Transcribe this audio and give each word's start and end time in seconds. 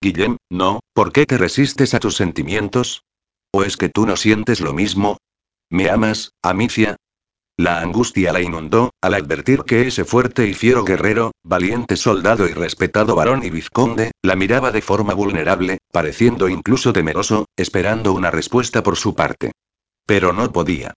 Guillem, 0.00 0.36
no, 0.50 0.80
¿por 0.92 1.12
qué 1.12 1.26
te 1.26 1.38
resistes 1.38 1.94
a 1.94 2.00
tus 2.00 2.16
sentimientos? 2.16 3.02
¿O 3.52 3.62
es 3.62 3.76
que 3.76 3.88
tú 3.88 4.06
no 4.06 4.16
sientes 4.16 4.60
lo 4.60 4.72
mismo? 4.72 5.16
¿Me 5.70 5.88
amas, 5.88 6.32
Amicia? 6.42 6.96
La 7.58 7.80
angustia 7.80 8.34
la 8.34 8.42
inundó, 8.42 8.90
al 9.00 9.14
advertir 9.14 9.62
que 9.62 9.86
ese 9.86 10.04
fuerte 10.04 10.46
y 10.46 10.52
fiero 10.52 10.84
guerrero, 10.84 11.32
valiente 11.42 11.96
soldado 11.96 12.46
y 12.46 12.52
respetado 12.52 13.14
varón 13.14 13.42
y 13.44 13.48
vizconde, 13.48 14.12
la 14.22 14.36
miraba 14.36 14.70
de 14.70 14.82
forma 14.82 15.14
vulnerable, 15.14 15.78
pareciendo 15.90 16.50
incluso 16.50 16.92
temeroso, 16.92 17.46
esperando 17.56 18.12
una 18.12 18.30
respuesta 18.30 18.82
por 18.82 18.96
su 18.96 19.14
parte. 19.14 19.52
Pero 20.04 20.34
no 20.34 20.52
podía. 20.52 20.92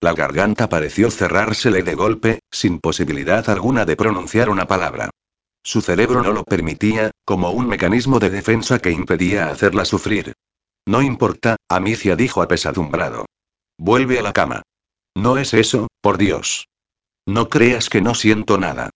La 0.00 0.12
garganta 0.12 0.68
pareció 0.68 1.12
cerrársele 1.12 1.84
de 1.84 1.94
golpe, 1.94 2.40
sin 2.50 2.80
posibilidad 2.80 3.48
alguna 3.48 3.84
de 3.84 3.94
pronunciar 3.94 4.50
una 4.50 4.66
palabra. 4.66 5.10
Su 5.62 5.82
cerebro 5.82 6.22
no 6.22 6.32
lo 6.32 6.44
permitía, 6.44 7.10
como 7.24 7.50
un 7.50 7.68
mecanismo 7.68 8.18
de 8.18 8.30
defensa 8.30 8.78
que 8.78 8.90
impedía 8.90 9.50
hacerla 9.50 9.84
sufrir. 9.84 10.32
No 10.86 11.02
importa, 11.02 11.56
Amicia 11.68 12.16
dijo 12.16 12.42
apesadumbrado. 12.42 13.26
Vuelve 13.78 14.18
a 14.18 14.22
la 14.22 14.32
cama. 14.32 14.62
No 15.14 15.36
es 15.36 15.54
eso, 15.54 15.88
por 16.00 16.18
Dios. 16.18 16.66
No 17.26 17.48
creas 17.48 17.88
que 17.88 18.00
no 18.00 18.14
siento 18.14 18.58
nada. 18.58 18.90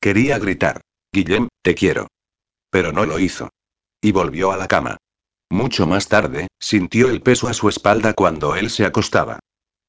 Quería 0.00 0.38
gritar. 0.38 0.80
Guillem, 1.12 1.48
te 1.62 1.74
quiero. 1.74 2.08
Pero 2.70 2.92
no 2.92 3.06
lo 3.06 3.18
hizo. 3.18 3.50
Y 4.00 4.12
volvió 4.12 4.52
a 4.52 4.56
la 4.56 4.68
cama. 4.68 4.96
Mucho 5.50 5.86
más 5.86 6.08
tarde, 6.08 6.48
sintió 6.58 7.08
el 7.08 7.22
peso 7.22 7.48
a 7.48 7.54
su 7.54 7.68
espalda 7.68 8.14
cuando 8.14 8.56
él 8.56 8.70
se 8.70 8.84
acostaba. 8.84 9.38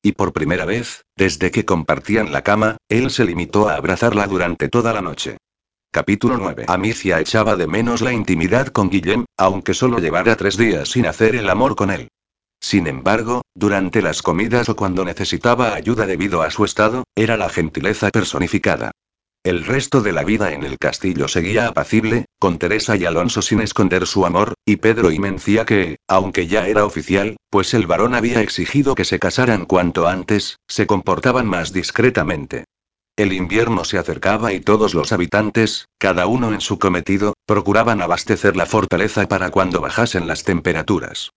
Y 0.03 0.11
por 0.11 0.31
primera 0.31 0.65
vez, 0.65 1.01
desde 1.15 1.51
que 1.51 1.65
compartían 1.65 2.31
la 2.31 2.43
cama, 2.43 2.77
él 2.87 3.09
se 3.09 3.25
limitó 3.25 3.67
a 3.67 3.75
abrazarla 3.75 4.27
durante 4.27 4.69
toda 4.69 4.93
la 4.93 5.01
noche. 5.01 5.37
Capítulo 5.91 6.37
9. 6.37 6.65
Amicia 6.67 7.19
echaba 7.19 7.55
de 7.55 7.65
menos 7.65 8.01
la 8.01 8.11
intimidad 8.11 8.67
con 8.67 8.89
Guillem, 8.89 9.25
aunque 9.37 9.73
solo 9.73 9.99
llevara 9.99 10.35
tres 10.35 10.57
días 10.57 10.89
sin 10.89 11.07
hacer 11.07 11.35
el 11.35 11.49
amor 11.49 11.75
con 11.75 11.91
él. 11.91 12.09
Sin 12.59 12.87
embargo, 12.87 13.41
durante 13.55 14.01
las 14.01 14.21
comidas 14.21 14.67
o 14.69 14.75
cuando 14.75 15.05
necesitaba 15.05 15.73
ayuda 15.73 16.05
debido 16.05 16.41
a 16.41 16.51
su 16.51 16.65
estado, 16.65 17.03
era 17.15 17.37
la 17.37 17.49
gentileza 17.49 18.09
personificada. 18.09 18.91
El 19.43 19.65
resto 19.65 20.01
de 20.01 20.11
la 20.11 20.25
vida 20.25 20.51
en 20.51 20.63
el 20.63 20.77
castillo 20.77 21.29
seguía 21.29 21.67
apacible, 21.67 22.25
con 22.37 22.59
Teresa 22.59 22.97
y 22.97 23.05
Alonso 23.05 23.41
sin 23.41 23.61
esconder 23.61 24.05
su 24.05 24.25
amor, 24.25 24.55
y 24.65 24.75
Pedro 24.75 25.09
y 25.09 25.19
Mencía 25.19 25.65
que, 25.65 25.97
aunque 26.07 26.47
ya 26.47 26.67
era 26.67 26.85
oficial, 26.85 27.37
pues 27.49 27.73
el 27.73 27.87
varón 27.87 28.13
había 28.13 28.41
exigido 28.41 28.93
que 28.93 29.05
se 29.05 29.19
casaran 29.19 29.65
cuanto 29.65 30.07
antes, 30.07 30.57
se 30.67 30.85
comportaban 30.85 31.47
más 31.47 31.71
discretamente. 31.71 32.65
El 33.17 33.33
invierno 33.33 33.83
se 33.83 33.97
acercaba 33.97 34.53
y 34.53 34.59
todos 34.59 34.93
los 34.93 35.11
habitantes, 35.11 35.87
cada 35.97 36.27
uno 36.27 36.53
en 36.53 36.61
su 36.61 36.77
cometido, 36.77 37.33
procuraban 37.47 37.99
abastecer 38.03 38.55
la 38.55 38.67
fortaleza 38.67 39.27
para 39.27 39.49
cuando 39.49 39.81
bajasen 39.81 40.27
las 40.27 40.43
temperaturas. 40.43 41.31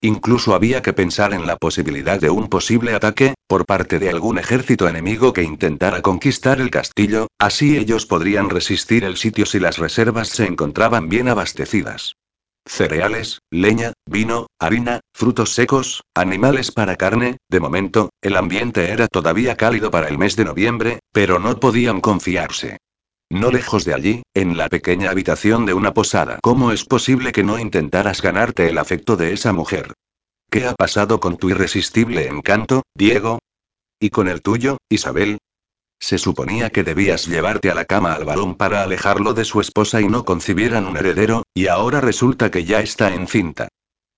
Incluso 0.00 0.54
había 0.54 0.80
que 0.80 0.94
pensar 0.94 1.34
en 1.34 1.46
la 1.46 1.56
posibilidad 1.56 2.18
de 2.18 2.30
un 2.30 2.48
posible 2.48 2.94
ataque, 2.94 3.34
por 3.46 3.66
parte 3.66 3.98
de 3.98 4.08
algún 4.08 4.38
ejército 4.38 4.88
enemigo 4.88 5.34
que 5.34 5.42
intentara 5.42 6.00
conquistar 6.00 6.58
el 6.58 6.70
castillo, 6.70 7.28
así 7.38 7.76
ellos 7.76 8.06
podrían 8.06 8.48
resistir 8.48 9.04
el 9.04 9.18
sitio 9.18 9.44
si 9.44 9.60
las 9.60 9.76
reservas 9.76 10.28
se 10.28 10.46
encontraban 10.46 11.10
bien 11.10 11.28
abastecidas. 11.28 12.16
Cereales, 12.66 13.38
leña, 13.50 13.92
vino, 14.06 14.48
harina, 14.58 15.00
frutos 15.14 15.54
secos, 15.54 16.02
animales 16.14 16.72
para 16.72 16.96
carne, 16.96 17.36
de 17.48 17.60
momento, 17.60 18.10
el 18.20 18.36
ambiente 18.36 18.90
era 18.90 19.06
todavía 19.06 19.56
cálido 19.56 19.90
para 19.90 20.08
el 20.08 20.18
mes 20.18 20.34
de 20.34 20.44
noviembre, 20.44 20.98
pero 21.12 21.38
no 21.38 21.58
podían 21.60 22.00
confiarse. 22.00 22.78
No 23.30 23.50
lejos 23.50 23.84
de 23.84 23.94
allí, 23.94 24.22
en 24.34 24.56
la 24.56 24.68
pequeña 24.68 25.10
habitación 25.10 25.64
de 25.64 25.74
una 25.74 25.94
posada. 25.94 26.38
¿Cómo 26.42 26.72
es 26.72 26.84
posible 26.84 27.32
que 27.32 27.44
no 27.44 27.58
intentaras 27.58 28.20
ganarte 28.20 28.68
el 28.68 28.78
afecto 28.78 29.16
de 29.16 29.32
esa 29.32 29.52
mujer? 29.52 29.92
¿Qué 30.50 30.66
ha 30.66 30.74
pasado 30.74 31.20
con 31.20 31.36
tu 31.36 31.50
irresistible 31.50 32.26
encanto, 32.28 32.82
Diego? 32.94 33.38
¿Y 34.00 34.10
con 34.10 34.28
el 34.28 34.42
tuyo, 34.42 34.76
Isabel? 34.88 35.38
Se 35.98 36.18
suponía 36.18 36.70
que 36.70 36.84
debías 36.84 37.26
llevarte 37.26 37.70
a 37.70 37.74
la 37.74 37.84
cama 37.84 38.12
al 38.12 38.24
varón 38.24 38.54
para 38.54 38.82
alejarlo 38.82 39.34
de 39.34 39.44
su 39.44 39.60
esposa 39.60 40.00
y 40.00 40.08
no 40.08 40.24
concibieran 40.24 40.86
un 40.86 40.96
heredero, 40.96 41.42
y 41.54 41.66
ahora 41.66 42.00
resulta 42.00 42.50
que 42.50 42.64
ya 42.64 42.80
está 42.80 43.14
encinta. 43.14 43.68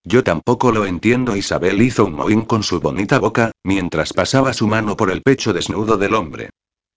Yo 0.05 0.25
tampoco 0.25 0.73
lo 0.73 0.87
entiendo. 0.87 1.37
Isabel 1.37 1.83
hizo 1.83 2.05
un 2.07 2.15
mohín 2.15 2.43
con 2.43 2.63
su 2.63 2.81
bonita 2.81 3.19
boca, 3.19 3.53
mientras 3.63 4.13
pasaba 4.13 4.53
su 4.53 4.67
mano 4.67 4.97
por 4.97 5.11
el 5.11 5.23
pecho 5.23 5.53
desnudo 5.53 5.97
del 5.97 6.15
hombre. 6.15 6.51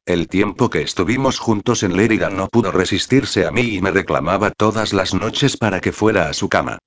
El 0.05 0.27
tiempo 0.27 0.69
que 0.69 0.81
estuvimos 0.81 1.37
juntos 1.37 1.83
en 1.83 1.95
Lérida 1.95 2.29
no 2.29 2.47
pudo 2.47 2.71
resistirse 2.71 3.45
a 3.45 3.51
mí 3.51 3.75
y 3.75 3.81
me 3.81 3.91
reclamaba 3.91 4.51
todas 4.51 4.93
las 4.93 5.13
noches 5.13 5.57
para 5.57 5.79
que 5.79 5.91
fuera 5.91 6.27
a 6.27 6.33
su 6.33 6.49
cama. 6.49 6.79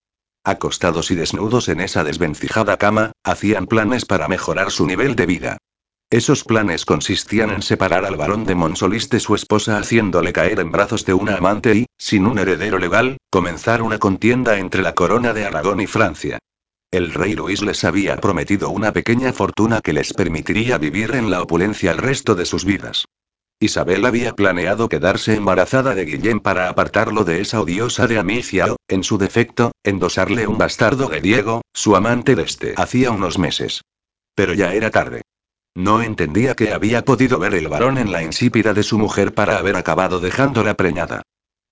Acostados 0.44 1.10
y 1.10 1.14
desnudos 1.14 1.68
en 1.68 1.80
esa 1.80 2.04
desvencijada 2.04 2.76
cama, 2.76 3.12
hacían 3.22 3.66
planes 3.66 4.04
para 4.04 4.26
mejorar 4.26 4.70
su 4.70 4.86
nivel 4.86 5.14
de 5.14 5.26
vida. 5.26 5.58
Esos 6.10 6.44
planes 6.44 6.84
consistían 6.84 7.50
en 7.50 7.62
separar 7.62 8.04
al 8.04 8.16
varón 8.16 8.44
de 8.44 8.54
Monsolís 8.54 9.08
de 9.08 9.20
su 9.20 9.34
esposa 9.34 9.78
haciéndole 9.78 10.32
caer 10.32 10.60
en 10.60 10.70
brazos 10.70 11.04
de 11.04 11.14
una 11.14 11.36
amante 11.36 11.74
y, 11.74 11.86
sin 11.98 12.26
un 12.26 12.38
heredero 12.38 12.78
legal, 12.78 13.16
comenzar 13.30 13.82
una 13.82 13.98
contienda 13.98 14.58
entre 14.58 14.82
la 14.82 14.94
corona 14.94 15.32
de 15.32 15.44
Aragón 15.44 15.80
y 15.80 15.86
Francia. 15.86 16.38
El 16.92 17.12
rey 17.12 17.34
Luis 17.34 17.62
les 17.62 17.82
había 17.82 18.16
prometido 18.18 18.70
una 18.70 18.92
pequeña 18.92 19.32
fortuna 19.32 19.80
que 19.80 19.92
les 19.92 20.12
permitiría 20.12 20.78
vivir 20.78 21.16
en 21.16 21.28
la 21.28 21.42
opulencia 21.42 21.90
el 21.90 21.98
resto 21.98 22.36
de 22.36 22.44
sus 22.46 22.64
vidas. 22.64 23.06
Isabel 23.58 24.04
había 24.04 24.34
planeado 24.34 24.88
quedarse 24.88 25.34
embarazada 25.34 25.96
de 25.96 26.04
Guillem 26.04 26.38
para 26.38 26.68
apartarlo 26.68 27.24
de 27.24 27.40
esa 27.40 27.60
odiosa 27.60 28.06
de 28.06 28.18
Amicia 28.18 28.72
o, 28.72 28.76
en 28.86 29.02
su 29.02 29.18
defecto, 29.18 29.72
endosarle 29.82 30.46
un 30.46 30.58
bastardo 30.58 31.08
de 31.08 31.20
Diego, 31.20 31.62
su 31.72 31.96
amante 31.96 32.36
desde 32.36 32.74
hacía 32.76 33.10
unos 33.10 33.38
meses. 33.40 33.82
Pero 34.36 34.54
ya 34.54 34.72
era 34.72 34.92
tarde. 34.92 35.22
No 35.76 36.02
entendía 36.02 36.54
que 36.54 36.72
había 36.72 37.04
podido 37.04 37.40
ver 37.40 37.54
el 37.54 37.66
varón 37.66 37.98
en 37.98 38.12
la 38.12 38.22
insípida 38.22 38.74
de 38.74 38.84
su 38.84 38.96
mujer 38.96 39.34
para 39.34 39.58
haber 39.58 39.74
acabado 39.74 40.20
dejándola 40.20 40.74
preñada. 40.74 41.22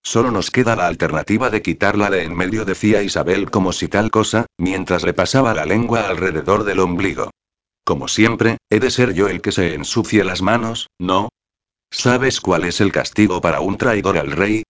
Solo 0.03 0.33
nos 0.33 0.51
queda 0.51 0.75
la 0.75 0.89
alternativa 0.89 1.51
de 1.51 1.63
quitarla 1.63 2.11
de 2.11 2.25
en 2.25 2.35
medio, 2.35 2.65
decía 2.65 3.03
Isabel 3.03 3.51
como 3.51 3.73
si 3.73 3.87
tal 3.87 4.11
cosa, 4.11 4.47
mientras 4.59 5.05
le 5.05 5.15
pasaba 5.15 5.55
la 5.55 5.65
lengua 5.65 6.09
alrededor 6.09 6.65
del 6.65 6.81
ombligo. 6.81 7.31
Como 7.85 8.09
siempre, 8.09 8.59
he 8.71 8.81
de 8.81 8.91
ser 8.91 9.15
yo 9.15 9.29
el 9.29 9.41
que 9.41 9.53
se 9.53 9.75
ensucie 9.75 10.25
las 10.25 10.43
manos, 10.43 10.89
¿no? 10.99 11.29
¿Sabes 11.93 12.41
cuál 12.41 12.65
es 12.65 12.81
el 12.81 12.91
castigo 12.91 13.41
para 13.41 13.61
un 13.61 13.77
traidor 13.77 14.19
al 14.19 14.33
rey? 14.33 14.65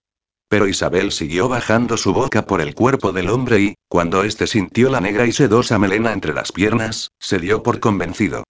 Pero 0.47 0.67
Isabel 0.67 1.11
siguió 1.11 1.49
bajando 1.49 1.97
su 1.97 2.13
boca 2.13 2.45
por 2.45 2.61
el 2.61 2.75
cuerpo 2.75 3.11
del 3.11 3.29
hombre 3.29 3.59
y, 3.59 3.73
cuando 3.87 4.23
éste 4.23 4.45
sintió 4.45 4.91
la 4.91 5.01
negra 5.01 5.25
y 5.25 5.31
sedosa 5.31 5.79
melena 5.79 6.13
entre 6.13 6.33
las 6.33 6.51
piernas, 6.51 7.09
se 7.19 7.39
dio 7.39 7.63
por 7.63 7.79
convencido. 7.79 8.43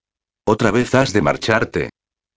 Otra 0.45 0.71
vez 0.71 0.93
has 0.95 1.13
de 1.13 1.21
marcharte, 1.21 1.89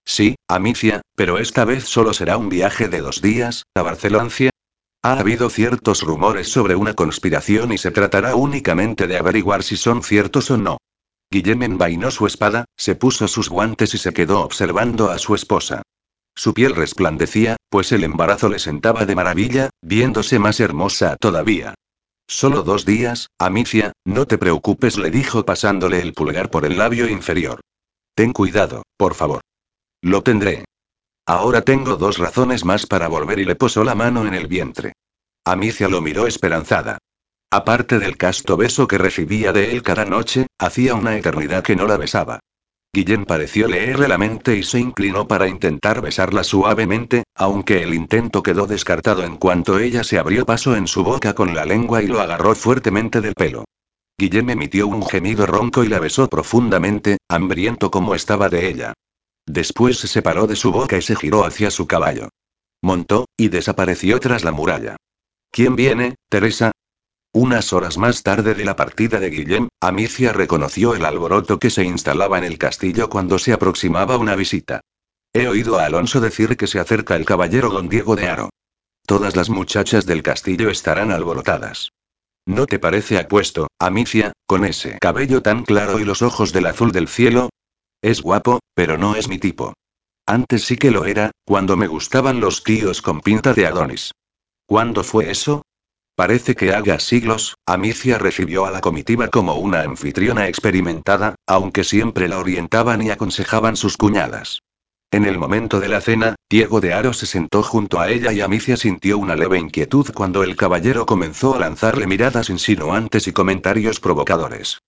Sí, 0.09 0.37
Amicia, 0.47 1.03
pero 1.17 1.39
esta 1.39 1.65
vez 1.65 1.84
solo 1.84 2.15
será 2.15 2.37
un 2.37 2.49
viaje 2.49 2.89
de 2.89 3.00
dos 3.00 3.21
días, 3.21 3.65
a 3.75 3.83
Barcelona. 3.83 4.31
Ha 5.03 5.19
habido 5.19 5.50
ciertos 5.50 6.03
rumores 6.03 6.49
sobre 6.49 6.77
una 6.77 6.94
conspiración 6.94 7.72
y 7.72 7.78
se 7.78 7.91
tratará 7.91 8.37
únicamente 8.37 9.09
de 9.09 9.19
averiguar 9.19 9.65
si 9.65 9.77
son 9.77 10.05
ciertos 10.05 10.50
o 10.53 10.56
no. 10.56 10.78
Guillem 11.28 11.65
envainó 11.65 12.12
su 12.12 12.25
espada, 12.27 12.67
se 12.77 12.94
puso 12.94 13.27
sus 13.27 13.49
guantes 13.49 13.94
y 13.94 13.99
se 13.99 14.12
quedó 14.12 14.43
observando 14.43 15.11
a 15.11 15.19
su 15.19 15.34
esposa. 15.34 15.83
Su 16.37 16.55
piel 16.55 16.77
resplandecía, 16.77 17.56
pues 17.69 17.91
el 17.91 18.05
embarazo 18.05 18.49
le 18.49 18.61
sentaba 18.61 19.06
de 19.06 19.17
maravilla, 19.17 19.71
viéndose 19.83 20.38
más 20.38 20.61
hermosa 20.61 21.17
todavía. 21.17 21.75
Solo 22.28 22.62
dos 22.62 22.84
días, 22.84 23.28
Amicia, 23.41 23.93
no 24.05 24.27
te 24.27 24.38
preocupes, 24.38 24.99
le 24.99 25.11
dijo 25.11 25.44
pasándole 25.44 26.00
el 26.00 26.12
pulgar 26.12 26.49
por 26.49 26.65
el 26.65 26.78
labio 26.78 27.09
inferior. 27.09 27.61
Ten 28.16 28.32
cuidado, 28.32 28.82
por 28.97 29.12
favor. 29.12 29.43
Lo 30.03 30.22
tendré. 30.22 30.65
Ahora 31.27 31.60
tengo 31.60 31.97
dos 31.97 32.16
razones 32.16 32.65
más 32.65 32.87
para 32.87 33.09
volver 33.09 33.41
y 33.41 33.44
le 33.44 33.56
posó 33.56 33.84
la 33.84 33.94
mano 33.94 34.27
en 34.27 34.32
el 34.32 34.47
vientre. 34.47 34.94
Amicia 35.44 35.87
lo 35.87 36.00
miró 36.00 36.26
esperanzada. 36.26 36.97
Aparte 37.50 37.99
del 37.99 38.17
casto 38.17 38.56
beso 38.56 38.88
que 38.88 38.96
recibía 38.96 39.52
de 39.52 39.73
él 39.73 39.82
cada 39.82 40.06
noche, 40.06 40.46
hacía 40.58 40.94
una 40.94 41.19
eternidad 41.19 41.62
que 41.62 41.76
no 41.76 41.87
la 41.87 41.99
besaba. 41.99 42.41
Guillén 42.91 43.26
pareció 43.26 43.69
leerle 43.69 44.08
la 44.08 44.17
mente 44.17 44.56
y 44.56 44.62
se 44.62 44.81
inclinó 44.81 45.29
para 45.29 45.46
intentar 45.46 46.00
besarla 46.00 46.43
suavemente, 46.43 47.25
aunque 47.35 47.82
el 47.82 47.93
intento 47.93 48.43
quedó 48.43 48.67
descartado 48.67 49.25
en 49.25 49.37
cuanto 49.37 49.79
ella 49.79 50.05
se 50.05 50.19
abrió 50.19 50.46
paso 50.46 50.75
en 50.75 50.87
su 50.87 51.05
boca 51.05 51.35
con 51.35 51.55
la 51.55 51.67
lengua 51.67 52.02
y 52.02 52.06
lo 52.06 52.23
agarró 52.23 52.55
fuertemente 52.55 53.20
del 53.20 53.35
pelo. 53.35 53.67
Guillem 54.19 54.49
emitió 54.49 54.87
un 54.87 55.07
gemido 55.07 55.47
ronco 55.47 55.85
y 55.85 55.89
la 55.89 56.01
besó 56.01 56.29
profundamente, 56.29 57.19
hambriento 57.29 57.91
como 57.91 58.15
estaba 58.15 58.49
de 58.49 58.69
ella. 58.69 58.95
Después 59.47 59.99
se 59.99 60.09
separó 60.09 60.47
de 60.47 60.57
su 60.57 60.73
boca 60.73 60.97
y 60.97 61.03
se 61.03 61.17
giró 61.17 61.45
hacia 61.45 61.71
su 61.71 61.87
caballo. 61.87 62.31
Montó, 62.83 63.27
y 63.37 63.49
desapareció 63.49 64.19
tras 64.19 64.43
la 64.43 64.53
muralla. 64.53 64.97
¿Quién 65.51 65.77
viene, 65.77 66.17
Teresa? 66.31 66.73
Unas 67.33 67.75
horas 67.75 67.99
más 67.99 68.23
tarde 68.23 68.55
de 68.55 68.65
la 68.65 68.77
partida 68.77 69.21
de 69.21 69.29
Guillem, 69.29 69.69
Amicia 69.81 70.33
reconoció 70.33 70.95
el 70.95 71.05
alboroto 71.05 71.59
que 71.59 71.69
se 71.69 71.85
instalaba 71.85 72.39
en 72.39 72.45
el 72.45 72.57
castillo 72.57 73.11
cuando 73.11 73.39
se 73.39 73.53
aproximaba 73.53 74.17
una 74.17 74.35
visita. 74.35 74.81
He 75.35 75.47
oído 75.47 75.79
a 75.79 75.85
Alonso 75.85 76.23
decir 76.23 76.57
que 76.57 76.67
se 76.67 76.81
acerca 76.81 77.15
el 77.17 77.27
caballero 77.27 77.69
don 77.69 77.91
Diego 77.91 78.17
de 78.17 78.29
Aro. 78.29 78.49
Todas 79.07 79.37
las 79.37 79.51
muchachas 79.51 80.07
del 80.07 80.23
castillo 80.23 80.71
estarán 80.71 81.13
alborotadas. 81.13 81.91
¿No 82.46 82.66
te 82.66 82.78
parece 82.78 83.19
apuesto, 83.19 83.66
Amicia, 83.81 84.32
con 84.46 84.64
ese 84.64 84.98
cabello 85.00 85.43
tan 85.43 85.64
claro 85.64 85.98
y 85.98 86.04
los 86.04 86.22
ojos 86.22 86.52
del 86.52 86.66
azul 86.66 86.93
del 86.93 87.08
cielo? 87.08 87.50
Es 88.00 88.22
guapo, 88.22 88.60
pero 88.72 88.96
no 88.96 89.16
es 89.16 89.28
mi 89.28 89.38
tipo. 89.38 89.75
Antes 90.26 90.64
sí 90.64 90.76
que 90.76 90.93
lo 90.93 91.06
era, 91.06 91.32
cuando 91.44 91.76
me 91.76 91.88
gustaban 91.88 92.38
los 92.38 92.62
tíos 92.62 93.02
con 93.02 93.20
pinta 93.20 93.52
de 93.52 93.66
Adonis. 93.66 94.12
¿Cuándo 94.64 95.02
fue 95.02 95.31
eso? 95.31 95.62
Parece 96.14 96.54
que 96.54 96.72
haga 96.72 97.00
siglos, 97.00 97.56
Amicia 97.66 98.16
recibió 98.16 98.64
a 98.64 98.70
la 98.70 98.81
comitiva 98.81 99.28
como 99.28 99.56
una 99.56 99.82
anfitriona 99.82 100.46
experimentada, 100.46 101.34
aunque 101.48 101.82
siempre 101.82 102.28
la 102.28 102.38
orientaban 102.38 103.02
y 103.02 103.10
aconsejaban 103.10 103.76
sus 103.76 103.96
cuñadas. 103.96 104.60
En 105.12 105.25
el 105.25 105.38
momento 105.38 105.79
de 105.79 105.88
la 105.88 106.00
cena, 106.00 106.35
Diego 106.50 106.81
de 106.81 106.93
Aro 106.93 107.12
se 107.12 107.26
sentó 107.26 107.62
junto 107.62 108.00
a 108.00 108.11
ella 108.11 108.32
y 108.32 108.41
Amicia 108.41 108.76
sintió 108.76 109.19
una 109.19 109.37
leve 109.37 109.58
inquietud 109.58 110.11
cuando 110.12 110.43
el 110.43 110.56
caballero 110.56 111.06
comenzó 111.06 111.55
a 111.55 111.61
lanzarle 111.61 112.06
miradas 112.06 112.50
insinuantes 112.50 113.29
y 113.29 113.32
comentarios 113.32 114.00
provocadores. 114.00 114.81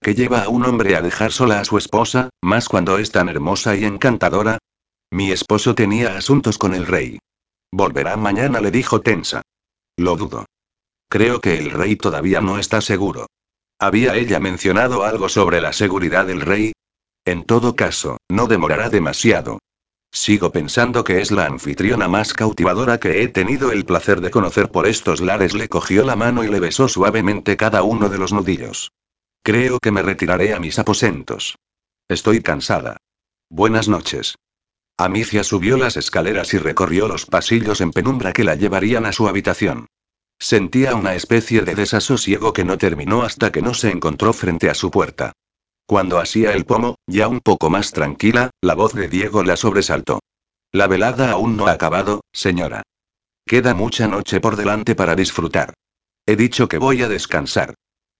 ¿Qué 0.00 0.14
lleva 0.14 0.42
a 0.42 0.48
un 0.48 0.64
hombre 0.64 0.96
a 0.96 1.02
dejar 1.02 1.32
sola 1.32 1.60
a 1.60 1.64
su 1.64 1.78
esposa, 1.78 2.30
más 2.42 2.68
cuando 2.68 2.98
es 2.98 3.10
tan 3.10 3.28
hermosa 3.28 3.74
y 3.74 3.84
encantadora? 3.84 4.58
Mi 5.10 5.32
esposo 5.32 5.74
tenía 5.74 6.16
asuntos 6.16 6.58
con 6.58 6.74
el 6.74 6.86
rey. 6.86 7.18
Volverá 7.72 8.16
mañana, 8.16 8.60
le 8.60 8.70
dijo 8.70 9.00
tensa. 9.00 9.42
Lo 9.96 10.16
dudo. 10.16 10.44
Creo 11.08 11.40
que 11.40 11.58
el 11.58 11.70
rey 11.70 11.96
todavía 11.96 12.40
no 12.40 12.58
está 12.58 12.80
seguro. 12.80 13.26
¿Había 13.80 14.14
ella 14.14 14.38
mencionado 14.40 15.04
algo 15.04 15.28
sobre 15.28 15.60
la 15.60 15.72
seguridad 15.72 16.26
del 16.26 16.42
rey? 16.42 16.73
En 17.24 17.44
todo 17.44 17.74
caso, 17.74 18.18
no 18.28 18.46
demorará 18.46 18.90
demasiado. 18.90 19.58
Sigo 20.12 20.52
pensando 20.52 21.02
que 21.02 21.20
es 21.20 21.30
la 21.30 21.46
anfitriona 21.46 22.06
más 22.06 22.34
cautivadora 22.34 23.00
que 23.00 23.22
he 23.22 23.28
tenido 23.28 23.72
el 23.72 23.84
placer 23.84 24.20
de 24.20 24.30
conocer 24.30 24.70
por 24.70 24.86
estos 24.86 25.20
lares. 25.20 25.54
Le 25.54 25.68
cogió 25.68 26.04
la 26.04 26.16
mano 26.16 26.44
y 26.44 26.48
le 26.48 26.60
besó 26.60 26.86
suavemente 26.86 27.56
cada 27.56 27.82
uno 27.82 28.08
de 28.08 28.18
los 28.18 28.32
nudillos. 28.32 28.92
Creo 29.42 29.80
que 29.80 29.90
me 29.90 30.02
retiraré 30.02 30.54
a 30.54 30.60
mis 30.60 30.78
aposentos. 30.78 31.56
Estoy 32.08 32.42
cansada. 32.42 32.98
Buenas 33.50 33.88
noches. 33.88 34.36
Amicia 34.96 35.42
subió 35.42 35.76
las 35.76 35.96
escaleras 35.96 36.54
y 36.54 36.58
recorrió 36.58 37.08
los 37.08 37.26
pasillos 37.26 37.80
en 37.80 37.90
penumbra 37.90 38.32
que 38.32 38.44
la 38.44 38.54
llevarían 38.54 39.06
a 39.06 39.12
su 39.12 39.26
habitación. 39.26 39.86
Sentía 40.38 40.94
una 40.94 41.14
especie 41.14 41.62
de 41.62 41.74
desasosiego 41.74 42.52
que 42.52 42.64
no 42.64 42.78
terminó 42.78 43.22
hasta 43.22 43.50
que 43.50 43.62
no 43.62 43.74
se 43.74 43.90
encontró 43.90 44.32
frente 44.32 44.70
a 44.70 44.74
su 44.74 44.90
puerta. 44.90 45.32
Cuando 45.86 46.18
hacía 46.18 46.52
el 46.52 46.64
pomo, 46.64 46.96
ya 47.06 47.28
un 47.28 47.40
poco 47.40 47.68
más 47.68 47.92
tranquila, 47.92 48.50
la 48.62 48.74
voz 48.74 48.94
de 48.94 49.08
Diego 49.08 49.42
la 49.44 49.56
sobresaltó. 49.56 50.20
La 50.72 50.86
velada 50.86 51.32
aún 51.32 51.56
no 51.56 51.66
ha 51.66 51.72
acabado, 51.72 52.22
señora. 52.32 52.82
Queda 53.46 53.74
mucha 53.74 54.08
noche 54.08 54.40
por 54.40 54.56
delante 54.56 54.94
para 54.94 55.14
disfrutar. 55.14 55.74
He 56.26 56.36
dicho 56.36 56.68
que 56.68 56.78
voy 56.78 57.02
a 57.02 57.08
descansar. 57.08 57.74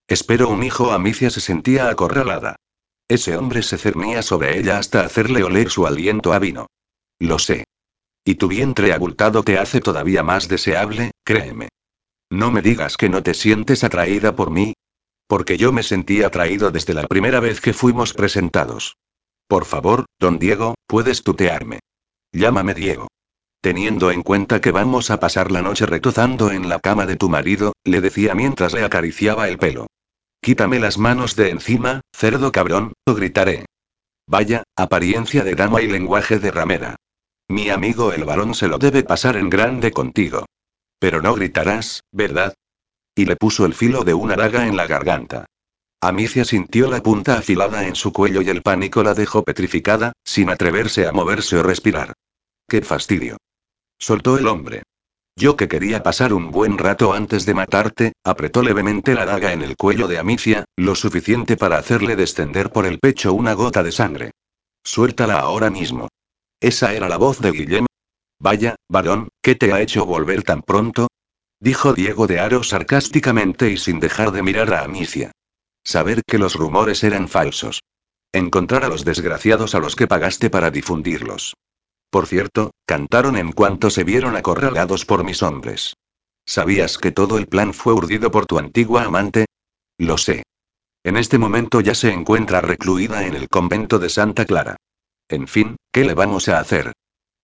Espero 0.07 0.49
un 0.49 0.61
hijo. 0.61 0.91
Amicia 0.91 1.31
se 1.31 1.41
sentía 1.41 1.89
acorralada. 1.89 2.55
Ese 3.07 3.35
hombre 3.35 3.63
se 3.63 3.77
cernía 3.77 4.21
sobre 4.21 4.59
ella 4.59 4.77
hasta 4.77 5.01
hacerle 5.01 5.43
oler 5.43 5.69
su 5.69 5.87
aliento 5.87 6.33
a 6.33 6.39
vino. 6.39 6.67
Lo 7.19 7.39
sé. 7.39 7.65
Y 8.23 8.35
tu 8.35 8.47
vientre 8.47 8.93
abultado 8.93 9.43
te 9.43 9.57
hace 9.57 9.81
todavía 9.81 10.23
más 10.23 10.47
deseable, 10.47 11.11
créeme. 11.23 11.69
No 12.29 12.51
me 12.51 12.61
digas 12.61 12.97
que 12.97 13.09
no 13.09 13.23
te 13.23 13.33
sientes 13.33 13.83
atraída 13.83 14.35
por 14.35 14.51
mí. 14.51 14.73
Porque 15.27 15.57
yo 15.57 15.71
me 15.71 15.83
sentí 15.83 16.23
atraído 16.23 16.71
desde 16.71 16.93
la 16.93 17.07
primera 17.07 17.39
vez 17.39 17.61
que 17.61 17.73
fuimos 17.73 18.13
presentados. 18.13 18.97
Por 19.47 19.65
favor, 19.65 20.05
don 20.19 20.39
Diego, 20.39 20.75
puedes 20.87 21.23
tutearme. 21.23 21.79
Llámame 22.31 22.73
Diego. 22.73 23.07
Teniendo 23.61 24.11
en 24.11 24.21
cuenta 24.21 24.61
que 24.61 24.71
vamos 24.71 25.09
a 25.09 25.19
pasar 25.19 25.51
la 25.51 25.61
noche 25.61 25.85
retozando 25.87 26.51
en 26.51 26.69
la 26.69 26.79
cama 26.79 27.07
de 27.07 27.15
tu 27.15 27.29
marido, 27.29 27.73
le 27.83 28.01
decía 28.01 28.35
mientras 28.35 28.73
le 28.73 28.83
acariciaba 28.83 29.47
el 29.47 29.57
pelo. 29.57 29.87
Quítame 30.41 30.79
las 30.79 30.99
manos 30.99 31.35
de 31.35 31.49
encima, 31.49 32.01
cerdo 32.15 32.51
cabrón, 32.51 32.93
o 33.07 33.15
gritaré. 33.15 33.65
Vaya, 34.27 34.63
apariencia 34.75 35.43
de 35.43 35.55
dama 35.55 35.81
y 35.81 35.87
lenguaje 35.87 36.37
de 36.37 36.51
ramera. 36.51 36.95
Mi 37.47 37.69
amigo 37.69 38.13
el 38.13 38.25
varón 38.25 38.53
se 38.53 38.67
lo 38.67 38.77
debe 38.77 39.03
pasar 39.03 39.37
en 39.37 39.49
grande 39.49 39.91
contigo. 39.91 40.45
Pero 40.99 41.21
no 41.21 41.33
gritarás, 41.33 42.01
¿verdad? 42.11 42.53
Y 43.15 43.25
le 43.25 43.35
puso 43.35 43.65
el 43.65 43.73
filo 43.73 44.03
de 44.03 44.13
una 44.13 44.35
daga 44.35 44.67
en 44.67 44.75
la 44.75 44.85
garganta. 44.87 45.45
Amicia 46.01 46.45
sintió 46.45 46.89
la 46.89 47.01
punta 47.01 47.37
afilada 47.37 47.87
en 47.87 47.95
su 47.95 48.11
cuello 48.11 48.41
y 48.41 48.49
el 48.49 48.61
pánico 48.61 49.01
la 49.01 49.13
dejó 49.13 49.43
petrificada, 49.43 50.13
sin 50.23 50.49
atreverse 50.49 51.07
a 51.07 51.11
moverse 51.11 51.57
o 51.57 51.63
respirar. 51.63 52.13
¡Qué 52.67 52.81
fastidio! 52.81 53.37
Soltó 53.97 54.37
el 54.37 54.47
hombre. 54.47 54.83
Yo 55.37 55.55
que 55.55 55.67
quería 55.67 56.03
pasar 56.03 56.33
un 56.33 56.51
buen 56.51 56.77
rato 56.77 57.13
antes 57.13 57.45
de 57.45 57.53
matarte, 57.53 58.13
apretó 58.23 58.61
levemente 58.61 59.15
la 59.15 59.25
daga 59.25 59.53
en 59.53 59.61
el 59.61 59.75
cuello 59.75 60.07
de 60.07 60.19
Amicia, 60.19 60.65
lo 60.75 60.95
suficiente 60.95 61.57
para 61.57 61.77
hacerle 61.77 62.15
descender 62.15 62.71
por 62.71 62.85
el 62.85 62.99
pecho 62.99 63.33
una 63.33 63.53
gota 63.53 63.81
de 63.81 63.91
sangre. 63.91 64.31
Suéltala 64.83 65.39
ahora 65.39 65.69
mismo. 65.69 66.09
Esa 66.59 66.93
era 66.93 67.09
la 67.09 67.17
voz 67.17 67.39
de 67.39 67.51
Guillem, 67.51 67.85
Vaya, 68.39 68.75
varón, 68.89 69.29
¿qué 69.41 69.55
te 69.55 69.71
ha 69.73 69.81
hecho 69.81 70.05
volver 70.05 70.43
tan 70.43 70.61
pronto? 70.61 71.07
Dijo 71.59 71.93
Diego 71.93 72.27
de 72.27 72.39
Aro 72.39 72.63
sarcásticamente 72.63 73.71
y 73.71 73.77
sin 73.77 73.99
dejar 73.99 74.31
de 74.31 74.43
mirar 74.43 74.73
a 74.73 74.83
Amicia. 74.83 75.31
Saber 75.83 76.21
que 76.25 76.37
los 76.37 76.55
rumores 76.55 77.03
eran 77.03 77.27
falsos. 77.27 77.81
Encontrar 78.33 78.83
a 78.83 78.89
los 78.89 79.05
desgraciados 79.05 79.75
a 79.75 79.79
los 79.79 79.95
que 79.95 80.07
pagaste 80.07 80.49
para 80.49 80.71
difundirlos. 80.71 81.55
Por 82.09 82.27
cierto, 82.27 82.71
cantaron 82.85 83.37
en 83.37 83.51
cuanto 83.51 83.89
se 83.89 84.03
vieron 84.03 84.35
acorralados 84.35 85.05
por 85.05 85.23
mis 85.23 85.43
hombres. 85.43 85.95
¿Sabías 86.45 86.97
que 86.97 87.11
todo 87.11 87.37
el 87.37 87.47
plan 87.47 87.73
fue 87.73 87.93
urdido 87.93 88.31
por 88.31 88.45
tu 88.45 88.59
antigua 88.59 89.03
amante? 89.03 89.45
Lo 89.97 90.17
sé. 90.17 90.43
En 91.03 91.17
este 91.17 91.37
momento 91.37 91.81
ya 91.81 91.95
se 91.95 92.11
encuentra 92.11 92.61
recluida 92.61 93.25
en 93.25 93.35
el 93.35 93.47
convento 93.47 93.99
de 93.99 94.09
Santa 94.09 94.45
Clara. 94.45 94.75
En 95.29 95.47
fin, 95.47 95.75
¿qué 95.91 96.03
le 96.03 96.13
vamos 96.13 96.49
a 96.49 96.59
hacer? 96.59 96.93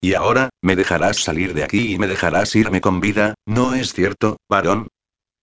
Y 0.03 0.15
ahora, 0.15 0.49
me 0.63 0.75
dejarás 0.75 1.17
salir 1.17 1.53
de 1.53 1.63
aquí 1.63 1.93
y 1.93 1.99
me 1.99 2.07
dejarás 2.07 2.55
irme 2.55 2.81
con 2.81 2.99
vida, 2.99 3.35
¿no 3.45 3.75
es 3.75 3.93
cierto, 3.93 4.37
varón? 4.49 4.87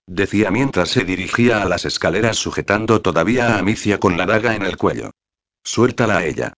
Decía 0.08 0.50
mientras 0.50 0.88
se 0.88 1.04
dirigía 1.04 1.62
a 1.62 1.66
las 1.66 1.84
escaleras 1.84 2.38
sujetando 2.38 3.00
todavía 3.00 3.54
a 3.54 3.58
Amicia 3.58 4.00
con 4.00 4.16
la 4.16 4.26
daga 4.26 4.56
en 4.56 4.62
el 4.62 4.76
cuello. 4.76 5.12
Suéltala 5.62 6.18
a 6.18 6.24
ella. 6.24 6.54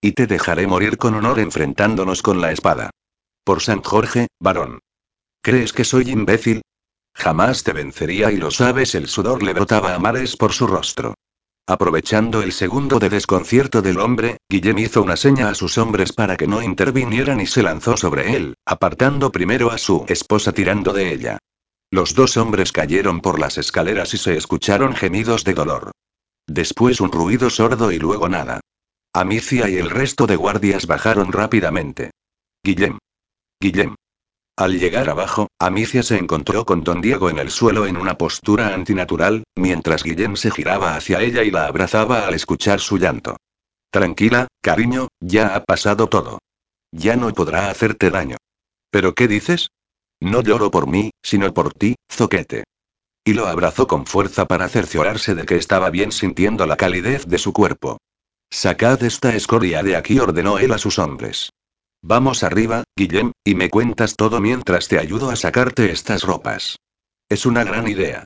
Y 0.00 0.12
te 0.12 0.26
dejaré 0.26 0.66
morir 0.66 0.98
con 0.98 1.14
honor 1.14 1.38
enfrentándonos 1.38 2.22
con 2.22 2.40
la 2.40 2.50
espada. 2.50 2.90
Por 3.44 3.62
San 3.62 3.82
Jorge, 3.82 4.26
varón. 4.40 4.80
¿Crees 5.42 5.72
que 5.72 5.84
soy 5.84 6.10
imbécil? 6.10 6.62
Jamás 7.14 7.62
te 7.62 7.72
vencería 7.72 8.32
y 8.32 8.36
lo 8.36 8.50
sabes, 8.50 8.94
el 8.94 9.06
sudor 9.06 9.42
le 9.42 9.52
brotaba 9.52 9.94
a 9.94 9.98
mares 9.98 10.36
por 10.36 10.52
su 10.52 10.66
rostro. 10.66 11.14
Aprovechando 11.66 12.42
el 12.42 12.52
segundo 12.52 12.98
de 12.98 13.08
desconcierto 13.08 13.80
del 13.80 13.98
hombre, 13.98 14.36
Guillem 14.50 14.78
hizo 14.78 15.02
una 15.02 15.16
seña 15.16 15.48
a 15.48 15.54
sus 15.54 15.78
hombres 15.78 16.12
para 16.12 16.36
que 16.36 16.46
no 16.46 16.62
intervinieran 16.62 17.40
y 17.40 17.46
se 17.46 17.62
lanzó 17.62 17.96
sobre 17.96 18.36
él, 18.36 18.54
apartando 18.66 19.32
primero 19.32 19.70
a 19.70 19.78
su 19.78 20.04
esposa 20.06 20.52
tirando 20.52 20.92
de 20.92 21.12
ella. 21.12 21.38
Los 21.90 22.14
dos 22.14 22.36
hombres 22.36 22.70
cayeron 22.70 23.20
por 23.20 23.38
las 23.38 23.56
escaleras 23.56 24.12
y 24.12 24.18
se 24.18 24.36
escucharon 24.36 24.94
gemidos 24.94 25.44
de 25.44 25.54
dolor. 25.54 25.92
Después 26.46 27.00
un 27.00 27.10
ruido 27.10 27.48
sordo 27.48 27.92
y 27.92 27.98
luego 27.98 28.28
nada. 28.28 28.60
Amicia 29.14 29.68
y 29.70 29.76
el 29.76 29.88
resto 29.88 30.26
de 30.26 30.36
guardias 30.36 30.86
bajaron 30.86 31.32
rápidamente. 31.32 32.10
Guillem. 32.62 32.98
Guillem. 33.58 33.94
Al 34.56 34.78
llegar 34.78 35.10
abajo, 35.10 35.48
Amicia 35.58 36.04
se 36.04 36.16
encontró 36.16 36.64
con 36.64 36.84
don 36.84 37.00
Diego 37.00 37.28
en 37.28 37.38
el 37.40 37.50
suelo 37.50 37.86
en 37.86 37.96
una 37.96 38.16
postura 38.16 38.72
antinatural, 38.72 39.42
mientras 39.56 40.04
Guillem 40.04 40.36
se 40.36 40.52
giraba 40.52 40.94
hacia 40.94 41.20
ella 41.20 41.42
y 41.42 41.50
la 41.50 41.66
abrazaba 41.66 42.28
al 42.28 42.34
escuchar 42.34 42.78
su 42.78 42.98
llanto. 42.98 43.36
Tranquila, 43.90 44.46
cariño, 44.62 45.08
ya 45.20 45.56
ha 45.56 45.64
pasado 45.64 46.08
todo. 46.08 46.38
Ya 46.92 47.16
no 47.16 47.32
podrá 47.32 47.68
hacerte 47.68 48.10
daño. 48.10 48.36
¿Pero 48.90 49.14
qué 49.14 49.26
dices? 49.26 49.70
No 50.20 50.40
lloro 50.40 50.70
por 50.70 50.86
mí, 50.86 51.10
sino 51.20 51.52
por 51.52 51.74
ti, 51.74 51.96
zoquete. 52.08 52.62
Y 53.24 53.32
lo 53.32 53.48
abrazó 53.48 53.88
con 53.88 54.06
fuerza 54.06 54.46
para 54.46 54.68
cerciorarse 54.68 55.34
de 55.34 55.46
que 55.46 55.56
estaba 55.56 55.90
bien 55.90 56.12
sintiendo 56.12 56.64
la 56.66 56.76
calidez 56.76 57.26
de 57.26 57.38
su 57.38 57.52
cuerpo. 57.52 57.98
Sacad 58.50 59.02
esta 59.02 59.34
escoria 59.34 59.82
de 59.82 59.96
aquí, 59.96 60.20
ordenó 60.20 60.60
él 60.60 60.72
a 60.72 60.78
sus 60.78 61.00
hombres. 61.00 61.50
Vamos 62.06 62.42
arriba, 62.42 62.84
Guillem, 62.98 63.32
y 63.46 63.54
me 63.54 63.70
cuentas 63.70 64.14
todo 64.14 64.38
mientras 64.38 64.88
te 64.88 64.98
ayudo 64.98 65.30
a 65.30 65.36
sacarte 65.36 65.90
estas 65.90 66.22
ropas. 66.22 66.76
Es 67.30 67.46
una 67.46 67.64
gran 67.64 67.88
idea. 67.88 68.24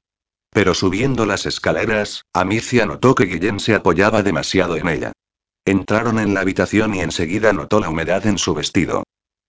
Pero 0.51 0.75
subiendo 0.75 1.25
las 1.27 1.47
escaleras, 1.47 2.23
Amicia 2.33 2.87
notó 2.87 3.15
que 3.15 3.27
Guillem 3.27 3.61
se 3.61 3.77
apoyaba 3.77 4.25
demasiado 4.25 4.75
en 4.75 4.89
ella. 4.89 5.13
Entraron 5.65 6.19
en 6.19 6.35
la 6.35 6.41
habitación 6.41 6.93
y 6.97 7.03
enseguida 7.03 7.53
notó 7.53 7.79
la 7.79 7.89
humedad 7.89 8.27
en 8.27 8.39
su 8.39 8.53
vestido. 8.53 9.05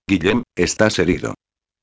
Guillem, 0.08 0.44
estás 0.56 1.00
herido. 1.00 1.34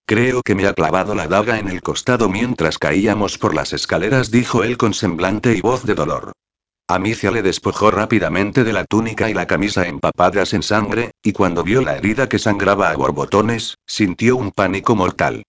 Creo 0.06 0.42
que 0.42 0.54
me 0.54 0.68
ha 0.68 0.72
clavado 0.72 1.16
la 1.16 1.26
daga 1.26 1.58
en 1.58 1.66
el 1.66 1.82
costado 1.82 2.28
mientras 2.28 2.78
caíamos 2.78 3.38
por 3.38 3.56
las 3.56 3.72
escaleras, 3.72 4.30
dijo 4.30 4.62
él 4.62 4.76
con 4.76 4.94
semblante 4.94 5.52
y 5.56 5.62
voz 5.62 5.84
de 5.84 5.96
dolor. 5.96 6.30
Amicia 6.88 7.32
le 7.32 7.42
despojó 7.42 7.90
rápidamente 7.90 8.62
de 8.62 8.72
la 8.72 8.84
túnica 8.84 9.28
y 9.28 9.34
la 9.34 9.48
camisa 9.48 9.88
empapadas 9.88 10.54
en 10.54 10.62
sangre, 10.62 11.10
y 11.20 11.32
cuando 11.32 11.64
vio 11.64 11.82
la 11.82 11.96
herida 11.96 12.28
que 12.28 12.38
sangraba 12.38 12.90
a 12.90 12.96
borbotones, 12.96 13.74
sintió 13.86 14.36
un 14.36 14.52
pánico 14.52 14.94
mortal. 14.94 15.42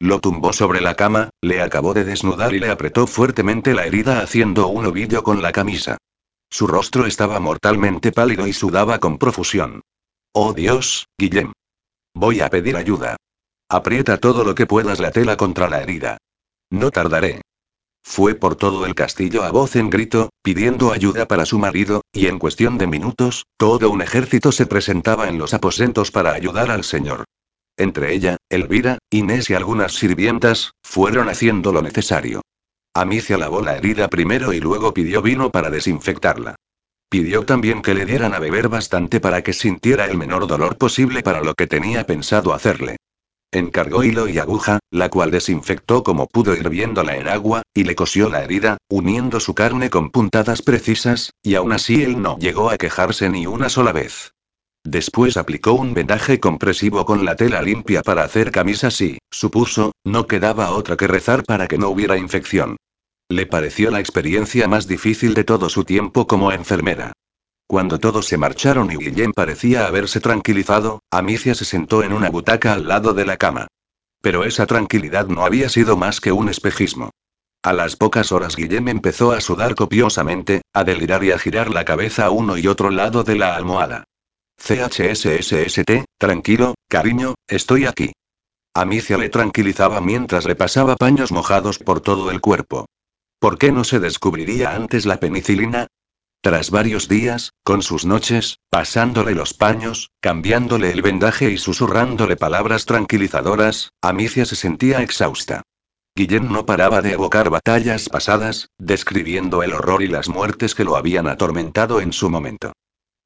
Lo 0.00 0.18
tumbó 0.18 0.52
sobre 0.52 0.80
la 0.80 0.96
cama, 0.96 1.30
le 1.42 1.62
acabó 1.62 1.94
de 1.94 2.04
desnudar 2.04 2.54
y 2.54 2.58
le 2.58 2.70
apretó 2.70 3.06
fuertemente 3.06 3.72
la 3.72 3.86
herida 3.86 4.20
haciendo 4.20 4.66
un 4.66 4.86
ovillo 4.86 5.22
con 5.22 5.42
la 5.42 5.52
camisa. 5.52 5.98
Su 6.50 6.66
rostro 6.66 7.06
estaba 7.06 7.38
mortalmente 7.38 8.10
pálido 8.10 8.48
y 8.48 8.52
sudaba 8.52 8.98
con 8.98 9.18
profusión. 9.18 9.82
Oh 10.32 10.54
Dios, 10.54 11.06
Guillem. 11.16 11.52
Voy 12.14 12.40
a 12.40 12.48
pedir 12.48 12.76
ayuda. 12.76 13.16
Aprieta 13.68 14.18
todo 14.18 14.42
lo 14.42 14.56
que 14.56 14.66
puedas 14.66 14.98
la 14.98 15.12
tela 15.12 15.36
contra 15.36 15.68
la 15.68 15.80
herida. 15.82 16.18
No 16.70 16.90
tardaré. 16.90 17.42
Fue 18.02 18.34
por 18.34 18.56
todo 18.56 18.86
el 18.86 18.94
castillo 18.94 19.44
a 19.44 19.50
voz 19.50 19.76
en 19.76 19.90
grito, 19.90 20.30
pidiendo 20.42 20.92
ayuda 20.92 21.26
para 21.26 21.46
su 21.46 21.58
marido, 21.58 22.02
y 22.12 22.26
en 22.26 22.38
cuestión 22.38 22.78
de 22.78 22.86
minutos, 22.86 23.46
todo 23.56 23.90
un 23.90 24.02
ejército 24.02 24.52
se 24.52 24.66
presentaba 24.66 25.28
en 25.28 25.38
los 25.38 25.54
aposentos 25.54 26.10
para 26.10 26.32
ayudar 26.32 26.70
al 26.70 26.84
señor. 26.84 27.24
Entre 27.76 28.12
ella, 28.12 28.36
Elvira, 28.50 28.98
Inés 29.10 29.48
y 29.50 29.54
algunas 29.54 29.92
sirvientas, 29.94 30.72
fueron 30.82 31.28
haciendo 31.28 31.72
lo 31.72 31.82
necesario. 31.82 32.42
Amicia 32.94 33.38
lavó 33.38 33.62
la 33.62 33.76
herida 33.76 34.08
primero 34.08 34.52
y 34.52 34.60
luego 34.60 34.92
pidió 34.92 35.22
vino 35.22 35.50
para 35.50 35.70
desinfectarla. 35.70 36.56
Pidió 37.08 37.44
también 37.44 37.82
que 37.82 37.94
le 37.94 38.04
dieran 38.04 38.34
a 38.34 38.38
beber 38.38 38.68
bastante 38.68 39.20
para 39.20 39.42
que 39.42 39.52
sintiera 39.52 40.06
el 40.06 40.16
menor 40.16 40.46
dolor 40.46 40.76
posible 40.76 41.22
para 41.22 41.40
lo 41.40 41.54
que 41.54 41.66
tenía 41.66 42.04
pensado 42.06 42.52
hacerle. 42.52 42.96
Encargó 43.52 44.04
hilo 44.04 44.28
y 44.28 44.38
aguja, 44.38 44.78
la 44.90 45.08
cual 45.08 45.32
desinfectó 45.32 46.04
como 46.04 46.28
pudo 46.28 46.54
hirviéndola 46.54 47.16
en 47.16 47.26
agua, 47.26 47.62
y 47.74 47.82
le 47.82 47.96
cosió 47.96 48.28
la 48.28 48.44
herida, 48.44 48.78
uniendo 48.88 49.40
su 49.40 49.54
carne 49.54 49.90
con 49.90 50.10
puntadas 50.10 50.62
precisas, 50.62 51.32
y 51.42 51.56
aún 51.56 51.72
así 51.72 52.02
él 52.02 52.22
no 52.22 52.38
llegó 52.38 52.70
a 52.70 52.78
quejarse 52.78 53.28
ni 53.28 53.46
una 53.46 53.68
sola 53.68 53.92
vez. 53.92 54.34
Después 54.84 55.36
aplicó 55.36 55.72
un 55.72 55.94
vendaje 55.94 56.38
compresivo 56.38 57.04
con 57.04 57.24
la 57.24 57.36
tela 57.36 57.60
limpia 57.60 58.02
para 58.02 58.22
hacer 58.22 58.52
camisas 58.52 59.00
y, 59.00 59.18
supuso, 59.30 59.92
no 60.04 60.26
quedaba 60.26 60.70
otra 60.70 60.96
que 60.96 61.08
rezar 61.08 61.42
para 61.44 61.66
que 61.66 61.76
no 61.76 61.88
hubiera 61.90 62.16
infección. 62.16 62.76
Le 63.28 63.46
pareció 63.46 63.90
la 63.90 64.00
experiencia 64.00 64.68
más 64.68 64.86
difícil 64.86 65.34
de 65.34 65.44
todo 65.44 65.68
su 65.68 65.84
tiempo 65.84 66.26
como 66.26 66.50
enfermera. 66.50 67.12
Cuando 67.70 68.00
todos 68.00 68.26
se 68.26 68.36
marcharon 68.36 68.90
y 68.90 68.96
Guillem 68.96 69.32
parecía 69.32 69.86
haberse 69.86 70.18
tranquilizado, 70.18 71.04
Amicia 71.08 71.54
se 71.54 71.64
sentó 71.64 72.02
en 72.02 72.12
una 72.12 72.28
butaca 72.28 72.72
al 72.72 72.88
lado 72.88 73.14
de 73.14 73.24
la 73.24 73.36
cama. 73.36 73.68
Pero 74.20 74.42
esa 74.42 74.66
tranquilidad 74.66 75.28
no 75.28 75.44
había 75.44 75.68
sido 75.68 75.96
más 75.96 76.20
que 76.20 76.32
un 76.32 76.48
espejismo. 76.48 77.10
A 77.62 77.72
las 77.72 77.94
pocas 77.94 78.32
horas 78.32 78.56
Guillem 78.56 78.88
empezó 78.88 79.30
a 79.30 79.40
sudar 79.40 79.76
copiosamente, 79.76 80.62
a 80.72 80.82
delirar 80.82 81.22
y 81.22 81.30
a 81.30 81.38
girar 81.38 81.70
la 81.70 81.84
cabeza 81.84 82.24
a 82.26 82.30
uno 82.30 82.58
y 82.58 82.66
otro 82.66 82.90
lado 82.90 83.22
de 83.22 83.36
la 83.36 83.54
almohada. 83.54 84.02
CHSSST, 84.58 86.06
tranquilo, 86.18 86.74
cariño, 86.88 87.36
estoy 87.46 87.86
aquí. 87.86 88.10
Amicia 88.74 89.16
le 89.16 89.28
tranquilizaba 89.28 90.00
mientras 90.00 90.44
le 90.44 90.56
pasaba 90.56 90.96
paños 90.96 91.30
mojados 91.30 91.78
por 91.78 92.00
todo 92.00 92.32
el 92.32 92.40
cuerpo. 92.40 92.86
¿Por 93.38 93.58
qué 93.58 93.70
no 93.70 93.84
se 93.84 94.00
descubriría 94.00 94.74
antes 94.74 95.06
la 95.06 95.20
penicilina? 95.20 95.86
Tras 96.42 96.70
varios 96.70 97.06
días, 97.06 97.52
con 97.64 97.82
sus 97.82 98.06
noches, 98.06 98.60
pasándole 98.70 99.34
los 99.34 99.52
paños, 99.52 100.10
cambiándole 100.20 100.90
el 100.90 101.02
vendaje 101.02 101.50
y 101.50 101.58
susurrándole 101.58 102.36
palabras 102.36 102.86
tranquilizadoras, 102.86 103.90
Amicia 104.00 104.46
se 104.46 104.56
sentía 104.56 105.02
exhausta. 105.02 105.62
Guillén 106.16 106.50
no 106.50 106.64
paraba 106.64 107.02
de 107.02 107.12
evocar 107.12 107.50
batallas 107.50 108.08
pasadas, 108.08 108.70
describiendo 108.78 109.62
el 109.62 109.74
horror 109.74 110.02
y 110.02 110.08
las 110.08 110.30
muertes 110.30 110.74
que 110.74 110.84
lo 110.84 110.96
habían 110.96 111.28
atormentado 111.28 112.00
en 112.00 112.14
su 112.14 112.30
momento. 112.30 112.72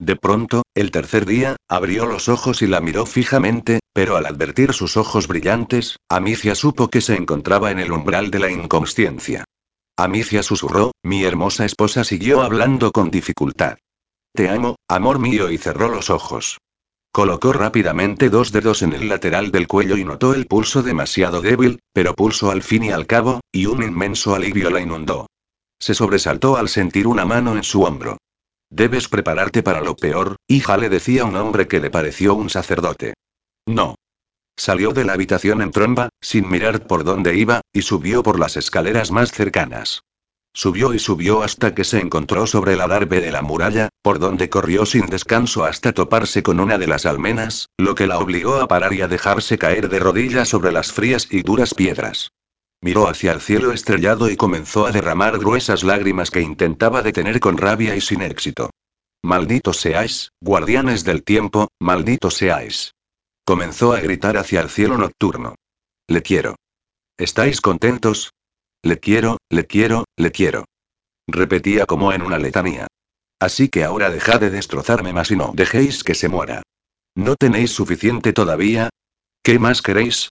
De 0.01 0.17
pronto, 0.17 0.65
el 0.75 0.91
tercer 0.91 1.25
día, 1.25 1.55
abrió 1.69 2.07
los 2.07 2.29
ojos 2.29 2.63
y 2.63 2.67
la 2.67 2.81
miró 2.81 3.07
fijamente, 3.07 3.79
pero 3.93 4.17
al 4.17 4.27
advertir 4.27 4.73
sus 4.73 4.97
ojos 4.97 5.29
brillantes, 5.29 5.99
Amicia 6.09 6.57
supo 6.57 6.89
que 6.89 7.01
se 7.01 7.15
encontraba 7.15 7.71
en 7.71 7.79
el 7.79 7.93
umbral 7.93 8.33
de 8.33 8.41
la 8.41 8.51
inconsciencia. 8.51 9.45
Amicia 9.97 10.43
susurró, 10.43 10.91
mi 11.05 11.23
hermosa 11.23 11.65
esposa 11.65 12.03
siguió 12.03 12.43
hablando 12.43 12.91
con 12.91 13.13
dificultad. 13.13 13.77
Te 14.35 14.49
amo, 14.49 14.75
amor 14.89 15.21
mío, 15.21 15.53
y 15.53 15.59
cerró 15.59 15.89
los 15.89 16.11
ojos. 16.11 16.59
Colocó 17.13 17.53
rápidamente 17.53 18.29
dos 18.29 18.51
dedos 18.51 18.83
en 18.83 18.93
el 18.93 19.09
lateral 19.09 19.53
del 19.53 19.69
cuello 19.69 19.97
y 19.97 20.05
notó 20.05 20.35
el 20.35 20.47
pulso 20.47 20.83
demasiado 20.83 21.41
débil, 21.41 21.79
pero 21.93 22.17
pulso 22.17 22.51
al 22.51 22.65
fin 22.65 22.83
y 22.83 22.91
al 22.91 23.07
cabo, 23.07 23.39
y 23.53 23.67
un 23.67 23.85
inmenso 23.85 24.35
alivio 24.35 24.69
la 24.69 24.81
inundó. 24.81 25.29
Se 25.79 25.95
sobresaltó 25.95 26.57
al 26.57 26.69
sentir 26.69 27.07
una 27.07 27.25
mano 27.25 27.55
en 27.55 27.63
su 27.63 27.85
hombro. 27.85 28.17
Debes 28.71 29.07
prepararte 29.09 29.63
para 29.63 29.81
lo 29.81 29.95
peor, 29.95 30.35
hija, 30.49 30.77
le 30.77 30.89
decía 30.89 31.25
un 31.25 31.37
hombre 31.37 31.69
que 31.69 31.79
le 31.79 31.91
pareció 31.91 32.35
un 32.35 32.51
sacerdote. 32.51 33.15
No. 33.67 33.95
Salió 34.57 34.93
de 34.93 35.05
la 35.05 35.15
habitación 35.15 35.63
en 35.63 35.71
tromba, 35.71 36.11
sin 36.21 36.49
mirar 36.49 36.87
por 36.87 37.05
dónde 37.05 37.37
iba, 37.37 37.61
y 37.73 37.83
subió 37.83 38.23
por 38.23 38.39
las 38.39 38.57
escaleras 38.57 39.11
más 39.11 39.33
cercanas. 39.33 40.03
Subió 40.57 40.95
y 40.95 41.01
subió 41.01 41.43
hasta 41.43 41.75
que 41.75 41.83
se 41.83 41.99
encontró 41.99 42.47
sobre 42.47 42.75
el 42.75 42.81
adarve 42.81 43.21
de 43.21 43.33
la 43.33 43.43
muralla, 43.43 43.89
por 44.03 44.21
donde 44.21 44.49
corrió 44.49 44.87
sin 44.87 45.07
descanso 45.07 45.65
hasta 45.65 45.93
toparse 45.93 46.45
con 46.45 46.61
una 46.61 46.79
de 46.79 46.87
las 46.87 47.07
almenas, 47.07 47.71
lo 47.77 47.97
que 47.97 48.07
la 48.07 48.19
obligó 48.19 48.61
a 48.61 48.69
parar 48.69 48.93
y 48.95 49.03
a 49.03 49.09
dejarse 49.09 49.59
caer 49.59 49.89
de 49.89 49.99
rodillas 49.99 50.49
sobre 50.49 50.71
las 50.71 50.93
frías 50.93 51.27
y 51.29 51.43
duras 51.43 51.75
piedras. 51.75 52.31
Miró 52.81 53.09
hacia 53.09 53.33
el 53.33 53.41
cielo 53.41 53.73
estrellado 53.73 54.31
y 54.31 54.37
comenzó 54.37 54.87
a 54.87 54.93
derramar 54.93 55.39
gruesas 55.39 55.83
lágrimas 55.83 56.31
que 56.31 56.43
intentaba 56.43 57.03
detener 57.03 57.41
con 57.41 57.59
rabia 57.59 57.97
y 57.97 58.01
sin 58.01 58.23
éxito. 58.23 58.71
Malditos 59.25 59.79
seáis, 59.79 60.31
guardianes 60.41 61.03
del 61.03 61.25
tiempo, 61.25 61.67
malditos 61.81 62.35
seáis. 62.35 62.94
Comenzó 63.45 63.93
a 63.93 64.01
gritar 64.01 64.39
hacia 64.39 64.61
el 64.61 64.71
cielo 64.71 64.97
nocturno. 64.97 65.55
Le 66.09 66.23
quiero. 66.23 66.57
¿Estáis 67.19 67.61
contentos? 67.61 68.31
Le 68.83 68.99
quiero, 68.99 69.39
le 69.51 69.67
quiero, 69.67 70.05
le 70.17 70.31
quiero. 70.33 70.65
Repetía 71.27 71.87
como 71.87 72.13
en 72.13 72.23
una 72.23 72.39
letanía. 72.39 72.87
Así 73.39 73.69
que 73.69 73.85
ahora 73.85 74.11
dejad 74.11 74.41
de 74.41 74.51
destrozarme 74.51 75.13
más 75.13 75.31
y 75.31 75.37
no 75.37 75.53
dejéis 75.55 76.05
que 76.05 76.15
se 76.15 76.29
muera. 76.29 76.63
¿No 77.15 77.37
tenéis 77.37 77.73
suficiente 77.73 78.33
todavía? 78.33 78.89
¿Qué 79.43 79.59
más 79.59 79.83
queréis? 79.83 80.31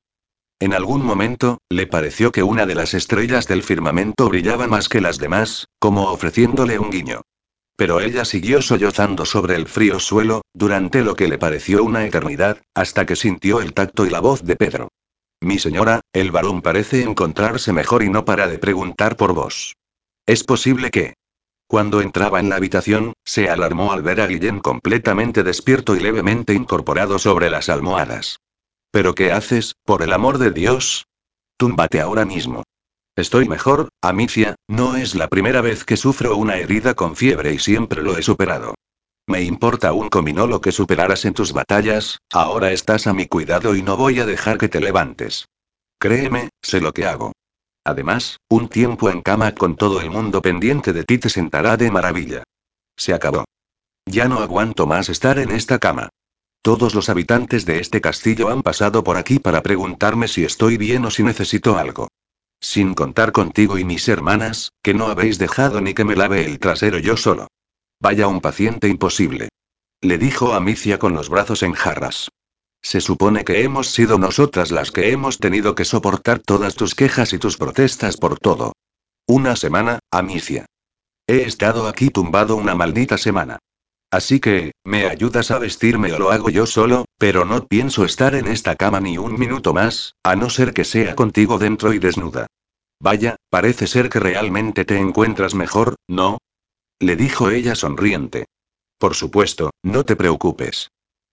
En 0.60 0.74
algún 0.74 1.04
momento, 1.06 1.60
le 1.70 1.88
pareció 1.88 2.32
que 2.32 2.42
una 2.42 2.66
de 2.66 2.76
las 2.76 2.94
estrellas 2.94 3.48
del 3.48 3.64
firmamento 3.64 4.28
brillaba 4.30 4.68
más 4.68 4.90
que 4.90 5.02
las 5.02 5.20
demás, 5.20 5.68
como 5.80 6.10
ofreciéndole 6.10 6.80
un 6.80 6.90
guiño. 6.90 7.22
Pero 7.76 8.00
ella 8.00 8.24
siguió 8.24 8.62
sollozando 8.62 9.26
sobre 9.26 9.56
el 9.56 9.68
frío 9.68 10.00
suelo, 10.00 10.44
durante 10.54 11.02
lo 11.02 11.16
que 11.16 11.28
le 11.28 11.38
pareció 11.38 11.84
una 11.84 12.06
eternidad, 12.06 12.62
hasta 12.76 13.06
que 13.06 13.16
sintió 13.16 13.62
el 13.62 13.74
tacto 13.74 14.06
y 14.06 14.10
la 14.10 14.20
voz 14.20 14.44
de 14.44 14.56
Pedro. 14.56 14.90
Mi 15.42 15.60
señora, 15.60 16.02
el 16.14 16.32
varón 16.32 16.62
parece 16.62 17.04
encontrarse 17.04 17.74
mejor 17.74 18.04
y 18.04 18.10
no 18.10 18.24
para 18.24 18.48
de 18.48 18.60
preguntar 18.60 19.18
por 19.18 19.34
vos. 19.34 19.76
Es 20.26 20.44
posible 20.44 20.90
que... 20.90 21.16
Cuando 21.68 22.02
entraba 22.02 22.40
en 22.40 22.50
la 22.50 22.56
habitación, 22.58 23.14
se 23.26 23.50
alarmó 23.50 23.92
al 23.92 24.04
ver 24.04 24.22
a 24.22 24.28
Guillén 24.28 24.60
completamente 24.60 25.44
despierto 25.44 25.96
y 25.96 26.00
levemente 26.00 26.54
incorporado 26.54 27.18
sobre 27.18 27.50
las 27.50 27.68
almohadas. 27.68 28.38
¿Pero 28.92 29.16
qué 29.16 29.32
haces, 29.32 29.74
por 29.84 30.04
el 30.04 30.14
amor 30.14 30.38
de 30.38 30.52
Dios? 30.52 31.08
Túmbate 31.58 32.00
ahora 32.00 32.26
mismo. 32.26 32.64
Estoy 33.16 33.48
mejor, 33.48 33.90
Amicia, 34.02 34.56
no 34.68 34.96
es 34.96 35.14
la 35.14 35.28
primera 35.28 35.62
vez 35.62 35.86
que 35.86 35.98
sufro 35.98 36.36
una 36.36 36.58
herida 36.58 36.96
con 36.96 37.16
fiebre 37.16 37.54
y 37.54 37.60
siempre 37.60 38.02
lo 38.02 38.18
he 38.18 38.24
superado. 38.24 38.74
Me 39.28 39.44
importa 39.44 39.94
un 39.94 40.10
comino 40.10 40.48
lo 40.48 40.62
que 40.62 40.72
superaras 40.72 41.24
en 41.26 41.36
tus 41.36 41.54
batallas, 41.54 42.18
ahora 42.32 42.72
estás 42.72 43.06
a 43.06 43.14
mi 43.14 43.28
cuidado 43.28 43.76
y 43.76 43.84
no 43.84 43.98
voy 43.98 44.20
a 44.20 44.26
dejar 44.26 44.58
que 44.58 44.68
te 44.68 44.82
levantes. 44.82 45.46
Créeme, 46.00 46.50
sé 46.62 46.82
lo 46.82 46.92
que 46.92 47.06
hago. 47.06 47.34
Además, 47.86 48.38
un 48.50 48.68
tiempo 48.68 49.12
en 49.12 49.22
cama 49.22 49.54
con 49.54 49.76
todo 49.76 50.02
el 50.02 50.10
mundo 50.10 50.42
pendiente 50.42 50.92
de 50.92 51.04
ti 51.04 51.20
te 51.20 51.30
sentará 51.30 51.78
de 51.78 51.92
maravilla. 51.92 52.44
Se 52.98 53.14
acabó. 53.14 53.46
Ya 54.08 54.28
no 54.28 54.40
aguanto 54.40 54.88
más 54.88 55.10
estar 55.10 55.38
en 55.38 55.52
esta 55.52 55.78
cama. 55.78 56.10
Todos 56.64 56.96
los 56.96 57.10
habitantes 57.10 57.66
de 57.66 57.80
este 57.80 58.02
castillo 58.02 58.50
han 58.50 58.64
pasado 58.64 59.04
por 59.04 59.18
aquí 59.18 59.38
para 59.38 59.62
preguntarme 59.62 60.28
si 60.28 60.44
estoy 60.46 60.78
bien 60.78 61.06
o 61.06 61.12
si 61.12 61.22
necesito 61.22 61.78
algo. 61.78 62.08
Sin 62.64 62.94
contar 62.94 63.34
contigo 63.34 63.78
y 63.78 63.84
mis 63.84 64.08
hermanas, 64.08 64.72
que 64.82 64.94
no 64.94 65.08
habéis 65.08 65.38
dejado 65.38 65.82
ni 65.82 65.94
que 65.94 66.06
me 66.06 66.16
lave 66.16 66.46
el 66.46 66.60
trasero 66.60 66.98
yo 66.98 67.18
solo. 67.18 67.48
Vaya 68.00 68.30
un 68.30 68.40
paciente 68.40 68.88
imposible. 68.88 69.50
Le 70.00 70.18
dijo 70.18 70.54
Amicia 70.54 70.98
con 70.98 71.14
los 71.14 71.28
brazos 71.28 71.62
en 71.62 71.74
jarras. 71.74 72.30
Se 72.82 73.02
supone 73.02 73.44
que 73.44 73.64
hemos 73.64 73.90
sido 73.90 74.18
nosotras 74.18 74.72
las 74.72 74.92
que 74.92 75.12
hemos 75.12 75.40
tenido 75.40 75.76
que 75.76 75.84
soportar 75.84 76.40
todas 76.40 76.76
tus 76.76 76.96
quejas 76.96 77.34
y 77.34 77.38
tus 77.38 77.58
protestas 77.58 78.16
por 78.16 78.40
todo. 78.40 78.72
Una 79.28 79.58
semana, 79.58 80.00
Amicia. 80.10 80.66
He 81.28 81.42
estado 81.42 81.90
aquí 81.90 82.12
tumbado 82.12 82.56
una 82.56 82.76
maldita 82.76 83.18
semana. 83.18 83.60
Así 84.14 84.40
que, 84.40 84.74
me 84.84 85.08
ayudas 85.08 85.50
a 85.50 85.58
vestirme 85.58 86.14
o 86.14 86.20
lo 86.20 86.30
hago 86.30 86.52
yo 86.52 86.68
solo, 86.68 87.06
pero 87.18 87.46
no 87.46 87.66
pienso 87.66 88.06
estar 88.06 88.36
en 88.36 88.46
esta 88.46 88.76
cama 88.76 89.00
ni 89.00 89.18
un 89.18 89.40
minuto 89.40 89.74
más, 89.74 90.14
a 90.22 90.36
no 90.36 90.52
ser 90.52 90.72
que 90.72 90.84
sea 90.84 91.16
contigo 91.16 91.58
dentro 91.58 91.94
y 91.94 91.98
desnuda. 91.98 92.46
Vaya, 93.00 93.38
parece 93.50 93.88
ser 93.88 94.10
que 94.10 94.20
realmente 94.20 94.86
te 94.86 95.00
encuentras 95.00 95.56
mejor, 95.56 95.96
¿no? 96.08 96.38
Le 97.00 97.16
dijo 97.16 97.50
ella 97.50 97.74
sonriente. 97.74 98.46
Por 99.00 99.16
supuesto, 99.16 99.72
no 99.82 100.04
te 100.06 100.16
preocupes. 100.16 100.90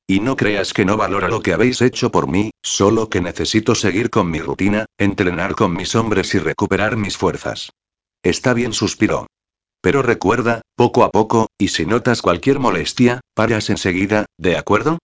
Y 0.07 0.21
no 0.21 0.35
creas 0.35 0.73
que 0.73 0.87
no 0.87 0.97
valora 0.97 1.29
lo 1.29 1.43
que 1.43 1.53
habéis 1.53 1.83
hecho 1.83 2.11
por 2.11 2.29
mí, 2.29 2.51
solo 2.63 3.11
que 3.11 3.21
necesito 3.21 3.75
seguir 3.75 4.09
con 4.09 4.31
mi 4.31 4.41
rutina, 4.41 4.87
entrenar 4.97 5.55
con 5.55 5.77
mis 5.77 5.95
hombres 5.95 6.35
y 6.35 6.39
recuperar 6.39 6.97
mis 6.97 7.19
fuerzas. 7.19 7.73
Está 8.23 8.55
bien, 8.55 8.73
suspiró. 8.73 9.27
Pero 9.81 10.03
recuerda, 10.03 10.61
poco 10.77 11.05
a 11.05 11.11
poco, 11.11 11.49
y 11.59 11.69
si 11.69 11.87
notas 11.87 12.23
cualquier 12.23 12.59
molestia, 12.59 13.21
paras 13.35 13.71
enseguida, 13.71 14.27
¿de 14.39 14.57
acuerdo? 14.57 14.99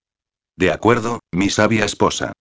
De 0.56 0.70
acuerdo, 0.70 1.20
mi 1.32 1.50
sabia 1.50 1.84
esposa. 1.84 2.32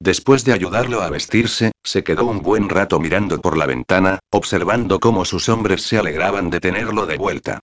Después 0.00 0.44
de 0.44 0.52
ayudarlo 0.52 1.02
a 1.02 1.10
vestirse, 1.10 1.72
se 1.84 2.02
quedó 2.02 2.24
un 2.24 2.42
buen 2.42 2.68
rato 2.68 2.98
mirando 3.00 3.40
por 3.40 3.58
la 3.58 3.66
ventana, 3.66 4.18
observando 4.30 4.98
cómo 4.98 5.24
sus 5.24 5.48
hombres 5.48 5.82
se 5.82 5.98
alegraban 5.98 6.48
de 6.48 6.60
tenerlo 6.60 7.06
de 7.06 7.18
vuelta. 7.18 7.60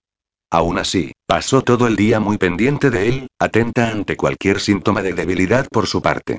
Aún 0.50 0.78
así, 0.78 1.12
pasó 1.26 1.62
todo 1.62 1.86
el 1.86 1.96
día 1.96 2.20
muy 2.20 2.38
pendiente 2.38 2.90
de 2.90 3.08
él, 3.08 3.28
atenta 3.38 3.90
ante 3.90 4.16
cualquier 4.16 4.60
síntoma 4.60 5.02
de 5.02 5.12
debilidad 5.12 5.66
por 5.70 5.86
su 5.86 6.00
parte. 6.00 6.38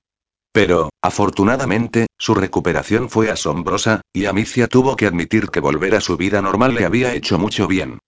Pero, 0.60 0.90
afortunadamente, 1.02 2.08
su 2.18 2.36
recuperación 2.36 3.10
fue 3.10 3.32
asombrosa, 3.32 4.02
y 4.12 4.26
Amicia 4.26 4.68
tuvo 4.68 4.98
que 4.98 5.06
admitir 5.06 5.48
que 5.48 5.62
volver 5.62 5.96
a 5.96 6.02
su 6.02 6.18
vida 6.18 6.42
normal 6.42 6.76
le 6.76 6.84
había 6.84 7.14
hecho 7.14 7.40
mucho 7.40 7.66
bien. 7.66 8.00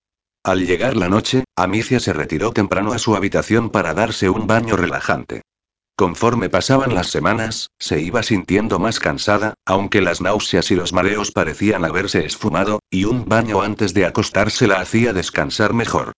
Al 0.44 0.68
llegar 0.68 0.98
la 0.98 1.08
noche, 1.08 1.46
Amicia 1.56 2.02
se 2.02 2.12
retiró 2.12 2.52
temprano 2.52 2.92
a 2.92 3.00
su 3.00 3.16
habitación 3.16 3.70
para 3.70 3.94
darse 3.94 4.30
un 4.30 4.48
baño 4.48 4.76
relajante. 4.76 5.44
Conforme 5.96 6.50
pasaban 6.50 6.94
las 6.94 7.08
semanas, 7.08 7.70
se 7.80 8.02
iba 8.02 8.22
sintiendo 8.22 8.80
más 8.80 9.00
cansada, 9.00 9.54
aunque 9.66 10.02
las 10.02 10.20
náuseas 10.20 10.72
y 10.72 10.76
los 10.76 10.92
mareos 10.92 11.32
parecían 11.32 11.86
haberse 11.86 12.26
esfumado, 12.26 12.82
y 12.90 13.06
un 13.06 13.24
baño 13.24 13.62
antes 13.62 13.94
de 13.94 14.06
acostarse 14.06 14.68
la 14.68 14.82
hacía 14.82 15.14
descansar 15.14 15.74
mejor. 15.74 16.12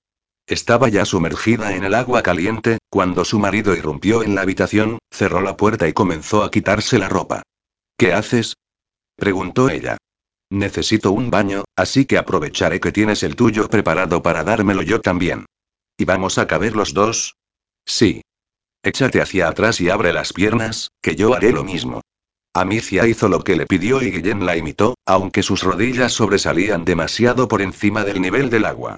Estaba 0.48 0.90
ya 0.90 1.06
sumergida 1.06 1.74
en 1.74 1.86
el 1.86 1.94
agua 1.94 2.22
caliente, 2.22 2.78
cuando 2.90 3.24
su 3.24 3.40
marido 3.40 3.76
irrumpió 3.76 4.24
en 4.24 4.36
la 4.36 4.42
habitación, 4.42 5.00
cerró 5.10 5.42
la 5.42 5.56
puerta 5.56 5.88
y 5.88 5.94
comenzó 5.94 6.44
a 6.44 6.52
quitarse 6.52 7.00
la 7.00 7.08
ropa. 7.08 7.44
¿Qué 7.98 8.12
haces? 8.12 8.56
preguntó 9.16 9.70
ella. 9.70 9.98
Necesito 10.50 11.12
un 11.12 11.32
baño, 11.32 11.64
así 11.78 12.06
que 12.06 12.18
aprovecharé 12.18 12.80
que 12.80 12.92
tienes 12.92 13.24
el 13.24 13.36
tuyo 13.36 13.70
preparado 13.70 14.22
para 14.22 14.44
dármelo 14.44 14.82
yo 14.82 15.00
también. 15.00 15.46
¿Y 15.98 16.06
vamos 16.06 16.38
a 16.38 16.46
caber 16.46 16.76
los 16.76 16.94
dos? 16.94 17.36
Sí. 17.86 18.22
Échate 18.84 19.22
hacia 19.22 19.48
atrás 19.48 19.80
y 19.80 19.90
abre 19.90 20.12
las 20.12 20.34
piernas, 20.34 20.90
que 21.02 21.16
yo 21.16 21.34
haré 21.34 21.54
lo 21.54 21.64
mismo. 21.64 22.02
Amicia 22.54 23.08
hizo 23.08 23.30
lo 23.30 23.44
que 23.44 23.56
le 23.56 23.66
pidió 23.66 24.02
y 24.02 24.12
Guillén 24.12 24.46
la 24.46 24.58
imitó, 24.58 24.96
aunque 25.06 25.42
sus 25.42 25.64
rodillas 25.64 26.12
sobresalían 26.12 26.84
demasiado 26.84 27.48
por 27.48 27.62
encima 27.62 28.04
del 28.04 28.22
nivel 28.22 28.50
del 28.50 28.66
agua. 28.66 28.98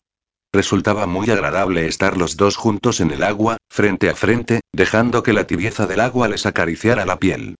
Resultaba 0.56 1.06
muy 1.06 1.30
agradable 1.30 1.86
estar 1.86 2.16
los 2.16 2.38
dos 2.38 2.56
juntos 2.56 3.02
en 3.02 3.12
el 3.12 3.24
agua, 3.24 3.58
frente 3.70 4.10
a 4.10 4.16
frente, 4.16 4.62
dejando 4.72 5.22
que 5.22 5.34
la 5.34 5.46
tibieza 5.48 5.86
del 5.86 6.00
agua 6.00 6.30
les 6.30 6.46
acariciara 6.46 7.06
la 7.06 7.20
piel. 7.20 7.58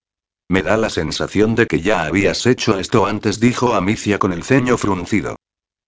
Me 0.48 0.62
da 0.62 0.78
la 0.78 0.88
sensación 0.88 1.54
de 1.56 1.66
que 1.66 1.82
ya 1.82 2.06
habías 2.06 2.46
hecho 2.46 2.78
esto 2.78 3.04
antes, 3.04 3.38
dijo 3.38 3.74
Amicia 3.74 4.18
con 4.18 4.32
el 4.32 4.44
ceño 4.44 4.78
fruncido. 4.78 5.36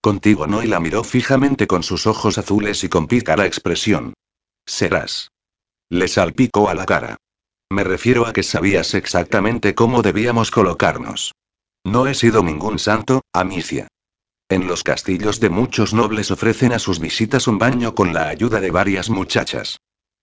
Contigo 0.02 0.46
no, 0.46 0.62
y 0.62 0.66
la 0.66 0.80
miró 0.80 1.02
fijamente 1.02 1.66
con 1.66 1.82
sus 1.82 2.06
ojos 2.06 2.36
azules 2.36 2.84
y 2.84 2.90
con 2.90 3.06
pícara 3.06 3.46
expresión. 3.46 4.12
Serás. 4.66 5.30
Le 5.88 6.08
salpicó 6.08 6.68
a 6.68 6.74
la 6.74 6.84
cara. 6.84 7.16
Me 7.70 7.84
refiero 7.84 8.26
a 8.26 8.34
que 8.34 8.42
sabías 8.42 8.92
exactamente 8.92 9.74
cómo 9.74 10.02
debíamos 10.02 10.50
colocarnos. 10.50 11.32
No 11.86 12.06
he 12.06 12.14
sido 12.14 12.42
ningún 12.42 12.78
santo, 12.78 13.22
Amicia. 13.32 13.88
En 14.50 14.66
los 14.66 14.82
castillos 14.82 15.40
de 15.40 15.50
muchos 15.50 15.92
nobles 15.92 16.30
ofrecen 16.30 16.72
a 16.72 16.78
sus 16.78 17.00
visitas 17.00 17.46
un 17.48 17.58
baño 17.58 17.94
con 17.94 18.14
la 18.14 18.28
ayuda 18.28 18.60
de 18.60 18.70
varias 18.70 19.10
muchachas. 19.10 19.76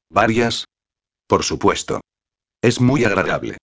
¿Varias? 0.10 0.65
Por 1.27 1.44
supuesto. 1.44 2.01
Es 2.60 2.82
muy 2.82 3.05
agradable. 3.05 3.58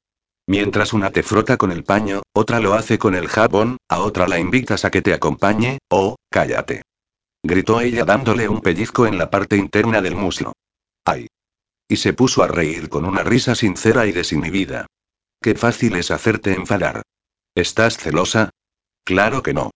Mientras 0.47 0.93
una 0.93 1.11
te 1.11 1.25
frota 1.25 1.57
con 1.57 1.73
el 1.73 1.83
paño, 1.83 2.23
otra 2.33 2.61
lo 2.61 2.75
hace 2.75 2.97
con 2.97 3.17
el 3.17 3.27
jabón, 3.27 3.79
a 3.89 4.01
otra 4.01 4.29
la 4.29 4.39
invitas 4.39 4.85
a 4.85 4.91
que 4.93 5.03
te 5.03 5.13
acompañe, 5.13 5.79
oh, 5.91 6.15
cállate. 6.31 6.83
Gritó 7.43 7.81
ella 7.81 8.05
dándole 8.05 8.49
un 8.49 8.61
pellizco 8.61 9.07
en 9.07 9.19
la 9.19 9.31
parte 9.31 9.57
interna 9.57 10.01
del 10.01 10.15
muslo. 10.15 10.53
¡Ay! 11.05 11.27
Y 11.89 11.97
se 11.97 12.13
puso 12.13 12.45
a 12.45 12.49
reír 12.49 12.89
con 12.89 13.05
una 13.05 13.25
risa 13.25 13.57
sincera 13.57 14.07
y 14.07 14.13
desinhibida. 14.13 14.87
Qué 15.41 15.57
fácil 15.57 15.97
es 15.97 16.13
hacerte 16.13 16.53
enfadar. 16.53 17.03
¿Estás 17.57 17.99
celosa? 17.99 18.51
Claro 19.05 19.43
que 19.43 19.55
no. 19.55 19.73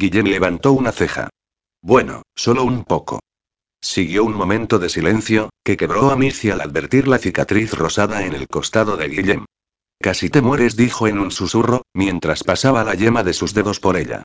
Guillem 0.00 0.26
levantó 0.26 0.72
una 0.72 0.92
ceja. 0.92 1.28
Bueno, 1.82 2.22
solo 2.36 2.62
un 2.62 2.84
poco. 2.84 3.18
Siguió 3.80 4.24
un 4.24 4.34
momento 4.34 4.78
de 4.78 4.88
silencio, 4.88 5.50
que 5.64 5.76
quebró 5.76 6.10
a 6.10 6.16
Missy 6.16 6.50
al 6.50 6.60
advertir 6.60 7.08
la 7.08 7.18
cicatriz 7.18 7.74
rosada 7.74 8.24
en 8.24 8.34
el 8.34 8.46
costado 8.46 8.96
de 8.96 9.08
Guillem. 9.08 9.44
Casi 10.00 10.30
te 10.30 10.40
mueres, 10.40 10.76
dijo 10.76 11.08
en 11.08 11.18
un 11.18 11.32
susurro, 11.32 11.82
mientras 11.92 12.44
pasaba 12.44 12.84
la 12.84 12.94
yema 12.94 13.24
de 13.24 13.32
sus 13.32 13.54
dedos 13.54 13.80
por 13.80 13.96
ella. 13.96 14.22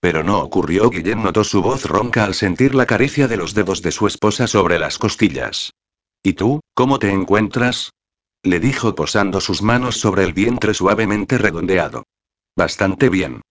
Pero 0.00 0.22
no 0.22 0.38
ocurrió. 0.40 0.88
Guillem 0.88 1.22
notó 1.22 1.44
su 1.44 1.60
voz 1.60 1.84
ronca 1.84 2.24
al 2.24 2.34
sentir 2.34 2.74
la 2.74 2.86
caricia 2.86 3.28
de 3.28 3.36
los 3.36 3.52
dedos 3.52 3.82
de 3.82 3.92
su 3.92 4.06
esposa 4.06 4.46
sobre 4.46 4.78
las 4.78 4.96
costillas. 4.96 5.74
¿Y 6.22 6.32
tú, 6.32 6.60
cómo 6.74 6.98
te 6.98 7.10
encuentras? 7.10 7.90
le 8.42 8.58
dijo 8.58 8.94
posando 8.94 9.42
sus 9.42 9.60
manos 9.60 9.98
sobre 10.00 10.24
el 10.24 10.32
vientre 10.32 10.72
suavemente 10.72 11.36
redondeado. 11.36 12.04
Bastante 12.56 13.10
bien. 13.10 13.42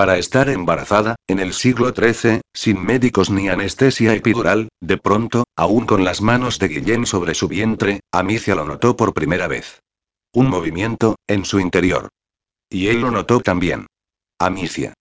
Para 0.00 0.16
estar 0.16 0.48
embarazada, 0.48 1.16
en 1.26 1.40
el 1.40 1.52
siglo 1.52 1.92
XIII, 1.92 2.40
sin 2.54 2.82
médicos 2.82 3.28
ni 3.28 3.50
anestesia 3.50 4.14
epidural, 4.14 4.70
de 4.80 4.96
pronto, 4.96 5.44
aún 5.56 5.84
con 5.84 6.04
las 6.04 6.22
manos 6.22 6.58
de 6.58 6.68
Guillén 6.68 7.04
sobre 7.04 7.34
su 7.34 7.48
vientre, 7.48 8.00
Amicia 8.10 8.54
lo 8.54 8.64
notó 8.64 8.96
por 8.96 9.12
primera 9.12 9.46
vez. 9.46 9.82
Un 10.32 10.48
movimiento, 10.48 11.16
en 11.28 11.44
su 11.44 11.60
interior. 11.60 12.08
Y 12.70 12.88
él 12.88 13.02
lo 13.02 13.10
notó 13.10 13.40
también. 13.40 13.88
Amicia. 14.38 14.94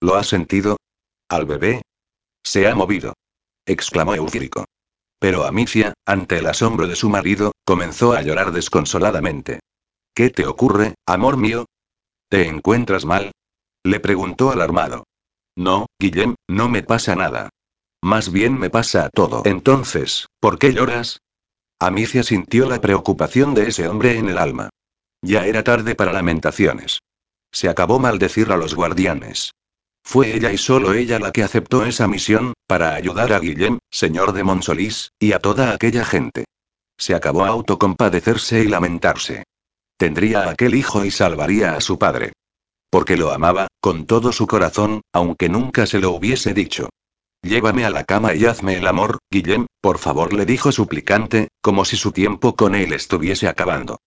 ¿Lo 0.00 0.14
ha 0.14 0.22
sentido? 0.22 0.76
¿Al 1.28 1.44
bebé? 1.44 1.82
Se 2.44 2.68
ha 2.68 2.74
movido. 2.76 3.14
exclamó 3.66 4.14
Eufírico. 4.14 4.64
Pero 5.18 5.44
Amicia, 5.44 5.92
ante 6.06 6.38
el 6.38 6.46
asombro 6.46 6.86
de 6.86 6.94
su 6.94 7.08
marido, 7.08 7.50
comenzó 7.64 8.12
a 8.12 8.22
llorar 8.22 8.52
desconsoladamente. 8.52 9.58
¿Qué 10.14 10.30
te 10.30 10.46
ocurre, 10.46 10.94
amor 11.04 11.36
mío? 11.36 11.64
¿Te 12.30 12.46
encuentras 12.46 13.04
mal? 13.04 13.32
Le 13.86 14.00
preguntó 14.00 14.50
alarmado. 14.50 15.04
No, 15.56 15.86
Guillem, 16.00 16.34
no 16.48 16.68
me 16.68 16.82
pasa 16.82 17.14
nada. 17.14 17.50
Más 18.02 18.32
bien 18.32 18.58
me 18.58 18.68
pasa 18.68 19.10
todo. 19.14 19.42
Entonces, 19.44 20.26
¿por 20.40 20.58
qué 20.58 20.72
lloras? 20.74 21.20
Amicia 21.78 22.24
sintió 22.24 22.68
la 22.68 22.80
preocupación 22.80 23.54
de 23.54 23.68
ese 23.68 23.86
hombre 23.86 24.18
en 24.18 24.28
el 24.28 24.38
alma. 24.38 24.70
Ya 25.22 25.46
era 25.46 25.62
tarde 25.62 25.94
para 25.94 26.12
lamentaciones. 26.12 26.98
Se 27.52 27.68
acabó 27.68 28.00
maldecir 28.00 28.50
a 28.50 28.56
los 28.56 28.74
guardianes. 28.74 29.52
Fue 30.02 30.34
ella 30.34 30.50
y 30.50 30.58
solo 30.58 30.92
ella 30.92 31.20
la 31.20 31.30
que 31.30 31.44
aceptó 31.44 31.86
esa 31.86 32.08
misión, 32.08 32.54
para 32.66 32.96
ayudar 32.96 33.32
a 33.32 33.38
Guillem, 33.38 33.78
señor 33.88 34.32
de 34.32 34.42
Monsolís, 34.42 35.12
y 35.20 35.30
a 35.30 35.38
toda 35.38 35.72
aquella 35.72 36.04
gente. 36.04 36.44
Se 36.98 37.14
acabó 37.14 37.44
autocompadecerse 37.44 38.64
y 38.64 38.66
lamentarse. 38.66 39.44
Tendría 39.96 40.50
aquel 40.50 40.74
hijo 40.74 41.04
y 41.04 41.12
salvaría 41.12 41.76
a 41.76 41.80
su 41.80 42.00
padre. 42.00 42.32
Porque 42.96 43.18
lo 43.18 43.30
amaba, 43.30 43.66
con 43.82 44.06
todo 44.06 44.32
su 44.32 44.46
corazón, 44.46 45.02
aunque 45.12 45.50
nunca 45.50 45.84
se 45.84 45.98
lo 45.98 46.12
hubiese 46.12 46.54
dicho. 46.54 46.88
Llévame 47.42 47.84
a 47.84 47.90
la 47.90 48.04
cama 48.04 48.34
y 48.34 48.46
hazme 48.46 48.78
el 48.78 48.86
amor, 48.86 49.18
Guillem, 49.30 49.66
por 49.82 49.98
favor, 49.98 50.32
le 50.32 50.46
dijo 50.46 50.72
suplicante, 50.72 51.48
como 51.60 51.84
si 51.84 51.98
su 51.98 52.10
tiempo 52.10 52.56
con 52.56 52.74
él 52.74 52.94
estuviese 52.94 53.48
acabando. 53.48 53.98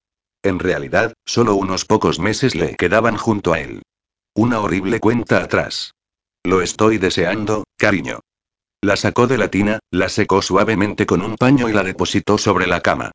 En 0.42 0.58
realidad, 0.58 1.14
solo 1.24 1.54
unos 1.54 1.86
pocos 1.86 2.18
meses 2.18 2.56
le 2.56 2.76
quedaban 2.78 3.16
junto 3.16 3.54
a 3.54 3.60
él. 3.60 3.84
Una 4.34 4.60
horrible 4.60 5.00
cuenta 5.00 5.44
atrás. 5.44 5.92
Lo 6.44 6.64
estoy 6.64 6.98
deseando, 6.98 7.66
cariño. 7.78 8.22
La 8.82 8.96
sacó 8.96 9.28
de 9.28 9.38
la 9.38 9.50
tina, 9.50 9.78
la 9.92 10.10
secó 10.10 10.42
suavemente 10.42 11.06
con 11.06 11.22
un 11.22 11.36
paño 11.36 11.70
y 11.70 11.74
la 11.74 11.84
depositó 11.84 12.40
sobre 12.40 12.66
la 12.66 12.82
cama. 12.82 13.12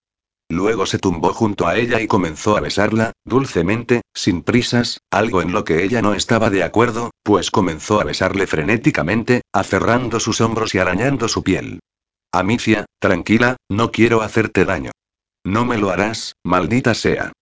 Luego 0.54 0.86
se 0.86 1.00
tumbó 1.00 1.34
junto 1.34 1.66
a 1.66 1.76
ella 1.76 2.00
y 2.00 2.06
comenzó 2.06 2.56
a 2.56 2.60
besarla, 2.60 3.12
dulcemente, 3.24 4.02
sin 4.14 4.42
prisas, 4.42 5.00
algo 5.10 5.42
en 5.42 5.50
lo 5.50 5.64
que 5.64 5.82
ella 5.82 6.00
no 6.00 6.14
estaba 6.14 6.48
de 6.48 6.62
acuerdo, 6.62 7.10
pues 7.24 7.50
comenzó 7.50 8.00
a 8.00 8.04
besarle 8.04 8.46
frenéticamente, 8.46 9.42
aferrando 9.52 10.20
sus 10.20 10.40
hombros 10.40 10.72
y 10.76 10.78
arañando 10.78 11.26
su 11.26 11.42
piel. 11.42 11.80
Amicia, 12.30 12.84
tranquila, 13.00 13.56
no 13.68 13.90
quiero 13.90 14.22
hacerte 14.22 14.64
daño. 14.64 14.92
No 15.44 15.64
me 15.64 15.76
lo 15.76 15.90
harás, 15.90 16.36
maldita 16.44 16.94
sea. 16.94 17.32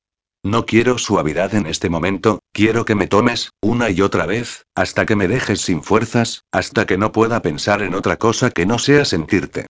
No 0.42 0.64
quiero 0.64 0.96
suavidad 0.96 1.54
en 1.54 1.66
este 1.66 1.90
momento, 1.90 2.38
quiero 2.50 2.86
que 2.86 2.94
me 2.94 3.08
tomes, 3.08 3.50
una 3.60 3.90
y 3.90 4.00
otra 4.00 4.24
vez, 4.24 4.64
hasta 4.74 5.04
que 5.04 5.16
me 5.16 5.28
dejes 5.28 5.60
sin 5.60 5.82
fuerzas, 5.82 6.44
hasta 6.50 6.86
que 6.86 6.96
no 6.96 7.12
pueda 7.12 7.42
pensar 7.42 7.82
en 7.82 7.94
otra 7.94 8.16
cosa 8.16 8.50
que 8.50 8.64
no 8.64 8.78
sea 8.78 9.04
sentirte. 9.04 9.66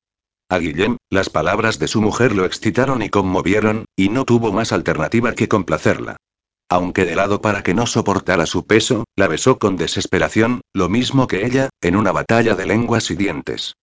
A 0.53 0.59
Guillem, 0.59 0.99
las 1.09 1.31
palabras 1.31 1.79
de 1.79 1.89
su 1.89 2.03
mujer 2.03 2.35
lo 2.35 2.45
excitaron 2.45 3.01
y 3.01 3.09
conmovieron, 3.09 3.87
y 3.97 4.11
no 4.11 4.27
tuvo 4.27 4.53
más 4.53 4.73
alternativa 4.73 5.33
que 5.33 5.49
complacerla. 5.49 6.19
Aunque 6.69 7.07
de 7.07 7.17
lado 7.17 7.41
para 7.41 7.63
que 7.63 7.73
no 7.73 7.87
soportara 7.87 8.45
su 8.45 8.67
peso, 8.67 9.05
la 9.17 9.29
besó 9.29 9.59
con 9.59 9.79
desesperación, 9.79 10.61
lo 10.75 10.91
mismo 10.91 11.27
que 11.27 11.47
ella, 11.47 11.71
en 11.81 11.97
una 11.97 12.13
batalla 12.13 12.55
de 12.55 12.67
lenguas 12.67 13.11
y 13.11 13.15
dientes. 13.15 13.77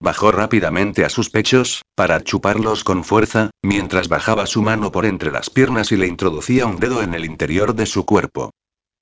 Bajó 0.00 0.32
rápidamente 0.32 1.04
a 1.04 1.10
sus 1.10 1.30
pechos, 1.30 1.82
para 1.94 2.20
chuparlos 2.24 2.82
con 2.82 3.04
fuerza, 3.04 3.50
mientras 3.62 4.08
bajaba 4.08 4.46
su 4.46 4.62
mano 4.62 4.90
por 4.90 5.06
entre 5.06 5.30
las 5.30 5.48
piernas 5.48 5.92
y 5.92 5.96
le 5.96 6.08
introducía 6.08 6.66
un 6.66 6.80
dedo 6.80 7.04
en 7.04 7.14
el 7.14 7.24
interior 7.24 7.72
de 7.72 7.86
su 7.86 8.04
cuerpo. 8.04 8.50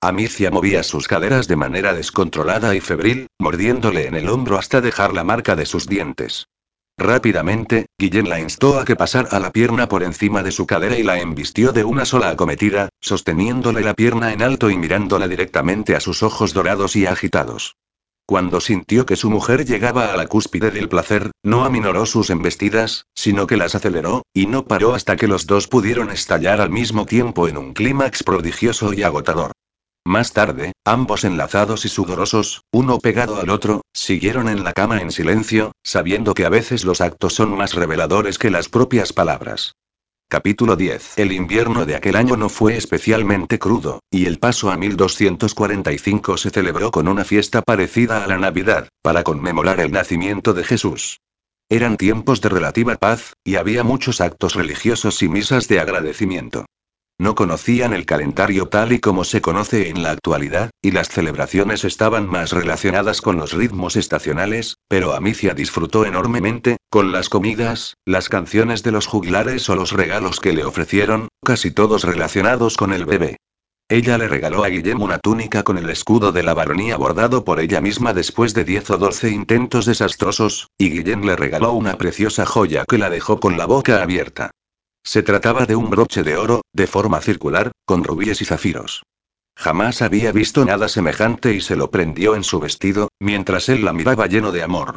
Amicia 0.02 0.50
movía 0.50 0.82
sus 0.82 1.08
caderas 1.08 1.48
de 1.48 1.56
manera 1.56 1.94
descontrolada 1.94 2.74
y 2.74 2.82
febril, 2.82 3.28
mordiéndole 3.40 4.08
en 4.08 4.14
el 4.14 4.28
hombro 4.28 4.58
hasta 4.58 4.82
dejar 4.82 5.14
la 5.14 5.24
marca 5.24 5.56
de 5.56 5.64
sus 5.64 5.86
dientes. 5.86 6.48
Rápidamente, 6.96 7.86
Guillén 7.98 8.28
la 8.28 8.38
instó 8.38 8.78
a 8.78 8.84
que 8.84 8.94
pasara 8.94 9.40
la 9.40 9.50
pierna 9.50 9.88
por 9.88 10.04
encima 10.04 10.42
de 10.44 10.52
su 10.52 10.66
cadera 10.66 10.96
y 10.96 11.02
la 11.02 11.18
embistió 11.18 11.72
de 11.72 11.82
una 11.82 12.04
sola 12.04 12.30
acometida, 12.30 12.88
sosteniéndole 13.00 13.80
la 13.80 13.94
pierna 13.94 14.32
en 14.32 14.42
alto 14.42 14.70
y 14.70 14.76
mirándola 14.76 15.26
directamente 15.26 15.96
a 15.96 16.00
sus 16.00 16.22
ojos 16.22 16.54
dorados 16.54 16.94
y 16.94 17.06
agitados. 17.06 17.76
Cuando 18.26 18.60
sintió 18.60 19.04
que 19.04 19.16
su 19.16 19.28
mujer 19.28 19.66
llegaba 19.66 20.12
a 20.12 20.16
la 20.16 20.28
cúspide 20.28 20.70
del 20.70 20.88
placer, 20.88 21.30
no 21.42 21.64
aminoró 21.64 22.06
sus 22.06 22.30
embestidas, 22.30 23.06
sino 23.14 23.46
que 23.46 23.58
las 23.58 23.74
aceleró, 23.74 24.22
y 24.32 24.46
no 24.46 24.64
paró 24.64 24.94
hasta 24.94 25.16
que 25.16 25.28
los 25.28 25.46
dos 25.46 25.68
pudieron 25.68 26.10
estallar 26.10 26.60
al 26.60 26.70
mismo 26.70 27.04
tiempo 27.04 27.48
en 27.48 27.58
un 27.58 27.74
clímax 27.74 28.22
prodigioso 28.22 28.94
y 28.94 29.02
agotador. 29.02 29.52
Más 30.06 30.34
tarde, 30.34 30.72
ambos 30.84 31.24
enlazados 31.24 31.86
y 31.86 31.88
sudorosos, 31.88 32.60
uno 32.70 32.98
pegado 32.98 33.40
al 33.40 33.48
otro, 33.48 33.80
siguieron 33.94 34.50
en 34.50 34.62
la 34.62 34.74
cama 34.74 35.00
en 35.00 35.10
silencio, 35.10 35.72
sabiendo 35.82 36.34
que 36.34 36.44
a 36.44 36.50
veces 36.50 36.84
los 36.84 37.00
actos 37.00 37.32
son 37.32 37.56
más 37.56 37.72
reveladores 37.72 38.38
que 38.38 38.50
las 38.50 38.68
propias 38.68 39.14
palabras. 39.14 39.72
Capítulo 40.28 40.76
10. 40.76 41.16
El 41.18 41.32
invierno 41.32 41.86
de 41.86 41.94
aquel 41.94 42.16
año 42.16 42.36
no 42.36 42.50
fue 42.50 42.76
especialmente 42.76 43.58
crudo, 43.58 44.00
y 44.10 44.26
el 44.26 44.38
paso 44.38 44.70
a 44.70 44.76
1245 44.76 46.36
se 46.36 46.50
celebró 46.50 46.90
con 46.90 47.08
una 47.08 47.24
fiesta 47.24 47.62
parecida 47.62 48.24
a 48.24 48.26
la 48.26 48.36
Navidad, 48.36 48.88
para 49.00 49.22
conmemorar 49.22 49.80
el 49.80 49.90
nacimiento 49.90 50.52
de 50.52 50.64
Jesús. 50.64 51.20
Eran 51.70 51.96
tiempos 51.96 52.42
de 52.42 52.50
relativa 52.50 52.96
paz, 52.96 53.32
y 53.42 53.54
había 53.54 53.84
muchos 53.84 54.20
actos 54.20 54.54
religiosos 54.54 55.22
y 55.22 55.30
misas 55.30 55.66
de 55.68 55.80
agradecimiento. 55.80 56.66
No 57.18 57.36
conocían 57.36 57.92
el 57.92 58.06
calendario 58.06 58.66
tal 58.66 58.92
y 58.92 58.98
como 58.98 59.22
se 59.22 59.40
conoce 59.40 59.88
en 59.88 60.02
la 60.02 60.10
actualidad, 60.10 60.70
y 60.82 60.90
las 60.90 61.08
celebraciones 61.08 61.84
estaban 61.84 62.28
más 62.28 62.50
relacionadas 62.50 63.20
con 63.20 63.36
los 63.36 63.52
ritmos 63.52 63.94
estacionales, 63.94 64.78
pero 64.88 65.14
Amicia 65.14 65.54
disfrutó 65.54 66.06
enormemente, 66.06 66.76
con 66.90 67.12
las 67.12 67.28
comidas, 67.28 67.94
las 68.04 68.28
canciones 68.28 68.82
de 68.82 68.90
los 68.90 69.06
juglares 69.06 69.68
o 69.70 69.76
los 69.76 69.92
regalos 69.92 70.40
que 70.40 70.52
le 70.52 70.64
ofrecieron, 70.64 71.28
casi 71.44 71.70
todos 71.70 72.02
relacionados 72.02 72.76
con 72.76 72.92
el 72.92 73.04
bebé. 73.04 73.36
Ella 73.88 74.18
le 74.18 74.26
regaló 74.26 74.64
a 74.64 74.68
Guillem 74.68 75.00
una 75.00 75.18
túnica 75.18 75.62
con 75.62 75.78
el 75.78 75.90
escudo 75.90 76.32
de 76.32 76.42
la 76.42 76.54
baronía 76.54 76.96
bordado 76.96 77.44
por 77.44 77.60
ella 77.60 77.80
misma 77.80 78.12
después 78.12 78.54
de 78.54 78.64
10 78.64 78.90
o 78.90 78.98
12 78.98 79.30
intentos 79.30 79.86
desastrosos, 79.86 80.68
y 80.78 80.90
Guillem 80.90 81.22
le 81.22 81.36
regaló 81.36 81.74
una 81.74 81.96
preciosa 81.96 82.44
joya 82.44 82.84
que 82.88 82.98
la 82.98 83.08
dejó 83.08 83.38
con 83.38 83.56
la 83.56 83.66
boca 83.66 84.02
abierta. 84.02 84.50
Se 85.04 85.22
trataba 85.22 85.66
de 85.66 85.76
un 85.76 85.90
broche 85.90 86.22
de 86.22 86.36
oro, 86.36 86.62
de 86.72 86.86
forma 86.86 87.20
circular, 87.20 87.72
con 87.84 88.04
rubíes 88.04 88.40
y 88.40 88.46
zafiros. 88.46 89.02
Jamás 89.56 90.02
había 90.02 90.32
visto 90.32 90.64
nada 90.64 90.88
semejante 90.88 91.54
y 91.54 91.60
se 91.60 91.76
lo 91.76 91.90
prendió 91.90 92.34
en 92.34 92.42
su 92.42 92.58
vestido, 92.58 93.10
mientras 93.20 93.68
él 93.68 93.84
la 93.84 93.92
miraba 93.92 94.26
lleno 94.26 94.50
de 94.50 94.62
amor. 94.62 94.96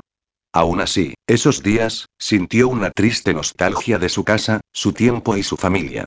Aún 0.53 0.81
así, 0.81 1.13
esos 1.27 1.61
días, 1.61 2.07
sintió 2.17 2.69
una 2.69 2.89
triste 2.89 3.33
nostalgia 3.33 3.99
de 3.99 4.09
su 4.09 4.23
casa, 4.23 4.61
su 4.71 4.93
tiempo 4.93 5.37
y 5.37 5.43
su 5.43 5.57
familia. 5.57 6.05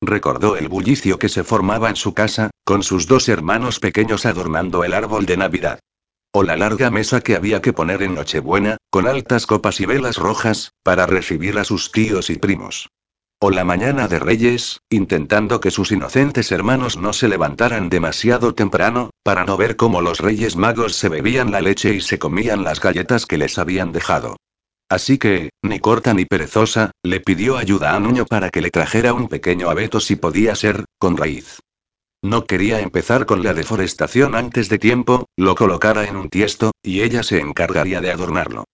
Recordó 0.00 0.56
el 0.56 0.68
bullicio 0.68 1.18
que 1.18 1.28
se 1.28 1.44
formaba 1.44 1.90
en 1.90 1.96
su 1.96 2.14
casa, 2.14 2.50
con 2.64 2.82
sus 2.82 3.06
dos 3.06 3.28
hermanos 3.28 3.80
pequeños 3.80 4.24
adornando 4.24 4.84
el 4.84 4.94
árbol 4.94 5.26
de 5.26 5.36
Navidad. 5.36 5.80
O 6.32 6.44
la 6.44 6.56
larga 6.56 6.90
mesa 6.90 7.20
que 7.20 7.34
había 7.34 7.60
que 7.60 7.72
poner 7.72 8.02
en 8.02 8.14
Nochebuena, 8.14 8.78
con 8.88 9.08
altas 9.08 9.44
copas 9.44 9.80
y 9.80 9.86
velas 9.86 10.16
rojas, 10.16 10.72
para 10.82 11.04
recibir 11.04 11.58
a 11.58 11.64
sus 11.64 11.92
tíos 11.92 12.30
y 12.30 12.38
primos. 12.38 12.88
O 13.42 13.50
la 13.50 13.64
mañana 13.64 14.06
de 14.06 14.18
Reyes, 14.18 14.82
intentando 14.90 15.60
que 15.60 15.70
sus 15.70 15.92
inocentes 15.92 16.52
hermanos 16.52 16.98
no 16.98 17.14
se 17.14 17.26
levantaran 17.26 17.88
demasiado 17.88 18.54
temprano, 18.54 19.08
para 19.22 19.46
no 19.46 19.56
ver 19.56 19.76
cómo 19.76 20.02
los 20.02 20.18
Reyes 20.18 20.56
Magos 20.56 20.94
se 20.94 21.08
bebían 21.08 21.50
la 21.50 21.62
leche 21.62 21.94
y 21.94 22.02
se 22.02 22.18
comían 22.18 22.64
las 22.64 22.80
galletas 22.80 23.24
que 23.24 23.38
les 23.38 23.58
habían 23.58 23.92
dejado. 23.92 24.36
Así 24.90 25.16
que, 25.16 25.48
ni 25.62 25.80
corta 25.80 26.12
ni 26.12 26.26
perezosa, 26.26 26.90
le 27.02 27.20
pidió 27.20 27.56
ayuda 27.56 27.96
a 27.96 28.00
Nuño 28.00 28.26
para 28.26 28.50
que 28.50 28.60
le 28.60 28.70
trajera 28.70 29.14
un 29.14 29.28
pequeño 29.28 29.70
abeto 29.70 30.00
si 30.00 30.16
podía 30.16 30.54
ser, 30.54 30.84
con 30.98 31.16
raíz. 31.16 31.60
No 32.22 32.44
quería 32.44 32.80
empezar 32.80 33.24
con 33.24 33.42
la 33.42 33.54
deforestación 33.54 34.34
antes 34.34 34.68
de 34.68 34.78
tiempo, 34.78 35.24
lo 35.38 35.54
colocara 35.54 36.04
en 36.04 36.16
un 36.16 36.28
tiesto, 36.28 36.72
y 36.82 37.00
ella 37.00 37.22
se 37.22 37.40
encargaría 37.40 38.02
de 38.02 38.10
adornarlo. 38.10 38.64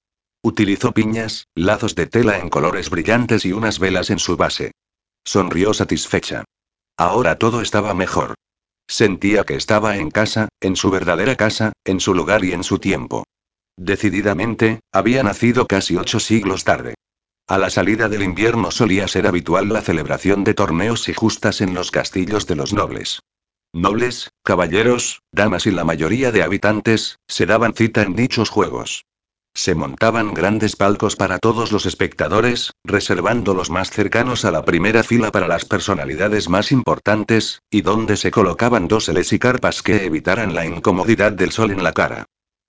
Utilizó 0.42 0.92
piñas, 0.92 1.46
lazos 1.54 1.94
de 1.94 2.06
tela 2.06 2.38
en 2.38 2.48
colores 2.48 2.90
brillantes 2.90 3.44
y 3.44 3.52
unas 3.52 3.78
velas 3.78 4.10
en 4.10 4.18
su 4.18 4.36
base. 4.36 4.72
Sonrió 5.24 5.74
satisfecha. 5.74 6.44
Ahora 6.96 7.36
todo 7.36 7.60
estaba 7.60 7.94
mejor. 7.94 8.34
Sentía 8.88 9.44
que 9.44 9.56
estaba 9.56 9.96
en 9.96 10.10
casa, 10.10 10.48
en 10.60 10.76
su 10.76 10.90
verdadera 10.90 11.34
casa, 11.34 11.72
en 11.84 12.00
su 12.00 12.14
lugar 12.14 12.44
y 12.44 12.52
en 12.52 12.62
su 12.62 12.78
tiempo. 12.78 13.24
Decididamente, 13.76 14.80
había 14.92 15.22
nacido 15.22 15.66
casi 15.66 15.96
ocho 15.96 16.20
siglos 16.20 16.64
tarde. 16.64 16.94
A 17.48 17.58
la 17.58 17.70
salida 17.70 18.08
del 18.08 18.22
invierno 18.22 18.70
solía 18.70 19.06
ser 19.06 19.26
habitual 19.26 19.68
la 19.68 19.82
celebración 19.82 20.44
de 20.44 20.54
torneos 20.54 21.08
y 21.08 21.14
justas 21.14 21.60
en 21.60 21.74
los 21.74 21.90
castillos 21.90 22.46
de 22.46 22.56
los 22.56 22.72
nobles. 22.72 23.20
Nobles, 23.72 24.30
caballeros, 24.42 25.22
damas 25.32 25.66
y 25.66 25.70
la 25.70 25.84
mayoría 25.84 26.32
de 26.32 26.42
habitantes, 26.42 27.18
se 27.28 27.46
daban 27.46 27.74
cita 27.74 28.02
en 28.02 28.16
dichos 28.16 28.48
juegos. 28.48 29.04
Se 29.56 29.74
montaban 29.74 30.34
grandes 30.34 30.76
palcos 30.76 31.16
para 31.16 31.38
todos 31.38 31.72
los 31.72 31.86
espectadores, 31.86 32.74
reservando 32.84 33.54
los 33.54 33.70
más 33.70 33.90
cercanos 33.90 34.44
a 34.44 34.50
la 34.50 34.66
primera 34.66 35.02
fila 35.02 35.32
para 35.32 35.48
las 35.48 35.64
personalidades 35.64 36.50
más 36.50 36.72
importantes, 36.72 37.62
y 37.70 37.80
donde 37.80 38.18
se 38.18 38.30
colocaban 38.30 38.86
doseles 38.86 39.32
y 39.32 39.38
carpas 39.38 39.80
que 39.80 40.04
evitaran 40.04 40.54
la 40.54 40.66
incomodidad 40.66 41.32
del 41.32 41.52
sol 41.52 41.70
en 41.70 41.82
la 41.82 41.94
cara. 41.94 42.26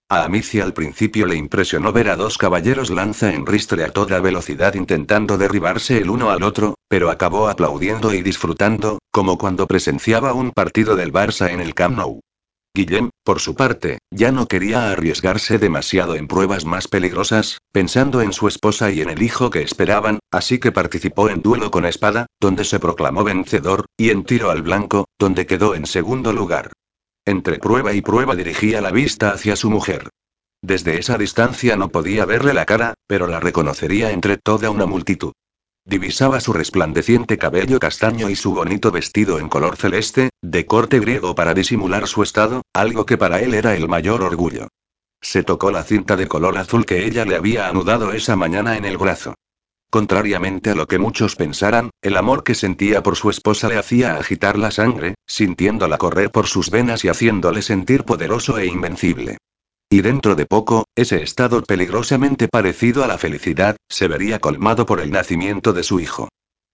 A 0.07 0.23
Amicia 0.23 0.63
al 0.63 0.73
principio 0.73 1.25
le 1.25 1.35
impresionó 1.35 1.91
ver 1.91 2.09
a 2.09 2.15
dos 2.15 2.37
caballeros 2.37 2.89
lanza 2.89 3.33
en 3.33 3.45
ristre 3.45 3.83
a 3.83 3.91
toda 3.91 4.21
velocidad 4.21 4.73
intentando 4.75 5.37
derribarse 5.37 5.97
el 5.97 6.09
uno 6.09 6.31
al 6.31 6.41
otro, 6.41 6.75
pero 6.87 7.11
acabó 7.11 7.49
aplaudiendo 7.49 8.13
y 8.13 8.21
disfrutando, 8.21 8.99
como 9.11 9.37
cuando 9.37 9.67
presenciaba 9.67 10.31
un 10.31 10.51
partido 10.51 10.95
del 10.95 11.11
Barça 11.11 11.51
en 11.51 11.59
el 11.59 11.75
Camp 11.75 11.97
Nou. 11.97 12.21
Guillem, 12.77 13.09
por 13.23 13.39
su 13.39 13.55
parte, 13.55 13.97
ya 14.11 14.31
no 14.31 14.45
quería 14.45 14.91
arriesgarse 14.91 15.57
demasiado 15.57 16.13
en 16.13 16.27
pruebas 16.27 16.63
más 16.63 16.87
peligrosas, 16.87 17.57
pensando 17.71 18.21
en 18.21 18.33
su 18.33 18.47
esposa 18.47 18.91
y 18.91 19.01
en 19.01 19.09
el 19.09 19.23
hijo 19.23 19.49
que 19.49 19.63
esperaban, 19.63 20.19
así 20.31 20.59
que 20.59 20.71
participó 20.71 21.27
en 21.31 21.41
duelo 21.41 21.71
con 21.71 21.87
espada, 21.87 22.27
donde 22.39 22.63
se 22.65 22.79
proclamó 22.79 23.23
vencedor, 23.23 23.85
y 23.97 24.11
en 24.11 24.25
tiro 24.25 24.51
al 24.51 24.61
blanco, 24.61 25.05
donde 25.17 25.47
quedó 25.47 25.73
en 25.73 25.87
segundo 25.87 26.33
lugar. 26.33 26.71
Entre 27.25 27.57
prueba 27.57 27.93
y 27.93 28.01
prueba 28.01 28.35
dirigía 28.35 28.79
la 28.79 28.91
vista 28.91 29.31
hacia 29.31 29.55
su 29.55 29.71
mujer. 29.71 30.09
Desde 30.61 30.99
esa 30.99 31.17
distancia 31.17 31.77
no 31.77 31.89
podía 31.89 32.25
verle 32.25 32.53
la 32.53 32.65
cara, 32.65 32.93
pero 33.07 33.25
la 33.25 33.39
reconocería 33.39 34.11
entre 34.11 34.37
toda 34.37 34.69
una 34.69 34.85
multitud. 34.85 35.33
Divisaba 35.87 36.41
su 36.41 36.51
resplandeciente 36.51 37.37
cabello 37.37 37.79
castaño 37.79 38.29
y 38.29 38.35
su 38.35 38.53
bonito 38.53 38.91
vestido 38.91 39.39
en 39.39 39.47
color 39.47 39.77
celeste, 39.77 40.31
de 40.41 40.65
corte 40.65 40.99
griego 40.99 41.33
para 41.33 41.53
disimular 41.53 42.09
su 42.09 42.23
estado, 42.23 42.61
algo 42.73 43.05
que 43.05 43.17
para 43.17 43.39
él 43.39 43.53
era 43.53 43.73
el 43.73 43.87
mayor 43.87 44.21
orgullo. 44.21 44.67
Se 45.21 45.43
tocó 45.43 45.71
la 45.71 45.83
cinta 45.83 46.17
de 46.17 46.27
color 46.27 46.57
azul 46.57 46.85
que 46.85 47.05
ella 47.05 47.23
le 47.23 47.37
había 47.37 47.69
anudado 47.69 48.11
esa 48.11 48.35
mañana 48.35 48.75
en 48.75 48.83
el 48.83 48.97
brazo. 48.97 49.35
Contrariamente 49.89 50.71
a 50.71 50.75
lo 50.75 50.87
que 50.87 50.99
muchos 50.99 51.37
pensaran, 51.37 51.89
el 52.01 52.17
amor 52.17 52.43
que 52.43 52.53
sentía 52.53 53.01
por 53.01 53.15
su 53.15 53.29
esposa 53.29 53.69
le 53.69 53.77
hacía 53.77 54.17
agitar 54.17 54.59
la 54.59 54.71
sangre, 54.71 55.15
sintiéndola 55.25 55.97
correr 55.97 56.31
por 56.31 56.47
sus 56.47 56.69
venas 56.69 57.05
y 57.05 57.07
haciéndole 57.07 57.61
sentir 57.61 58.03
poderoso 58.03 58.57
e 58.57 58.65
invencible. 58.65 59.37
Y 59.89 60.01
dentro 60.01 60.35
de 60.35 60.45
poco, 60.45 60.85
ese 60.95 61.23
estado 61.23 61.63
peligrosamente 61.63 62.49
parecido 62.49 63.03
a 63.05 63.07
la 63.07 63.17
felicidad, 63.17 63.77
se 63.87 64.09
vería 64.09 64.39
colmado 64.39 64.85
por 64.85 64.99
el 64.99 65.11
nacimiento 65.11 65.71
de 65.71 65.83
su 65.83 66.01
hijo. 66.01 66.27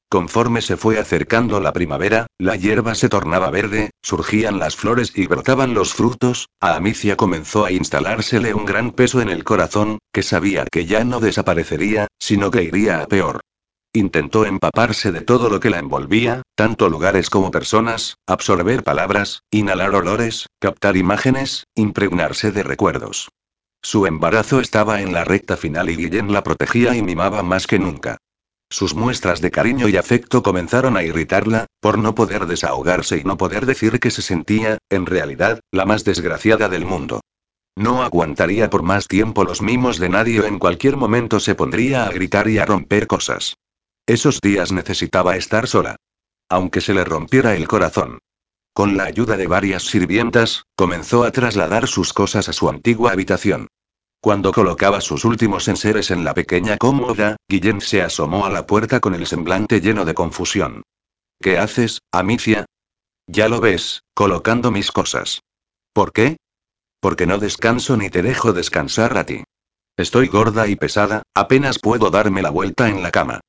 Conforme 0.10 0.62
se 0.62 0.78
fue 0.78 1.00
acercando 1.00 1.60
la 1.60 1.74
primavera, 1.74 2.28
la 2.40 2.56
hierba 2.56 2.94
se 2.96 3.10
tornaba 3.10 3.50
verde, 3.50 3.92
surgían 4.04 4.60
las 4.60 4.76
flores 4.76 5.12
y 5.16 5.28
brotaban 5.28 5.74
los 5.74 5.94
frutos, 5.94 6.50
a 6.60 6.76
Amicia 6.76 7.16
comenzó 7.16 7.66
a 7.66 7.72
instalársele 7.72 8.54
un 8.54 8.66
gran 8.66 8.92
peso 8.92 9.22
en 9.22 9.30
el 9.30 9.44
corazón, 9.44 10.00
que 10.12 10.22
sabía 10.22 10.66
que 10.72 10.86
ya 10.86 11.04
no 11.04 11.20
desaparecería, 11.20 12.08
sino 12.20 12.52
que 12.52 12.64
iría 12.64 13.02
a 13.02 13.08
peor. 13.08 13.42
Intentó 13.96 14.46
empaparse 14.46 15.12
de 15.12 15.22
todo 15.22 15.50
lo 15.50 15.60
que 15.60 15.70
la 15.70 15.78
envolvía, 15.78 16.42
tanto 16.56 16.90
lugares 16.90 17.30
como 17.30 17.52
personas, 17.52 18.16
absorber 18.28 18.84
palabras, 18.84 19.42
inhalar 19.52 19.94
olores, 19.94 20.48
captar 20.64 20.96
imágenes, 20.96 21.68
impregnarse 21.76 22.54
de 22.54 22.64
recuerdos. 22.64 23.28
Su 23.82 24.06
embarazo 24.06 24.62
estaba 24.62 25.02
en 25.02 25.12
la 25.12 25.26
recta 25.26 25.58
final 25.58 25.90
y 25.90 25.98
Guillén 25.98 26.32
la 26.32 26.42
protegía 26.42 26.96
y 26.96 27.02
mimaba 27.02 27.44
más 27.44 27.68
que 27.68 27.80
nunca. 27.80 28.16
Sus 28.70 28.96
muestras 28.96 29.42
de 29.42 29.52
cariño 29.52 29.90
y 29.90 29.98
afecto 29.98 30.42
comenzaron 30.42 30.96
a 30.96 31.04
irritarla, 31.04 31.66
por 31.82 31.98
no 31.98 32.16
poder 32.16 32.46
desahogarse 32.46 33.18
y 33.18 33.26
no 33.26 33.36
poder 33.36 33.66
decir 33.66 34.00
que 34.00 34.10
se 34.10 34.22
sentía, 34.22 34.78
en 34.90 35.06
realidad, 35.06 35.60
la 35.70 35.84
más 35.84 36.06
desgraciada 36.06 36.70
del 36.70 36.86
mundo. 36.86 37.20
No 37.76 38.02
aguantaría 38.02 38.70
por 38.70 38.84
más 38.84 39.10
tiempo 39.10 39.44
los 39.44 39.62
mimos 39.62 40.00
de 40.00 40.08
nadie 40.08 40.48
en 40.48 40.60
cualquier 40.60 40.96
momento 40.96 41.42
se 41.42 41.56
pondría 41.56 42.06
a 42.06 42.10
gritar 42.10 42.48
y 42.48 42.58
a 42.60 42.66
romper 42.66 43.08
cosas. 43.08 43.58
Esos 44.08 44.40
días 44.40 44.72
necesitaba 44.72 45.36
estar 45.36 45.68
sola. 45.68 45.98
Aunque 46.48 46.80
se 46.80 46.94
le 46.94 47.04
rompiera 47.04 47.54
el 47.54 47.68
corazón. 47.68 48.20
Con 48.74 48.98
la 48.98 49.04
ayuda 49.04 49.38
de 49.38 49.46
varias 49.46 49.84
sirvientas, 49.84 50.64
comenzó 50.76 51.24
a 51.24 51.32
trasladar 51.32 51.88
sus 51.88 52.12
cosas 52.12 52.50
a 52.50 52.54
su 52.54 52.70
antigua 52.70 53.12
habitación. 53.12 53.68
Cuando 54.20 54.52
colocaba 54.52 55.00
sus 55.00 55.26
últimos 55.26 55.68
enseres 55.68 56.10
en 56.10 56.24
la 56.24 56.34
pequeña 56.34 56.78
cómoda, 56.78 57.36
Guillén 57.48 57.82
se 57.82 58.02
asomó 58.02 58.46
a 58.46 58.50
la 58.50 58.66
puerta 58.66 59.00
con 59.00 59.14
el 59.14 59.28
semblante 59.28 59.80
lleno 59.80 60.06
de 60.06 60.16
confusión. 60.16 60.82
¿Qué 61.40 61.60
haces, 61.60 62.00
Amicia? 62.12 62.66
Ya 63.28 63.48
lo 63.48 63.60
ves, 63.60 64.02
colocando 64.16 64.72
mis 64.72 64.92
cosas. 64.92 65.42
¿Por 65.94 66.12
qué? 66.12 66.38
Porque 67.00 67.28
no 67.28 67.38
descanso 67.38 67.96
ni 67.96 68.10
te 68.10 68.24
dejo 68.24 68.54
descansar 68.54 69.18
a 69.18 69.26
ti. 69.26 69.44
Estoy 69.98 70.30
gorda 70.30 70.68
y 70.68 70.76
pesada, 70.76 71.22
apenas 71.36 71.78
puedo 71.78 72.10
darme 72.10 72.42
la 72.42 72.50
vuelta 72.50 72.90
en 72.90 73.04
la 73.04 73.12
cama. 73.12 73.42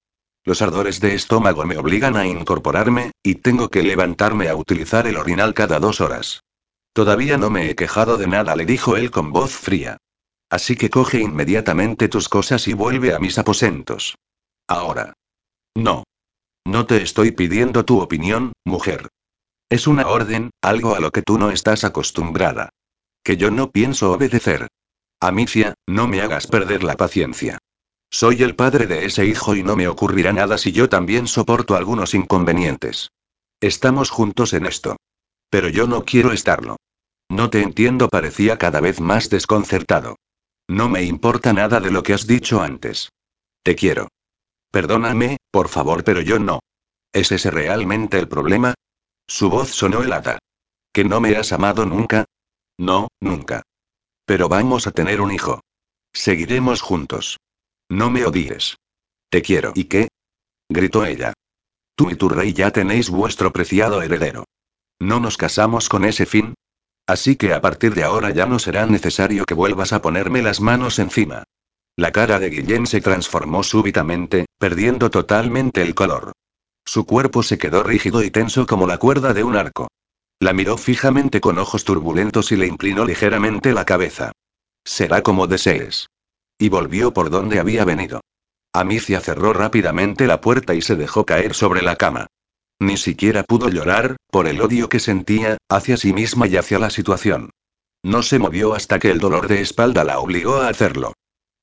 Los 0.44 0.60
ardores 0.60 1.00
de 1.00 1.14
estómago 1.14 1.64
me 1.64 1.78
obligan 1.78 2.16
a 2.16 2.26
incorporarme, 2.26 3.12
y 3.22 3.36
tengo 3.36 3.70
que 3.70 3.82
levantarme 3.82 4.48
a 4.48 4.56
utilizar 4.56 5.06
el 5.06 5.16
orinal 5.16 5.54
cada 5.54 5.80
dos 5.80 6.02
horas. 6.02 6.44
Todavía 6.92 7.38
no 7.38 7.48
me 7.48 7.70
he 7.70 7.74
quejado 7.74 8.18
de 8.18 8.26
nada, 8.26 8.54
le 8.54 8.66
dijo 8.66 8.96
él 8.96 9.10
con 9.10 9.32
voz 9.32 9.52
fría. 9.52 9.96
Así 10.50 10.76
que 10.76 10.90
coge 10.90 11.20
inmediatamente 11.20 12.08
tus 12.08 12.28
cosas 12.28 12.68
y 12.68 12.74
vuelve 12.74 13.14
a 13.14 13.18
mis 13.18 13.38
aposentos. 13.38 14.16
Ahora. 14.68 15.14
No. 15.74 16.04
No 16.66 16.86
te 16.86 17.02
estoy 17.02 17.32
pidiendo 17.32 17.84
tu 17.84 18.00
opinión, 18.00 18.52
mujer. 18.64 19.08
Es 19.70 19.86
una 19.86 20.06
orden, 20.06 20.50
algo 20.62 20.94
a 20.94 21.00
lo 21.00 21.10
que 21.10 21.22
tú 21.22 21.38
no 21.38 21.50
estás 21.50 21.84
acostumbrada. 21.84 22.68
Que 23.24 23.36
yo 23.36 23.50
no 23.50 23.70
pienso 23.70 24.12
obedecer. 24.12 24.68
Amicia, 25.20 25.74
no 25.86 26.06
me 26.06 26.20
hagas 26.20 26.46
perder 26.46 26.84
la 26.84 26.96
paciencia. 26.96 27.58
Soy 28.14 28.44
el 28.44 28.54
padre 28.54 28.86
de 28.86 29.06
ese 29.06 29.26
hijo 29.26 29.56
y 29.56 29.64
no 29.64 29.74
me 29.74 29.88
ocurrirá 29.88 30.32
nada 30.32 30.56
si 30.56 30.70
yo 30.70 30.88
también 30.88 31.26
soporto 31.26 31.74
algunos 31.74 32.14
inconvenientes. 32.14 33.10
Estamos 33.60 34.10
juntos 34.10 34.52
en 34.52 34.66
esto. 34.66 34.96
Pero 35.50 35.68
yo 35.68 35.88
no 35.88 36.04
quiero 36.04 36.30
estarlo. 36.30 36.76
No 37.28 37.50
te 37.50 37.60
entiendo, 37.60 38.08
parecía 38.08 38.56
cada 38.56 38.80
vez 38.80 39.00
más 39.00 39.30
desconcertado. 39.30 40.14
No 40.68 40.88
me 40.88 41.02
importa 41.02 41.52
nada 41.52 41.80
de 41.80 41.90
lo 41.90 42.04
que 42.04 42.14
has 42.14 42.28
dicho 42.28 42.62
antes. 42.62 43.08
Te 43.64 43.74
quiero. 43.74 44.06
Perdóname, 44.70 45.38
por 45.50 45.68
favor, 45.68 46.04
pero 46.04 46.20
yo 46.20 46.38
no. 46.38 46.60
¿Es 47.12 47.32
ese 47.32 47.50
realmente 47.50 48.16
el 48.16 48.28
problema? 48.28 48.74
Su 49.26 49.50
voz 49.50 49.70
sonó 49.70 50.04
helada. 50.04 50.38
¿Que 50.92 51.02
no 51.02 51.20
me 51.20 51.34
has 51.34 51.52
amado 51.52 51.84
nunca? 51.84 52.26
No, 52.78 53.08
nunca. 53.20 53.64
Pero 54.24 54.48
vamos 54.48 54.86
a 54.86 54.92
tener 54.92 55.20
un 55.20 55.32
hijo. 55.32 55.62
Seguiremos 56.12 56.80
juntos. 56.80 57.38
No 57.88 58.10
me 58.10 58.24
odies. 58.24 58.76
Te 59.30 59.42
quiero. 59.42 59.72
¿Y 59.74 59.84
qué? 59.84 60.08
gritó 60.68 61.04
ella. 61.04 61.32
Tú 61.96 62.10
y 62.10 62.16
tu 62.16 62.28
rey 62.28 62.52
ya 62.52 62.70
tenéis 62.70 63.10
vuestro 63.10 63.52
preciado 63.52 64.02
heredero. 64.02 64.44
¿No 65.00 65.20
nos 65.20 65.36
casamos 65.36 65.88
con 65.88 66.04
ese 66.04 66.26
fin? 66.26 66.54
Así 67.06 67.36
que 67.36 67.52
a 67.52 67.60
partir 67.60 67.94
de 67.94 68.04
ahora 68.04 68.30
ya 68.30 68.46
no 68.46 68.58
será 68.58 68.86
necesario 68.86 69.44
que 69.44 69.54
vuelvas 69.54 69.92
a 69.92 70.00
ponerme 70.00 70.42
las 70.42 70.60
manos 70.60 70.98
encima. 70.98 71.44
La 71.96 72.10
cara 72.10 72.38
de 72.38 72.50
Guillén 72.50 72.86
se 72.86 73.00
transformó 73.00 73.62
súbitamente, 73.62 74.46
perdiendo 74.58 75.10
totalmente 75.10 75.82
el 75.82 75.94
color. 75.94 76.32
Su 76.84 77.06
cuerpo 77.06 77.42
se 77.42 77.58
quedó 77.58 77.82
rígido 77.82 78.22
y 78.22 78.30
tenso 78.30 78.66
como 78.66 78.86
la 78.86 78.98
cuerda 78.98 79.32
de 79.32 79.44
un 79.44 79.56
arco. 79.56 79.88
La 80.40 80.52
miró 80.52 80.76
fijamente 80.76 81.40
con 81.40 81.58
ojos 81.58 81.84
turbulentos 81.84 82.50
y 82.52 82.56
le 82.56 82.66
inclinó 82.66 83.04
ligeramente 83.04 83.72
la 83.72 83.84
cabeza. 83.84 84.32
Será 84.84 85.22
como 85.22 85.46
desees. 85.46 86.08
Y 86.58 86.68
volvió 86.68 87.12
por 87.12 87.30
donde 87.30 87.58
había 87.58 87.84
venido. 87.84 88.20
Amicia 88.72 89.20
cerró 89.20 89.52
rápidamente 89.52 90.26
la 90.26 90.40
puerta 90.40 90.74
y 90.74 90.82
se 90.82 90.96
dejó 90.96 91.24
caer 91.24 91.54
sobre 91.54 91.82
la 91.82 91.96
cama. 91.96 92.26
Ni 92.80 92.96
siquiera 92.96 93.44
pudo 93.44 93.68
llorar, 93.68 94.16
por 94.30 94.48
el 94.48 94.60
odio 94.60 94.88
que 94.88 94.98
sentía, 94.98 95.58
hacia 95.68 95.96
sí 95.96 96.12
misma 96.12 96.48
y 96.48 96.56
hacia 96.56 96.78
la 96.78 96.90
situación. 96.90 97.50
No 98.02 98.22
se 98.22 98.38
movió 98.38 98.74
hasta 98.74 98.98
que 98.98 99.10
el 99.10 99.18
dolor 99.18 99.48
de 99.48 99.60
espalda 99.60 100.04
la 100.04 100.18
obligó 100.18 100.56
a 100.56 100.68
hacerlo. 100.68 101.14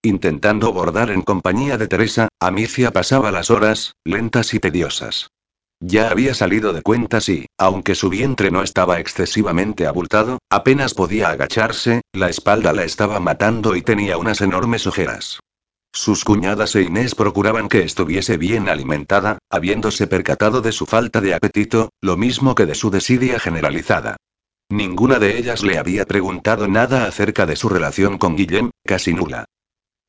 Intentando 0.02 0.74
bordar 0.74 1.12
en 1.12 1.22
compañía 1.22 1.78
de 1.78 1.88
Teresa, 1.88 2.30
Amicia 2.40 2.92
pasaba 2.92 3.32
las 3.32 3.52
horas, 3.52 3.94
lentas 4.04 4.54
y 4.54 4.60
tediosas. 4.60 5.30
Ya 5.84 6.12
había 6.12 6.36
salido 6.36 6.74
de 6.74 6.84
cuentas 6.84 7.28
y, 7.28 7.48
aunque 7.58 7.96
su 7.96 8.10
vientre 8.10 8.52
no 8.52 8.62
estaba 8.62 9.00
excesivamente 9.00 9.88
abultado, 9.88 10.38
apenas 10.48 10.94
podía 10.94 11.30
agacharse, 11.30 12.02
la 12.14 12.30
espalda 12.30 12.72
la 12.72 12.84
estaba 12.84 13.20
matando 13.20 13.76
y 13.76 13.82
tenía 13.82 14.20
unas 14.20 14.42
enormes 14.42 14.86
ojeras. 14.86 15.40
Sus 15.92 16.24
cuñadas 16.24 16.76
e 16.76 16.84
Inés 16.84 17.16
procuraban 17.16 17.68
que 17.68 17.82
estuviese 17.82 18.38
bien 18.38 18.70
alimentada, 18.70 19.40
habiéndose 19.50 20.06
percatado 20.06 20.62
de 20.62 20.72
su 20.72 20.86
falta 20.86 21.20
de 21.20 21.34
apetito, 21.34 21.90
lo 22.00 22.16
mismo 22.16 22.54
que 22.54 22.68
de 22.68 22.76
su 22.76 22.92
desidia 22.92 23.40
generalizada. 23.40 24.18
Ninguna 24.70 25.18
de 25.18 25.38
ellas 25.40 25.64
le 25.64 25.80
había 25.80 26.06
preguntado 26.06 26.68
nada 26.68 27.06
acerca 27.08 27.48
de 27.48 27.56
su 27.56 27.70
relación 27.70 28.20
con 28.20 28.38
Guillem, 28.38 28.70
casi 28.86 29.14
nula. 29.14 29.46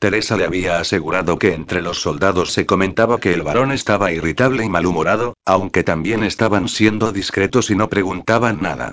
Teresa 0.03 0.37
le 0.37 0.45
había 0.45 0.81
asegurado 0.81 1.39
que 1.39 1.55
entre 1.55 1.81
los 1.81 2.03
soldados 2.03 2.53
se 2.53 2.67
comentaba 2.67 3.21
que 3.21 3.33
el 3.33 3.43
varón 3.43 3.71
estaba 3.71 4.11
irritable 4.11 4.65
y 4.65 4.69
malhumorado, 4.69 5.35
aunque 5.45 5.85
también 5.85 6.25
estaban 6.25 6.69
siendo 6.69 7.13
discretos 7.13 7.71
y 7.71 7.77
no 7.77 7.89
preguntaban 7.89 8.61
nada. 8.61 8.91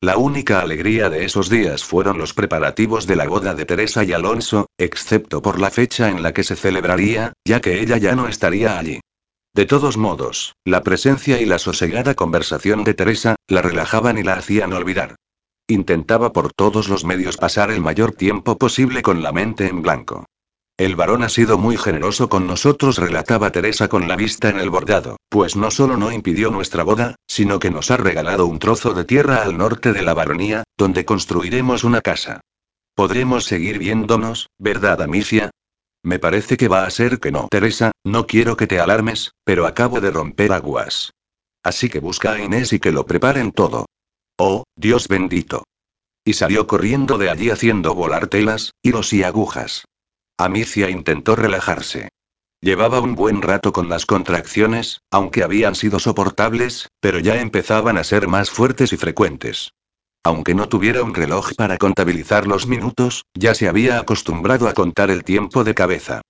La 0.00 0.16
única 0.16 0.58
alegría 0.58 1.10
de 1.10 1.24
esos 1.24 1.48
días 1.48 1.84
fueron 1.84 2.18
los 2.18 2.34
preparativos 2.34 3.06
de 3.06 3.14
la 3.14 3.28
boda 3.28 3.54
de 3.54 3.66
Teresa 3.66 4.02
y 4.02 4.12
Alonso, 4.12 4.66
excepto 4.78 5.42
por 5.42 5.60
la 5.60 5.70
fecha 5.70 6.08
en 6.08 6.24
la 6.24 6.32
que 6.32 6.42
se 6.42 6.56
celebraría, 6.56 7.34
ya 7.44 7.60
que 7.60 7.80
ella 7.80 7.96
ya 7.96 8.16
no 8.16 8.26
estaría 8.26 8.80
allí. 8.80 8.98
De 9.54 9.64
todos 9.64 9.96
modos, 9.96 10.54
la 10.64 10.82
presencia 10.82 11.40
y 11.40 11.46
la 11.46 11.60
sosegada 11.60 12.14
conversación 12.14 12.82
de 12.82 12.94
Teresa, 12.94 13.36
la 13.46 13.62
relajaban 13.62 14.18
y 14.18 14.24
la 14.24 14.34
hacían 14.34 14.72
olvidar. 14.72 15.14
Intentaba 15.68 16.32
por 16.32 16.52
todos 16.52 16.88
los 16.88 17.04
medios 17.04 17.36
pasar 17.36 17.70
el 17.70 17.80
mayor 17.80 18.10
tiempo 18.10 18.58
posible 18.58 19.02
con 19.02 19.22
la 19.22 19.30
mente 19.30 19.68
en 19.68 19.82
blanco. 19.82 20.24
El 20.78 20.94
varón 20.94 21.24
ha 21.24 21.28
sido 21.28 21.58
muy 21.58 21.76
generoso 21.76 22.28
con 22.28 22.46
nosotros, 22.46 22.98
relataba 22.98 23.50
Teresa 23.50 23.88
con 23.88 24.06
la 24.06 24.14
vista 24.14 24.48
en 24.48 24.60
el 24.60 24.70
bordado, 24.70 25.16
pues 25.28 25.56
no 25.56 25.72
solo 25.72 25.96
no 25.96 26.12
impidió 26.12 26.52
nuestra 26.52 26.84
boda, 26.84 27.16
sino 27.26 27.58
que 27.58 27.72
nos 27.72 27.90
ha 27.90 27.96
regalado 27.96 28.46
un 28.46 28.60
trozo 28.60 28.94
de 28.94 29.04
tierra 29.04 29.42
al 29.42 29.58
norte 29.58 29.92
de 29.92 30.02
la 30.02 30.14
baronía, 30.14 30.62
donde 30.76 31.04
construiremos 31.04 31.82
una 31.82 32.00
casa. 32.00 32.42
Podremos 32.94 33.44
seguir 33.44 33.80
viéndonos, 33.80 34.50
¿verdad, 34.56 35.02
Amicia? 35.02 35.50
Me 36.04 36.20
parece 36.20 36.56
que 36.56 36.68
va 36.68 36.84
a 36.84 36.90
ser 36.90 37.18
que 37.18 37.32
no. 37.32 37.48
Teresa, 37.50 37.90
no 38.04 38.28
quiero 38.28 38.56
que 38.56 38.68
te 38.68 38.78
alarmes, 38.78 39.32
pero 39.42 39.66
acabo 39.66 40.00
de 40.00 40.12
romper 40.12 40.52
aguas. 40.52 41.10
Así 41.64 41.88
que 41.88 41.98
busca 41.98 42.34
a 42.34 42.40
Inés 42.40 42.72
y 42.72 42.78
que 42.78 42.92
lo 42.92 43.04
preparen 43.04 43.50
todo. 43.50 43.86
Oh, 44.38 44.62
Dios 44.76 45.08
bendito. 45.08 45.64
Y 46.24 46.34
salió 46.34 46.68
corriendo 46.68 47.18
de 47.18 47.30
allí 47.30 47.50
haciendo 47.50 47.96
volar 47.96 48.28
telas, 48.28 48.70
hilos 48.80 49.12
y 49.12 49.24
agujas. 49.24 49.82
Amicia 50.40 50.88
intentó 50.88 51.34
relajarse. 51.34 52.10
Llevaba 52.60 53.00
un 53.00 53.16
buen 53.16 53.42
rato 53.42 53.72
con 53.72 53.88
las 53.88 54.06
contracciones, 54.06 55.00
aunque 55.10 55.42
habían 55.42 55.74
sido 55.74 55.98
soportables, 55.98 56.90
pero 57.00 57.18
ya 57.18 57.40
empezaban 57.40 57.98
a 57.98 58.04
ser 58.04 58.28
más 58.28 58.48
fuertes 58.48 58.92
y 58.92 58.96
frecuentes. 58.96 59.72
Aunque 60.22 60.54
no 60.54 60.68
tuviera 60.68 61.02
un 61.02 61.12
reloj 61.12 61.54
para 61.56 61.76
contabilizar 61.76 62.46
los 62.46 62.68
minutos, 62.68 63.24
ya 63.34 63.52
se 63.52 63.68
había 63.68 63.98
acostumbrado 63.98 64.68
a 64.68 64.74
contar 64.74 65.10
el 65.10 65.24
tiempo 65.24 65.64
de 65.64 65.74
cabeza. 65.74 66.20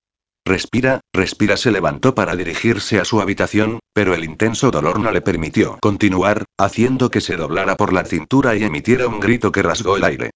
Respira, 0.43 1.01
respira, 1.13 1.55
se 1.55 1.69
levantó 1.69 2.15
para 2.15 2.35
dirigirse 2.35 2.99
a 2.99 3.05
su 3.05 3.21
habitación, 3.21 3.77
pero 3.93 4.15
el 4.15 4.23
intenso 4.23 4.71
dolor 4.71 4.99
no 4.99 5.11
le 5.11 5.21
permitió 5.21 5.77
continuar, 5.81 6.45
haciendo 6.57 7.11
que 7.11 7.21
se 7.21 7.35
doblara 7.35 7.77
por 7.77 7.93
la 7.93 8.05
cintura 8.05 8.55
y 8.55 8.63
emitiera 8.63 9.07
un 9.07 9.19
grito 9.19 9.51
que 9.51 9.61
rasgó 9.61 9.97
el 9.97 10.03
aire. 10.03 10.31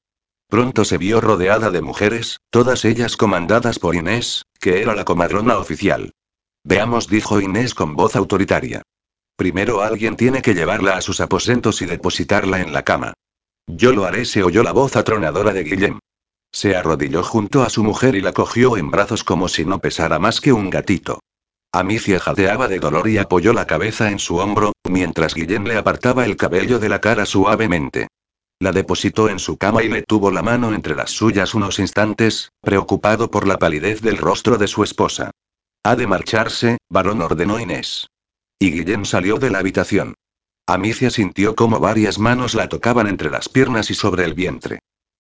Pronto 0.47 0.86
se 0.86 0.97
vio 0.97 1.21
rodeada 1.21 1.71
de 1.71 1.82
mujeres, 1.82 2.39
todas 2.49 2.86
ellas 2.86 3.17
comandadas 3.17 3.79
por 3.79 3.95
Inés, 3.95 4.45
que 4.60 4.82
era 4.82 4.95
la 4.95 5.06
comadrona 5.06 5.58
oficial. 5.58 6.12
Veamos, 6.63 7.08
dijo 7.08 7.41
Inés 7.41 7.73
con 7.73 7.95
voz 7.95 8.15
autoritaria. 8.15 8.84
Primero 9.36 9.82
alguien 9.82 10.15
tiene 10.15 10.41
que 10.41 10.53
llevarla 10.53 10.95
a 10.95 11.01
sus 11.01 11.19
aposentos 11.19 11.82
y 11.82 11.86
depositarla 11.86 12.62
en 12.62 12.71
la 12.71 12.84
cama. 12.84 13.13
Yo 13.67 13.91
lo 13.93 14.06
haré, 14.06 14.25
se 14.25 14.43
oyó 14.43 14.62
la 14.62 14.71
voz 14.71 14.95
atronadora 14.95 15.53
de 15.53 15.63
Guillem. 15.63 15.99
Se 16.51 16.75
arrodilló 16.75 17.23
junto 17.23 17.63
a 17.63 17.69
su 17.69 17.84
mujer 17.84 18.15
y 18.15 18.21
la 18.21 18.34
cogió 18.34 18.77
en 18.77 18.91
brazos 18.91 19.23
como 19.23 19.47
si 19.47 19.65
no 19.65 19.79
pesara 19.79 20.19
más 20.19 20.39
que 20.39 20.53
un 20.53 20.69
gatito. 20.69 21.19
Amicia 21.71 22.19
jadeaba 22.19 22.67
de 22.67 22.77
dolor 22.77 23.10
y 23.10 23.17
apoyó 23.17 23.53
la 23.53 23.65
cabeza 23.65 24.12
en 24.12 24.19
su 24.19 24.38
hombro, 24.38 24.73
mientras 24.88 25.34
Guillem 25.34 25.63
le 25.63 25.77
apartaba 25.77 26.25
el 26.25 26.38
cabello 26.38 26.77
de 26.77 26.89
la 26.89 27.01
cara 27.01 27.25
suavemente. 27.25 28.10
La 28.63 28.71
depositó 28.71 29.28
en 29.28 29.39
su 29.39 29.58
cama 29.58 29.84
y 29.84 29.89
le 29.89 30.04
tuvo 30.04 30.32
la 30.32 30.41
mano 30.41 30.73
entre 30.73 30.95
las 30.95 31.12
suyas 31.12 31.54
unos 31.54 31.80
instantes, 31.80 32.54
preocupado 32.62 33.30
por 33.30 33.45
la 33.45 33.58
palidez 33.58 33.99
del 33.99 34.17
rostro 34.17 34.58
de 34.58 34.69
su 34.69 34.86
esposa. 34.86 35.32
Ha 35.84 35.97
de 35.97 36.08
marcharse, 36.08 36.78
varón 36.89 37.21
ordenó 37.21 37.60
Inés. 37.60 38.08
Y 38.58 38.71
Guillén 38.71 39.04
salió 39.04 39.36
de 39.36 39.49
la 39.49 39.60
habitación. 39.60 40.13
Amicia 40.65 41.10
sintió 41.10 41.56
como 41.56 41.82
varias 41.82 42.19
manos 42.19 42.56
la 42.56 42.69
tocaban 42.69 43.08
entre 43.08 43.30
las 43.30 43.49
piernas 43.49 43.91
y 43.91 43.95
sobre 43.95 44.23
el 44.23 44.34
vientre. 44.34 44.80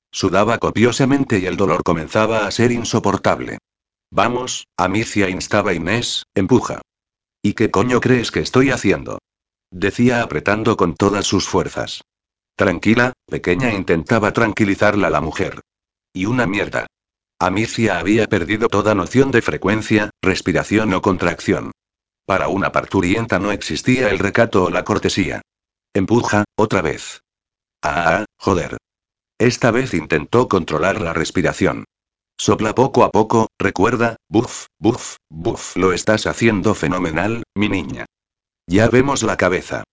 Sudaba 0.09 0.57
copiosamente 0.57 1.39
y 1.39 1.45
el 1.45 1.57
dolor 1.57 1.83
comenzaba 1.83 2.47
a 2.47 2.51
ser 2.51 2.71
insoportable. 2.71 3.57
Vamos, 4.09 4.67
Amicia 4.77 5.27
instaba 5.27 5.73
Inés, 5.73 6.23
empuja. 6.33 6.81
¿Y 7.41 7.55
qué 7.55 7.69
coño 7.69 7.99
crees 7.99 8.31
que 8.31 8.39
estoy 8.39 8.69
haciendo? 8.69 9.19
Decía 9.69 10.21
apretando 10.21 10.77
con 10.77 10.95
todas 10.95 11.27
sus 11.27 11.45
fuerzas. 11.45 12.03
Tranquila, 12.55 13.13
pequeña 13.27 13.73
intentaba 13.73 14.31
tranquilizarla 14.31 15.09
la 15.09 15.21
mujer. 15.21 15.61
Y 16.13 16.25
una 16.25 16.45
mierda. 16.45 16.85
Amicia 17.39 17.97
había 17.97 18.27
perdido 18.27 18.69
toda 18.69 18.93
noción 18.93 19.31
de 19.31 19.41
frecuencia, 19.41 20.11
respiración 20.21 20.93
o 20.93 21.01
contracción. 21.01 21.71
Para 22.25 22.47
una 22.47 22.71
parturienta 22.71 23.39
no 23.39 23.51
existía 23.51 24.09
el 24.09 24.19
recato 24.19 24.65
o 24.65 24.69
la 24.69 24.83
cortesía. 24.83 25.41
Empuja, 25.93 26.45
otra 26.55 26.81
vez. 26.81 27.21
Ah, 27.81 28.25
joder. 28.37 28.77
Esta 29.39 29.71
vez 29.71 29.93
intentó 29.93 30.47
controlar 30.47 31.01
la 31.01 31.13
respiración. 31.13 31.85
Sopla 32.39 32.73
poco 32.73 33.03
a 33.03 33.11
poco, 33.11 33.47
recuerda, 33.59 34.15
buf, 34.29 34.67
buf, 34.79 35.17
buf. 35.29 35.75
Lo 35.75 35.91
estás 35.91 36.27
haciendo 36.27 36.75
fenomenal, 36.75 37.43
mi 37.55 37.67
niña. 37.67 38.05
Ya 38.67 38.87
vemos 38.87 39.23
la 39.23 39.37
cabeza. 39.37 39.83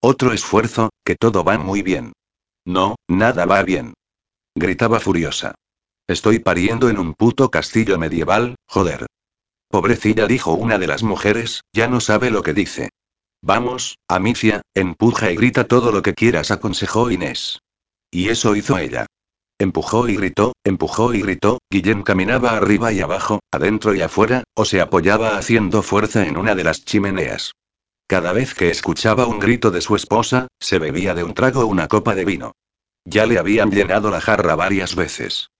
Otro 0.00 0.32
esfuerzo, 0.32 0.90
que 1.04 1.16
todo 1.16 1.42
va 1.42 1.58
muy 1.58 1.82
bien. 1.82 2.12
No, 2.64 2.96
nada 3.08 3.46
va 3.46 3.62
bien. 3.62 3.94
Gritaba 4.54 5.00
furiosa. 5.00 5.54
Estoy 6.06 6.38
pariendo 6.38 6.88
en 6.88 6.98
un 6.98 7.14
puto 7.14 7.50
castillo 7.50 7.98
medieval, 7.98 8.54
joder. 8.66 9.06
Pobrecilla 9.68 10.26
dijo 10.26 10.54
una 10.54 10.78
de 10.78 10.86
las 10.86 11.02
mujeres, 11.02 11.62
ya 11.72 11.88
no 11.88 12.00
sabe 12.00 12.30
lo 12.30 12.42
que 12.42 12.54
dice. 12.54 12.90
Vamos, 13.42 13.98
Amicia, 14.08 14.62
empuja 14.74 15.30
y 15.32 15.36
grita 15.36 15.64
todo 15.64 15.92
lo 15.92 16.02
que 16.02 16.14
quieras, 16.14 16.50
aconsejó 16.50 17.10
Inés. 17.10 17.58
Y 18.10 18.28
eso 18.28 18.56
hizo 18.56 18.78
ella. 18.78 19.06
Empujó 19.58 20.08
y 20.08 20.16
gritó, 20.16 20.52
empujó 20.64 21.12
y 21.12 21.22
gritó, 21.22 21.58
Guillem 21.70 22.04
caminaba 22.04 22.56
arriba 22.56 22.92
y 22.92 23.00
abajo, 23.00 23.40
adentro 23.50 23.94
y 23.94 24.02
afuera, 24.02 24.44
o 24.54 24.64
se 24.64 24.80
apoyaba 24.80 25.36
haciendo 25.36 25.82
fuerza 25.82 26.26
en 26.26 26.36
una 26.36 26.54
de 26.54 26.64
las 26.64 26.84
chimeneas. 26.84 27.52
Cada 28.08 28.32
vez 28.32 28.54
que 28.54 28.70
escuchaba 28.70 29.26
un 29.26 29.38
grito 29.38 29.70
de 29.70 29.82
su 29.82 29.94
esposa, 29.94 30.48
se 30.58 30.78
bebía 30.78 31.14
de 31.14 31.24
un 31.24 31.34
trago 31.34 31.66
una 31.66 31.88
copa 31.88 32.14
de 32.14 32.24
vino. 32.24 32.52
Ya 33.04 33.26
le 33.26 33.38
habían 33.38 33.70
llenado 33.70 34.10
la 34.10 34.22
jarra 34.22 34.56
varias 34.56 34.94
veces. 34.94 35.50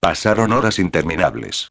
Pasaron 0.00 0.52
horas 0.52 0.78
interminables. 0.78 1.68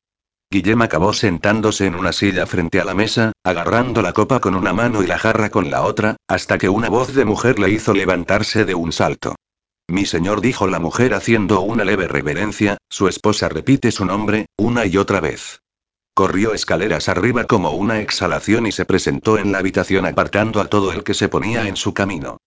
Guillem 0.50 0.82
acabó 0.82 1.13
sentándose 1.13 1.86
en 1.86 1.93
una 1.93 2.12
silla 2.13 2.48
frente 2.48 2.82
a 2.82 2.86
la 2.86 2.96
mesa, 2.96 3.32
agarrando 3.43 4.02
la 4.02 4.13
copa 4.13 4.39
con 4.39 4.56
una 4.56 4.74
mano 4.74 5.04
y 5.04 5.08
la 5.08 5.19
jarra 5.19 5.52
con 5.52 5.69
la 5.69 5.84
otra, 5.84 6.17
hasta 6.28 6.58
que 6.58 6.67
una 6.67 6.89
voz 6.89 7.13
de 7.13 7.26
mujer 7.26 7.60
le 7.60 7.69
hizo 7.69 7.93
levantarse 7.93 8.65
de 8.65 8.74
un 8.74 8.91
salto. 8.91 9.36
Mi 9.88 10.08
señor 10.08 10.41
dijo 10.41 10.65
la 10.65 10.80
mujer 10.80 11.13
haciendo 11.13 11.62
una 11.62 11.84
leve 11.84 12.08
reverencia, 12.08 12.78
su 12.89 13.08
esposa 13.08 13.50
repite 13.50 13.91
su 13.91 14.04
nombre, 14.04 14.48
una 14.58 14.88
y 14.88 14.98
otra 14.98 15.19
vez. 15.19 15.62
Corrió 16.15 16.54
escaleras 16.54 17.10
arriba 17.10 17.45
como 17.45 17.71
una 17.71 17.99
exhalación 17.99 18.67
y 18.67 18.71
se 18.71 18.86
presentó 18.86 19.39
en 19.39 19.52
la 19.52 19.58
habitación 19.58 20.06
apartando 20.06 20.62
a 20.62 20.65
todo 20.65 20.91
el 20.91 21.04
que 21.04 21.15
se 21.15 21.28
ponía 21.28 21.67
en 21.67 21.76
su 21.76 21.93
camino. 21.95 22.38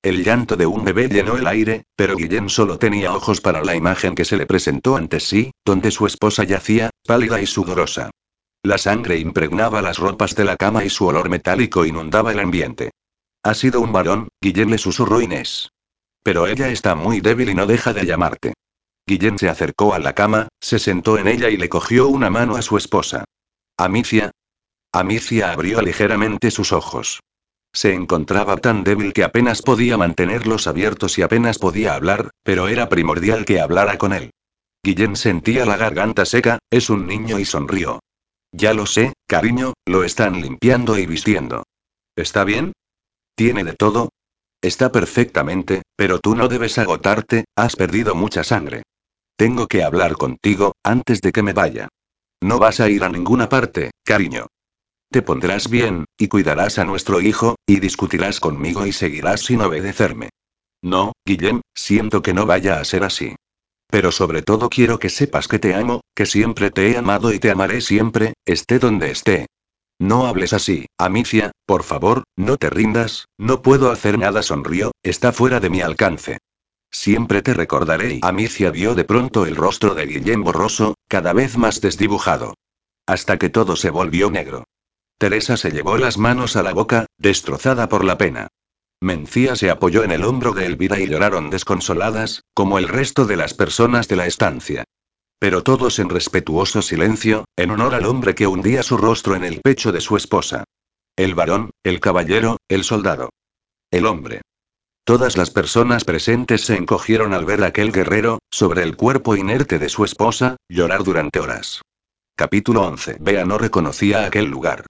El 0.00 0.22
llanto 0.22 0.54
de 0.54 0.66
un 0.66 0.84
bebé 0.84 1.08
llenó 1.08 1.36
el 1.36 1.48
aire, 1.48 1.86
pero 1.96 2.14
Guillem 2.14 2.48
solo 2.48 2.78
tenía 2.78 3.12
ojos 3.12 3.40
para 3.40 3.64
la 3.64 3.74
imagen 3.74 4.14
que 4.14 4.24
se 4.24 4.36
le 4.36 4.46
presentó 4.46 4.96
ante 4.96 5.18
sí, 5.18 5.50
donde 5.64 5.90
su 5.90 6.06
esposa 6.06 6.44
yacía, 6.44 6.90
pálida 7.04 7.40
y 7.40 7.46
sudorosa. 7.46 8.10
La 8.62 8.78
sangre 8.78 9.18
impregnaba 9.18 9.82
las 9.82 9.98
ropas 9.98 10.36
de 10.36 10.44
la 10.44 10.56
cama 10.56 10.84
y 10.84 10.90
su 10.90 11.06
olor 11.06 11.28
metálico 11.28 11.84
inundaba 11.84 12.30
el 12.30 12.38
ambiente. 12.38 12.92
Ha 13.42 13.54
sido 13.54 13.80
un 13.80 13.92
varón, 13.92 14.28
Guillem 14.40 14.70
le 14.70 14.78
susurró 14.78 15.20
Inés. 15.20 15.70
Pero 16.22 16.46
ella 16.46 16.68
está 16.68 16.94
muy 16.94 17.20
débil 17.20 17.48
y 17.48 17.54
no 17.54 17.66
deja 17.66 17.92
de 17.92 18.06
llamarte. 18.06 18.54
Guillem 19.08 19.38
se 19.38 19.48
acercó 19.48 19.94
a 19.94 20.00
la 20.00 20.14
cama, 20.14 20.48
se 20.60 20.80
sentó 20.80 21.16
en 21.16 21.28
ella 21.28 21.48
y 21.48 21.56
le 21.56 21.68
cogió 21.68 22.08
una 22.08 22.28
mano 22.28 22.56
a 22.56 22.62
su 22.62 22.76
esposa. 22.76 23.24
Amicia. 23.76 24.32
Amicia 24.92 25.52
abrió 25.52 25.80
ligeramente 25.80 26.50
sus 26.50 26.72
ojos. 26.72 27.20
Se 27.72 27.94
encontraba 27.94 28.56
tan 28.56 28.82
débil 28.82 29.12
que 29.12 29.22
apenas 29.22 29.62
podía 29.62 29.96
mantenerlos 29.96 30.66
abiertos 30.66 31.18
y 31.18 31.22
apenas 31.22 31.58
podía 31.58 31.94
hablar, 31.94 32.30
pero 32.42 32.66
era 32.66 32.88
primordial 32.88 33.44
que 33.44 33.60
hablara 33.60 33.96
con 33.96 34.12
él. 34.12 34.30
Guillem 34.82 35.14
sentía 35.14 35.66
la 35.66 35.76
garganta 35.76 36.24
seca, 36.24 36.58
es 36.70 36.90
un 36.90 37.06
niño 37.06 37.38
y 37.38 37.44
sonrió. 37.44 38.00
Ya 38.50 38.74
lo 38.74 38.86
sé, 38.86 39.12
cariño, 39.28 39.74
lo 39.84 40.02
están 40.02 40.40
limpiando 40.40 40.98
y 40.98 41.06
vistiendo. 41.06 41.62
¿Está 42.16 42.42
bien? 42.42 42.72
¿Tiene 43.36 43.62
de 43.62 43.74
todo? 43.74 44.08
Está 44.62 44.90
perfectamente, 44.90 45.82
pero 45.94 46.18
tú 46.18 46.34
no 46.34 46.48
debes 46.48 46.78
agotarte, 46.78 47.44
has 47.54 47.76
perdido 47.76 48.14
mucha 48.14 48.42
sangre. 48.42 48.82
Tengo 49.36 49.66
que 49.66 49.82
hablar 49.82 50.16
contigo, 50.16 50.72
antes 50.82 51.20
de 51.20 51.30
que 51.30 51.42
me 51.42 51.52
vaya. 51.52 51.88
No 52.42 52.58
vas 52.58 52.80
a 52.80 52.88
ir 52.88 53.04
a 53.04 53.08
ninguna 53.08 53.48
parte, 53.48 53.90
cariño. 54.02 54.46
Te 55.10 55.22
pondrás 55.22 55.68
bien, 55.68 56.06
y 56.18 56.28
cuidarás 56.28 56.78
a 56.78 56.84
nuestro 56.84 57.20
hijo, 57.20 57.56
y 57.66 57.80
discutirás 57.80 58.40
conmigo 58.40 58.86
y 58.86 58.92
seguirás 58.92 59.42
sin 59.42 59.60
obedecerme. 59.60 60.30
No, 60.82 61.12
Guillem, 61.24 61.60
siento 61.74 62.22
que 62.22 62.34
no 62.34 62.46
vaya 62.46 62.80
a 62.80 62.84
ser 62.84 63.04
así. 63.04 63.36
Pero 63.88 64.10
sobre 64.10 64.42
todo 64.42 64.68
quiero 64.68 64.98
que 64.98 65.10
sepas 65.10 65.48
que 65.48 65.58
te 65.58 65.74
amo, 65.74 66.00
que 66.14 66.26
siempre 66.26 66.70
te 66.70 66.90
he 66.90 66.96
amado 66.96 67.32
y 67.32 67.38
te 67.38 67.50
amaré 67.50 67.80
siempre, 67.80 68.34
esté 68.44 68.78
donde 68.78 69.10
esté. 69.10 69.46
No 69.98 70.26
hables 70.26 70.52
así, 70.52 70.86
Amicia, 70.98 71.52
por 71.64 71.82
favor, 71.82 72.24
no 72.36 72.56
te 72.56 72.68
rindas, 72.68 73.26
no 73.38 73.62
puedo 73.62 73.90
hacer 73.90 74.18
nada, 74.18 74.42
sonrió, 74.42 74.92
está 75.02 75.32
fuera 75.32 75.60
de 75.60 75.70
mi 75.70 75.80
alcance. 75.80 76.38
Siempre 76.90 77.42
te 77.42 77.54
recordaré 77.54 78.14
y 78.14 78.20
Amicia 78.22 78.70
vio 78.70 78.94
de 78.94 79.04
pronto 79.04 79.46
el 79.46 79.56
rostro 79.56 79.94
de 79.94 80.06
Guillem 80.06 80.42
borroso, 80.42 80.94
cada 81.08 81.32
vez 81.32 81.56
más 81.56 81.80
desdibujado. 81.80 82.54
Hasta 83.06 83.38
que 83.38 83.50
todo 83.50 83.76
se 83.76 83.90
volvió 83.90 84.30
negro. 84.30 84.64
Teresa 85.18 85.56
se 85.56 85.70
llevó 85.70 85.96
las 85.96 86.18
manos 86.18 86.56
a 86.56 86.62
la 86.62 86.72
boca, 86.72 87.06
destrozada 87.18 87.88
por 87.88 88.04
la 88.04 88.18
pena. 88.18 88.48
Mencía 89.00 89.56
se 89.56 89.70
apoyó 89.70 90.04
en 90.04 90.10
el 90.10 90.24
hombro 90.24 90.52
de 90.52 90.66
Elvira 90.66 90.98
y 90.98 91.06
lloraron 91.06 91.50
desconsoladas, 91.50 92.42
como 92.54 92.78
el 92.78 92.88
resto 92.88 93.26
de 93.26 93.36
las 93.36 93.54
personas 93.54 94.08
de 94.08 94.16
la 94.16 94.26
estancia. 94.26 94.84
Pero 95.38 95.62
todos 95.62 95.98
en 95.98 96.08
respetuoso 96.08 96.80
silencio, 96.80 97.44
en 97.56 97.70
honor 97.70 97.94
al 97.94 98.06
hombre 98.06 98.34
que 98.34 98.46
hundía 98.46 98.82
su 98.82 98.96
rostro 98.96 99.36
en 99.36 99.44
el 99.44 99.60
pecho 99.60 99.92
de 99.92 100.00
su 100.00 100.16
esposa. 100.16 100.64
El 101.14 101.34
varón, 101.34 101.70
el 101.82 102.00
caballero, 102.00 102.58
el 102.68 102.84
soldado. 102.84 103.30
El 103.90 104.06
hombre. 104.06 104.42
Todas 105.06 105.36
las 105.36 105.50
personas 105.50 106.02
presentes 106.02 106.62
se 106.62 106.74
encogieron 106.74 107.32
al 107.32 107.44
ver 107.44 107.62
a 107.62 107.68
aquel 107.68 107.92
guerrero, 107.92 108.40
sobre 108.50 108.82
el 108.82 108.96
cuerpo 108.96 109.36
inerte 109.36 109.78
de 109.78 109.88
su 109.88 110.04
esposa, 110.04 110.56
llorar 110.68 111.04
durante 111.04 111.38
horas. 111.38 111.82
Capítulo 112.34 112.82
11. 112.82 113.18
Bea 113.20 113.44
no 113.44 113.56
reconocía 113.56 114.26
aquel 114.26 114.46
lugar. 114.46 114.84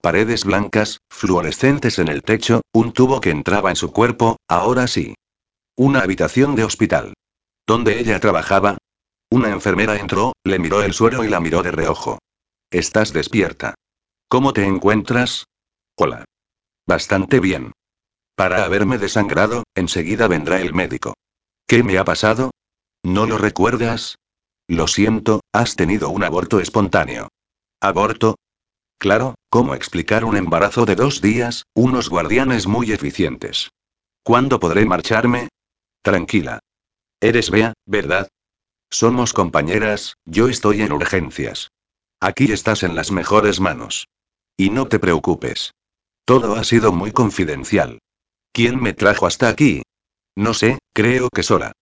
Paredes 0.00 0.44
blancas, 0.44 1.00
fluorescentes 1.10 1.98
en 1.98 2.06
el 2.06 2.22
techo, 2.22 2.60
un 2.72 2.92
tubo 2.92 3.20
que 3.20 3.30
entraba 3.30 3.70
en 3.70 3.74
su 3.74 3.90
cuerpo, 3.90 4.36
ahora 4.46 4.86
sí. 4.86 5.16
Una 5.76 5.98
habitación 5.98 6.54
de 6.54 6.62
hospital. 6.62 7.14
¿Dónde 7.66 7.98
ella 7.98 8.20
trabajaba? 8.20 8.78
Una 9.32 9.50
enfermera 9.50 9.96
entró, 9.96 10.32
le 10.44 10.60
miró 10.60 10.84
el 10.84 10.92
suero 10.92 11.24
y 11.24 11.28
la 11.28 11.40
miró 11.40 11.64
de 11.64 11.72
reojo. 11.72 12.20
Estás 12.70 13.12
despierta. 13.12 13.74
¿Cómo 14.28 14.52
te 14.52 14.64
encuentras? 14.64 15.46
Hola. 15.96 16.24
Bastante 16.86 17.40
bien. 17.40 17.72
Para 18.36 18.64
haberme 18.64 18.98
desangrado, 18.98 19.64
enseguida 19.74 20.28
vendrá 20.28 20.60
el 20.60 20.74
médico. 20.74 21.14
¿Qué 21.66 21.82
me 21.82 21.96
ha 21.96 22.04
pasado? 22.04 22.50
¿No 23.02 23.24
lo 23.24 23.38
recuerdas? 23.38 24.16
Lo 24.68 24.86
siento, 24.88 25.40
has 25.52 25.74
tenido 25.74 26.10
un 26.10 26.22
aborto 26.22 26.60
espontáneo. 26.60 27.28
¿Aborto? 27.80 28.36
Claro, 28.98 29.36
¿cómo 29.48 29.74
explicar 29.74 30.24
un 30.24 30.36
embarazo 30.36 30.84
de 30.84 30.96
dos 30.96 31.22
días? 31.22 31.64
Unos 31.74 32.10
guardianes 32.10 32.66
muy 32.66 32.92
eficientes. 32.92 33.70
¿Cuándo 34.22 34.60
podré 34.60 34.84
marcharme? 34.84 35.48
Tranquila. 36.02 36.58
Eres 37.20 37.50
Bea, 37.50 37.72
¿verdad? 37.86 38.28
Somos 38.90 39.32
compañeras, 39.32 40.14
yo 40.26 40.48
estoy 40.48 40.82
en 40.82 40.92
urgencias. 40.92 41.70
Aquí 42.20 42.52
estás 42.52 42.82
en 42.82 42.94
las 42.94 43.10
mejores 43.12 43.60
manos. 43.60 44.08
Y 44.58 44.70
no 44.70 44.88
te 44.88 44.98
preocupes. 44.98 45.72
Todo 46.26 46.56
ha 46.56 46.64
sido 46.64 46.92
muy 46.92 47.12
confidencial. 47.12 47.98
¿Quién 48.56 48.80
me 48.80 48.94
trajo 48.94 49.26
hasta 49.26 49.50
aquí? 49.50 49.82
No 50.34 50.54
sé, 50.54 50.78
creo 50.94 51.28
que 51.28 51.42
sola. 51.42 51.72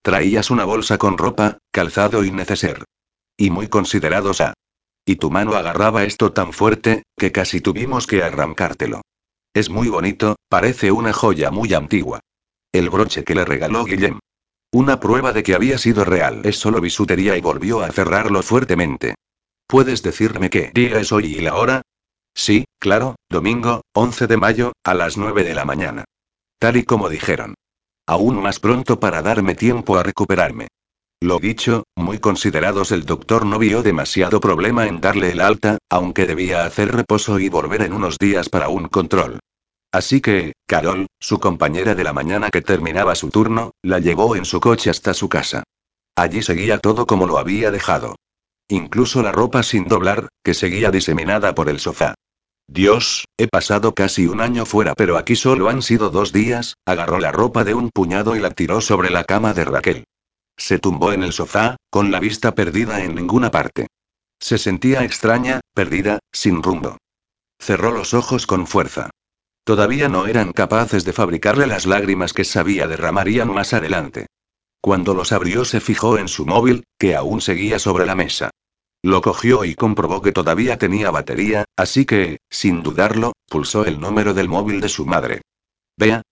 Traías 0.00 0.50
una 0.50 0.64
bolsa 0.64 0.96
con 0.96 1.18
ropa, 1.18 1.58
calzado 1.70 2.24
y 2.24 2.30
neceser. 2.30 2.84
Y 3.36 3.50
muy 3.50 3.68
considerados 3.68 4.40
a. 4.40 4.54
Y 5.04 5.16
tu 5.16 5.30
mano 5.30 5.56
agarraba 5.56 6.04
esto 6.04 6.32
tan 6.32 6.54
fuerte, 6.54 7.02
que 7.18 7.32
casi 7.32 7.60
tuvimos 7.60 8.06
que 8.06 8.22
arrancártelo. 8.22 9.02
Es 9.52 9.68
muy 9.68 9.90
bonito, 9.90 10.36
parece 10.48 10.90
una 10.90 11.12
joya 11.12 11.50
muy 11.50 11.74
antigua. 11.74 12.20
El 12.72 12.88
broche 12.88 13.24
que 13.24 13.34
le 13.34 13.44
regaló 13.44 13.84
Guillem. 13.84 14.18
Una 14.72 15.00
prueba 15.00 15.34
de 15.34 15.42
que 15.42 15.54
había 15.54 15.76
sido 15.76 16.02
real. 16.02 16.40
Es 16.46 16.56
solo 16.56 16.80
bisutería 16.80 17.36
y 17.36 17.42
volvió 17.42 17.82
a 17.82 17.92
cerrarlo 17.92 18.42
fuertemente. 18.42 19.16
¿Puedes 19.66 20.02
decirme 20.02 20.48
qué 20.48 20.70
día 20.72 20.98
es 20.98 21.12
hoy 21.12 21.26
y 21.26 21.40
la 21.42 21.56
hora? 21.56 21.82
Sí, 22.34 22.64
claro, 22.80 23.16
domingo, 23.28 23.82
11 23.92 24.26
de 24.28 24.36
mayo, 24.38 24.72
a 24.82 24.94
las 24.94 25.18
9 25.18 25.44
de 25.44 25.54
la 25.54 25.66
mañana. 25.66 26.06
Tal 26.62 26.76
y 26.76 26.84
como 26.84 27.08
dijeron. 27.08 27.56
Aún 28.06 28.40
más 28.40 28.60
pronto 28.60 29.00
para 29.00 29.20
darme 29.20 29.56
tiempo 29.56 29.98
a 29.98 30.04
recuperarme. 30.04 30.68
Lo 31.20 31.40
dicho, 31.40 31.82
muy 31.96 32.20
considerados 32.20 32.92
el 32.92 33.04
doctor 33.04 33.44
no 33.44 33.58
vio 33.58 33.82
demasiado 33.82 34.38
problema 34.38 34.86
en 34.86 35.00
darle 35.00 35.32
el 35.32 35.40
alta, 35.40 35.78
aunque 35.90 36.24
debía 36.24 36.64
hacer 36.64 36.94
reposo 36.94 37.40
y 37.40 37.48
volver 37.48 37.82
en 37.82 37.92
unos 37.92 38.16
días 38.16 38.48
para 38.48 38.68
un 38.68 38.86
control. 38.86 39.40
Así 39.90 40.20
que, 40.20 40.52
Carol, 40.68 41.08
su 41.18 41.40
compañera 41.40 41.96
de 41.96 42.04
la 42.04 42.12
mañana 42.12 42.48
que 42.48 42.62
terminaba 42.62 43.16
su 43.16 43.30
turno, 43.30 43.72
la 43.82 43.98
llevó 43.98 44.36
en 44.36 44.44
su 44.44 44.60
coche 44.60 44.88
hasta 44.88 45.14
su 45.14 45.28
casa. 45.28 45.64
Allí 46.14 46.42
seguía 46.42 46.78
todo 46.78 47.08
como 47.08 47.26
lo 47.26 47.38
había 47.38 47.72
dejado. 47.72 48.14
Incluso 48.68 49.20
la 49.20 49.32
ropa 49.32 49.64
sin 49.64 49.88
doblar, 49.88 50.28
que 50.44 50.54
seguía 50.54 50.92
diseminada 50.92 51.56
por 51.56 51.68
el 51.68 51.80
sofá. 51.80 52.14
Dios, 52.72 53.26
he 53.36 53.48
pasado 53.48 53.94
casi 53.94 54.26
un 54.26 54.40
año 54.40 54.64
fuera, 54.64 54.94
pero 54.94 55.18
aquí 55.18 55.36
solo 55.36 55.68
han 55.68 55.82
sido 55.82 56.08
dos 56.08 56.32
días, 56.32 56.78
agarró 56.86 57.18
la 57.18 57.30
ropa 57.30 57.64
de 57.64 57.74
un 57.74 57.90
puñado 57.90 58.34
y 58.34 58.40
la 58.40 58.50
tiró 58.50 58.80
sobre 58.80 59.10
la 59.10 59.24
cama 59.24 59.52
de 59.52 59.66
Raquel. 59.66 60.04
Se 60.56 60.78
tumbó 60.78 61.12
en 61.12 61.22
el 61.22 61.34
sofá, 61.34 61.76
con 61.90 62.10
la 62.10 62.18
vista 62.18 62.54
perdida 62.54 63.04
en 63.04 63.14
ninguna 63.14 63.50
parte. 63.50 63.88
Se 64.40 64.56
sentía 64.56 65.04
extraña, 65.04 65.60
perdida, 65.74 66.20
sin 66.32 66.62
rumbo. 66.62 66.96
Cerró 67.60 67.92
los 67.92 68.14
ojos 68.14 68.46
con 68.46 68.66
fuerza. 68.66 69.10
Todavía 69.64 70.08
no 70.08 70.26
eran 70.26 70.52
capaces 70.52 71.04
de 71.04 71.12
fabricarle 71.12 71.66
las 71.66 71.84
lágrimas 71.84 72.32
que 72.32 72.44
sabía 72.44 72.86
derramarían 72.86 73.52
más 73.52 73.74
adelante. 73.74 74.28
Cuando 74.80 75.12
los 75.12 75.32
abrió 75.32 75.66
se 75.66 75.80
fijó 75.80 76.16
en 76.16 76.26
su 76.26 76.46
móvil, 76.46 76.84
que 76.98 77.16
aún 77.16 77.42
seguía 77.42 77.78
sobre 77.78 78.06
la 78.06 78.14
mesa. 78.14 78.50
Lo 79.04 79.20
cogió 79.20 79.64
y 79.64 79.74
comprobó 79.74 80.22
que 80.22 80.30
todavía 80.30 80.78
tenía 80.78 81.10
batería, 81.10 81.64
así 81.76 82.04
que, 82.06 82.38
sin 82.48 82.84
dudarlo, 82.84 83.32
pulsó 83.48 83.84
el 83.84 84.00
número 84.00 84.32
del 84.32 84.48
móvil 84.48 84.80
de 84.80 84.88
su 84.88 85.04
madre. 85.04 85.42
Vea. 85.96 86.22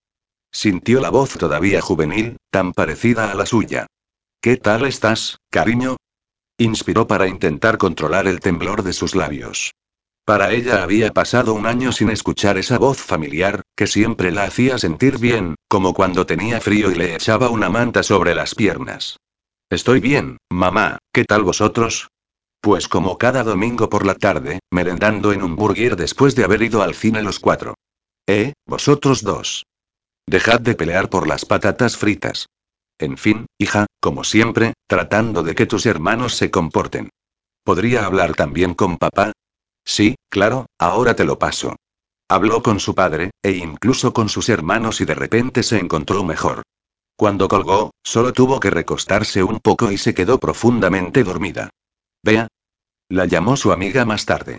Sintió 0.52 1.00
la 1.00 1.10
voz 1.10 1.36
todavía 1.36 1.80
juvenil, 1.80 2.36
tan 2.50 2.72
parecida 2.72 3.30
a 3.30 3.34
la 3.34 3.46
suya. 3.46 3.86
¿Qué 4.40 4.56
tal 4.56 4.86
estás, 4.86 5.38
cariño? 5.50 5.96
Inspiró 6.58 7.06
para 7.06 7.26
intentar 7.26 7.76
controlar 7.76 8.28
el 8.28 8.38
temblor 8.38 8.84
de 8.84 8.92
sus 8.92 9.14
labios. 9.16 9.72
Para 10.24 10.52
ella 10.52 10.84
había 10.84 11.12
pasado 11.12 11.54
un 11.54 11.66
año 11.66 11.90
sin 11.90 12.10
escuchar 12.10 12.56
esa 12.56 12.78
voz 12.78 12.98
familiar, 12.98 13.62
que 13.76 13.88
siempre 13.88 14.30
la 14.30 14.44
hacía 14.44 14.78
sentir 14.78 15.18
bien, 15.18 15.56
como 15.68 15.92
cuando 15.92 16.24
tenía 16.24 16.60
frío 16.60 16.92
y 16.92 16.94
le 16.94 17.16
echaba 17.16 17.48
una 17.48 17.68
manta 17.68 18.04
sobre 18.04 18.34
las 18.34 18.54
piernas. 18.54 19.16
Estoy 19.70 19.98
bien, 19.98 20.36
mamá, 20.50 20.98
¿qué 21.12 21.24
tal 21.24 21.42
vosotros? 21.42 22.08
Pues 22.60 22.88
como 22.88 23.16
cada 23.16 23.42
domingo 23.42 23.88
por 23.88 24.04
la 24.04 24.14
tarde, 24.14 24.60
merendando 24.70 25.32
en 25.32 25.42
un 25.42 25.56
burger 25.56 25.96
después 25.96 26.34
de 26.34 26.44
haber 26.44 26.60
ido 26.62 26.82
al 26.82 26.94
cine 26.94 27.22
los 27.22 27.40
cuatro. 27.40 27.74
¿Eh, 28.26 28.52
vosotros 28.66 29.22
dos? 29.22 29.64
Dejad 30.26 30.60
de 30.60 30.74
pelear 30.74 31.08
por 31.08 31.26
las 31.26 31.46
patatas 31.46 31.96
fritas. 31.96 32.48
En 32.98 33.16
fin, 33.16 33.46
hija, 33.58 33.86
como 33.98 34.24
siempre, 34.24 34.74
tratando 34.86 35.42
de 35.42 35.54
que 35.54 35.64
tus 35.64 35.86
hermanos 35.86 36.34
se 36.34 36.50
comporten. 36.50 37.08
¿Podría 37.64 38.04
hablar 38.04 38.34
también 38.34 38.74
con 38.74 38.98
papá? 38.98 39.32
Sí, 39.86 40.16
claro, 40.28 40.66
ahora 40.78 41.16
te 41.16 41.24
lo 41.24 41.38
paso. 41.38 41.76
Habló 42.28 42.62
con 42.62 42.78
su 42.78 42.94
padre, 42.94 43.30
e 43.42 43.52
incluso 43.52 44.12
con 44.12 44.28
sus 44.28 44.50
hermanos 44.50 45.00
y 45.00 45.06
de 45.06 45.14
repente 45.14 45.62
se 45.62 45.78
encontró 45.78 46.24
mejor. 46.24 46.62
Cuando 47.16 47.48
colgó, 47.48 47.90
solo 48.04 48.34
tuvo 48.34 48.60
que 48.60 48.70
recostarse 48.70 49.42
un 49.42 49.60
poco 49.60 49.90
y 49.90 49.96
se 49.96 50.14
quedó 50.14 50.38
profundamente 50.38 51.24
dormida. 51.24 51.70
Vea. 52.22 52.48
La 53.08 53.26
llamó 53.26 53.56
su 53.56 53.72
amiga 53.72 54.04
más 54.04 54.26
tarde. 54.26 54.58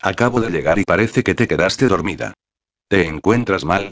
Acabo 0.00 0.40
de 0.40 0.50
llegar 0.50 0.78
y 0.78 0.84
parece 0.84 1.24
que 1.24 1.34
te 1.34 1.48
quedaste 1.48 1.88
dormida. 1.88 2.34
¿Te 2.88 3.06
encuentras 3.06 3.64
mal? 3.64 3.90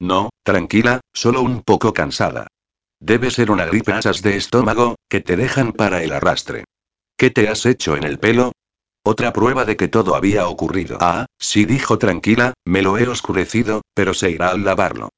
No, 0.00 0.30
tranquila, 0.42 1.00
solo 1.12 1.42
un 1.42 1.62
poco 1.62 1.92
cansada. 1.92 2.48
Debe 3.00 3.30
ser 3.30 3.50
una 3.50 3.66
gripe 3.66 3.92
asas 3.92 4.22
de 4.22 4.36
estómago, 4.36 4.96
que 5.08 5.20
te 5.20 5.36
dejan 5.36 5.72
para 5.72 6.02
el 6.02 6.12
arrastre. 6.12 6.64
¿Qué 7.16 7.30
te 7.30 7.48
has 7.48 7.66
hecho 7.66 7.96
en 7.96 8.04
el 8.04 8.18
pelo? 8.18 8.52
Otra 9.04 9.32
prueba 9.32 9.64
de 9.64 9.76
que 9.76 9.88
todo 9.88 10.16
había 10.16 10.48
ocurrido. 10.48 10.98
Ah, 11.00 11.26
sí 11.38 11.66
dijo 11.66 11.98
tranquila, 11.98 12.54
me 12.64 12.82
lo 12.82 12.98
he 12.98 13.06
oscurecido, 13.06 13.82
pero 13.94 14.14
se 14.14 14.30
irá 14.30 14.48
al 14.48 14.64
lavarlo. 14.64 15.10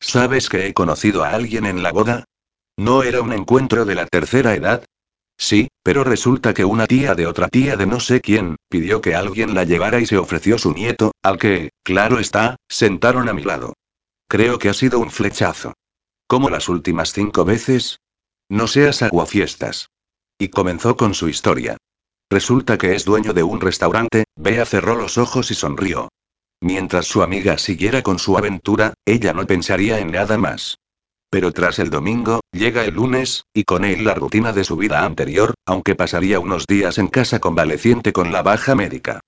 ¿Sabes 0.00 0.48
que 0.48 0.66
he 0.66 0.74
conocido 0.74 1.24
a 1.24 1.30
alguien 1.30 1.66
en 1.66 1.82
la 1.82 1.92
boda? 1.92 2.24
¿No 2.76 3.02
era 3.02 3.20
un 3.20 3.32
encuentro 3.32 3.84
de 3.84 3.96
la 3.96 4.06
tercera 4.06 4.54
edad? 4.54 4.84
Sí, 5.36 5.68
pero 5.82 6.04
resulta 6.04 6.54
que 6.54 6.64
una 6.64 6.86
tía 6.86 7.14
de 7.14 7.26
otra 7.26 7.48
tía 7.48 7.76
de 7.76 7.86
no 7.86 8.00
sé 8.00 8.20
quién, 8.20 8.56
pidió 8.68 9.00
que 9.00 9.14
alguien 9.14 9.54
la 9.54 9.64
llevara 9.64 10.00
y 10.00 10.06
se 10.06 10.18
ofreció 10.18 10.58
su 10.58 10.72
nieto, 10.72 11.12
al 11.22 11.38
que, 11.38 11.70
claro 11.82 12.18
está, 12.18 12.56
sentaron 12.68 13.28
a 13.28 13.32
mi 13.32 13.42
lado. 13.42 13.74
Creo 14.28 14.58
que 14.58 14.68
ha 14.68 14.74
sido 14.74 14.98
un 14.98 15.10
flechazo. 15.10 15.74
¿Como 16.26 16.48
las 16.48 16.68
últimas 16.68 17.12
cinco 17.12 17.44
veces? 17.44 18.00
No 18.48 18.66
seas 18.66 19.02
aguafiestas. 19.02 19.90
Y 20.38 20.48
comenzó 20.48 20.96
con 20.96 21.14
su 21.14 21.28
historia. 21.28 21.76
Resulta 22.30 22.78
que 22.78 22.94
es 22.94 23.04
dueño 23.04 23.34
de 23.34 23.42
un 23.42 23.60
restaurante, 23.60 24.24
Bea 24.36 24.64
cerró 24.64 24.94
los 24.94 25.18
ojos 25.18 25.50
y 25.50 25.54
sonrió. 25.54 26.08
Mientras 26.62 27.06
su 27.06 27.22
amiga 27.22 27.58
siguiera 27.58 28.02
con 28.02 28.18
su 28.18 28.38
aventura, 28.38 28.94
ella 29.04 29.32
no 29.32 29.46
pensaría 29.46 29.98
en 29.98 30.12
nada 30.12 30.38
más. 30.38 30.78
Pero 31.32 31.50
tras 31.50 31.78
el 31.78 31.88
domingo, 31.88 32.42
llega 32.52 32.84
el 32.84 32.92
lunes, 32.92 33.46
y 33.54 33.64
con 33.64 33.86
él 33.86 34.04
la 34.04 34.12
rutina 34.12 34.52
de 34.52 34.64
su 34.64 34.76
vida 34.76 35.02
anterior, 35.02 35.54
aunque 35.64 35.94
pasaría 35.94 36.38
unos 36.38 36.66
días 36.66 36.98
en 36.98 37.08
casa 37.08 37.38
convaleciente 37.38 38.12
con 38.12 38.32
la 38.32 38.42
baja 38.42 38.74
médica. 38.74 39.20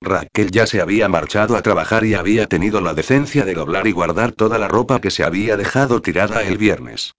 Raquel 0.00 0.50
ya 0.52 0.66
se 0.66 0.80
había 0.80 1.10
marchado 1.10 1.58
a 1.58 1.60
trabajar 1.62 2.06
y 2.06 2.14
había 2.14 2.46
tenido 2.46 2.80
la 2.80 2.94
decencia 2.94 3.44
de 3.44 3.52
doblar 3.52 3.86
y 3.86 3.92
guardar 3.92 4.32
toda 4.32 4.56
la 4.56 4.68
ropa 4.68 5.02
que 5.02 5.10
se 5.10 5.22
había 5.22 5.58
dejado 5.58 6.00
tirada 6.00 6.42
el 6.44 6.56
viernes. 6.56 7.12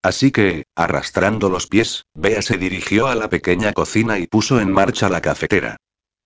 Así 0.00 0.30
que, 0.30 0.62
arrastrando 0.76 1.48
los 1.48 1.66
pies, 1.66 2.04
Bea 2.14 2.40
se 2.40 2.56
dirigió 2.56 3.08
a 3.08 3.16
la 3.16 3.28
pequeña 3.28 3.72
cocina 3.72 4.20
y 4.20 4.28
puso 4.28 4.60
en 4.60 4.70
marcha 4.70 5.08
la 5.08 5.20
cafetera. 5.20 5.76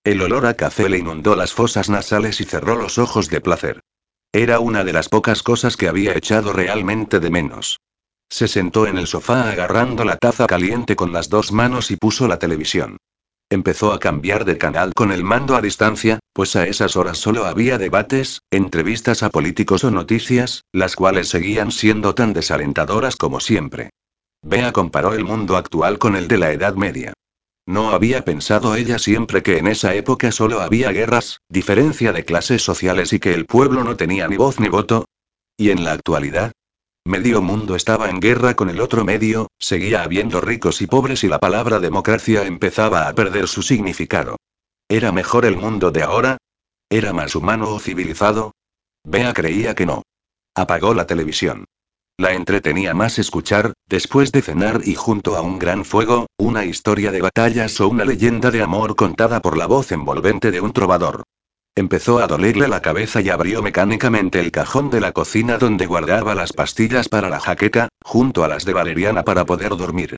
El 0.03 0.21
olor 0.21 0.45
a 0.45 0.53
café 0.53 0.89
le 0.89 0.99
inundó 0.99 1.35
las 1.35 1.53
fosas 1.53 1.89
nasales 1.89 2.39
y 2.39 2.43
cerró 2.43 2.75
los 2.75 2.99
ojos 2.99 3.29
de 3.29 3.41
placer. 3.41 3.81
Era 4.35 4.59
una 4.59 4.83
de 4.83 4.93
las 4.93 5.09
pocas 5.09 5.43
cosas 5.43 5.77
que 5.77 5.87
había 5.87 6.17
echado 6.17 6.53
realmente 6.53 7.19
de 7.19 7.29
menos. 7.29 7.79
Se 8.31 8.47
sentó 8.47 8.87
en 8.87 8.97
el 8.97 9.05
sofá 9.05 9.51
agarrando 9.51 10.03
la 10.05 10.17
taza 10.17 10.47
caliente 10.47 10.95
con 10.95 11.13
las 11.13 11.29
dos 11.29 11.51
manos 11.51 11.91
y 11.91 11.97
puso 11.97 12.27
la 12.27 12.39
televisión. 12.39 12.97
Empezó 13.51 13.93
a 13.93 13.99
cambiar 13.99 14.43
de 14.43 14.57
canal 14.57 14.91
con 14.95 15.11
el 15.11 15.23
mando 15.23 15.55
a 15.55 15.61
distancia, 15.61 16.17
pues 16.33 16.55
a 16.55 16.65
esas 16.65 16.95
horas 16.95 17.19
solo 17.19 17.45
había 17.45 17.77
debates, 17.77 18.41
entrevistas 18.49 19.21
a 19.21 19.29
políticos 19.29 19.83
o 19.83 19.91
noticias, 19.91 20.63
las 20.71 20.95
cuales 20.95 21.29
seguían 21.29 21.71
siendo 21.71 22.15
tan 22.15 22.33
desalentadoras 22.33 23.15
como 23.15 23.39
siempre. 23.39 23.91
Bea 24.41 24.71
comparó 24.71 25.13
el 25.13 25.25
mundo 25.25 25.57
actual 25.57 25.99
con 25.99 26.15
el 26.15 26.27
de 26.27 26.39
la 26.39 26.51
Edad 26.51 26.73
Media. 26.73 27.13
No 27.65 27.91
había 27.91 28.25
pensado 28.25 28.75
ella 28.75 28.99
siempre 28.99 29.41
que 29.41 29.57
en 29.57 29.67
esa 29.67 29.95
época 29.95 30.31
solo 30.31 30.61
había 30.61 30.91
guerras, 30.91 31.39
diferencia 31.47 32.11
de 32.11 32.25
clases 32.25 32.61
sociales 32.61 33.13
y 33.13 33.19
que 33.19 33.33
el 33.33 33.45
pueblo 33.45 33.83
no 33.83 33.95
tenía 33.95 34.27
ni 34.27 34.35
voz 34.35 34.59
ni 34.59 34.67
voto. 34.67 35.05
¿Y 35.55 35.69
en 35.69 35.83
la 35.83 35.93
actualidad? 35.93 36.51
Medio 37.05 37.41
mundo 37.41 37.75
estaba 37.75 38.09
en 38.09 38.19
guerra 38.19 38.55
con 38.55 38.69
el 38.69 38.81
otro 38.81 39.03
medio, 39.05 39.47
seguía 39.59 40.03
habiendo 40.03 40.41
ricos 40.41 40.81
y 40.81 40.87
pobres 40.87 41.23
y 41.23 41.27
la 41.27 41.39
palabra 41.39 41.79
democracia 41.79 42.45
empezaba 42.45 43.07
a 43.07 43.13
perder 43.13 43.47
su 43.47 43.61
significado. 43.61 44.37
¿Era 44.89 45.11
mejor 45.11 45.45
el 45.45 45.57
mundo 45.57 45.91
de 45.91 46.03
ahora? 46.03 46.37
¿Era 46.89 47.13
más 47.13 47.35
humano 47.35 47.69
o 47.69 47.79
civilizado? 47.79 48.51
Bea 49.05 49.33
creía 49.33 49.73
que 49.75 49.85
no. 49.85 50.03
Apagó 50.55 50.93
la 50.93 51.07
televisión. 51.07 51.65
La 52.23 52.31
entretenía 52.31 52.93
más 52.93 53.19
escuchar, 53.19 53.73
después 53.89 54.31
de 54.31 54.41
cenar 54.41 54.79
y 54.85 54.95
junto 54.95 55.35
a 55.35 55.41
un 55.41 55.59
gran 55.59 55.83
fuego, 55.83 56.27
una 56.37 56.63
historia 56.63 57.11
de 57.11 57.19
batallas 57.19 57.81
o 57.81 57.89
una 57.89 58.05
leyenda 58.05 58.49
de 58.49 58.61
amor 58.61 58.95
contada 58.95 59.41
por 59.41 59.57
la 59.57 59.65
voz 59.65 59.91
envolvente 59.91 60.49
de 60.49 60.61
un 60.61 60.71
trovador. 60.71 61.23
Empezó 61.75 62.19
a 62.19 62.27
dolerle 62.27 62.69
la 62.69 62.81
cabeza 62.81 63.19
y 63.19 63.29
abrió 63.29 63.61
mecánicamente 63.61 64.39
el 64.39 64.51
cajón 64.53 64.89
de 64.89 65.01
la 65.01 65.11
cocina 65.11 65.57
donde 65.57 65.85
guardaba 65.85 66.33
las 66.33 66.53
pastillas 66.53 67.09
para 67.09 67.27
la 67.27 67.41
jaqueca, 67.41 67.89
junto 68.01 68.45
a 68.45 68.47
las 68.47 68.63
de 68.63 68.71
valeriana 68.71 69.23
para 69.23 69.43
poder 69.43 69.75
dormir. 69.75 70.15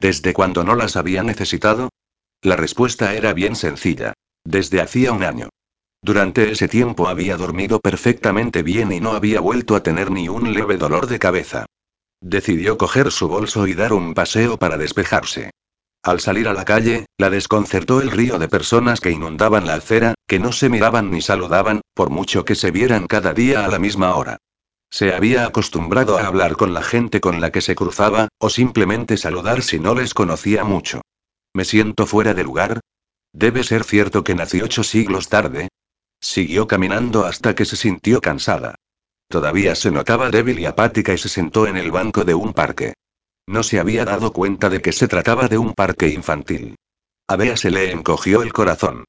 ¿Desde 0.00 0.32
cuándo 0.32 0.64
no 0.64 0.74
las 0.74 0.96
había 0.96 1.22
necesitado? 1.22 1.90
La 2.40 2.56
respuesta 2.56 3.14
era 3.14 3.34
bien 3.34 3.56
sencilla. 3.56 4.14
Desde 4.42 4.80
hacía 4.80 5.12
un 5.12 5.22
año. 5.22 5.50
Durante 6.04 6.50
ese 6.50 6.66
tiempo 6.66 7.06
había 7.06 7.36
dormido 7.36 7.78
perfectamente 7.78 8.64
bien 8.64 8.90
y 8.90 8.98
no 8.98 9.12
había 9.12 9.40
vuelto 9.40 9.76
a 9.76 9.84
tener 9.84 10.10
ni 10.10 10.28
un 10.28 10.52
leve 10.52 10.76
dolor 10.76 11.06
de 11.06 11.20
cabeza. 11.20 11.66
Decidió 12.20 12.76
coger 12.76 13.12
su 13.12 13.28
bolso 13.28 13.68
y 13.68 13.74
dar 13.74 13.92
un 13.92 14.12
paseo 14.12 14.56
para 14.56 14.76
despejarse. 14.76 15.52
Al 16.02 16.18
salir 16.18 16.48
a 16.48 16.54
la 16.54 16.64
calle, 16.64 17.06
la 17.18 17.30
desconcertó 17.30 18.00
el 18.00 18.10
río 18.10 18.40
de 18.40 18.48
personas 18.48 19.00
que 19.00 19.12
inundaban 19.12 19.66
la 19.66 19.74
acera, 19.74 20.14
que 20.26 20.40
no 20.40 20.50
se 20.50 20.68
miraban 20.68 21.12
ni 21.12 21.22
saludaban, 21.22 21.82
por 21.94 22.10
mucho 22.10 22.44
que 22.44 22.56
se 22.56 22.72
vieran 22.72 23.06
cada 23.06 23.32
día 23.32 23.64
a 23.64 23.68
la 23.68 23.78
misma 23.78 24.16
hora. 24.16 24.38
Se 24.90 25.14
había 25.14 25.46
acostumbrado 25.46 26.18
a 26.18 26.26
hablar 26.26 26.56
con 26.56 26.74
la 26.74 26.82
gente 26.82 27.20
con 27.20 27.40
la 27.40 27.52
que 27.52 27.60
se 27.60 27.76
cruzaba, 27.76 28.26
o 28.38 28.50
simplemente 28.50 29.16
saludar 29.16 29.62
si 29.62 29.78
no 29.78 29.94
les 29.94 30.14
conocía 30.14 30.64
mucho. 30.64 31.02
¿Me 31.54 31.64
siento 31.64 32.06
fuera 32.06 32.34
de 32.34 32.42
lugar? 32.42 32.80
¿Debe 33.32 33.62
ser 33.62 33.84
cierto 33.84 34.24
que 34.24 34.34
nací 34.34 34.60
ocho 34.60 34.82
siglos 34.82 35.28
tarde? 35.28 35.68
Siguió 36.22 36.68
caminando 36.68 37.26
hasta 37.26 37.54
que 37.56 37.64
se 37.64 37.74
sintió 37.74 38.20
cansada. 38.20 38.76
Todavía 39.28 39.74
se 39.74 39.90
notaba 39.90 40.30
débil 40.30 40.60
y 40.60 40.66
apática 40.66 41.12
y 41.12 41.18
se 41.18 41.28
sentó 41.28 41.66
en 41.66 41.76
el 41.76 41.90
banco 41.90 42.24
de 42.24 42.34
un 42.34 42.52
parque. 42.52 42.94
No 43.48 43.64
se 43.64 43.80
había 43.80 44.04
dado 44.04 44.32
cuenta 44.32 44.70
de 44.70 44.80
que 44.80 44.92
se 44.92 45.08
trataba 45.08 45.48
de 45.48 45.58
un 45.58 45.74
parque 45.74 46.08
infantil. 46.08 46.76
A 47.28 47.36
Bea 47.36 47.56
se 47.56 47.72
le 47.72 47.90
encogió 47.90 48.42
el 48.42 48.52
corazón. 48.52 49.04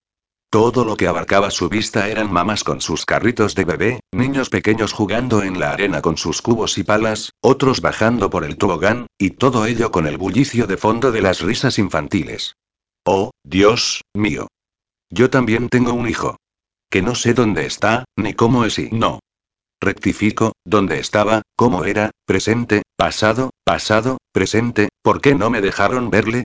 Todo 0.50 0.86
lo 0.86 0.98
que 0.98 1.08
abarcaba 1.08 1.52
su 1.52 1.70
vista 1.70 2.10
eran 2.10 2.32
mamás 2.32 2.64
con 2.64 2.82
sus 2.82 3.06
carritos 3.06 3.54
de 3.54 3.66
bebé, 3.66 4.00
niños 4.12 4.50
pequeños 4.50 4.92
jugando 4.92 5.44
en 5.44 5.60
la 5.60 5.72
arena 5.72 6.02
con 6.02 6.18
sus 6.18 6.42
cubos 6.42 6.78
y 6.78 6.84
palas, 6.84 7.32
otros 7.42 7.82
bajando 7.82 8.30
por 8.30 8.44
el 8.44 8.58
tobogán, 8.58 9.08
y 9.20 9.32
todo 9.32 9.66
ello 9.66 9.92
con 9.92 10.08
el 10.08 10.18
bullicio 10.18 10.66
de 10.66 10.78
fondo 10.78 11.12
de 11.12 11.22
las 11.22 11.42
risas 11.42 11.78
infantiles. 11.78 12.56
Oh, 13.06 13.32
Dios 13.44 14.02
mío. 14.16 14.48
Yo 15.12 15.30
también 15.30 15.70
tengo 15.70 15.94
un 15.94 16.08
hijo. 16.08 16.38
Que 16.94 17.02
no 17.02 17.16
sé 17.16 17.34
dónde 17.34 17.66
está, 17.66 18.06
ni 18.16 18.36
cómo 18.36 18.66
es 18.66 18.78
y 18.78 18.90
no. 18.92 19.18
Rectifico, 19.82 20.52
¿dónde 20.64 21.00
estaba? 21.00 21.42
¿Cómo 21.56 21.86
era? 21.86 22.12
¿Presente? 22.28 22.84
¿Pasado? 22.96 23.50
¿Pasado? 23.66 24.20
¿Presente? 24.32 24.90
¿Por 25.02 25.20
qué 25.20 25.34
no 25.34 25.50
me 25.50 25.62
dejaron 25.62 26.12
verle? 26.12 26.44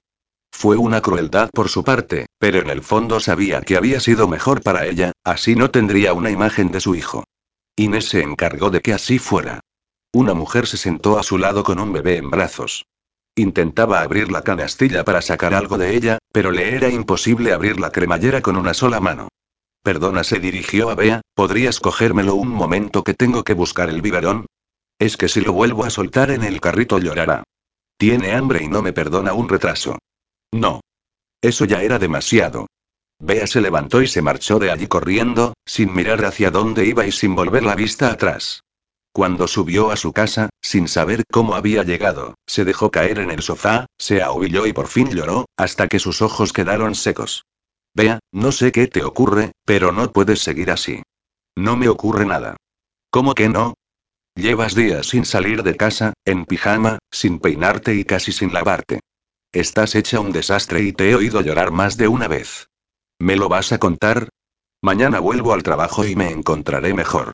Fue 0.50 0.78
una 0.78 1.02
crueldad 1.02 1.50
por 1.52 1.68
su 1.68 1.84
parte, 1.84 2.28
pero 2.38 2.60
en 2.60 2.70
el 2.70 2.80
fondo 2.80 3.20
sabía 3.20 3.60
que 3.60 3.76
había 3.76 4.00
sido 4.00 4.26
mejor 4.26 4.62
para 4.62 4.86
ella, 4.86 5.12
así 5.22 5.54
no 5.54 5.70
tendría 5.70 6.14
una 6.14 6.30
imagen 6.30 6.72
de 6.72 6.80
su 6.80 6.94
hijo. 6.94 7.24
Inés 7.76 8.08
se 8.08 8.22
encargó 8.22 8.70
de 8.70 8.80
que 8.80 8.94
así 8.94 9.18
fuera. 9.18 9.60
Una 10.14 10.32
mujer 10.32 10.66
se 10.66 10.78
sentó 10.78 11.18
a 11.18 11.24
su 11.24 11.36
lado 11.36 11.62
con 11.62 11.78
un 11.78 11.92
bebé 11.92 12.16
en 12.16 12.30
brazos. 12.30 12.86
Intentaba 13.36 14.00
abrir 14.00 14.32
la 14.32 14.40
canastilla 14.40 15.04
para 15.04 15.20
sacar 15.20 15.52
algo 15.52 15.76
de 15.76 15.94
ella, 15.94 16.16
pero 16.32 16.52
le 16.52 16.74
era 16.74 16.88
imposible 16.88 17.52
abrir 17.52 17.78
la 17.78 17.90
cremallera 17.90 18.40
con 18.40 18.56
una 18.56 18.72
sola 18.72 18.98
mano. 18.98 19.28
Perdona, 19.82 20.24
se 20.24 20.38
dirigió 20.38 20.90
a 20.90 20.94
Bea, 20.94 21.20
¿podrías 21.34 21.80
cogérmelo 21.80 22.34
un 22.34 22.48
momento 22.48 23.04
que 23.04 23.14
tengo 23.14 23.44
que 23.44 23.54
buscar 23.54 23.88
el 23.88 24.02
biberón? 24.02 24.46
Es 24.98 25.16
que 25.16 25.28
si 25.28 25.40
lo 25.40 25.52
vuelvo 25.52 25.84
a 25.84 25.90
soltar 25.90 26.30
en 26.30 26.42
el 26.42 26.60
carrito 26.60 26.98
llorará. 26.98 27.44
Tiene 27.96 28.32
hambre 28.32 28.62
y 28.62 28.68
no 28.68 28.82
me 28.82 28.92
perdona 28.92 29.32
un 29.32 29.48
retraso. 29.48 29.98
No. 30.52 30.80
Eso 31.40 31.64
ya 31.64 31.82
era 31.82 31.98
demasiado. 31.98 32.66
Bea 33.20 33.46
se 33.46 33.60
levantó 33.60 34.02
y 34.02 34.06
se 34.06 34.22
marchó 34.22 34.58
de 34.58 34.70
allí 34.70 34.86
corriendo, 34.86 35.54
sin 35.66 35.92
mirar 35.92 36.24
hacia 36.24 36.50
dónde 36.50 36.84
iba 36.86 37.06
y 37.06 37.12
sin 37.12 37.34
volver 37.34 37.64
la 37.64 37.74
vista 37.74 38.10
atrás. 38.10 38.62
Cuando 39.12 39.48
subió 39.48 39.90
a 39.90 39.96
su 39.96 40.12
casa, 40.12 40.50
sin 40.60 40.86
saber 40.86 41.24
cómo 41.30 41.56
había 41.56 41.82
llegado, 41.82 42.34
se 42.46 42.64
dejó 42.64 42.90
caer 42.90 43.18
en 43.18 43.32
el 43.32 43.42
sofá, 43.42 43.86
se 43.98 44.22
ahobilló 44.22 44.66
y 44.66 44.72
por 44.72 44.86
fin 44.86 45.10
lloró, 45.10 45.46
hasta 45.56 45.88
que 45.88 45.98
sus 45.98 46.22
ojos 46.22 46.52
quedaron 46.52 46.94
secos. 46.94 47.44
Bea, 47.98 48.20
no 48.30 48.52
sé 48.52 48.70
qué 48.70 48.86
te 48.86 49.02
ocurre, 49.02 49.50
pero 49.64 49.90
no 49.90 50.12
puedes 50.12 50.38
seguir 50.38 50.70
así. 50.70 51.02
No 51.56 51.76
me 51.76 51.88
ocurre 51.88 52.26
nada. 52.26 52.56
¿Cómo 53.10 53.34
que 53.34 53.48
no? 53.48 53.74
Llevas 54.36 54.76
días 54.76 55.08
sin 55.08 55.24
salir 55.24 55.64
de 55.64 55.76
casa, 55.76 56.12
en 56.24 56.44
pijama, 56.44 57.00
sin 57.10 57.40
peinarte 57.40 57.96
y 57.96 58.04
casi 58.04 58.30
sin 58.30 58.52
lavarte. 58.52 59.00
Estás 59.50 59.96
hecha 59.96 60.20
un 60.20 60.30
desastre 60.30 60.80
y 60.82 60.92
te 60.92 61.10
he 61.10 61.16
oído 61.16 61.40
llorar 61.40 61.72
más 61.72 61.96
de 61.96 62.06
una 62.06 62.28
vez. 62.28 62.68
¿Me 63.18 63.34
lo 63.34 63.48
vas 63.48 63.72
a 63.72 63.78
contar? 63.78 64.28
Mañana 64.80 65.18
vuelvo 65.18 65.52
al 65.52 65.64
trabajo 65.64 66.06
y 66.06 66.14
me 66.14 66.30
encontraré 66.30 66.94
mejor. 66.94 67.32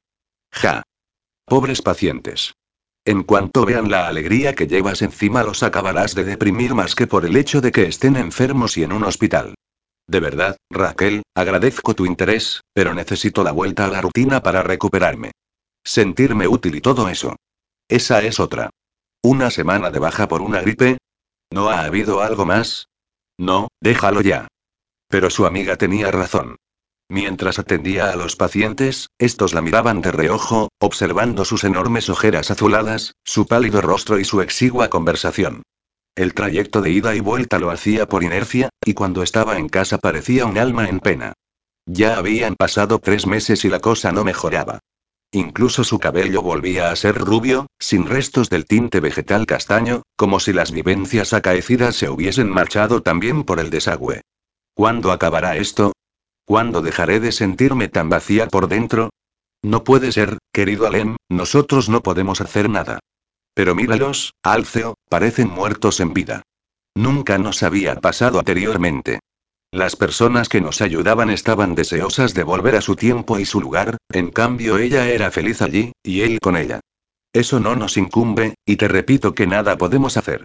Ja. 0.51 0.83
Pobres 1.45 1.83
pacientes. 1.83 2.55
En 3.05 3.23
cuanto 3.25 3.67
vean 3.67 3.91
la 3.91 4.09
alegría 4.09 4.55
que 4.55 4.67
llevas 4.67 5.03
encima 5.03 5.43
los 5.43 5.63
acabarás 5.63 6.15
de 6.15 6.25
deprimir 6.25 6.73
más 6.73 6.95
que 6.95 7.07
por 7.07 7.27
el 7.27 7.37
hecho 7.37 7.61
de 7.61 7.71
que 7.71 7.83
estén 7.83 8.17
enfermos 8.17 8.79
y 8.79 8.83
en 8.83 8.93
un 8.95 9.05
hospital. 9.05 9.55
De 10.07 10.21
verdad, 10.21 10.57
Raquel, 10.71 11.23
agradezco 11.35 11.95
tu 11.95 12.07
interés, 12.07 12.61
pero 12.73 12.95
necesito 12.95 13.43
la 13.43 13.53
vuelta 13.53 13.87
a 13.87 13.89
la 13.89 14.01
rutina 14.01 14.43
para 14.43 14.63
recuperarme. 14.63 15.33
Sentirme 15.85 16.47
útil 16.49 16.75
y 16.75 16.81
todo 16.81 17.09
eso. 17.09 17.37
Esa 17.89 18.23
es 18.23 18.41
otra. 18.41 18.71
Una 19.23 19.51
semana 19.51 19.91
de 19.91 19.99
baja 19.99 20.29
por 20.29 20.43
una 20.43 20.61
gripe, 20.61 20.99
¿No 21.55 21.71
ha 21.71 21.85
habido 21.85 22.21
algo 22.21 22.45
más? 22.45 22.89
No, 23.39 23.69
déjalo 23.81 24.23
ya. 24.23 24.49
Pero 25.09 25.31
su 25.31 25.47
amiga 25.47 25.77
tenía 25.77 26.11
razón. 26.11 26.57
Mientras 27.09 27.61
atendía 27.61 28.11
a 28.11 28.17
los 28.17 28.35
pacientes, 28.35 29.09
estos 29.19 29.55
la 29.55 29.63
miraban 29.63 30.01
de 30.01 30.11
reojo, 30.11 30.69
observando 30.81 31.45
sus 31.45 31.63
enormes 31.63 32.09
ojeras 32.09 32.51
azuladas, 32.51 33.13
su 33.25 33.47
pálido 33.47 33.81
rostro 33.83 34.19
y 34.19 34.25
su 34.25 34.41
exigua 34.41 34.89
conversación. 34.89 35.63
El 36.15 36.33
trayecto 36.33 36.81
de 36.81 36.91
ida 36.91 37.15
y 37.17 37.21
vuelta 37.21 37.59
lo 37.59 37.71
hacía 37.71 38.07
por 38.07 38.23
inercia, 38.23 38.71
y 38.85 38.95
cuando 38.95 39.23
estaba 39.23 39.59
en 39.59 39.69
casa 39.69 39.99
parecía 39.99 40.47
un 40.47 40.59
alma 40.59 40.89
en 40.89 41.01
pena. 41.01 41.33
Ya 41.87 42.17
habían 42.17 42.55
pasado 42.55 42.99
tres 43.01 43.27
meses 43.27 43.65
y 43.65 43.69
la 43.69 43.81
cosa 43.81 44.13
no 44.13 44.25
mejoraba. 44.25 44.79
Incluso 45.33 45.83
su 45.83 45.99
cabello 45.99 46.43
volvía 46.43 46.93
a 46.93 46.97
ser 46.97 47.17
rubio, 47.17 47.67
sin 47.81 48.07
restos 48.07 48.49
del 48.49 48.67
tinte 48.67 49.01
vegetal 49.01 49.47
castaño, 49.47 50.03
como 50.15 50.39
si 50.39 50.53
las 50.53 50.71
vivencias 50.71 51.33
acaecidas 51.33 51.97
se 51.97 52.09
hubiesen 52.09 52.49
marchado 52.49 53.03
también 53.03 53.43
por 53.43 53.59
el 53.59 53.71
desagüe. 53.71 54.21
¿Cuándo 54.75 55.11
acabará 55.11 55.57
esto? 55.57 55.93
¿Cuándo 56.45 56.83
dejaré 56.83 57.19
de 57.19 57.33
sentirme 57.33 57.89
tan 57.89 58.09
vacía 58.09 58.47
por 58.47 58.69
dentro? 58.69 59.11
No 59.63 59.83
puede 59.83 60.13
ser, 60.13 60.39
querido 60.53 60.87
Alem, 60.87 61.17
nosotros 61.29 61.89
no 61.89 62.03
podemos 62.03 62.41
hacer 62.41 62.71
nada. 62.71 63.01
Pero 63.55 63.75
míralos, 63.75 64.35
Alceo, 64.43 64.95
parecen 65.09 65.49
muertos 65.49 66.01
en 66.01 66.13
vida. 66.13 66.43
Nunca 66.95 67.39
nos 67.39 67.63
había 67.63 67.95
pasado 67.97 68.41
anteriormente. 68.41 69.21
Las 69.73 69.97
personas 69.97 70.49
que 70.49 70.61
nos 70.61 70.81
ayudaban 70.81 71.31
estaban 71.31 71.75
deseosas 71.75 72.35
de 72.35 72.45
volver 72.45 72.77
a 72.77 72.81
su 72.81 72.95
tiempo 72.95 73.39
y 73.39 73.45
su 73.45 73.61
lugar, 73.61 73.97
en 74.13 74.31
cambio 74.31 74.79
ella 74.79 75.09
era 75.09 75.33
feliz 75.33 75.63
allí, 75.63 75.93
y 76.03 76.21
él 76.21 76.39
con 76.41 76.57
ella. 76.57 76.81
Eso 77.33 77.59
no 77.59 77.75
nos 77.75 77.97
incumbe, 77.97 78.55
y 78.65 78.77
te 78.77 78.87
repito 78.87 79.35
que 79.35 79.49
nada 79.49 79.77
podemos 79.77 80.17
hacer. 80.17 80.45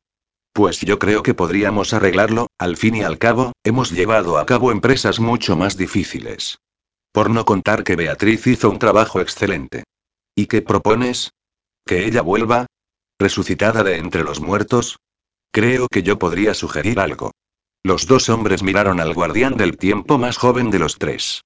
Pues 0.54 0.82
yo 0.82 0.98
creo 0.98 1.22
que 1.22 1.36
podríamos 1.36 1.94
arreglarlo, 1.94 2.48
al 2.58 2.76
fin 2.76 2.96
y 2.96 3.04
al 3.04 3.20
cabo, 3.20 3.52
hemos 3.64 3.92
llevado 3.92 4.40
a 4.40 4.48
cabo 4.48 4.72
empresas 4.72 5.20
mucho 5.20 5.56
más 5.56 5.78
difíciles. 5.78 6.58
Por 7.12 7.30
no 7.30 7.46
contar 7.46 7.84
que 7.84 7.96
Beatriz 7.96 8.48
hizo 8.48 8.70
un 8.70 8.80
trabajo 8.80 9.22
excelente. 9.22 9.84
¿Y 10.36 10.48
qué 10.48 10.64
propones? 10.64 11.32
¿Que 11.86 12.06
ella 12.06 12.24
vuelva? 12.24 12.66
¿Resucitada 13.22 13.84
de 13.84 13.98
entre 13.98 14.24
los 14.24 14.40
muertos? 14.40 14.98
Creo 15.52 15.90
que 15.90 16.04
yo 16.04 16.18
podría 16.18 16.54
sugerir 16.54 17.02
algo. 17.02 17.32
Los 17.84 18.08
dos 18.08 18.30
hombres 18.30 18.64
miraron 18.64 19.02
al 19.02 19.14
guardián 19.14 19.58
del 19.58 19.76
tiempo 19.78 20.18
más 20.18 20.38
joven 20.38 20.72
de 20.72 20.80
los 20.80 20.98
tres. 20.98 21.42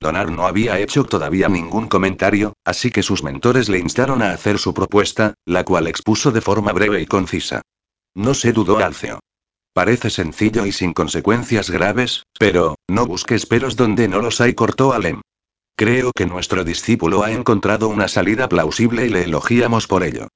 Donar 0.00 0.30
no 0.30 0.46
había 0.46 0.78
hecho 0.78 1.04
todavía 1.04 1.48
ningún 1.48 1.88
comentario, 1.88 2.52
así 2.62 2.90
que 2.90 3.02
sus 3.02 3.22
mentores 3.22 3.70
le 3.70 3.78
instaron 3.78 4.20
a 4.20 4.32
hacer 4.32 4.58
su 4.58 4.74
propuesta, 4.74 5.32
la 5.46 5.64
cual 5.64 5.86
expuso 5.86 6.30
de 6.30 6.42
forma 6.42 6.72
breve 6.72 7.00
y 7.00 7.06
concisa. 7.06 7.62
No 8.14 8.34
se 8.34 8.52
dudó 8.52 8.76
Alceo. 8.78 9.20
Parece 9.72 10.10
sencillo 10.10 10.66
y 10.66 10.72
sin 10.72 10.92
consecuencias 10.92 11.70
graves, 11.70 12.24
pero, 12.38 12.76
no 12.86 13.06
busques 13.06 13.46
peros 13.46 13.76
donde 13.76 14.08
no 14.08 14.20
los 14.20 14.42
hay, 14.42 14.52
cortó 14.52 14.92
Alem. 14.92 15.22
Creo 15.74 16.12
que 16.14 16.26
nuestro 16.26 16.64
discípulo 16.64 17.24
ha 17.24 17.32
encontrado 17.32 17.88
una 17.88 18.08
salida 18.08 18.46
plausible 18.46 19.06
y 19.06 19.08
le 19.08 19.22
elogiamos 19.22 19.86
por 19.86 20.04
ello. 20.04 20.28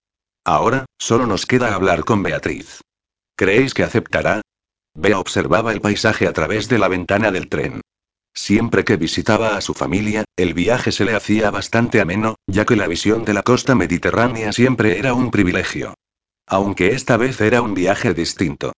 Ahora, 0.49 0.87
solo 0.99 1.27
nos 1.27 1.45
queda 1.45 1.75
hablar 1.75 2.07
con 2.07 2.23
Beatriz. 2.23 2.81
¿Creéis 3.37 3.75
que 3.75 3.83
aceptará? 3.83 4.41
Bea 4.95 5.19
observaba 5.19 5.73
el 5.73 5.83
paisaje 5.83 6.27
a 6.27 6.33
través 6.33 6.71
de 6.71 6.79
la 6.79 6.89
ventana 6.89 7.31
del 7.31 7.51
tren. 7.51 7.83
Siempre 8.35 8.83
que 8.83 8.97
visitaba 8.97 9.59
a 9.59 9.61
su 9.61 9.75
familia, 9.75 10.25
el 10.39 10.55
viaje 10.55 10.91
se 10.91 11.05
le 11.05 11.15
hacía 11.15 11.51
bastante 11.51 12.01
ameno, 12.01 12.37
ya 12.47 12.65
que 12.65 12.77
la 12.77 12.87
visión 12.87 13.27
de 13.27 13.35
la 13.35 13.43
costa 13.43 13.75
mediterránea 13.75 14.51
siempre 14.55 14.99
era 14.99 15.13
un 15.13 15.31
privilegio. 15.31 15.93
Aunque 16.47 16.95
esta 16.95 17.19
vez 17.19 17.39
era 17.43 17.61
un 17.61 17.75
viaje 17.75 18.15
distinto. 18.15 18.73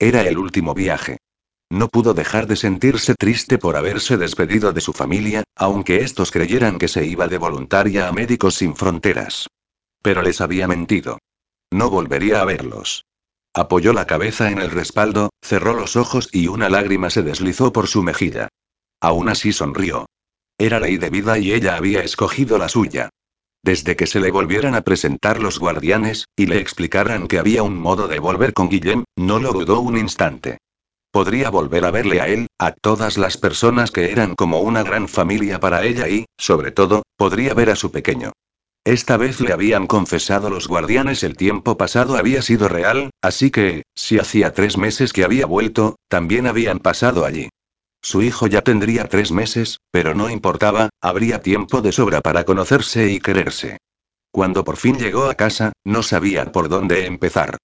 Era 0.00 0.22
el 0.22 0.38
último 0.38 0.74
viaje. 0.74 1.18
No 1.70 1.86
pudo 1.86 2.14
dejar 2.14 2.48
de 2.48 2.56
sentirse 2.56 3.14
triste 3.14 3.58
por 3.58 3.76
haberse 3.76 4.16
despedido 4.16 4.72
de 4.72 4.80
su 4.80 4.92
familia, 4.92 5.44
aunque 5.54 5.98
estos 5.98 6.32
creyeran 6.32 6.80
que 6.80 6.88
se 6.88 7.06
iba 7.06 7.28
de 7.28 7.38
voluntaria 7.38 8.08
a 8.08 8.12
Médicos 8.12 8.56
Sin 8.56 8.74
Fronteras. 8.74 9.46
Pero 10.02 10.22
les 10.22 10.40
había 10.40 10.68
mentido. 10.68 11.18
No 11.70 11.88
volvería 11.88 12.42
a 12.42 12.44
verlos. 12.44 13.04
Apoyó 13.54 13.92
la 13.92 14.06
cabeza 14.06 14.50
en 14.50 14.58
el 14.58 14.70
respaldo, 14.70 15.30
cerró 15.42 15.74
los 15.74 15.96
ojos 15.96 16.28
y 16.32 16.48
una 16.48 16.68
lágrima 16.68 17.10
se 17.10 17.22
deslizó 17.22 17.72
por 17.72 17.86
su 17.86 18.02
mejilla. 18.02 18.48
Aún 19.00 19.28
así 19.28 19.52
sonrió. 19.52 20.06
Era 20.58 20.80
ley 20.80 20.96
de 20.96 21.10
vida 21.10 21.38
y 21.38 21.52
ella 21.52 21.76
había 21.76 22.02
escogido 22.02 22.58
la 22.58 22.68
suya. 22.68 23.10
Desde 23.64 23.94
que 23.94 24.06
se 24.06 24.20
le 24.20 24.30
volvieran 24.30 24.74
a 24.74 24.80
presentar 24.80 25.40
los 25.40 25.58
guardianes, 25.58 26.26
y 26.36 26.46
le 26.46 26.58
explicaran 26.58 27.28
que 27.28 27.38
había 27.38 27.62
un 27.62 27.78
modo 27.78 28.08
de 28.08 28.18
volver 28.18 28.52
con 28.54 28.68
Guillem, 28.68 29.04
no 29.16 29.38
lo 29.38 29.52
dudó 29.52 29.80
un 29.80 29.96
instante. 29.96 30.58
Podría 31.12 31.50
volver 31.50 31.84
a 31.84 31.90
verle 31.90 32.20
a 32.20 32.26
él, 32.26 32.48
a 32.58 32.72
todas 32.72 33.18
las 33.18 33.36
personas 33.36 33.90
que 33.90 34.10
eran 34.10 34.34
como 34.34 34.60
una 34.60 34.82
gran 34.82 35.08
familia 35.08 35.60
para 35.60 35.84
ella 35.84 36.08
y, 36.08 36.24
sobre 36.38 36.72
todo, 36.72 37.02
podría 37.16 37.54
ver 37.54 37.70
a 37.70 37.76
su 37.76 37.92
pequeño. 37.92 38.32
Esta 38.84 39.16
vez 39.16 39.40
le 39.40 39.52
habían 39.52 39.86
confesado 39.86 40.50
los 40.50 40.66
guardianes 40.66 41.22
el 41.22 41.36
tiempo 41.36 41.76
pasado 41.76 42.16
había 42.16 42.42
sido 42.42 42.66
real, 42.66 43.10
así 43.22 43.52
que, 43.52 43.84
si 43.94 44.18
hacía 44.18 44.52
tres 44.54 44.76
meses 44.76 45.12
que 45.12 45.22
había 45.22 45.46
vuelto, 45.46 45.96
también 46.08 46.48
habían 46.48 46.80
pasado 46.80 47.24
allí. 47.24 47.48
Su 48.02 48.22
hijo 48.22 48.48
ya 48.48 48.62
tendría 48.62 49.08
tres 49.08 49.30
meses, 49.30 49.78
pero 49.92 50.14
no 50.14 50.28
importaba, 50.28 50.90
habría 51.00 51.42
tiempo 51.42 51.80
de 51.80 51.92
sobra 51.92 52.20
para 52.20 52.42
conocerse 52.42 53.12
y 53.12 53.20
quererse. 53.20 53.78
Cuando 54.32 54.64
por 54.64 54.76
fin 54.76 54.98
llegó 54.98 55.30
a 55.30 55.36
casa, 55.36 55.72
no 55.84 56.02
sabía 56.02 56.50
por 56.50 56.68
dónde 56.68 57.06
empezar. 57.06 57.58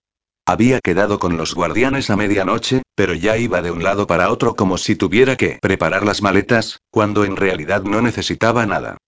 Había 0.47 0.79
quedado 0.79 1.19
con 1.19 1.37
los 1.37 1.53
guardianes 1.53 2.11
a 2.11 2.17
medianoche, 2.17 2.83
pero 2.95 3.15
ya 3.15 3.37
iba 3.37 3.61
de 3.61 3.73
un 3.73 3.83
lado 3.83 4.07
para 4.07 4.31
otro 4.31 4.55
como 4.55 4.79
si 4.79 4.95
tuviera 4.95 5.37
que 5.37 5.59
preparar 5.61 6.07
las 6.07 6.23
maletas, 6.23 6.79
cuando 6.91 7.25
en 7.25 7.37
realidad 7.37 7.83
no 7.83 8.01
necesitaba 8.03 8.65
nada. 8.67 8.99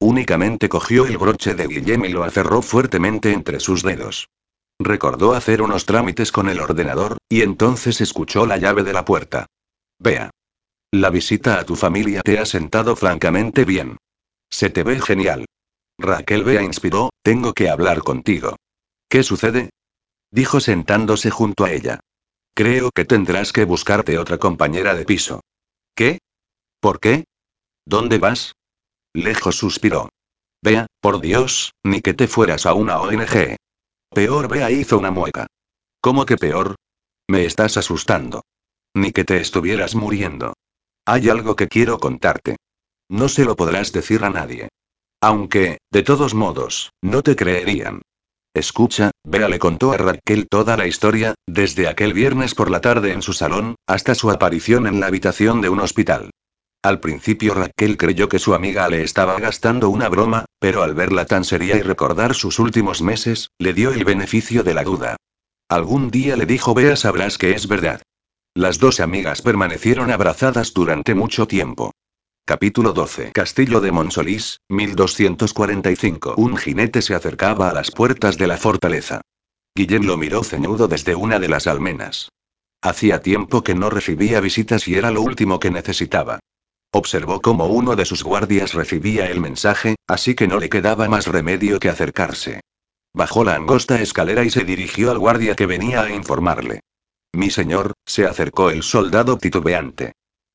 Únicamente 0.00 0.68
cogió 0.68 1.06
el 1.06 1.18
broche 1.18 1.54
de 1.54 1.66
Guillem 1.66 2.04
y 2.04 2.08
lo 2.10 2.24
aferró 2.24 2.62
fuertemente 2.62 3.32
entre 3.32 3.58
sus 3.58 3.82
dedos. 3.82 4.28
Recordó 4.78 5.34
hacer 5.34 5.60
unos 5.60 5.86
trámites 5.86 6.30
con 6.30 6.48
el 6.48 6.60
ordenador, 6.60 7.18
y 7.28 7.42
entonces 7.42 8.00
escuchó 8.00 8.46
la 8.46 8.58
llave 8.58 8.84
de 8.84 8.92
la 8.92 9.04
puerta. 9.04 9.46
Vea. 9.98 10.30
La 10.92 11.10
visita 11.10 11.58
a 11.58 11.64
tu 11.64 11.74
familia 11.74 12.22
te 12.22 12.38
ha 12.38 12.46
sentado 12.46 12.94
francamente 12.94 13.64
bien. 13.64 13.96
Se 14.50 14.70
te 14.70 14.84
ve 14.84 15.00
genial. 15.00 15.46
Raquel 15.98 16.44
Bea 16.44 16.62
inspiró, 16.62 17.10
tengo 17.22 17.52
que 17.52 17.68
hablar 17.68 18.02
contigo. 18.02 18.56
¿Qué 19.08 19.24
sucede? 19.24 19.70
Dijo 20.30 20.60
sentándose 20.60 21.30
junto 21.30 21.64
a 21.64 21.72
ella. 21.72 22.00
Creo 22.54 22.90
que 22.94 23.04
tendrás 23.04 23.52
que 23.52 23.64
buscarte 23.64 24.18
otra 24.18 24.38
compañera 24.38 24.94
de 24.94 25.04
piso. 25.04 25.40
¿Qué? 25.94 26.18
¿Por 26.80 27.00
qué? 27.00 27.24
¿Dónde 27.84 28.18
vas? 28.18 28.54
Lejos 29.14 29.56
suspiró. 29.56 30.10
Vea, 30.62 30.86
por 31.00 31.20
Dios, 31.20 31.72
ni 31.84 32.00
que 32.00 32.14
te 32.14 32.28
fueras 32.28 32.66
a 32.66 32.74
una 32.74 33.00
ONG. 33.00 33.56
Peor 34.12 34.48
Bea 34.48 34.70
hizo 34.70 34.98
una 34.98 35.10
mueca. 35.10 35.46
¿Cómo 36.00 36.26
que 36.26 36.36
peor? 36.36 36.76
Me 37.28 37.44
estás 37.44 37.76
asustando. 37.76 38.42
Ni 38.94 39.12
que 39.12 39.24
te 39.24 39.40
estuvieras 39.40 39.94
muriendo. 39.94 40.54
Hay 41.06 41.28
algo 41.28 41.56
que 41.56 41.68
quiero 41.68 41.98
contarte. 41.98 42.56
No 43.08 43.28
se 43.28 43.44
lo 43.44 43.56
podrás 43.56 43.92
decir 43.92 44.24
a 44.24 44.30
nadie. 44.30 44.68
Aunque, 45.20 45.78
de 45.90 46.02
todos 46.02 46.34
modos, 46.34 46.90
no 47.02 47.22
te 47.22 47.34
creerían. 47.34 48.02
Escucha, 48.54 49.10
Bea 49.24 49.48
le 49.48 49.58
contó 49.58 49.92
a 49.92 49.96
Raquel 49.96 50.48
toda 50.48 50.76
la 50.76 50.86
historia, 50.86 51.34
desde 51.46 51.88
aquel 51.88 52.12
viernes 52.12 52.54
por 52.54 52.70
la 52.70 52.80
tarde 52.80 53.12
en 53.12 53.22
su 53.22 53.32
salón, 53.32 53.76
hasta 53.86 54.14
su 54.14 54.30
aparición 54.30 54.86
en 54.86 55.00
la 55.00 55.06
habitación 55.06 55.60
de 55.60 55.68
un 55.68 55.80
hospital. 55.80 56.30
Al 56.82 57.00
principio 57.00 57.54
Raquel 57.54 57.96
creyó 57.96 58.28
que 58.28 58.38
su 58.38 58.54
amiga 58.54 58.88
le 58.88 59.02
estaba 59.02 59.38
gastando 59.40 59.90
una 59.90 60.08
broma, 60.08 60.44
pero 60.60 60.82
al 60.82 60.94
verla 60.94 61.26
tan 61.26 61.44
seria 61.44 61.76
y 61.76 61.82
recordar 61.82 62.34
sus 62.34 62.60
últimos 62.60 63.02
meses, 63.02 63.50
le 63.58 63.72
dio 63.72 63.90
el 63.90 64.04
beneficio 64.04 64.62
de 64.62 64.74
la 64.74 64.84
duda. 64.84 65.16
Algún 65.68 66.10
día 66.10 66.36
le 66.36 66.46
dijo 66.46 66.74
Bea 66.74 66.94
sabrás 66.94 67.36
que 67.36 67.50
es 67.50 67.66
verdad. 67.66 68.00
Las 68.54 68.78
dos 68.78 69.00
amigas 69.00 69.42
permanecieron 69.42 70.10
abrazadas 70.10 70.72
durante 70.72 71.14
mucho 71.14 71.46
tiempo. 71.46 71.92
Capítulo 72.44 72.92
12. 72.92 73.32
Castillo 73.32 73.80
de 73.80 73.92
Monsolís, 73.92 74.60
1245. 74.68 76.34
Un 76.36 76.56
jinete 76.56 77.02
se 77.02 77.14
acercaba 77.14 77.68
a 77.70 77.74
las 77.74 77.90
puertas 77.90 78.38
de 78.38 78.46
la 78.46 78.56
fortaleza. 78.56 79.20
Guillén 79.74 80.06
lo 80.06 80.16
miró 80.16 80.42
ceñudo 80.42 80.88
desde 80.88 81.14
una 81.14 81.38
de 81.38 81.48
las 81.48 81.66
almenas. 81.66 82.30
Hacía 82.80 83.20
tiempo 83.20 83.62
que 83.62 83.74
no 83.74 83.90
recibía 83.90 84.40
visitas 84.40 84.88
y 84.88 84.94
era 84.94 85.10
lo 85.10 85.22
último 85.22 85.58
que 85.60 85.70
necesitaba. 85.70 86.38
Observó 86.90 87.40
cómo 87.42 87.66
uno 87.66 87.96
de 87.96 88.06
sus 88.06 88.22
guardias 88.22 88.72
recibía 88.72 89.26
el 89.26 89.40
mensaje, 89.40 89.96
así 90.06 90.34
que 90.34 90.48
no 90.48 90.58
le 90.58 90.70
quedaba 90.70 91.08
más 91.08 91.26
remedio 91.26 91.78
que 91.78 91.90
acercarse. 91.90 92.60
Bajó 93.12 93.44
la 93.44 93.56
angosta 93.56 94.00
escalera 94.00 94.44
y 94.44 94.50
se 94.50 94.64
dirigió 94.64 95.10
al 95.10 95.18
guardia 95.18 95.54
que 95.54 95.66
venía 95.66 96.02
a 96.02 96.10
informarle. 96.10 96.80
Mi 97.32 97.50
señor, 97.50 97.92
se 98.06 98.26
acercó 98.26 98.70
el 98.70 98.82
soldado 98.82 99.36
titubeante. 99.36 100.12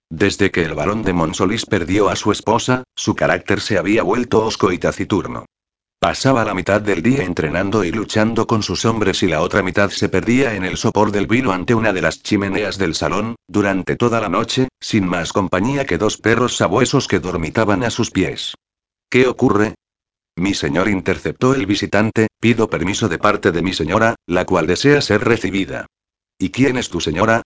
Desde 0.09 0.51
que 0.51 0.63
el 0.63 0.73
barón 0.73 1.03
de 1.03 1.13
Monsolís 1.13 1.65
perdió 1.65 2.09
a 2.09 2.15
su 2.15 2.31
esposa, 2.31 2.83
su 2.95 3.15
carácter 3.15 3.61
se 3.61 3.77
había 3.77 4.03
vuelto 4.03 4.45
osco 4.45 4.71
y 4.71 4.79
taciturno. 4.79 5.45
Pasaba 6.03 6.43
la 6.43 6.53
mitad 6.53 6.81
del 6.81 7.01
día 7.01 7.23
entrenando 7.23 7.85
y 7.85 7.91
luchando 7.93 8.45
con 8.45 8.61
sus 8.61 8.83
hombres 8.83 9.23
y 9.23 9.27
la 9.27 9.39
otra 9.39 9.63
mitad 9.63 9.89
se 9.89 10.09
perdía 10.09 10.53
en 10.53 10.65
el 10.65 10.75
sopor 10.75 11.13
del 11.13 11.27
vino 11.27 11.53
ante 11.53 11.73
una 11.73 11.93
de 11.93 12.01
las 12.01 12.21
chimeneas 12.21 12.77
del 12.77 12.93
salón, 12.93 13.37
durante 13.47 13.95
toda 13.95 14.19
la 14.19 14.27
noche, 14.27 14.67
sin 14.81 15.07
más 15.07 15.31
compañía 15.31 15.85
que 15.85 15.97
dos 15.97 16.17
perros 16.17 16.57
sabuesos 16.57 17.07
que 17.07 17.21
dormitaban 17.21 17.85
a 17.85 17.89
sus 17.89 18.11
pies. 18.11 18.53
¿Qué 19.09 19.27
ocurre? 19.27 19.75
Mi 20.35 20.53
señor 20.53 20.89
interceptó 20.89 21.55
el 21.55 21.65
visitante, 21.65 22.27
pido 22.37 22.69
permiso 22.69 23.07
de 23.07 23.19
parte 23.19 23.53
de 23.53 23.61
mi 23.61 23.71
señora, 23.71 24.15
la 24.27 24.43
cual 24.43 24.67
desea 24.67 24.99
ser 24.99 25.23
recibida. 25.23 25.85
¿Y 26.37 26.49
quién 26.49 26.75
es 26.75 26.89
tu 26.89 26.99
señora? 26.99 27.43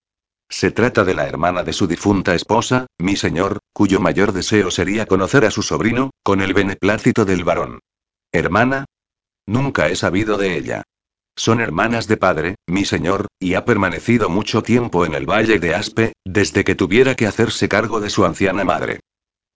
Se 0.49 0.71
trata 0.71 1.03
de 1.03 1.13
la 1.13 1.27
hermana 1.27 1.61
de 1.61 1.73
su 1.73 1.85
difunta 1.85 2.33
esposa, 2.33 2.87
mi 2.97 3.17
señor, 3.17 3.59
cuyo 3.71 3.99
mayor 3.99 4.31
deseo 4.31 4.71
sería 4.71 5.05
conocer 5.05 5.45
a 5.45 5.51
su 5.51 5.61
sobrino, 5.61 6.09
con 6.23 6.41
el 6.41 6.55
beneplácito 6.55 7.23
del 7.23 7.43
varón. 7.43 7.81
¿Hermana? 8.31 8.85
Nunca 9.45 9.87
he 9.87 9.95
sabido 9.95 10.37
de 10.37 10.57
ella. 10.57 10.83
Son 11.35 11.61
hermanas 11.61 12.07
de 12.07 12.17
padre, 12.17 12.55
mi 12.67 12.83
señor, 12.83 13.27
y 13.39 13.53
ha 13.53 13.63
permanecido 13.63 14.27
mucho 14.27 14.63
tiempo 14.63 15.05
en 15.05 15.13
el 15.13 15.29
valle 15.29 15.59
de 15.59 15.75
Aspe, 15.75 16.13
desde 16.25 16.63
que 16.63 16.75
tuviera 16.75 17.15
que 17.15 17.27
hacerse 17.27 17.69
cargo 17.69 17.99
de 18.01 18.09
su 18.09 18.25
anciana 18.25 18.63
madre. 18.63 18.99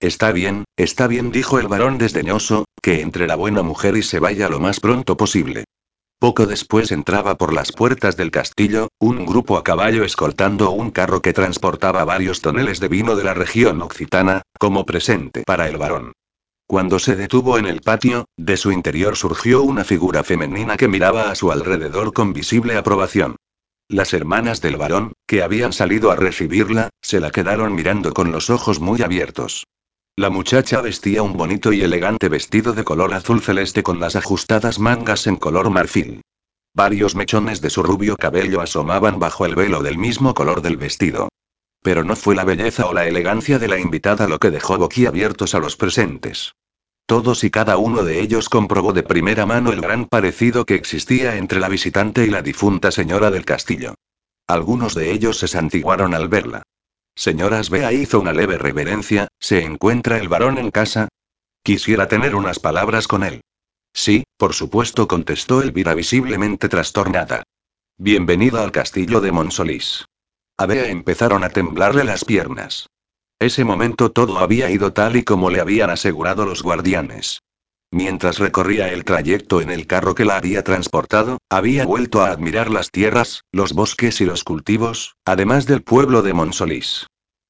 Está 0.00 0.32
bien, 0.32 0.64
está 0.76 1.06
bien, 1.06 1.32
dijo 1.32 1.58
el 1.58 1.68
varón 1.68 1.98
desdeñoso, 1.98 2.64
que 2.80 3.00
entre 3.00 3.26
la 3.26 3.36
buena 3.36 3.62
mujer 3.62 3.96
y 3.96 4.02
se 4.02 4.20
vaya 4.20 4.48
lo 4.48 4.60
más 4.60 4.80
pronto 4.80 5.16
posible. 5.16 5.64
Poco 6.18 6.46
después 6.46 6.92
entraba 6.92 7.36
por 7.36 7.52
las 7.52 7.72
puertas 7.72 8.16
del 8.16 8.30
castillo, 8.30 8.88
un 9.00 9.26
grupo 9.26 9.56
a 9.56 9.64
caballo 9.64 10.04
escoltando 10.04 10.70
un 10.70 10.92
carro 10.92 11.20
que 11.20 11.32
transportaba 11.32 12.04
varios 12.04 12.40
toneles 12.40 12.78
de 12.78 12.86
vino 12.88 13.16
de 13.16 13.24
la 13.24 13.34
región 13.34 13.82
occitana, 13.82 14.42
como 14.58 14.86
presente 14.86 15.42
para 15.44 15.68
el 15.68 15.78
varón. 15.78 16.12
Cuando 16.72 16.98
se 16.98 17.16
detuvo 17.16 17.58
en 17.58 17.66
el 17.66 17.82
patio, 17.82 18.24
de 18.38 18.56
su 18.56 18.72
interior 18.72 19.14
surgió 19.14 19.62
una 19.62 19.84
figura 19.84 20.24
femenina 20.24 20.78
que 20.78 20.88
miraba 20.88 21.30
a 21.30 21.34
su 21.34 21.52
alrededor 21.52 22.14
con 22.14 22.32
visible 22.32 22.78
aprobación. 22.78 23.36
Las 23.90 24.14
hermanas 24.14 24.62
del 24.62 24.78
varón, 24.78 25.12
que 25.26 25.42
habían 25.42 25.74
salido 25.74 26.10
a 26.10 26.16
recibirla, 26.16 26.88
se 27.02 27.20
la 27.20 27.30
quedaron 27.30 27.74
mirando 27.74 28.14
con 28.14 28.32
los 28.32 28.48
ojos 28.48 28.80
muy 28.80 29.02
abiertos. 29.02 29.66
La 30.16 30.30
muchacha 30.30 30.80
vestía 30.80 31.22
un 31.22 31.36
bonito 31.36 31.74
y 31.74 31.82
elegante 31.82 32.30
vestido 32.30 32.72
de 32.72 32.84
color 32.84 33.12
azul 33.12 33.42
celeste 33.42 33.82
con 33.82 34.00
las 34.00 34.16
ajustadas 34.16 34.78
mangas 34.78 35.26
en 35.26 35.36
color 35.36 35.68
marfil. 35.68 36.22
Varios 36.74 37.14
mechones 37.14 37.60
de 37.60 37.68
su 37.68 37.82
rubio 37.82 38.16
cabello 38.16 38.62
asomaban 38.62 39.18
bajo 39.18 39.44
el 39.44 39.56
velo 39.56 39.82
del 39.82 39.98
mismo 39.98 40.32
color 40.32 40.62
del 40.62 40.78
vestido. 40.78 41.28
Pero 41.82 42.02
no 42.02 42.16
fue 42.16 42.34
la 42.34 42.44
belleza 42.44 42.86
o 42.86 42.94
la 42.94 43.06
elegancia 43.06 43.58
de 43.58 43.68
la 43.68 43.78
invitada 43.78 44.26
lo 44.26 44.38
que 44.38 44.50
dejó 44.50 44.78
boquiabiertos 44.78 45.54
a 45.54 45.58
los 45.58 45.76
presentes. 45.76 46.54
Todos 47.06 47.44
y 47.44 47.50
cada 47.50 47.76
uno 47.76 48.04
de 48.04 48.20
ellos 48.20 48.48
comprobó 48.48 48.92
de 48.92 49.02
primera 49.02 49.44
mano 49.46 49.72
el 49.72 49.80
gran 49.80 50.06
parecido 50.06 50.64
que 50.64 50.74
existía 50.74 51.36
entre 51.36 51.60
la 51.60 51.68
visitante 51.68 52.24
y 52.24 52.30
la 52.30 52.42
difunta 52.42 52.90
señora 52.90 53.30
del 53.30 53.44
castillo. 53.44 53.94
Algunos 54.46 54.94
de 54.94 55.12
ellos 55.12 55.38
se 55.38 55.48
santiguaron 55.48 56.14
al 56.14 56.28
verla. 56.28 56.62
Señoras 57.14 57.68
Bea 57.68 57.92
hizo 57.92 58.20
una 58.20 58.32
leve 58.32 58.56
reverencia, 58.56 59.28
¿se 59.38 59.64
encuentra 59.64 60.16
el 60.18 60.28
varón 60.28 60.58
en 60.58 60.70
casa? 60.70 61.08
Quisiera 61.62 62.08
tener 62.08 62.34
unas 62.34 62.58
palabras 62.58 63.06
con 63.06 63.22
él. 63.22 63.42
Sí, 63.92 64.24
por 64.38 64.54
supuesto, 64.54 65.06
contestó 65.06 65.62
Elvira 65.62 65.94
visiblemente 65.94 66.68
trastornada. 66.68 67.42
Bienvenida 67.98 68.62
al 68.62 68.72
castillo 68.72 69.20
de 69.20 69.32
Monsolís. 69.32 70.06
A 70.56 70.66
Bea 70.66 70.88
empezaron 70.88 71.44
a 71.44 71.50
temblarle 71.50 72.04
las 72.04 72.24
piernas. 72.24 72.86
Ese 73.42 73.64
momento 73.64 74.12
todo 74.12 74.38
había 74.38 74.70
ido 74.70 74.92
tal 74.92 75.16
y 75.16 75.24
como 75.24 75.50
le 75.50 75.60
habían 75.60 75.90
asegurado 75.90 76.46
los 76.46 76.62
guardianes. 76.62 77.40
Mientras 77.90 78.38
recorría 78.38 78.92
el 78.92 79.04
trayecto 79.04 79.60
en 79.60 79.70
el 79.70 79.88
carro 79.88 80.14
que 80.14 80.24
la 80.24 80.36
había 80.36 80.62
transportado, 80.62 81.38
había 81.50 81.84
vuelto 81.84 82.22
a 82.22 82.28
admirar 82.28 82.70
las 82.70 82.92
tierras, 82.92 83.42
los 83.50 83.72
bosques 83.72 84.20
y 84.20 84.26
los 84.26 84.44
cultivos, 84.44 85.16
además 85.24 85.66
del 85.66 85.82
pueblo 85.82 86.22
de 86.22 86.32
Monsolís. 86.34 87.08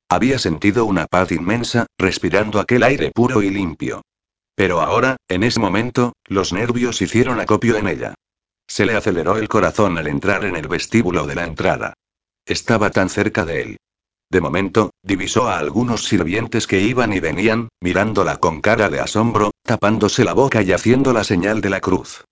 Había 0.09 0.39
sentido 0.39 0.87
una 0.87 1.05
paz 1.05 1.31
inmensa, 1.31 1.85
respirando 1.99 2.59
aquel 2.59 2.85
aire 2.85 3.11
puro 3.15 3.43
y 3.43 3.51
limpio. 3.51 4.01
Pero 4.55 4.81
ahora, 4.81 5.17
en 5.29 5.43
ese 5.43 5.61
momento, 5.61 6.15
los 6.25 6.55
nervios 6.55 7.03
hicieron 7.03 7.39
acopio 7.39 7.77
en 7.77 7.89
ella. 7.89 8.15
Se 8.67 8.87
le 8.87 8.97
aceleró 8.97 9.37
el 9.37 9.51
corazón 9.51 9.99
al 9.99 10.07
entrar 10.07 10.47
en 10.47 10.57
el 10.57 10.69
vestíbulo 10.69 11.27
de 11.27 11.35
la 11.35 11.45
entrada. 11.45 11.93
Estaba 12.47 12.89
tan 12.89 13.11
cerca 13.11 13.45
de 13.45 13.61
él. 13.61 13.77
De 14.33 14.41
momento, 14.41 14.93
divisó 15.03 15.47
a 15.47 15.59
algunos 15.59 16.07
sirvientes 16.07 16.67
que 16.67 16.81
iban 16.81 17.13
y 17.13 17.21
venían, 17.21 17.69
mirándola 17.83 18.39
con 18.39 18.63
cara 18.63 18.89
de 18.89 18.99
asombro, 18.99 19.51
tapándose 19.63 20.25
la 20.25 20.33
boca 20.33 20.63
y 20.63 20.73
haciendo 20.73 21.13
la 21.13 21.23
señal 21.23 21.61
de 21.61 21.69
la 21.69 21.83
cruz. 21.83 22.25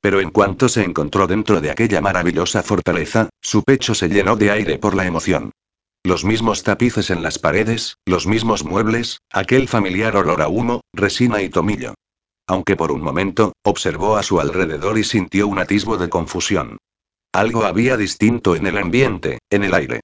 Pero 0.00 0.20
en 0.20 0.30
cuanto 0.30 0.68
se 0.68 0.82
encontró 0.82 1.28
dentro 1.28 1.60
de 1.60 1.70
aquella 1.70 2.00
maravillosa 2.00 2.64
fortaleza, 2.64 3.28
su 3.40 3.62
pecho 3.62 3.94
se 3.94 4.08
llenó 4.08 4.34
de 4.34 4.50
aire 4.50 4.78
por 4.78 4.96
la 4.96 5.06
emoción. 5.06 5.52
Los 6.02 6.24
mismos 6.24 6.64
tapices 6.64 7.10
en 7.10 7.22
las 7.22 7.38
paredes, 7.38 7.98
los 8.04 8.26
mismos 8.26 8.64
muebles, 8.64 9.20
aquel 9.30 9.68
familiar 9.68 10.16
olor 10.16 10.42
a 10.42 10.48
humo, 10.48 10.80
resina 10.92 11.40
y 11.40 11.50
tomillo. 11.50 11.94
Aunque 12.48 12.74
por 12.74 12.90
un 12.90 13.00
momento, 13.00 13.52
observó 13.62 14.16
a 14.16 14.24
su 14.24 14.40
alrededor 14.40 14.98
y 14.98 15.04
sintió 15.04 15.46
un 15.46 15.60
atisbo 15.60 15.98
de 15.98 16.08
confusión. 16.08 16.78
Algo 17.32 17.64
había 17.64 17.96
distinto 17.96 18.56
en 18.56 18.66
el 18.66 18.76
ambiente, 18.76 19.38
en 19.50 19.62
el 19.62 19.72
aire. 19.72 20.00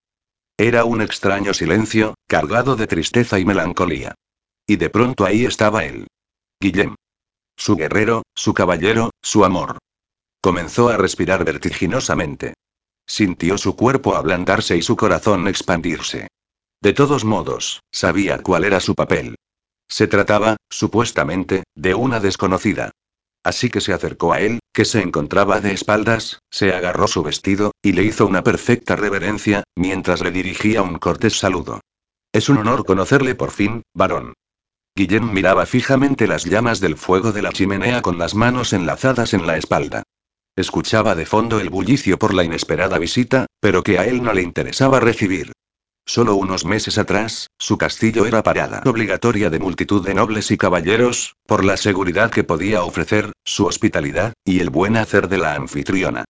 Era 0.63 0.85
un 0.85 1.01
extraño 1.01 1.55
silencio, 1.55 2.17
cargado 2.29 2.77
de 2.77 2.87
tristeza 2.87 3.39
y 3.39 3.47
melancolía. 3.47 4.15
Y 4.67 4.77
de 4.77 4.91
pronto 4.91 5.25
ahí 5.25 5.47
estaba 5.47 5.87
él. 5.87 6.07
Guillem. 6.61 6.97
Su 7.57 7.77
guerrero, 7.77 8.25
su 8.35 8.53
caballero, 8.53 9.09
su 9.23 9.47
amor. 9.47 9.79
Comenzó 10.43 10.91
a 10.91 10.99
respirar 10.99 11.47
vertiginosamente. 11.47 12.53
sintió 13.07 13.57
su 13.57 13.75
cuerpo 13.75 14.17
ablandarse 14.17 14.77
y 14.77 14.83
su 14.83 14.97
corazón 14.97 15.49
expandirse. 15.49 16.29
De 16.83 16.93
todos 16.93 17.25
modos, 17.25 17.81
sabía 17.91 18.43
cuál 18.43 18.65
era 18.65 18.81
su 18.81 18.95
papel. 18.95 19.37
Se 19.89 20.09
trataba, 20.09 20.57
supuestamente, 20.69 21.65
de 21.75 21.95
una 21.95 22.21
desconocida. 22.21 22.91
Así 23.43 23.71
que 23.71 23.81
se 23.81 23.93
acercó 23.93 24.33
a 24.33 24.41
él, 24.41 24.61
que 24.73 24.85
se 24.85 25.01
encontraba 25.01 25.61
de 25.61 25.73
espaldas, 25.73 26.41
se 26.51 26.75
agarró 26.75 27.09
su 27.09 27.23
vestido, 27.23 27.73
y 27.83 27.93
le 27.93 28.05
hizo 28.05 28.27
una 28.27 28.43
perfecta 28.43 28.97
reverencia, 28.97 29.65
mientras 29.77 30.21
le 30.21 30.31
dirigía 30.31 30.83
un 30.83 30.99
cortés 30.99 31.39
saludo. 31.39 31.81
Es 32.33 32.49
un 32.49 32.59
honor 32.59 32.85
conocerle 32.85 33.35
por 33.35 33.51
fin, 33.51 33.83
varón. 33.95 34.35
Guillem 34.95 35.33
miraba 35.33 35.67
fijamente 35.67 36.27
las 36.27 36.45
llamas 36.45 36.81
del 36.81 36.97
fuego 36.97 37.33
de 37.33 37.43
la 37.43 37.53
chimenea 37.53 38.03
con 38.03 38.19
las 38.19 38.35
manos 38.35 38.73
enlazadas 38.73 39.35
en 39.35 39.47
la 39.47 39.57
espalda. 39.57 40.03
Escuchaba 40.57 41.15
de 41.15 41.27
fondo 41.27 41.61
el 41.61 41.71
bullicio 41.71 42.19
por 42.19 42.35
la 42.35 42.45
inesperada 42.45 42.99
visita, 42.99 43.47
pero 43.61 43.83
que 43.83 43.99
a 43.99 44.05
él 44.05 44.23
no 44.23 44.33
le 44.33 44.43
interesaba 44.43 45.01
recibir. 45.01 45.53
Solo 46.07 46.35
unos 46.35 46.65
meses 46.65 46.99
atrás, 46.99 47.49
su 47.59 47.79
castillo 47.79 48.27
era 48.27 48.43
parada 48.43 48.83
obligatoria 48.85 49.51
de 49.51 49.59
multitud 49.59 50.05
de 50.05 50.15
nobles 50.15 50.51
y 50.51 50.57
caballeros, 50.57 51.37
por 51.47 51.65
la 51.65 51.77
seguridad 51.77 52.31
que 52.31 52.45
podía 52.45 52.83
ofrecer, 52.83 53.33
su 53.45 53.67
hospitalidad, 53.67 54.33
y 54.45 54.61
el 54.61 54.71
buen 54.71 54.97
hacer 54.97 55.29
de 55.29 55.39
la 55.39 55.55
anfitriona. 55.55 56.25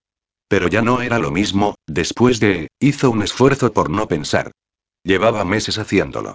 Pero 0.48 0.68
ya 0.68 0.82
no 0.82 1.00
era 1.00 1.18
lo 1.18 1.30
mismo, 1.30 1.76
después 1.86 2.40
de, 2.40 2.68
hizo 2.80 3.10
un 3.10 3.22
esfuerzo 3.22 3.72
por 3.72 3.88
no 3.88 4.08
pensar. 4.08 4.50
Llevaba 5.04 5.44
meses 5.44 5.78
haciéndolo. 5.78 6.34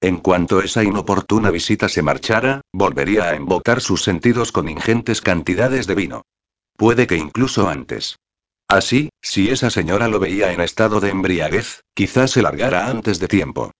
En 0.00 0.18
cuanto 0.18 0.60
esa 0.60 0.84
inoportuna 0.84 1.50
visita 1.50 1.88
se 1.88 2.02
marchara, 2.02 2.60
volvería 2.72 3.24
a 3.24 3.34
embotar 3.34 3.80
sus 3.80 4.02
sentidos 4.02 4.52
con 4.52 4.68
ingentes 4.68 5.20
cantidades 5.22 5.86
de 5.86 5.94
vino. 5.94 6.22
Puede 6.76 7.06
que 7.06 7.16
incluso 7.16 7.68
antes. 7.68 8.16
Así, 8.68 9.10
si 9.22 9.50
esa 9.50 9.70
señora 9.70 10.08
lo 10.08 10.18
veía 10.18 10.52
en 10.52 10.60
estado 10.60 11.00
de 11.00 11.10
embriaguez, 11.10 11.82
quizás 11.94 12.32
se 12.32 12.42
largara 12.42 12.88
antes 12.88 13.18
de 13.20 13.28
tiempo. 13.28 13.72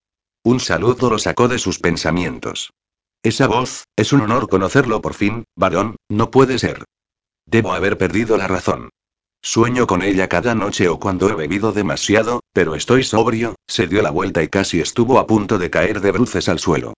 Un 0.42 0.60
saludo 0.60 1.10
lo 1.10 1.18
sacó 1.18 1.48
de 1.48 1.58
sus 1.58 1.78
pensamientos. 1.78 2.72
Esa 3.22 3.46
voz, 3.46 3.84
es 3.96 4.12
un 4.12 4.20
honor 4.20 4.48
conocerlo 4.48 5.00
por 5.00 5.14
fin, 5.14 5.44
varón, 5.56 5.96
no 6.10 6.30
puede 6.30 6.58
ser. 6.58 6.84
Debo 7.46 7.72
haber 7.72 7.96
perdido 7.96 8.36
la 8.36 8.46
razón. 8.46 8.90
Sueño 9.42 9.86
con 9.86 10.02
ella 10.02 10.28
cada 10.28 10.54
noche 10.54 10.88
o 10.88 10.98
cuando 10.98 11.28
he 11.28 11.34
bebido 11.34 11.72
demasiado, 11.72 12.40
pero 12.52 12.74
estoy 12.74 13.04
sobrio, 13.04 13.54
se 13.66 13.86
dio 13.86 14.02
la 14.02 14.10
vuelta 14.10 14.42
y 14.42 14.48
casi 14.48 14.80
estuvo 14.80 15.18
a 15.18 15.26
punto 15.26 15.58
de 15.58 15.70
caer 15.70 16.00
de 16.00 16.12
bruces 16.12 16.48
al 16.48 16.58
suelo. 16.58 16.94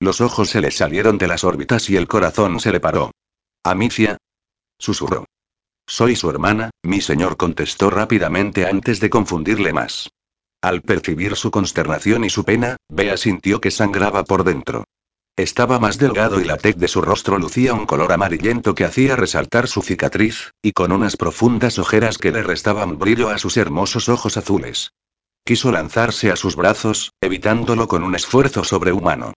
Los 0.00 0.20
ojos 0.20 0.50
se 0.50 0.60
le 0.60 0.70
salieron 0.70 1.18
de 1.18 1.28
las 1.28 1.44
órbitas 1.44 1.88
y 1.90 1.96
el 1.96 2.06
corazón 2.06 2.60
se 2.60 2.72
le 2.72 2.80
paró. 2.80 3.12
Amicia. 3.64 4.16
Susurró. 4.78 5.24
Soy 5.90 6.16
su 6.16 6.28
hermana, 6.28 6.68
mi 6.82 7.00
señor 7.00 7.38
contestó 7.38 7.88
rápidamente 7.88 8.66
antes 8.66 9.00
de 9.00 9.08
confundirle 9.08 9.72
más. 9.72 10.10
Al 10.60 10.82
percibir 10.82 11.34
su 11.34 11.50
consternación 11.50 12.24
y 12.24 12.30
su 12.30 12.44
pena, 12.44 12.76
Bea 12.90 13.16
sintió 13.16 13.58
que 13.62 13.70
sangraba 13.70 14.22
por 14.24 14.44
dentro. 14.44 14.84
Estaba 15.34 15.78
más 15.78 15.96
delgado 15.96 16.42
y 16.42 16.44
la 16.44 16.58
tez 16.58 16.76
de 16.76 16.88
su 16.88 17.00
rostro 17.00 17.38
lucía 17.38 17.72
un 17.72 17.86
color 17.86 18.12
amarillento 18.12 18.74
que 18.74 18.84
hacía 18.84 19.16
resaltar 19.16 19.66
su 19.66 19.80
cicatriz, 19.80 20.52
y 20.60 20.72
con 20.72 20.92
unas 20.92 21.16
profundas 21.16 21.78
ojeras 21.78 22.18
que 22.18 22.32
le 22.32 22.42
restaban 22.42 22.98
brillo 22.98 23.30
a 23.30 23.38
sus 23.38 23.56
hermosos 23.56 24.10
ojos 24.10 24.36
azules. 24.36 24.90
Quiso 25.42 25.72
lanzarse 25.72 26.30
a 26.30 26.36
sus 26.36 26.54
brazos, 26.54 27.12
evitándolo 27.22 27.88
con 27.88 28.02
un 28.02 28.14
esfuerzo 28.14 28.62
sobrehumano. 28.62 29.32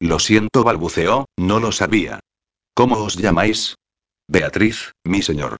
Lo 0.00 0.18
siento, 0.18 0.64
balbuceó, 0.64 1.26
no 1.36 1.60
lo 1.60 1.70
sabía. 1.70 2.18
¿Cómo 2.74 2.96
os 2.96 3.16
llamáis? 3.16 3.76
Beatriz, 4.26 4.90
mi 5.04 5.22
señor. 5.22 5.58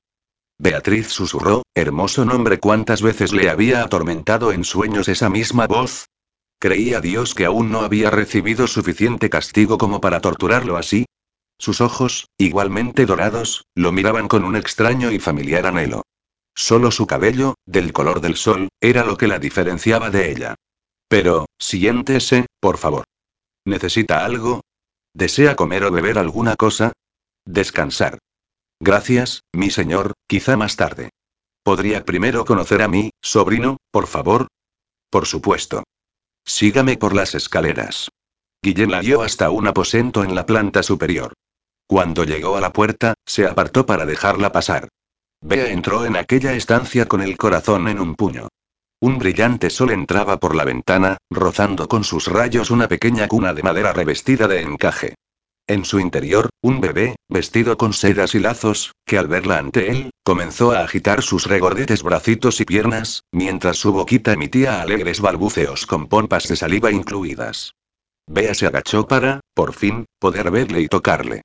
Beatriz 0.63 1.09
susurró, 1.09 1.65
hermoso 1.75 2.25
nombre 2.25 2.61
cuántas 2.61 3.03
veces 3.03 3.33
le 3.33 3.51
había 3.51 3.83
atormentado 3.83 4.53
en 4.53 4.63
sueños 4.63 5.09
esa 5.09 5.29
misma 5.29 5.67
voz. 5.67 6.07
Creía 6.61 7.01
Dios 7.01 7.35
que 7.35 7.47
aún 7.47 7.73
no 7.73 7.81
había 7.81 8.11
recibido 8.11 8.69
suficiente 8.69 9.29
castigo 9.29 9.77
como 9.77 10.01
para 10.01 10.21
torturarlo 10.21 10.77
así. 10.77 11.05
Sus 11.59 11.81
ojos, 11.81 12.29
igualmente 12.39 13.07
dorados, 13.07 13.65
lo 13.75 13.91
miraban 13.91 14.29
con 14.29 14.45
un 14.45 14.55
extraño 14.55 15.11
y 15.11 15.19
familiar 15.19 15.67
anhelo. 15.67 16.03
Solo 16.55 16.93
su 16.93 17.09
cabello, 17.09 17.57
del 17.67 17.93
color 17.93 18.21
del 18.21 18.37
sol, 18.37 18.69
era 18.81 19.05
lo 19.05 19.17
que 19.17 19.27
la 19.27 19.41
diferenciaba 19.41 20.11
de 20.11 20.31
ella. 20.31 20.55
Pero, 21.09 21.47
siéntese, 21.59 22.47
por 22.61 22.79
favor. 22.79 23.03
¿Necesita 23.65 24.25
algo? 24.25 24.61
¿Desea 25.13 25.57
comer 25.57 25.83
o 25.83 25.91
beber 25.91 26.19
alguna 26.19 26.55
cosa? 26.55 26.93
Descansar. 27.45 28.21
Gracias, 28.85 29.45
mi 29.53 29.71
señor, 29.71 30.15
quizá 30.27 30.57
más 30.57 30.75
tarde. 30.75 31.11
¿Podría 31.63 32.05
primero 32.05 32.45
conocer 32.45 32.83
a 32.83 32.89
mí, 32.89 33.13
sobrino, 33.23 33.77
por 33.93 34.09
favor? 34.09 34.49
Por 35.09 35.27
supuesto. 35.27 35.85
Sígame 36.45 36.97
por 36.97 37.15
las 37.15 37.37
escaleras. 37.37 38.09
Guillén 38.61 38.91
la 38.91 39.01
guió 39.01 39.23
hasta 39.23 39.51
un 39.51 39.69
aposento 39.69 40.25
en 40.25 40.35
la 40.35 40.47
planta 40.47 40.83
superior. 40.83 41.33
Cuando 41.87 42.25
llegó 42.25 42.57
a 42.57 42.61
la 42.61 42.73
puerta, 42.73 43.15
se 43.25 43.47
apartó 43.47 43.87
para 43.87 44.05
dejarla 44.05 44.51
pasar. 44.51 44.89
Bea 45.41 45.69
entró 45.69 46.05
en 46.05 46.17
aquella 46.17 46.53
estancia 46.55 47.07
con 47.07 47.23
el 47.23 47.37
corazón 47.37 47.87
en 47.87 48.01
un 48.01 48.17
puño. 48.17 48.49
Un 49.01 49.17
brillante 49.17 49.71
sol 49.71 49.93
entraba 49.93 50.41
por 50.41 50.57
la 50.57 50.65
ventana, 50.65 51.19
rozando 51.31 51.87
con 51.87 52.03
sus 52.03 52.27
rayos 52.27 52.73
una 52.73 52.89
pequeña 52.89 53.29
cuna 53.29 53.55
de 53.55 53.63
madera 53.63 53.93
revestida 53.93 54.49
de 54.49 54.61
encaje. 54.61 55.15
En 55.69 55.85
su 55.85 56.01
interior, 56.01 56.49
un 56.61 56.81
bebé, 56.81 57.15
vestido 57.29 57.77
con 57.77 57.93
sedas 57.93 58.35
y 58.35 58.41
lazos, 58.41 58.93
que 59.07 59.17
al 59.17 59.29
verla 59.29 59.59
ante 59.59 59.91
él, 59.91 60.11
comenzó 60.25 60.73
a 60.73 60.81
agitar 60.81 61.23
sus 61.23 61.47
regordetes 61.47 62.03
bracitos 62.03 62.61
y 62.61 62.65
piernas, 62.65 63.23
mientras 63.33 63.77
su 63.77 63.93
boquita 63.93 64.33
emitía 64.33 64.83
alegres 64.83 65.21
balbuceos 65.21 65.87
con 65.87 66.09
pompas 66.09 66.49
de 66.49 66.57
saliva 66.57 66.91
incluidas. 66.91 67.75
Bea 68.27 68.55
se 68.55 68.67
agachó 68.67 69.07
para, 69.07 69.41
por 69.55 69.73
fin, 69.73 70.05
poder 70.19 70.51
verle 70.51 70.81
y 70.81 70.89
tocarle. 70.89 71.43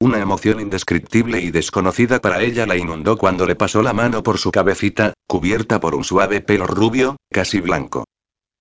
Una 0.00 0.18
emoción 0.18 0.60
indescriptible 0.60 1.40
y 1.40 1.50
desconocida 1.50 2.20
para 2.20 2.40
ella 2.40 2.66
la 2.66 2.76
inundó 2.76 3.18
cuando 3.18 3.46
le 3.46 3.56
pasó 3.56 3.82
la 3.82 3.92
mano 3.92 4.22
por 4.22 4.38
su 4.38 4.50
cabecita, 4.50 5.12
cubierta 5.26 5.80
por 5.80 5.94
un 5.94 6.04
suave 6.04 6.40
pelo 6.40 6.66
rubio, 6.66 7.16
casi 7.30 7.60
blanco. 7.60 8.04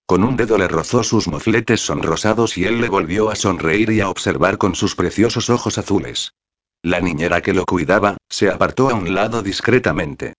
Con 0.08 0.24
un 0.24 0.38
dedo 0.38 0.58
le 0.58 0.70
rozó 0.70 1.04
sus 1.04 1.28
mofletes 1.28 1.82
sonrosados 1.82 2.58
y 2.58 2.64
él 2.64 2.80
le 2.80 2.88
volvió 2.88 3.30
a 3.30 3.36
sonreír 3.36 3.92
y 3.92 4.00
a 4.00 4.10
observar 4.10 4.58
con 4.58 4.74
sus 4.74 4.96
preciosos 4.96 5.50
ojos 5.50 5.78
azules. 5.78 6.32
La 6.82 7.02
niñera 7.02 7.42
que 7.42 7.54
lo 7.54 7.66
cuidaba, 7.66 8.16
se 8.30 8.50
apartó 8.50 8.90
a 8.90 8.94
un 8.94 9.14
lado 9.14 9.44
discretamente. 9.44 10.36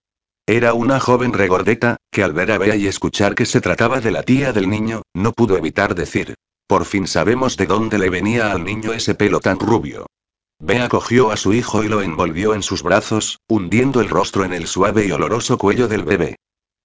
Era 0.47 0.73
una 0.73 0.99
joven 1.01 1.35
regordeta, 1.35 1.99
que 2.11 2.23
al 2.23 2.33
ver 2.33 2.51
a 2.53 2.57
Bea 2.57 2.77
y 2.77 2.87
escuchar 2.87 3.35
que 3.35 3.45
se 3.45 3.61
trataba 3.61 4.01
de 4.01 4.11
la 4.11 4.23
tía 4.23 4.55
del 4.55 4.71
niño, 4.71 5.03
no 5.13 5.33
pudo 5.33 5.59
evitar 5.59 5.95
decir. 5.95 6.35
Por 6.67 6.87
fin 6.87 7.07
sabemos 7.07 7.59
de 7.59 7.67
dónde 7.67 7.99
le 7.99 8.09
venía 8.09 8.51
al 8.51 8.65
niño 8.65 8.95
ese 8.95 9.15
pelo 9.15 9.41
tan 9.41 9.59
rubio. 9.59 10.07
Bea 10.59 10.89
cogió 10.89 11.31
a 11.31 11.37
su 11.37 11.53
hijo 11.53 11.85
y 11.85 11.89
lo 11.89 12.01
envolvió 12.01 12.55
en 12.55 12.63
sus 12.63 12.83
brazos, 12.83 13.41
hundiendo 13.47 14.01
el 14.01 14.09
rostro 14.09 14.47
en 14.47 14.55
el 14.55 14.67
suave 14.67 15.05
y 15.05 15.11
oloroso 15.11 15.59
cuello 15.59 15.89
del 15.89 16.05
bebé. 16.05 16.37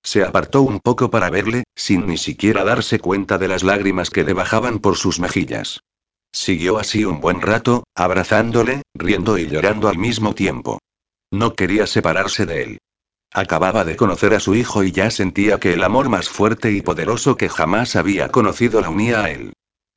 Se 0.04 0.24
apartó 0.24 0.62
un 0.62 0.80
poco 0.80 1.10
para 1.10 1.30
verle, 1.30 1.64
sin 1.76 2.08
ni 2.08 2.18
siquiera 2.18 2.64
darse 2.64 3.00
cuenta 3.00 3.38
de 3.38 3.48
las 3.48 3.64
lágrimas 3.64 4.10
que 4.10 4.24
le 4.24 4.34
bajaban 4.34 4.80
por 4.80 4.98
sus 4.98 5.20
mejillas. 5.20 5.82
Siguió 6.34 6.78
así 6.78 7.06
un 7.06 7.22
buen 7.22 7.42
rato, 7.42 7.86
abrazándole, 7.96 8.82
riendo 8.94 9.38
y 9.38 9.48
llorando 9.48 9.88
al 9.88 9.98
mismo 9.98 10.36
tiempo. 10.36 10.80
No 11.32 11.54
quería 11.54 11.88
separarse 11.88 12.46
de 12.46 12.64
él. 12.64 12.78
Acababa 13.32 13.86
de 13.86 13.96
conocer 13.96 14.34
a 14.34 14.40
su 14.40 14.54
hijo 14.54 14.84
y 14.84 14.92
ya 14.92 15.10
sentía 15.10 15.60
que 15.60 15.74
el 15.74 15.84
amor 15.84 16.10
más 16.10 16.30
fuerte 16.30 16.72
y 16.72 16.82
poderoso 16.82 17.38
que 17.38 17.50
jamás 17.50 17.96
había 17.96 18.30
conocido 18.30 18.82
la 18.82 18.90
unía 18.90 19.24
a 19.24 19.32
él. 19.32 19.54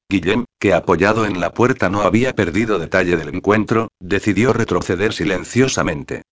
Guillem, 0.09 0.45
que 0.61 0.73
apoyado 0.73 1.27
en 1.27 1.41
la 1.41 1.53
puerta 1.53 1.91
no 1.91 2.03
había 2.03 2.35
perdido 2.35 2.79
detalle 2.79 3.17
del 3.17 3.35
encuentro, 3.35 3.89
decidió 4.01 4.53
retroceder 4.53 5.13
silenciosamente. 5.13 6.23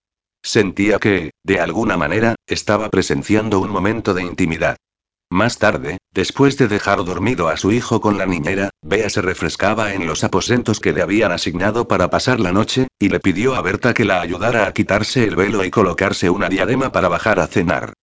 Sentía 0.45 0.99
que, 0.99 1.30
de 1.42 1.59
alguna 1.59 1.97
manera, 1.97 2.34
estaba 2.47 2.90
presenciando 2.90 3.61
un 3.61 3.70
momento 3.70 4.12
de 4.12 4.22
intimidad. 4.22 4.76
Más 5.30 5.59
tarde, 5.59 5.97
después 6.12 6.59
de 6.59 6.68
dejar 6.68 7.03
dormido 7.03 7.49
a 7.49 7.57
su 7.57 7.72
hijo 7.72 8.03
con 8.03 8.18
la 8.18 8.26
niñera, 8.26 8.68
Bea 8.82 9.09
se 9.09 9.22
refrescaba 9.22 9.95
en 9.95 10.07
los 10.07 10.22
aposentos 10.22 10.80
que 10.80 10.92
le 10.92 11.01
habían 11.01 11.32
asignado 11.32 11.88
para 11.88 12.11
pasar 12.11 12.40
la 12.40 12.53
noche, 12.53 12.88
y 12.99 13.09
le 13.09 13.20
pidió 13.20 13.55
a 13.55 13.62
Berta 13.62 13.95
que 13.95 14.05
la 14.05 14.20
ayudara 14.20 14.66
a 14.66 14.74
quitarse 14.74 15.24
el 15.24 15.34
velo 15.34 15.64
y 15.64 15.70
colocarse 15.70 16.28
una 16.28 16.51
diadema 16.51 16.92
para 16.92 17.09
bajar 17.09 17.40
a 17.40 17.47
cenar. 17.47 17.95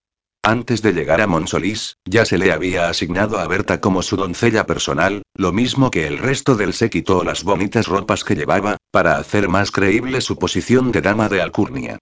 Antes 0.43 0.81
de 0.81 0.93
llegar 0.93 1.21
a 1.21 1.27
Monsolís, 1.27 1.97
ya 2.05 2.25
se 2.25 2.39
le 2.39 2.51
había 2.51 2.89
asignado 2.89 3.37
a 3.37 3.45
Berta 3.45 3.79
como 3.79 4.01
su 4.01 4.17
doncella 4.17 4.65
personal, 4.65 5.21
lo 5.35 5.53
mismo 5.53 5.91
que 5.91 6.07
el 6.07 6.17
resto 6.17 6.55
del 6.55 6.73
séquito 6.73 7.23
las 7.23 7.43
bonitas 7.43 7.85
ropas 7.85 8.23
que 8.23 8.35
llevaba, 8.35 8.77
para 8.89 9.17
hacer 9.17 9.47
más 9.47 9.69
creíble 9.69 10.21
su 10.21 10.39
posición 10.39 10.91
de 10.91 11.01
dama 11.01 11.29
de 11.29 11.43
alcurnia. 11.43 11.99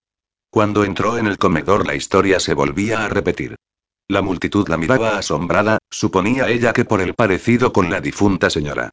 Cuando 0.52 0.84
entró 0.84 1.18
en 1.18 1.28
el 1.28 1.38
comedor 1.38 1.86
la 1.86 1.94
historia 1.94 2.40
se 2.40 2.56
volvía 2.56 3.06
a 3.06 3.10
repetir. 3.10 3.56
La 4.08 4.24
multitud 4.24 4.68
la 4.68 4.78
miraba 4.78 5.18
asombrada, 5.18 5.78
suponía 5.92 6.50
ella 6.50 6.74
que 6.74 6.86
por 6.86 7.02
el 7.02 7.14
parecido 7.14 7.72
con 7.72 7.92
la 7.92 8.02
difunta 8.02 8.50
señora. 8.50 8.90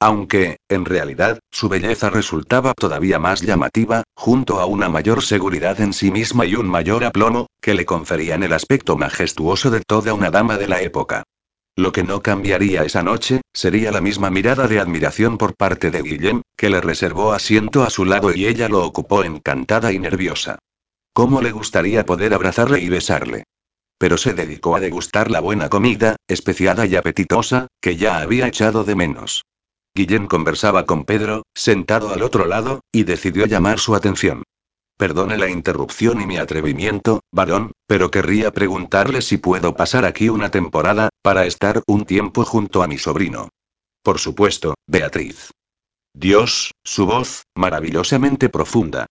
Aunque, 0.00 0.58
en 0.68 0.84
realidad, 0.84 1.38
su 1.50 1.68
belleza 1.68 2.10
resultaba 2.10 2.74
todavía 2.74 3.20
más 3.20 3.40
llamativa, 3.40 4.02
junto 4.14 4.58
a 4.58 4.66
una 4.66 4.88
mayor 4.88 5.22
seguridad 5.22 5.80
en 5.80 5.92
sí 5.92 6.10
misma 6.10 6.44
y 6.44 6.56
un 6.56 6.66
mayor 6.66 7.04
aplomo, 7.04 7.46
que 7.62 7.74
le 7.74 7.86
conferían 7.86 8.42
el 8.42 8.52
aspecto 8.52 8.96
majestuoso 8.96 9.70
de 9.70 9.80
toda 9.80 10.12
una 10.12 10.30
dama 10.30 10.58
de 10.58 10.66
la 10.66 10.82
época. 10.82 11.22
Lo 11.76 11.92
que 11.92 12.02
no 12.02 12.20
cambiaría 12.20 12.84
esa 12.84 13.02
noche, 13.02 13.42
sería 13.54 13.92
la 13.92 14.00
misma 14.00 14.30
mirada 14.30 14.66
de 14.66 14.80
admiración 14.80 15.38
por 15.38 15.54
parte 15.54 15.90
de 15.90 16.02
Guillem, 16.02 16.42
que 16.56 16.68
le 16.68 16.80
reservó 16.80 17.32
asiento 17.32 17.84
a 17.84 17.90
su 17.90 18.04
lado 18.04 18.34
y 18.34 18.46
ella 18.46 18.68
lo 18.68 18.84
ocupó 18.84 19.24
encantada 19.24 19.92
y 19.92 19.98
nerviosa. 19.98 20.58
¿Cómo 21.16 21.40
le 21.40 21.50
gustaría 21.50 22.04
poder 22.04 22.34
abrazarle 22.34 22.78
y 22.80 22.90
besarle? 22.90 23.44
Pero 23.96 24.18
se 24.18 24.34
dedicó 24.34 24.76
a 24.76 24.80
degustar 24.80 25.30
la 25.30 25.40
buena 25.40 25.70
comida, 25.70 26.16
especiada 26.28 26.84
y 26.84 26.94
apetitosa, 26.94 27.68
que 27.80 27.96
ya 27.96 28.18
había 28.18 28.46
echado 28.46 28.84
de 28.84 28.96
menos. 28.96 29.46
Guillén 29.94 30.26
conversaba 30.26 30.84
con 30.84 31.06
Pedro, 31.06 31.44
sentado 31.54 32.12
al 32.12 32.22
otro 32.22 32.44
lado, 32.44 32.80
y 32.92 33.04
decidió 33.04 33.46
llamar 33.46 33.78
su 33.78 33.94
atención. 33.94 34.42
Perdone 34.98 35.38
la 35.38 35.48
interrupción 35.48 36.20
y 36.20 36.26
mi 36.26 36.36
atrevimiento, 36.36 37.20
varón, 37.32 37.72
pero 37.86 38.10
querría 38.10 38.52
preguntarle 38.52 39.22
si 39.22 39.38
puedo 39.38 39.74
pasar 39.74 40.04
aquí 40.04 40.28
una 40.28 40.50
temporada, 40.50 41.08
para 41.22 41.46
estar 41.46 41.82
un 41.86 42.04
tiempo 42.04 42.44
junto 42.44 42.82
a 42.82 42.88
mi 42.88 42.98
sobrino. 42.98 43.48
Por 44.02 44.18
supuesto, 44.18 44.74
Beatriz. 44.86 45.50
Dios, 46.12 46.72
su 46.84 47.06
voz, 47.06 47.44
maravillosamente 47.54 48.50
profunda. 48.50 49.06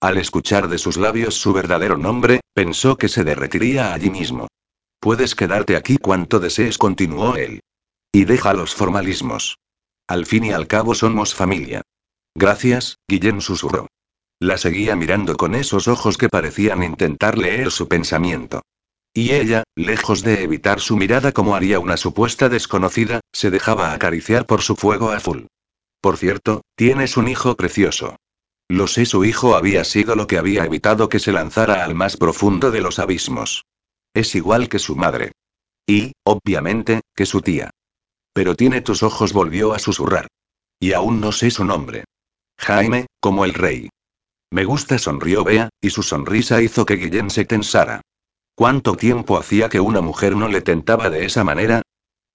Al 0.00 0.16
escuchar 0.16 0.68
de 0.68 0.78
sus 0.78 0.96
labios 0.96 1.34
su 1.34 1.52
verdadero 1.52 1.96
nombre, 1.96 2.40
pensó 2.54 2.96
que 2.96 3.08
se 3.08 3.24
derretiría 3.24 3.92
allí 3.92 4.10
mismo. 4.10 4.46
Puedes 5.00 5.34
quedarte 5.34 5.76
aquí 5.76 5.96
cuanto 5.96 6.38
desees, 6.38 6.78
continuó 6.78 7.36
él. 7.36 7.60
Y 8.12 8.24
deja 8.24 8.54
los 8.54 8.74
formalismos. 8.74 9.58
Al 10.06 10.24
fin 10.24 10.44
y 10.44 10.52
al 10.52 10.66
cabo 10.66 10.94
somos 10.94 11.34
familia. 11.34 11.82
Gracias, 12.34 12.98
Guillén 13.08 13.40
susurró. 13.40 13.88
La 14.40 14.56
seguía 14.56 14.94
mirando 14.94 15.36
con 15.36 15.56
esos 15.56 15.88
ojos 15.88 16.16
que 16.16 16.28
parecían 16.28 16.84
intentar 16.84 17.36
leer 17.36 17.72
su 17.72 17.88
pensamiento. 17.88 18.62
Y 19.12 19.32
ella, 19.32 19.64
lejos 19.74 20.22
de 20.22 20.44
evitar 20.44 20.78
su 20.78 20.96
mirada 20.96 21.32
como 21.32 21.56
haría 21.56 21.80
una 21.80 21.96
supuesta 21.96 22.48
desconocida, 22.48 23.20
se 23.32 23.50
dejaba 23.50 23.92
acariciar 23.92 24.46
por 24.46 24.62
su 24.62 24.76
fuego 24.76 25.10
azul. 25.10 25.48
Por 26.00 26.16
cierto, 26.16 26.62
tienes 26.76 27.16
un 27.16 27.26
hijo 27.26 27.56
precioso. 27.56 28.16
Lo 28.68 28.86
sé, 28.86 29.06
su 29.06 29.24
hijo 29.24 29.56
había 29.56 29.82
sido 29.84 30.14
lo 30.14 30.26
que 30.26 30.36
había 30.36 30.64
evitado 30.64 31.08
que 31.08 31.18
se 31.18 31.32
lanzara 31.32 31.84
al 31.84 31.94
más 31.94 32.18
profundo 32.18 32.70
de 32.70 32.82
los 32.82 32.98
abismos. 32.98 33.64
Es 34.12 34.34
igual 34.34 34.68
que 34.68 34.78
su 34.78 34.94
madre. 34.94 35.32
Y, 35.86 36.12
obviamente, 36.22 37.00
que 37.14 37.24
su 37.24 37.40
tía. 37.40 37.70
Pero 38.34 38.54
tiene 38.54 38.82
tus 38.82 39.02
ojos, 39.02 39.32
volvió 39.32 39.72
a 39.72 39.78
susurrar. 39.78 40.26
Y 40.78 40.92
aún 40.92 41.20
no 41.20 41.32
sé 41.32 41.50
su 41.50 41.64
nombre. 41.64 42.04
Jaime, 42.58 43.06
como 43.20 43.46
el 43.46 43.54
rey. 43.54 43.88
Me 44.50 44.64
gusta, 44.64 44.98
sonrió 44.98 45.44
Bea, 45.44 45.70
y 45.80 45.90
su 45.90 46.02
sonrisa 46.02 46.60
hizo 46.62 46.84
que 46.84 46.96
Guillén 46.96 47.30
se 47.30 47.46
tensara. 47.46 48.02
¿Cuánto 48.54 48.96
tiempo 48.96 49.38
hacía 49.38 49.68
que 49.68 49.80
una 49.80 50.00
mujer 50.00 50.36
no 50.36 50.48
le 50.48 50.60
tentaba 50.60 51.10
de 51.10 51.24
esa 51.24 51.42
manera? 51.42 51.82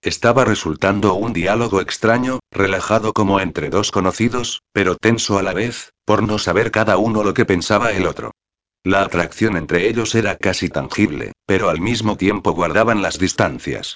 Estaba 0.04 0.44
resultando 0.44 1.14
un 1.14 1.32
diálogo 1.32 1.80
extraño, 1.80 2.40
relajado 2.52 3.14
como 3.14 3.40
entre 3.40 3.70
dos 3.70 3.90
conocidos, 3.90 4.62
pero 4.74 4.98
tenso 4.98 5.38
a 5.38 5.44
la 5.44 5.54
vez, 5.54 5.94
por 6.04 6.24
no 6.24 6.40
saber 6.40 6.72
cada 6.72 6.98
uno 6.98 7.24
lo 7.24 7.34
que 7.34 7.46
pensaba 7.46 7.94
el 7.94 8.06
otro. 8.06 8.32
La 8.84 9.02
atracción 9.02 9.56
entre 9.56 9.88
ellos 9.88 10.14
era 10.14 10.36
casi 10.36 10.68
tangible, 10.68 11.32
pero 11.46 11.70
al 11.70 11.80
mismo 11.80 12.18
tiempo 12.18 12.52
guardaban 12.52 13.02
las 13.02 13.18
distancias. 13.18 13.96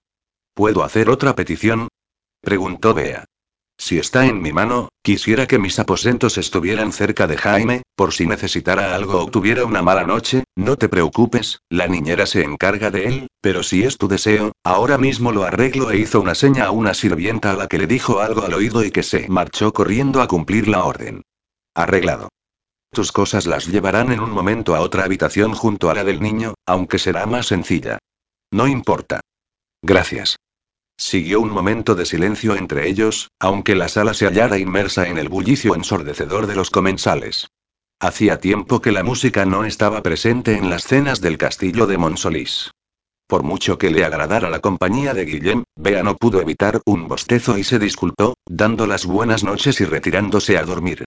¿Puedo 0.53 0.85
hacer 0.85 1.09
otra 1.09 1.35
petición? 1.35 1.89
preguntó 2.39 2.93
Bea. 2.93 3.25
Si 3.77 3.99
está 3.99 4.27
en 4.27 4.41
mi 4.41 4.53
mano, 4.53 4.87
quisiera 5.03 5.45
que 5.45 5.59
mis 5.59 5.77
aposentos 5.77 6.37
estuvieran 6.37 6.93
cerca 6.93 7.27
de 7.27 7.35
Jaime, 7.35 7.81
por 7.97 8.13
si 8.13 8.27
necesitara 8.27 8.93
algo 8.93 9.23
o 9.23 9.31
tuviera 9.31 9.65
una 9.65 9.81
mala 9.81 10.03
noche, 10.03 10.43
no 10.55 10.77
te 10.77 10.87
preocupes, 10.87 11.61
la 11.67 11.87
niñera 11.87 12.27
se 12.27 12.43
encarga 12.43 12.91
de 12.91 13.05
él, 13.07 13.27
pero 13.41 13.63
si 13.63 13.83
es 13.83 13.97
tu 13.97 14.07
deseo, 14.07 14.51
ahora 14.63 14.99
mismo 14.99 15.31
lo 15.31 15.45
arreglo 15.45 15.89
e 15.89 15.97
hizo 15.97 16.21
una 16.21 16.35
seña 16.35 16.65
a 16.65 16.71
una 16.71 16.93
sirvienta 16.93 17.51
a 17.51 17.55
la 17.55 17.67
que 17.67 17.79
le 17.79 17.87
dijo 17.87 18.19
algo 18.19 18.43
al 18.43 18.53
oído 18.53 18.85
y 18.85 18.91
que 18.91 19.01
se 19.01 19.27
marchó 19.29 19.73
corriendo 19.73 20.21
a 20.21 20.27
cumplir 20.27 20.67
la 20.67 20.83
orden. 20.83 21.23
Arreglado. 21.73 22.29
Tus 22.93 23.11
cosas 23.11 23.47
las 23.47 23.65
llevarán 23.65 24.11
en 24.11 24.19
un 24.19 24.29
momento 24.29 24.75
a 24.75 24.81
otra 24.81 25.03
habitación 25.03 25.55
junto 25.55 25.89
a 25.89 25.95
la 25.95 26.03
del 26.03 26.21
niño, 26.21 26.53
aunque 26.67 26.99
será 26.99 27.25
más 27.25 27.47
sencilla. 27.47 27.97
No 28.51 28.67
importa. 28.67 29.21
Gracias. 29.81 30.37
Siguió 30.99 31.41
un 31.41 31.49
momento 31.49 31.95
de 31.95 32.05
silencio 32.05 32.55
entre 32.55 32.87
ellos, 32.87 33.29
aunque 33.39 33.73
la 33.73 33.87
sala 33.87 34.13
se 34.13 34.27
hallara 34.27 34.59
inmersa 34.59 35.07
en 35.07 35.17
el 35.17 35.29
bullicio 35.29 35.73
ensordecedor 35.73 36.45
de 36.45 36.55
los 36.55 36.69
comensales. 36.69 37.47
Hacía 37.99 38.39
tiempo 38.39 38.79
que 38.79 38.91
la 38.91 39.03
música 39.03 39.45
no 39.45 39.65
estaba 39.65 40.03
presente 40.03 40.55
en 40.55 40.69
las 40.69 40.83
cenas 40.83 41.19
del 41.19 41.39
castillo 41.39 41.87
de 41.87 41.97
Monsolís. 41.97 42.69
Por 43.25 43.41
mucho 43.41 43.79
que 43.79 43.89
le 43.89 44.05
agradara 44.05 44.51
la 44.51 44.59
compañía 44.59 45.15
de 45.15 45.25
Guillem, 45.25 45.63
Bea 45.75 46.03
no 46.03 46.15
pudo 46.15 46.39
evitar 46.39 46.79
un 46.85 47.07
bostezo 47.07 47.57
y 47.57 47.63
se 47.63 47.79
disculpó, 47.79 48.35
dando 48.45 48.85
las 48.85 49.07
buenas 49.07 49.43
noches 49.43 49.81
y 49.81 49.85
retirándose 49.85 50.59
a 50.59 50.63
dormir. 50.63 51.05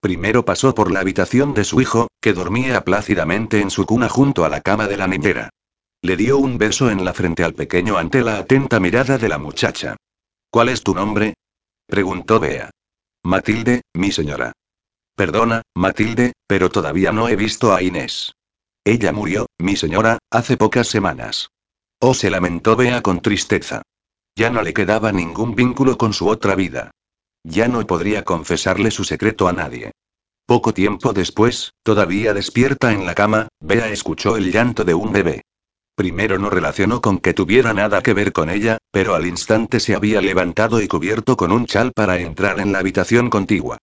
Primero 0.00 0.44
pasó 0.44 0.74
por 0.74 0.92
la 0.92 1.00
habitación 1.00 1.54
de 1.54 1.64
su 1.64 1.80
hijo, 1.80 2.08
que 2.20 2.34
dormía 2.34 2.84
plácidamente 2.84 3.62
en 3.62 3.70
su 3.70 3.86
cuna 3.86 4.10
junto 4.10 4.44
a 4.44 4.50
la 4.50 4.60
cama 4.60 4.88
de 4.88 4.98
la 4.98 5.06
niñera. 5.06 5.48
Le 6.02 6.18
dio 6.18 6.36
un 6.36 6.58
beso 6.58 6.90
en 6.90 7.02
la 7.02 7.14
frente 7.14 7.44
al 7.44 7.54
pequeño 7.54 7.96
ante 7.96 8.20
la 8.20 8.36
atenta 8.36 8.78
mirada 8.78 9.16
de 9.16 9.28
la 9.30 9.38
muchacha. 9.38 9.96
¿Cuál 10.50 10.68
es 10.68 10.82
tu 10.82 10.94
nombre? 10.94 11.32
preguntó 11.86 12.38
Bea. 12.38 12.68
Matilde, 13.24 13.80
mi 13.94 14.12
señora. 14.12 14.52
Perdona, 15.16 15.62
Matilde, 15.74 16.34
pero 16.46 16.68
todavía 16.68 17.10
no 17.10 17.30
he 17.30 17.36
visto 17.36 17.74
a 17.74 17.82
Inés. 17.82 18.34
Ella 18.84 19.12
murió, 19.12 19.46
mi 19.58 19.74
señora, 19.74 20.18
hace 20.30 20.58
pocas 20.58 20.88
semanas. 20.88 21.48
Oh, 22.00 22.12
se 22.12 22.28
lamentó 22.28 22.76
Bea 22.76 23.00
con 23.00 23.22
tristeza. 23.22 23.80
Ya 24.36 24.50
no 24.50 24.60
le 24.60 24.74
quedaba 24.74 25.12
ningún 25.12 25.54
vínculo 25.54 25.96
con 25.96 26.12
su 26.12 26.28
otra 26.28 26.54
vida. 26.54 26.90
Ya 27.42 27.66
no 27.66 27.86
podría 27.86 28.24
confesarle 28.24 28.90
su 28.90 29.04
secreto 29.04 29.48
a 29.48 29.54
nadie. 29.54 29.92
Poco 30.44 30.74
tiempo 30.74 31.14
después, 31.14 31.72
todavía 31.82 32.34
despierta 32.34 32.92
en 32.92 33.06
la 33.06 33.14
cama, 33.14 33.48
Bea 33.58 33.88
escuchó 33.88 34.36
el 34.36 34.52
llanto 34.52 34.84
de 34.84 34.92
un 34.92 35.12
bebé. 35.12 35.42
Primero 35.94 36.38
no 36.38 36.50
relacionó 36.50 37.00
con 37.00 37.20
que 37.20 37.32
tuviera 37.32 37.72
nada 37.72 38.02
que 38.02 38.12
ver 38.12 38.34
con 38.34 38.50
ella, 38.50 38.76
pero 38.90 39.14
al 39.14 39.26
instante 39.26 39.80
se 39.80 39.94
había 39.94 40.20
levantado 40.20 40.82
y 40.82 40.88
cubierto 40.88 41.38
con 41.38 41.52
un 41.52 41.64
chal 41.64 41.92
para 41.92 42.18
entrar 42.18 42.60
en 42.60 42.70
la 42.72 42.80
habitación 42.80 43.30
contigua. 43.30 43.78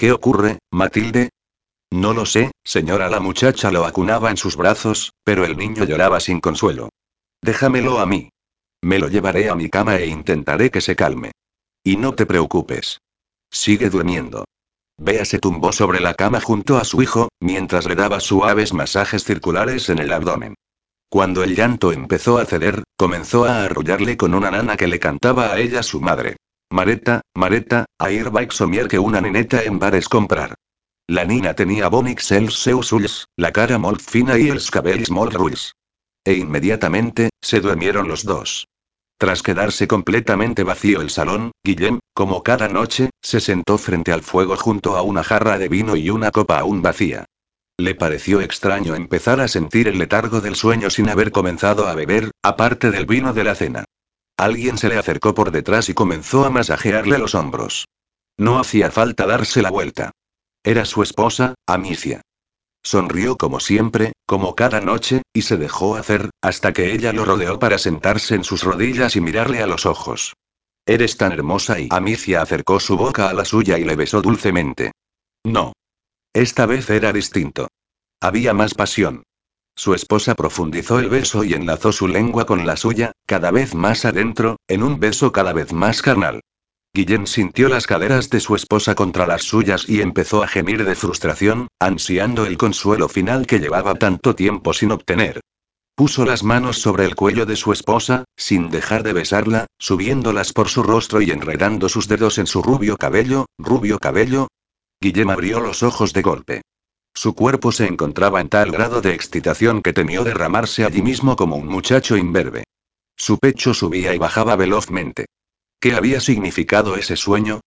¿Qué 0.00 0.12
ocurre, 0.12 0.60
Matilde? 0.70 1.28
No 1.90 2.14
lo 2.14 2.24
sé, 2.24 2.52
señora. 2.64 3.10
La 3.10 3.20
muchacha 3.20 3.70
lo 3.70 3.84
acunaba 3.84 4.30
en 4.30 4.38
sus 4.38 4.56
brazos, 4.56 5.12
pero 5.24 5.44
el 5.44 5.58
niño 5.58 5.84
lloraba 5.84 6.20
sin 6.20 6.40
consuelo. 6.40 6.88
Déjamelo 7.42 8.00
a 8.00 8.06
mí. 8.06 8.30
Me 8.80 8.98
lo 8.98 9.08
llevaré 9.08 9.50
a 9.50 9.54
mi 9.54 9.68
cama 9.68 9.96
e 9.96 10.06
intentaré 10.06 10.70
que 10.70 10.80
se 10.80 10.96
calme. 10.96 11.32
Y 11.84 11.98
no 11.98 12.14
te 12.14 12.24
preocupes. 12.24 13.02
Sigue 13.50 13.90
durmiendo. 13.90 14.46
Bea 14.96 15.26
se 15.26 15.38
tumbó 15.38 15.70
sobre 15.70 16.00
la 16.00 16.14
cama 16.14 16.40
junto 16.40 16.78
a 16.78 16.84
su 16.84 17.02
hijo, 17.02 17.28
mientras 17.38 17.86
le 17.86 17.94
daba 17.94 18.20
suaves 18.20 18.72
masajes 18.72 19.24
circulares 19.24 19.90
en 19.90 19.98
el 19.98 20.14
abdomen. 20.14 20.54
Cuando 21.10 21.44
el 21.44 21.54
llanto 21.54 21.92
empezó 21.92 22.38
a 22.38 22.46
ceder, 22.46 22.84
comenzó 22.96 23.44
a 23.44 23.64
arrullarle 23.64 24.16
con 24.16 24.32
una 24.32 24.50
nana 24.50 24.78
que 24.78 24.86
le 24.86 24.98
cantaba 24.98 25.52
a 25.52 25.58
ella 25.58 25.82
su 25.82 26.00
madre. 26.00 26.38
Mareta, 26.72 27.22
Mareta, 27.34 27.86
airbag 27.98 28.52
somier 28.52 28.86
que 28.86 29.00
una 29.00 29.20
nineta 29.20 29.60
en 29.64 29.80
bares 29.80 30.08
comprar. 30.08 30.54
La 31.08 31.24
nina 31.24 31.54
tenía 31.54 31.88
bonix 31.88 32.30
els 32.30 32.60
seus 32.62 32.92
ulls, 32.92 33.14
la 33.36 33.50
cara 33.50 33.78
molt 33.82 34.00
fina 34.00 34.36
y 34.38 34.46
els 34.54 34.70
cabells 34.70 35.10
molt 35.10 35.34
ruis. 35.34 35.72
E 36.24 36.34
inmediatamente, 36.34 37.30
se 37.42 37.60
durmieron 37.60 38.06
los 38.06 38.24
dos. 38.24 38.68
Tras 39.18 39.42
quedarse 39.42 39.88
completamente 39.88 40.62
vacío 40.62 41.00
el 41.00 41.10
salón, 41.10 41.50
Guillem, 41.64 41.98
como 42.14 42.44
cada 42.44 42.68
noche, 42.68 43.10
se 43.20 43.40
sentó 43.40 43.76
frente 43.76 44.12
al 44.12 44.22
fuego 44.22 44.56
junto 44.56 44.96
a 44.96 45.02
una 45.02 45.24
jarra 45.24 45.58
de 45.58 45.68
vino 45.68 45.96
y 45.96 46.08
una 46.10 46.30
copa 46.30 46.60
aún 46.60 46.82
vacía. 46.82 47.24
Le 47.78 47.96
pareció 47.96 48.40
extraño 48.40 48.94
empezar 48.94 49.40
a 49.40 49.48
sentir 49.48 49.88
el 49.88 49.98
letargo 49.98 50.40
del 50.40 50.54
sueño 50.54 50.88
sin 50.88 51.08
haber 51.08 51.32
comenzado 51.32 51.88
a 51.88 51.94
beber, 51.96 52.30
aparte 52.42 52.92
del 52.92 53.06
vino 53.06 53.32
de 53.32 53.42
la 53.42 53.56
cena. 53.56 53.84
Alguien 54.40 54.78
se 54.78 54.88
le 54.88 54.96
acercó 54.96 55.34
por 55.34 55.50
detrás 55.50 55.90
y 55.90 55.94
comenzó 55.94 56.46
a 56.46 56.50
masajearle 56.50 57.18
los 57.18 57.34
hombros. 57.34 57.84
No 58.38 58.58
hacía 58.58 58.90
falta 58.90 59.26
darse 59.26 59.60
la 59.60 59.70
vuelta. 59.70 60.12
Era 60.64 60.86
su 60.86 61.02
esposa, 61.02 61.54
Amicia. 61.66 62.22
Sonrió 62.82 63.36
como 63.36 63.60
siempre, 63.60 64.12
como 64.24 64.54
cada 64.54 64.80
noche, 64.80 65.20
y 65.34 65.42
se 65.42 65.58
dejó 65.58 65.96
hacer, 65.96 66.30
hasta 66.40 66.72
que 66.72 66.94
ella 66.94 67.12
lo 67.12 67.26
rodeó 67.26 67.58
para 67.58 67.76
sentarse 67.76 68.34
en 68.34 68.44
sus 68.44 68.62
rodillas 68.62 69.14
y 69.14 69.20
mirarle 69.20 69.60
a 69.60 69.66
los 69.66 69.84
ojos. 69.84 70.32
Eres 70.86 71.18
tan 71.18 71.32
hermosa 71.32 71.78
y 71.78 71.88
Amicia 71.90 72.40
acercó 72.40 72.80
su 72.80 72.96
boca 72.96 73.28
a 73.28 73.34
la 73.34 73.44
suya 73.44 73.78
y 73.78 73.84
le 73.84 73.94
besó 73.94 74.22
dulcemente. 74.22 74.92
No. 75.44 75.74
Esta 76.32 76.64
vez 76.64 76.88
era 76.88 77.12
distinto. 77.12 77.68
Había 78.22 78.54
más 78.54 78.72
pasión. 78.72 79.22
Su 79.76 79.94
esposa 79.94 80.34
profundizó 80.34 80.98
el 80.98 81.08
beso 81.08 81.44
y 81.44 81.54
enlazó 81.54 81.92
su 81.92 82.06
lengua 82.08 82.46
con 82.46 82.66
la 82.66 82.76
suya, 82.76 83.12
cada 83.26 83.50
vez 83.50 83.74
más 83.74 84.04
adentro, 84.04 84.56
en 84.68 84.82
un 84.82 85.00
beso 85.00 85.32
cada 85.32 85.52
vez 85.52 85.72
más 85.72 86.02
carnal. 86.02 86.40
Guillén 86.92 87.28
sintió 87.28 87.68
las 87.68 87.86
caderas 87.86 88.30
de 88.30 88.40
su 88.40 88.56
esposa 88.56 88.96
contra 88.96 89.24
las 89.26 89.42
suyas 89.44 89.88
y 89.88 90.00
empezó 90.00 90.42
a 90.42 90.48
gemir 90.48 90.84
de 90.84 90.96
frustración, 90.96 91.68
ansiando 91.78 92.46
el 92.46 92.58
consuelo 92.58 93.08
final 93.08 93.46
que 93.46 93.60
llevaba 93.60 93.94
tanto 93.94 94.34
tiempo 94.34 94.72
sin 94.72 94.90
obtener. 94.90 95.40
Puso 95.94 96.24
las 96.24 96.42
manos 96.42 96.80
sobre 96.80 97.04
el 97.04 97.14
cuello 97.14 97.46
de 97.46 97.56
su 97.56 97.72
esposa, 97.72 98.24
sin 98.36 98.70
dejar 98.70 99.04
de 99.04 99.12
besarla, 99.12 99.66
subiéndolas 99.78 100.52
por 100.52 100.68
su 100.68 100.82
rostro 100.82 101.20
y 101.22 101.30
enredando 101.30 101.88
sus 101.88 102.08
dedos 102.08 102.38
en 102.38 102.46
su 102.46 102.60
rubio 102.60 102.96
cabello, 102.96 103.46
rubio 103.56 103.98
cabello. 103.98 104.48
Guillem 105.00 105.30
abrió 105.30 105.60
los 105.60 105.82
ojos 105.84 106.12
de 106.12 106.22
golpe. 106.22 106.62
Su 107.14 107.34
cuerpo 107.34 107.72
se 107.72 107.86
encontraba 107.86 108.40
en 108.40 108.48
tal 108.48 108.70
grado 108.70 109.00
de 109.00 109.14
excitación 109.14 109.82
que 109.82 109.92
temió 109.92 110.24
derramarse 110.24 110.84
allí 110.84 111.02
mismo 111.02 111.36
como 111.36 111.56
un 111.56 111.66
muchacho 111.66 112.16
imberbe. 112.16 112.64
Su 113.16 113.38
pecho 113.38 113.74
subía 113.74 114.14
y 114.14 114.18
bajaba 114.18 114.56
velozmente. 114.56 115.26
¿Qué 115.80 115.94
había 115.94 116.20
significado 116.20 116.96
ese 116.96 117.16
sueño? 117.16 117.60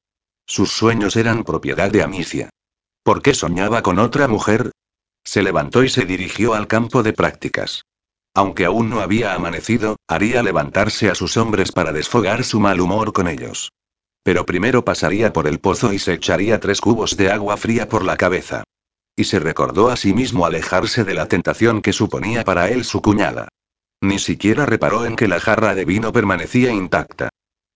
Sus 0.45 0.71
sueños 0.71 1.15
eran 1.15 1.43
propiedad 1.43 1.91
de 1.91 2.03
Amicia. 2.03 2.49
¿Por 3.03 3.21
qué 3.21 3.33
soñaba 3.33 3.81
con 3.81 3.99
otra 3.99 4.27
mujer? 4.27 4.71
Se 5.23 5.41
levantó 5.41 5.83
y 5.83 5.89
se 5.89 6.05
dirigió 6.05 6.53
al 6.53 6.67
campo 6.67 7.03
de 7.03 7.13
prácticas. 7.13 7.83
Aunque 8.33 8.65
aún 8.65 8.89
no 8.89 9.01
había 9.01 9.35
amanecido, 9.35 9.97
haría 10.07 10.41
levantarse 10.41 11.09
a 11.09 11.15
sus 11.15 11.37
hombres 11.37 11.71
para 11.71 11.91
desfogar 11.91 12.43
su 12.43 12.59
mal 12.59 12.81
humor 12.81 13.13
con 13.13 13.27
ellos. 13.27 13.71
Pero 14.23 14.45
primero 14.45 14.83
pasaría 14.83 15.33
por 15.33 15.47
el 15.47 15.59
pozo 15.59 15.93
y 15.93 15.99
se 15.99 16.13
echaría 16.13 16.59
tres 16.59 16.81
cubos 16.81 17.15
de 17.17 17.31
agua 17.31 17.57
fría 17.57 17.87
por 17.89 18.03
la 18.03 18.17
cabeza. 18.17 18.63
Y 19.16 19.26
se 19.26 19.39
recordó 19.39 19.89
a 19.89 19.95
sí 19.95 20.14
mismo 20.14 20.45
alejarse 20.45 21.03
de 21.03 21.14
la 21.14 21.28
tentación 21.28 21.82
que 21.82 21.93
suponía 21.93 22.43
para 22.43 22.70
él 22.70 22.84
su 22.84 23.01
cuñada. 23.01 23.49
Ni 24.01 24.20
siquiera 24.20 24.66
reparó 24.66 25.05
en 25.05 25.16
que 25.16 25.28
la 25.28 25.39
jarra 25.39 25.76
de 25.76 25.86
vino 25.86 26.11
permanecía 26.11 26.72
intacta. 26.72 27.30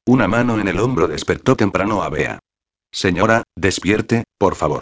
Una 0.06 0.28
mano 0.28 0.60
en 0.60 0.68
el 0.68 0.80
hombro 0.80 1.08
despertó 1.08 1.56
temprano 1.56 2.04
a 2.04 2.10
Bea. 2.10 2.40
Señora, 2.92 3.44
despierte, 3.56 4.24
por 4.38 4.56
favor. 4.56 4.82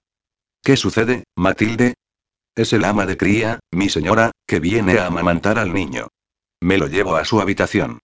¿Qué 0.63 0.77
sucede, 0.77 1.25
Matilde? 1.35 1.95
Es 2.55 2.71
el 2.73 2.85
ama 2.85 3.05
de 3.05 3.17
cría, 3.17 3.59
mi 3.71 3.89
señora, 3.89 4.31
que 4.47 4.59
viene 4.59 4.97
a 4.97 5.07
amamantar 5.07 5.59
al 5.59 5.73
niño. 5.73 6.07
Me 6.61 6.77
lo 6.77 6.87
llevo 6.87 7.15
a 7.15 7.25
su 7.25 7.41
habitación. 7.41 7.99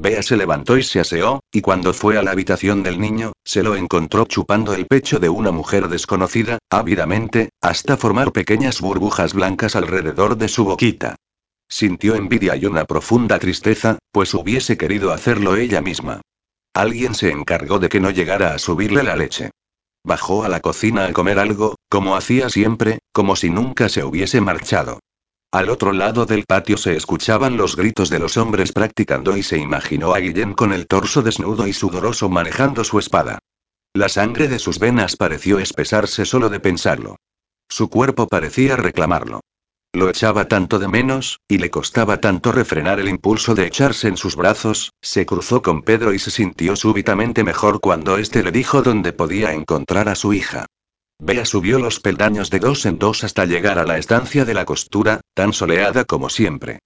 Bea 0.00 0.22
se 0.22 0.36
levantó 0.36 0.78
y 0.78 0.84
se 0.84 1.00
aseó, 1.00 1.40
y 1.50 1.60
cuando 1.60 1.92
fue 1.92 2.16
a 2.16 2.22
la 2.22 2.30
habitación 2.30 2.84
del 2.84 3.00
niño, 3.00 3.32
se 3.44 3.64
lo 3.64 3.74
encontró 3.74 4.26
chupando 4.26 4.72
el 4.72 4.86
pecho 4.86 5.18
de 5.18 5.28
una 5.28 5.50
mujer 5.50 5.88
desconocida, 5.88 6.58
ávidamente, 6.70 7.48
hasta 7.60 7.96
formar 7.96 8.30
pequeñas 8.30 8.80
burbujas 8.80 9.34
blancas 9.34 9.74
alrededor 9.74 10.36
de 10.36 10.46
su 10.46 10.64
boquita. 10.64 11.16
Sintió 11.68 12.14
envidia 12.14 12.54
y 12.54 12.66
una 12.66 12.84
profunda 12.84 13.40
tristeza, 13.40 13.98
pues 14.12 14.32
hubiese 14.34 14.76
querido 14.76 15.12
hacerlo 15.12 15.56
ella 15.56 15.80
misma. 15.80 16.20
Alguien 16.74 17.16
se 17.16 17.32
encargó 17.32 17.80
de 17.80 17.88
que 17.88 17.98
no 17.98 18.10
llegara 18.10 18.54
a 18.54 18.60
subirle 18.60 19.02
la 19.02 19.16
leche. 19.16 19.50
Bajó 20.04 20.44
a 20.44 20.48
la 20.48 20.60
cocina 20.60 21.06
a 21.06 21.12
comer 21.12 21.40
algo, 21.40 21.74
como 21.90 22.14
hacía 22.14 22.50
siempre, 22.50 23.00
como 23.12 23.34
si 23.34 23.50
nunca 23.50 23.88
se 23.88 24.04
hubiese 24.04 24.40
marchado. 24.40 25.00
Al 25.50 25.70
otro 25.70 25.92
lado 25.92 26.26
del 26.26 26.44
patio 26.44 26.76
se 26.76 26.94
escuchaban 26.94 27.56
los 27.56 27.74
gritos 27.74 28.10
de 28.10 28.18
los 28.18 28.36
hombres 28.36 28.72
practicando 28.72 29.34
y 29.34 29.42
se 29.42 29.56
imaginó 29.56 30.12
a 30.12 30.18
Guillem 30.18 30.52
con 30.52 30.74
el 30.74 30.86
torso 30.86 31.22
desnudo 31.22 31.66
y 31.66 31.72
sudoroso 31.72 32.28
manejando 32.28 32.84
su 32.84 32.98
espada. 32.98 33.38
La 33.94 34.10
sangre 34.10 34.48
de 34.48 34.58
sus 34.58 34.78
venas 34.78 35.16
pareció 35.16 35.58
espesarse 35.58 36.26
solo 36.26 36.50
de 36.50 36.60
pensarlo. 36.60 37.16
Su 37.66 37.88
cuerpo 37.88 38.28
parecía 38.28 38.76
reclamarlo. 38.76 39.40
Lo 39.94 40.10
echaba 40.10 40.48
tanto 40.48 40.78
de 40.78 40.88
menos, 40.88 41.40
y 41.48 41.56
le 41.56 41.70
costaba 41.70 42.20
tanto 42.20 42.52
refrenar 42.52 43.00
el 43.00 43.08
impulso 43.08 43.54
de 43.54 43.66
echarse 43.66 44.06
en 44.06 44.18
sus 44.18 44.36
brazos, 44.36 44.92
se 45.00 45.24
cruzó 45.24 45.62
con 45.62 45.80
Pedro 45.80 46.12
y 46.12 46.18
se 46.18 46.30
sintió 46.30 46.76
súbitamente 46.76 47.42
mejor 47.42 47.80
cuando 47.80 48.18
éste 48.18 48.42
le 48.42 48.52
dijo 48.52 48.82
dónde 48.82 49.14
podía 49.14 49.54
encontrar 49.54 50.10
a 50.10 50.14
su 50.14 50.34
hija. 50.34 50.66
Bea 51.20 51.44
subió 51.44 51.78
los 51.78 51.98
peldaños 51.98 52.48
de 52.50 52.60
dos 52.60 52.86
en 52.86 52.98
dos 52.98 53.24
hasta 53.24 53.44
llegar 53.44 53.78
a 53.78 53.84
la 53.84 53.98
estancia 53.98 54.44
de 54.44 54.54
la 54.54 54.64
costura, 54.64 55.20
tan 55.34 55.52
soleada 55.52 56.04
como 56.04 56.30
siempre. 56.30 56.78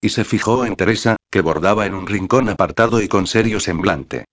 Y 0.00 0.10
se 0.10 0.24
fijó 0.24 0.66
en 0.66 0.76
Teresa, 0.76 1.16
que 1.30 1.40
bordaba 1.40 1.86
en 1.86 1.94
un 1.94 2.06
rincón 2.06 2.48
apartado 2.48 3.00
y 3.00 3.08
con 3.08 3.26
serio 3.26 3.60
semblante. 3.60 4.26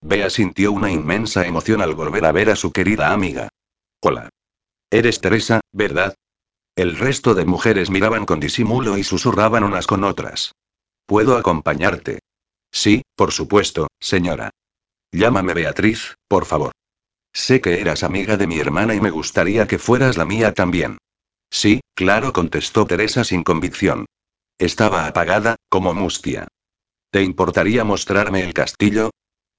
Bea 0.00 0.30
sintió 0.30 0.72
una 0.72 0.90
inmensa 0.90 1.46
emoción 1.46 1.82
al 1.82 1.94
volver 1.94 2.24
a 2.24 2.32
ver 2.32 2.50
a 2.50 2.56
su 2.56 2.72
querida 2.72 3.12
amiga. 3.12 3.48
Hola. 4.00 4.30
Eres 4.90 5.20
Teresa, 5.20 5.60
¿verdad? 5.72 6.14
El 6.74 6.96
resto 6.96 7.34
de 7.34 7.44
mujeres 7.44 7.90
miraban 7.90 8.24
con 8.24 8.40
disimulo 8.40 8.96
y 8.96 9.04
susurraban 9.04 9.62
unas 9.62 9.86
con 9.86 10.04
otras. 10.04 10.52
¿Puedo 11.06 11.36
acompañarte? 11.36 12.20
Sí, 12.72 13.02
por 13.14 13.32
supuesto, 13.32 13.88
señora. 14.00 14.50
Llámame 15.12 15.52
Beatriz, 15.52 16.14
por 16.28 16.46
favor. 16.46 16.72
Sé 17.32 17.60
que 17.60 17.80
eras 17.80 18.02
amiga 18.02 18.36
de 18.36 18.46
mi 18.46 18.58
hermana 18.58 18.94
y 18.94 19.00
me 19.00 19.10
gustaría 19.10 19.66
que 19.66 19.78
fueras 19.78 20.16
la 20.16 20.24
mía 20.24 20.52
también. 20.52 20.98
Sí, 21.50 21.80
claro, 21.94 22.32
contestó 22.32 22.86
Teresa 22.86 23.24
sin 23.24 23.42
convicción. 23.42 24.06
Estaba 24.58 25.06
apagada, 25.06 25.56
como 25.68 25.94
mustia. 25.94 26.48
¿Te 27.10 27.22
importaría 27.22 27.84
mostrarme 27.84 28.42
el 28.42 28.54
castillo? 28.54 29.10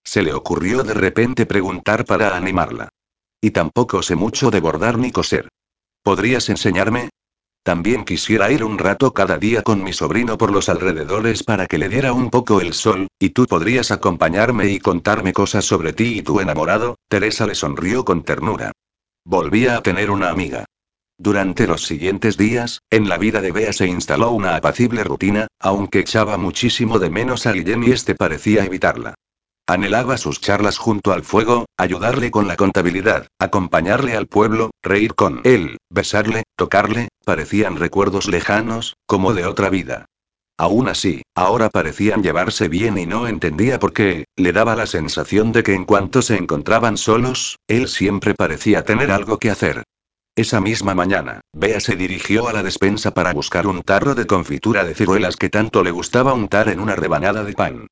Se 0.03 0.21
le 0.21 0.34
ocurrió 0.34 0.84
de 0.84 0.93
repente 0.93 1.45
preguntar 1.45 2.05
para 2.05 2.36
animarla. 2.36 2.89
Y 3.41 3.51
tampoco 3.51 4.01
sé 4.01 4.15
mucho 4.15 4.51
de 4.51 4.59
bordar 4.59 4.97
ni 4.97 5.11
coser. 5.11 5.49
¿Podrías 6.01 6.49
enseñarme? 6.49 7.09
También 7.64 8.03
quisiera 8.03 8.51
ir 8.51 8.66
un 8.66 8.78
rato 8.78 9.14
cada 9.14 9.38
día 9.38 9.61
con 9.61 9.84
mi 9.84 9.93
sobrino 9.93 10.38
por 10.38 10.51
los 10.51 10.68
alrededores 10.68 11.43
para 11.43 11.66
que 11.66 11.78
le 11.78 11.88
diera 11.88 12.11
un 12.11 12.30
poco 12.30 12.59
el 12.59 12.74
sol, 12.74 13.07
y 13.18 13.30
tú 13.30 13.45
podrías 13.45 13.89
acompañarme 13.89 14.68
y 14.68 14.80
contarme 14.80 15.32
cosas 15.32 15.64
sobre 15.64 15.93
ti 15.93 16.18
y 16.18 16.22
tu 16.22 16.41
enamorado. 16.41 16.97
Teresa 17.07 17.47
le 17.47 17.55
sonrió 17.55 18.03
con 18.03 18.24
ternura. 18.24 18.74
Volvía 19.24 19.78
a 19.78 19.82
tener 19.82 20.11
una 20.11 20.30
amiga. 20.30 20.66
Durante 21.18 21.66
los 21.66 21.86
siguientes 21.86 22.36
días, 22.36 22.82
en 22.89 23.07
la 23.07 23.18
vida 23.18 23.39
de 23.39 23.53
Bea 23.53 23.72
se 23.72 23.88
instaló 23.88 24.32
una 24.32 24.57
apacible 24.57 25.05
rutina, 25.05 25.47
aunque 25.57 25.99
echaba 25.99 26.38
muchísimo 26.38 26.99
de 26.99 27.09
menos 27.09 27.45
a 27.45 27.53
Guillem 27.53 27.84
y 27.84 27.91
este 27.91 28.14
parecía 28.14 28.66
evitarla. 28.66 29.16
Anhelaba 29.66 30.18
sus 30.18 30.41
charlas 30.41 30.78
junto 30.78 31.14
al 31.14 31.24
fuego, 31.24 31.68
ayudarle 31.78 32.32
con 32.32 32.49
la 32.49 32.57
contabilidad, 32.57 33.28
acompañarle 33.39 34.18
al 34.18 34.28
pueblo, 34.28 34.72
reír 34.82 35.16
con 35.16 35.39
él, 35.45 35.78
besarle, 35.89 36.43
tocarle, 36.56 37.10
parecían 37.26 37.78
recuerdos 37.78 38.28
lejanos, 38.28 38.95
como 39.06 39.34
de 39.34 39.45
otra 39.45 39.70
vida. 39.70 40.06
Aún 40.58 40.88
así, 40.88 41.24
ahora 41.36 41.70
parecían 41.70 42.22
llevarse 42.22 42.68
bien 42.68 42.97
y 42.97 43.06
no 43.06 43.28
entendía 43.28 43.80
por 43.80 43.91
qué, 43.91 44.26
le 44.36 44.54
daba 44.54 44.76
la 44.76 44.86
sensación 44.86 45.51
de 45.51 45.64
que 45.64 45.74
en 45.74 45.86
cuanto 45.86 46.22
se 46.22 46.38
encontraban 46.38 46.97
solos, 46.97 47.58
él 47.68 47.88
siempre 47.88 48.36
parecía 48.36 48.84
tener 48.84 49.12
algo 49.12 49.39
que 49.39 49.49
hacer. 49.49 49.84
Esa 50.36 50.62
misma 50.62 50.95
mañana, 50.95 51.41
Bea 51.54 51.80
se 51.80 51.95
dirigió 51.95 52.47
a 52.47 52.54
la 52.54 52.64
despensa 52.64 53.12
para 53.12 53.34
buscar 53.34 53.68
un 53.68 53.84
tarro 53.84 54.16
de 54.16 54.26
confitura 54.26 54.84
de 54.84 54.95
ciruelas 54.95 55.38
que 55.38 55.49
tanto 55.49 55.84
le 55.84 55.91
gustaba 55.91 56.34
untar 56.34 56.70
en 56.70 56.80
una 56.80 56.95
rebanada 56.95 57.43
de 57.43 57.54
pan. 57.54 57.88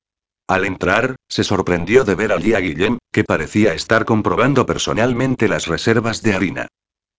Al 0.47 0.65
entrar, 0.65 1.15
se 1.29 1.43
sorprendió 1.43 2.03
de 2.03 2.15
ver 2.15 2.31
allí 2.31 2.53
a 2.53 2.59
Guillem, 2.59 2.97
que 3.11 3.23
parecía 3.23 3.73
estar 3.73 4.05
comprobando 4.05 4.65
personalmente 4.65 5.47
las 5.47 5.67
reservas 5.67 6.23
de 6.23 6.33
harina. 6.33 6.67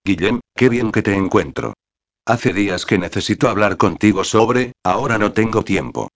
Guillem, 0.04 0.40
qué 0.56 0.68
bien 0.68 0.90
que 0.90 1.02
te 1.02 1.14
encuentro. 1.14 1.74
Hace 2.26 2.52
días 2.52 2.86
que 2.86 2.98
necesito 2.98 3.48
hablar 3.48 3.76
contigo 3.76 4.24
sobre, 4.24 4.72
ahora 4.84 5.16
no 5.16 5.32
tengo 5.32 5.62
tiempo. 5.62 6.08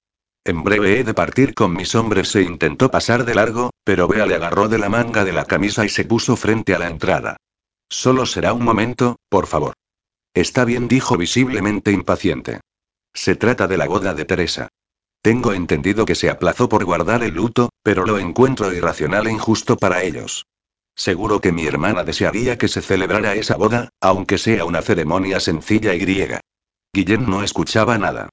En 0.45 0.65
breve 0.65 0.99
he 0.99 1.05
de 1.05 1.15
partir 1.15 1.55
con 1.55 1.73
mis 1.73 1.95
hombres. 1.95 2.29
Se 2.29 2.43
intentó 2.43 2.91
pasar 2.91 3.25
de 3.25 3.37
largo, 3.37 3.71
pero 3.85 4.09
Bea 4.09 4.27
le 4.27 4.35
agarró 4.35 4.69
de 4.69 4.79
la 4.79 4.89
manga 4.89 5.25
de 5.25 5.33
la 5.33 5.45
camisa 5.45 5.85
y 5.85 5.89
se 5.89 6.05
puso 6.05 6.37
frente 6.37 6.75
a 6.75 6.81
la 6.81 6.89
entrada. 6.89 7.37
Solo 7.89 8.27
será 8.27 8.53
un 8.53 8.65
momento, 8.65 9.17
por 9.29 9.47
favor. 9.47 9.75
Está 10.35 10.65
bien, 10.65 10.89
dijo 10.89 11.17
visiblemente 11.17 11.93
impaciente. 11.93 12.61
Se 13.15 13.37
trata 13.37 13.69
de 13.69 13.77
la 13.77 13.87
boda 13.87 14.15
de 14.15 14.25
Teresa. 14.25 14.69
Tengo 15.23 15.53
entendido 15.53 16.05
que 16.05 16.17
se 16.17 16.29
aplazó 16.29 16.69
por 16.69 16.85
guardar 16.85 17.23
el 17.23 17.35
luto, 17.35 17.71
pero 17.85 18.05
lo 18.05 18.19
encuentro 18.19 18.73
irracional 18.73 19.29
e 19.29 19.33
injusto 19.33 19.77
para 19.77 20.03
ellos. 20.03 20.45
Seguro 20.97 21.41
que 21.43 21.53
mi 21.53 21.67
hermana 21.67 22.05
desearía 22.05 22.57
que 22.57 22.69
se 22.69 22.81
celebrara 22.81 23.35
esa 23.35 23.57
boda, 23.57 23.91
aunque 24.01 24.39
sea 24.39 24.65
una 24.65 24.81
ceremonia 24.81 25.41
sencilla 25.41 25.95
y 25.95 25.99
griega. 25.99 26.41
Guillén 26.93 27.29
no 27.29 27.43
escuchaba 27.43 27.99
nada. 27.99 28.31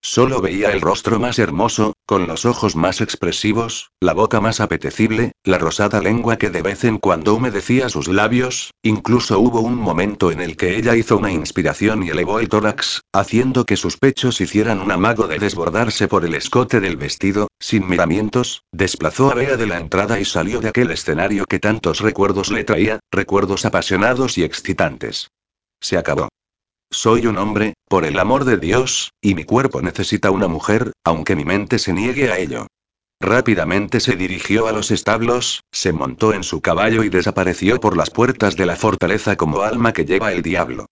Solo 0.00 0.40
veía 0.40 0.70
el 0.72 0.80
rostro 0.80 1.20
más 1.20 1.38
hermoso, 1.38 1.92
con 2.06 2.28
los 2.28 2.46
ojos 2.46 2.76
más 2.76 3.00
expresivos, 3.00 3.90
la 4.00 4.14
boca 4.14 4.40
más 4.40 4.60
apetecible, 4.60 5.32
la 5.42 5.58
rosada 5.58 6.00
lengua 6.00 6.36
que 6.38 6.50
de 6.50 6.62
vez 6.62 6.84
en 6.84 6.98
cuando 6.98 7.34
humedecía 7.34 7.88
sus 7.88 8.06
labios, 8.06 8.70
incluso 8.82 9.40
hubo 9.40 9.60
un 9.60 9.74
momento 9.74 10.30
en 10.30 10.40
el 10.40 10.56
que 10.56 10.76
ella 10.76 10.94
hizo 10.94 11.16
una 11.16 11.32
inspiración 11.32 12.04
y 12.04 12.10
elevó 12.10 12.38
el 12.38 12.48
tórax, 12.48 13.02
haciendo 13.12 13.64
que 13.64 13.76
sus 13.76 13.96
pechos 13.96 14.40
hicieran 14.40 14.80
un 14.80 14.92
amago 14.92 15.26
de 15.26 15.40
desbordarse 15.40 16.06
por 16.06 16.24
el 16.24 16.34
escote 16.34 16.78
del 16.78 16.96
vestido, 16.96 17.48
sin 17.58 17.88
miramientos, 17.88 18.62
desplazó 18.72 19.32
a 19.32 19.34
Bea 19.34 19.56
de 19.56 19.66
la 19.66 19.78
entrada 19.78 20.20
y 20.20 20.24
salió 20.24 20.60
de 20.60 20.68
aquel 20.68 20.92
escenario 20.92 21.44
que 21.44 21.58
tantos 21.58 22.00
recuerdos 22.00 22.52
le 22.52 22.62
traía, 22.62 23.00
recuerdos 23.10 23.64
apasionados 23.64 24.38
y 24.38 24.44
excitantes. 24.44 25.28
Se 25.80 25.98
acabó. 25.98 26.28
Soy 26.90 27.26
un 27.26 27.36
hombre, 27.36 27.74
por 27.88 28.04
el 28.04 28.18
amor 28.18 28.44
de 28.44 28.58
Dios, 28.58 29.10
y 29.20 29.34
mi 29.34 29.44
cuerpo 29.44 29.82
necesita 29.82 30.30
una 30.30 30.48
mujer, 30.48 30.92
aunque 31.04 31.36
mi 31.36 31.44
mente 31.44 31.78
se 31.78 31.92
niegue 31.92 32.30
a 32.30 32.38
ello. 32.38 32.66
Rápidamente 33.20 34.00
se 34.00 34.14
dirigió 34.14 34.66
a 34.66 34.72
los 34.72 34.90
establos, 34.90 35.62
se 35.72 35.92
montó 35.92 36.32
en 36.32 36.44
su 36.44 36.60
caballo 36.60 37.02
y 37.02 37.08
desapareció 37.08 37.80
por 37.80 37.96
las 37.96 38.10
puertas 38.10 38.56
de 38.56 38.66
la 38.66 38.76
fortaleza 38.76 39.36
como 39.36 39.62
alma 39.62 39.92
que 39.92 40.04
lleva 40.04 40.32
el 40.32 40.42
diablo. 40.42 40.86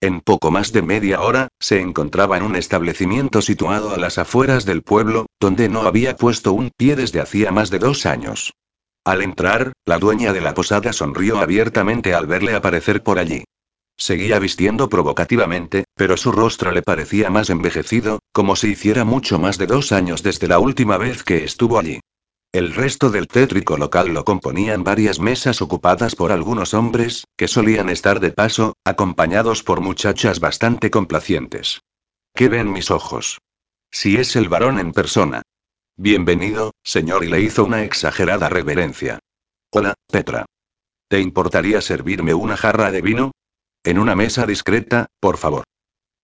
En 0.00 0.20
poco 0.20 0.50
más 0.50 0.72
de 0.72 0.82
media 0.82 1.22
hora, 1.22 1.48
se 1.58 1.80
encontraba 1.80 2.36
en 2.36 2.44
un 2.44 2.54
establecimiento 2.54 3.42
situado 3.42 3.92
a 3.92 3.96
las 3.96 4.18
afueras 4.18 4.64
del 4.64 4.82
pueblo, 4.82 5.26
donde 5.40 5.68
no 5.68 5.82
había 5.82 6.16
puesto 6.16 6.52
un 6.52 6.70
pie 6.76 6.94
desde 6.94 7.20
hacía 7.20 7.50
más 7.52 7.70
de 7.70 7.78
dos 7.78 8.06
años. 8.06 8.52
Al 9.04 9.22
entrar, 9.22 9.72
la 9.86 9.98
dueña 9.98 10.32
de 10.32 10.40
la 10.40 10.54
posada 10.54 10.92
sonrió 10.92 11.38
abiertamente 11.38 12.14
al 12.14 12.26
verle 12.26 12.54
aparecer 12.54 13.02
por 13.02 13.18
allí. 13.18 13.44
Seguía 13.98 14.38
vistiendo 14.38 14.88
provocativamente, 14.88 15.84
pero 15.96 16.16
su 16.16 16.30
rostro 16.30 16.70
le 16.70 16.82
parecía 16.82 17.30
más 17.30 17.50
envejecido, 17.50 18.20
como 18.32 18.54
si 18.54 18.68
hiciera 18.68 19.04
mucho 19.04 19.40
más 19.40 19.58
de 19.58 19.66
dos 19.66 19.90
años 19.90 20.22
desde 20.22 20.46
la 20.46 20.60
última 20.60 20.96
vez 20.98 21.24
que 21.24 21.42
estuvo 21.42 21.80
allí. 21.80 21.98
El 22.52 22.74
resto 22.74 23.10
del 23.10 23.26
tétrico 23.26 23.76
local 23.76 24.14
lo 24.14 24.24
componían 24.24 24.84
varias 24.84 25.18
mesas 25.18 25.60
ocupadas 25.60 26.14
por 26.14 26.30
algunos 26.30 26.74
hombres, 26.74 27.24
que 27.36 27.48
solían 27.48 27.90
estar 27.90 28.20
de 28.20 28.30
paso, 28.30 28.74
acompañados 28.84 29.64
por 29.64 29.80
muchachas 29.80 30.38
bastante 30.38 30.90
complacientes. 30.90 31.82
¿Qué 32.34 32.48
ven 32.48 32.72
mis 32.72 32.92
ojos? 32.92 33.40
Si 33.90 34.16
es 34.16 34.36
el 34.36 34.48
varón 34.48 34.78
en 34.78 34.92
persona. 34.92 35.42
Bienvenido, 35.96 36.72
señor, 36.84 37.24
y 37.24 37.28
le 37.28 37.40
hizo 37.40 37.64
una 37.64 37.82
exagerada 37.82 38.48
reverencia. 38.48 39.18
Hola, 39.72 39.94
Petra. 40.06 40.46
¿Te 41.08 41.20
importaría 41.20 41.80
servirme 41.80 42.32
una 42.32 42.56
jarra 42.56 42.92
de 42.92 43.02
vino? 43.02 43.32
En 43.84 43.98
una 43.98 44.14
mesa 44.14 44.46
discreta, 44.46 45.06
por 45.20 45.36
favor. 45.36 45.64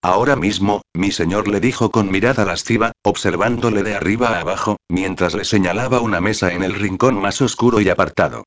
Ahora 0.01 0.35
mismo, 0.35 0.81
mi 0.93 1.11
señor 1.11 1.47
le 1.47 1.59
dijo 1.59 1.89
con 1.89 2.11
mirada 2.11 2.45
lasciva, 2.45 2.91
observándole 3.03 3.81
de 3.81 3.95
arriba 3.95 4.29
a 4.29 4.41
abajo, 4.41 4.77
mientras 4.87 5.33
le 5.33 5.45
señalaba 5.45 5.99
una 5.99 6.21
mesa 6.21 6.53
en 6.53 6.63
el 6.63 6.75
rincón 6.75 7.19
más 7.19 7.41
oscuro 7.41 7.81
y 7.81 7.89
apartado. 7.89 8.43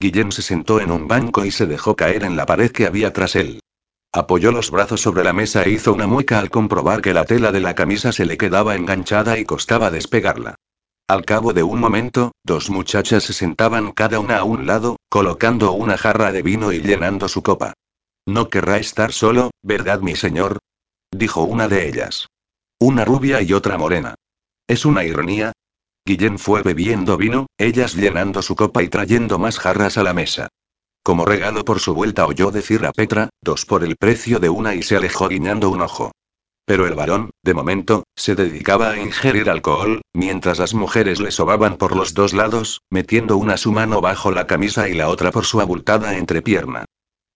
Guillem 0.00 0.30
se 0.32 0.42
sentó 0.42 0.80
en 0.80 0.90
un 0.90 1.08
banco 1.08 1.44
y 1.44 1.50
se 1.50 1.66
dejó 1.66 1.96
caer 1.96 2.24
en 2.24 2.36
la 2.36 2.46
pared 2.46 2.70
que 2.70 2.86
había 2.86 3.12
tras 3.12 3.36
él. 3.36 3.60
Apoyó 4.12 4.52
los 4.52 4.70
brazos 4.70 5.00
sobre 5.00 5.24
la 5.24 5.32
mesa 5.32 5.62
e 5.62 5.70
hizo 5.70 5.92
una 5.92 6.06
mueca 6.06 6.38
al 6.38 6.50
comprobar 6.50 7.00
que 7.00 7.14
la 7.14 7.24
tela 7.24 7.52
de 7.52 7.60
la 7.60 7.74
camisa 7.74 8.12
se 8.12 8.26
le 8.26 8.36
quedaba 8.36 8.74
enganchada 8.74 9.38
y 9.38 9.44
costaba 9.44 9.90
despegarla. 9.90 10.56
Al 11.08 11.24
cabo 11.24 11.54
de 11.54 11.62
un 11.62 11.80
momento, 11.80 12.32
dos 12.44 12.68
muchachas 12.68 13.24
se 13.24 13.32
sentaban 13.32 13.92
cada 13.92 14.20
una 14.20 14.38
a 14.38 14.44
un 14.44 14.66
lado, 14.66 14.96
colocando 15.08 15.72
una 15.72 15.96
jarra 15.96 16.32
de 16.32 16.42
vino 16.42 16.72
y 16.72 16.80
llenando 16.80 17.28
su 17.28 17.42
copa. 17.42 17.72
No 18.28 18.50
querrá 18.50 18.76
estar 18.76 19.14
solo, 19.14 19.52
¿verdad, 19.62 20.00
mi 20.00 20.14
señor? 20.14 20.58
dijo 21.10 21.44
una 21.44 21.66
de 21.66 21.88
ellas. 21.88 22.26
Una 22.78 23.06
rubia 23.06 23.40
y 23.40 23.54
otra 23.54 23.78
morena. 23.78 24.16
¿Es 24.66 24.84
una 24.84 25.02
ironía? 25.02 25.52
Guillén 26.04 26.38
fue 26.38 26.62
bebiendo 26.62 27.16
vino, 27.16 27.46
ellas 27.56 27.94
llenando 27.94 28.42
su 28.42 28.54
copa 28.54 28.82
y 28.82 28.90
trayendo 28.90 29.38
más 29.38 29.58
jarras 29.58 29.96
a 29.96 30.02
la 30.02 30.12
mesa. 30.12 30.48
Como 31.02 31.24
regalo 31.24 31.64
por 31.64 31.80
su 31.80 31.94
vuelta 31.94 32.26
oyó 32.26 32.50
decir 32.50 32.84
a 32.84 32.92
Petra, 32.92 33.30
dos 33.40 33.64
por 33.64 33.82
el 33.82 33.96
precio 33.96 34.38
de 34.40 34.50
una 34.50 34.74
y 34.74 34.82
se 34.82 34.96
alejó 34.96 35.28
guiñando 35.28 35.70
un 35.70 35.80
ojo. 35.80 36.12
Pero 36.66 36.86
el 36.86 36.96
varón, 36.96 37.30
de 37.42 37.54
momento, 37.54 38.04
se 38.14 38.34
dedicaba 38.34 38.90
a 38.90 39.00
ingerir 39.00 39.48
alcohol, 39.48 40.02
mientras 40.12 40.58
las 40.58 40.74
mujeres 40.74 41.18
le 41.18 41.30
sobaban 41.30 41.78
por 41.78 41.96
los 41.96 42.12
dos 42.12 42.34
lados, 42.34 42.82
metiendo 42.90 43.38
una 43.38 43.56
su 43.56 43.72
mano 43.72 44.02
bajo 44.02 44.30
la 44.32 44.46
camisa 44.46 44.86
y 44.86 44.92
la 44.92 45.08
otra 45.08 45.30
por 45.30 45.46
su 45.46 45.62
abultada 45.62 46.18
entrepierna. 46.18 46.84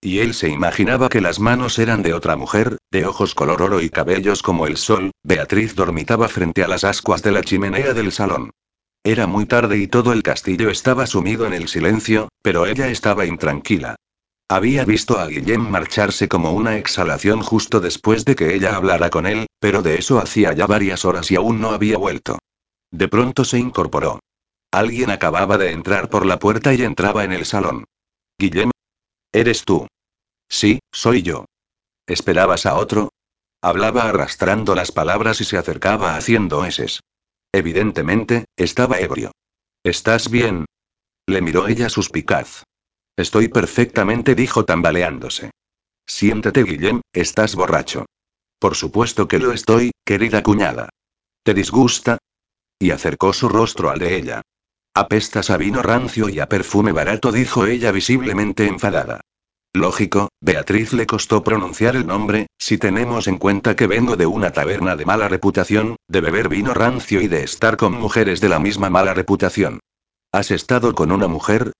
Y 0.04 0.18
él 0.18 0.34
se 0.34 0.48
imaginaba 0.48 1.08
que 1.08 1.20
las 1.20 1.38
manos 1.38 1.78
eran 1.78 2.02
de 2.02 2.12
otra 2.12 2.34
mujer, 2.34 2.76
de 2.90 3.06
ojos 3.06 3.36
color 3.36 3.62
oro 3.62 3.80
y 3.80 3.88
cabellos 3.88 4.42
como 4.42 4.66
el 4.66 4.76
sol, 4.76 5.12
Beatriz 5.22 5.76
dormitaba 5.76 6.28
frente 6.28 6.64
a 6.64 6.68
las 6.68 6.82
ascuas 6.82 7.22
de 7.22 7.30
la 7.30 7.42
chimenea 7.42 7.94
del 7.94 8.10
salón. 8.10 8.50
Era 9.04 9.28
muy 9.28 9.46
tarde 9.46 9.78
y 9.78 9.86
todo 9.86 10.12
el 10.12 10.24
castillo 10.24 10.70
estaba 10.70 11.06
sumido 11.06 11.46
en 11.46 11.52
el 11.52 11.68
silencio, 11.68 12.28
pero 12.42 12.66
ella 12.66 12.88
estaba 12.88 13.26
intranquila. 13.26 13.94
Había 14.48 14.84
visto 14.84 15.20
a 15.20 15.28
Guillem 15.28 15.70
marcharse 15.70 16.28
como 16.28 16.52
una 16.52 16.76
exhalación 16.76 17.40
justo 17.40 17.78
después 17.78 18.24
de 18.24 18.34
que 18.34 18.56
ella 18.56 18.74
hablara 18.74 19.08
con 19.08 19.26
él, 19.26 19.46
pero 19.60 19.82
de 19.82 19.98
eso 19.98 20.18
hacía 20.18 20.52
ya 20.52 20.66
varias 20.66 21.04
horas 21.04 21.30
y 21.30 21.36
aún 21.36 21.60
no 21.60 21.70
había 21.70 21.96
vuelto. 21.96 22.38
De 22.90 23.06
pronto 23.06 23.44
se 23.44 23.58
incorporó. 23.58 24.18
Alguien 24.72 25.10
acababa 25.10 25.58
de 25.58 25.70
entrar 25.70 26.10
por 26.10 26.26
la 26.26 26.40
puerta 26.40 26.74
y 26.74 26.82
entraba 26.82 27.22
en 27.22 27.32
el 27.32 27.44
salón. 27.44 27.84
Guillem. 28.36 28.72
¿Eres 29.32 29.64
tú? 29.64 29.86
Sí, 30.50 30.80
soy 30.92 31.22
yo. 31.22 31.46
¿Esperabas 32.06 32.66
a 32.66 32.74
otro? 32.76 33.08
Hablaba 33.62 34.08
arrastrando 34.08 34.74
las 34.74 34.92
palabras 34.92 35.40
y 35.40 35.44
se 35.44 35.56
acercaba 35.56 36.16
haciendo 36.16 36.64
eses. 36.64 37.00
Evidentemente, 37.52 38.44
estaba 38.56 38.98
ebrio. 38.98 39.32
¿Estás 39.84 40.30
bien? 40.30 40.66
Le 41.26 41.40
miró 41.40 41.68
ella 41.68 41.88
suspicaz. 41.88 42.64
Estoy 43.16 43.48
perfectamente, 43.48 44.34
dijo 44.34 44.64
tambaleándose. 44.64 45.50
Siéntete, 46.06 46.64
Guillem, 46.64 47.00
estás 47.12 47.54
borracho. 47.54 48.06
Por 48.58 48.74
supuesto 48.74 49.28
que 49.28 49.38
lo 49.38 49.52
estoy, 49.52 49.92
querida 50.04 50.42
cuñada. 50.42 50.88
¿Te 51.42 51.54
disgusta? 51.54 52.18
Y 52.78 52.90
acercó 52.90 53.32
su 53.32 53.48
rostro 53.48 53.90
al 53.90 53.98
de 53.98 54.16
ella. 54.16 54.42
Apestas 54.94 55.48
a 55.48 55.56
vino 55.56 55.80
rancio 55.80 56.28
y 56.28 56.38
a 56.38 56.48
perfume 56.48 56.92
barato, 56.92 57.32
dijo 57.32 57.66
ella 57.66 57.92
visiblemente 57.92 58.66
enfadada. 58.66 59.22
Lógico, 59.74 60.28
Beatriz 60.42 60.92
le 60.92 61.06
costó 61.06 61.42
pronunciar 61.42 61.96
el 61.96 62.06
nombre, 62.06 62.48
si 62.58 62.76
tenemos 62.76 63.26
en 63.26 63.38
cuenta 63.38 63.74
que 63.74 63.86
vengo 63.86 64.16
de 64.16 64.26
una 64.26 64.52
taberna 64.52 64.94
de 64.94 65.06
mala 65.06 65.28
reputación, 65.28 65.96
de 66.08 66.20
beber 66.20 66.50
vino 66.50 66.74
rancio 66.74 67.22
y 67.22 67.28
de 67.28 67.42
estar 67.42 67.78
con 67.78 67.94
mujeres 67.94 68.42
de 68.42 68.50
la 68.50 68.58
misma 68.58 68.90
mala 68.90 69.14
reputación. 69.14 69.80
¿Has 70.30 70.50
estado 70.50 70.94
con 70.94 71.10
una 71.10 71.26
mujer? 71.26 71.72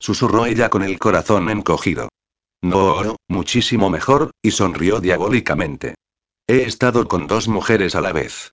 Susurró 0.00 0.46
ella 0.46 0.68
con 0.68 0.82
el 0.82 0.98
corazón 0.98 1.48
encogido. 1.50 2.08
No, 2.62 3.14
muchísimo 3.28 3.90
mejor, 3.90 4.32
y 4.42 4.50
sonrió 4.50 4.98
diabólicamente. 4.98 5.94
He 6.48 6.62
estado 6.62 7.06
con 7.06 7.28
dos 7.28 7.46
mujeres 7.46 7.94
a 7.94 8.00
la 8.00 8.12
vez. 8.12 8.50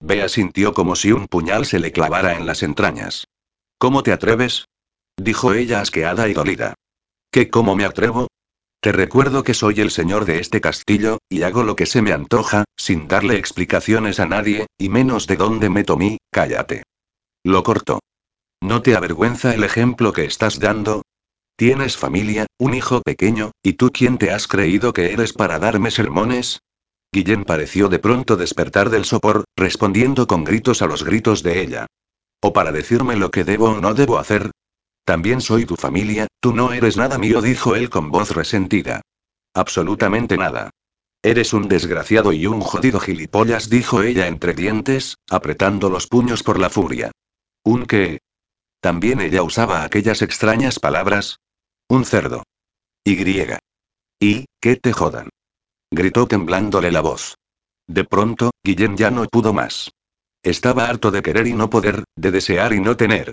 Bea 0.00 0.28
sintió 0.28 0.74
como 0.74 0.96
si 0.96 1.12
un 1.12 1.28
puñal 1.28 1.64
se 1.64 1.78
le 1.78 1.92
clavara 1.92 2.34
en 2.34 2.44
las 2.44 2.64
entrañas. 2.64 3.28
¿Cómo 3.82 4.04
te 4.04 4.12
atreves? 4.12 4.66
dijo 5.16 5.54
ella 5.54 5.80
asqueada 5.80 6.28
y 6.28 6.34
dolida. 6.34 6.74
¿Qué 7.32 7.50
cómo 7.50 7.74
me 7.74 7.84
atrevo? 7.84 8.28
Te 8.80 8.92
recuerdo 8.92 9.42
que 9.42 9.54
soy 9.54 9.80
el 9.80 9.90
señor 9.90 10.24
de 10.24 10.38
este 10.38 10.60
castillo, 10.60 11.18
y 11.28 11.42
hago 11.42 11.64
lo 11.64 11.74
que 11.74 11.86
se 11.86 12.00
me 12.00 12.12
antoja, 12.12 12.62
sin 12.76 13.08
darle 13.08 13.38
explicaciones 13.38 14.20
a 14.20 14.26
nadie, 14.26 14.66
y 14.78 14.88
menos 14.88 15.26
de 15.26 15.34
dónde 15.34 15.68
me 15.68 15.82
tomí, 15.82 16.18
cállate. 16.30 16.84
Lo 17.42 17.64
corto. 17.64 17.98
¿No 18.60 18.82
te 18.82 18.94
avergüenza 18.94 19.52
el 19.52 19.64
ejemplo 19.64 20.12
que 20.12 20.26
estás 20.26 20.60
dando? 20.60 21.02
Tienes 21.56 21.96
familia, 21.96 22.46
un 22.60 22.74
hijo 22.74 23.02
pequeño, 23.02 23.50
¿y 23.64 23.72
tú 23.72 23.90
quién 23.92 24.16
te 24.16 24.30
has 24.30 24.46
creído 24.46 24.92
que 24.92 25.12
eres 25.12 25.32
para 25.32 25.58
darme 25.58 25.90
sermones? 25.90 26.60
Guillén 27.10 27.44
pareció 27.44 27.88
de 27.88 27.98
pronto 27.98 28.36
despertar 28.36 28.90
del 28.90 29.04
sopor, 29.04 29.42
respondiendo 29.56 30.28
con 30.28 30.44
gritos 30.44 30.82
a 30.82 30.86
los 30.86 31.02
gritos 31.02 31.42
de 31.42 31.60
ella. 31.60 31.86
O 32.42 32.52
para 32.52 32.72
decirme 32.72 33.16
lo 33.16 33.30
que 33.30 33.44
debo 33.44 33.70
o 33.70 33.80
no 33.80 33.94
debo 33.94 34.18
hacer, 34.18 34.50
también 35.04 35.40
soy 35.40 35.64
tu 35.64 35.76
familia, 35.76 36.28
tú 36.40 36.52
no 36.54 36.72
eres 36.72 36.96
nada 36.96 37.18
mío, 37.18 37.40
dijo 37.40 37.74
él 37.74 37.90
con 37.90 38.10
voz 38.10 38.30
resentida. 38.30 39.00
Absolutamente 39.54 40.36
nada. 40.36 40.70
Eres 41.22 41.52
un 41.52 41.68
desgraciado 41.68 42.32
y 42.32 42.46
un 42.46 42.60
jodido 42.60 42.98
gilipollas, 42.98 43.68
dijo 43.68 44.02
ella 44.02 44.26
entre 44.26 44.54
dientes, 44.54 45.16
apretando 45.30 45.88
los 45.88 46.06
puños 46.06 46.42
por 46.42 46.58
la 46.58 46.70
furia. 46.70 47.12
¿Un 47.64 47.86
qué? 47.86 48.18
También 48.80 49.20
ella 49.20 49.42
usaba 49.42 49.84
aquellas 49.84 50.22
extrañas 50.22 50.80
palabras. 50.80 51.36
Un 51.88 52.04
cerdo. 52.04 52.42
Y. 53.04 53.16
Y, 54.20 54.46
que 54.60 54.76
te 54.76 54.92
jodan. 54.92 55.28
Gritó 55.92 56.26
temblándole 56.26 56.90
la 56.90 57.00
voz. 57.00 57.36
De 57.86 58.04
pronto, 58.04 58.50
Guillén 58.64 58.96
ya 58.96 59.10
no 59.10 59.24
pudo 59.26 59.52
más. 59.52 59.90
Estaba 60.42 60.86
harto 60.86 61.10
de 61.10 61.22
querer 61.22 61.46
y 61.46 61.52
no 61.52 61.70
poder, 61.70 62.04
de 62.16 62.30
desear 62.30 62.72
y 62.72 62.80
no 62.80 62.96
tener. 62.96 63.32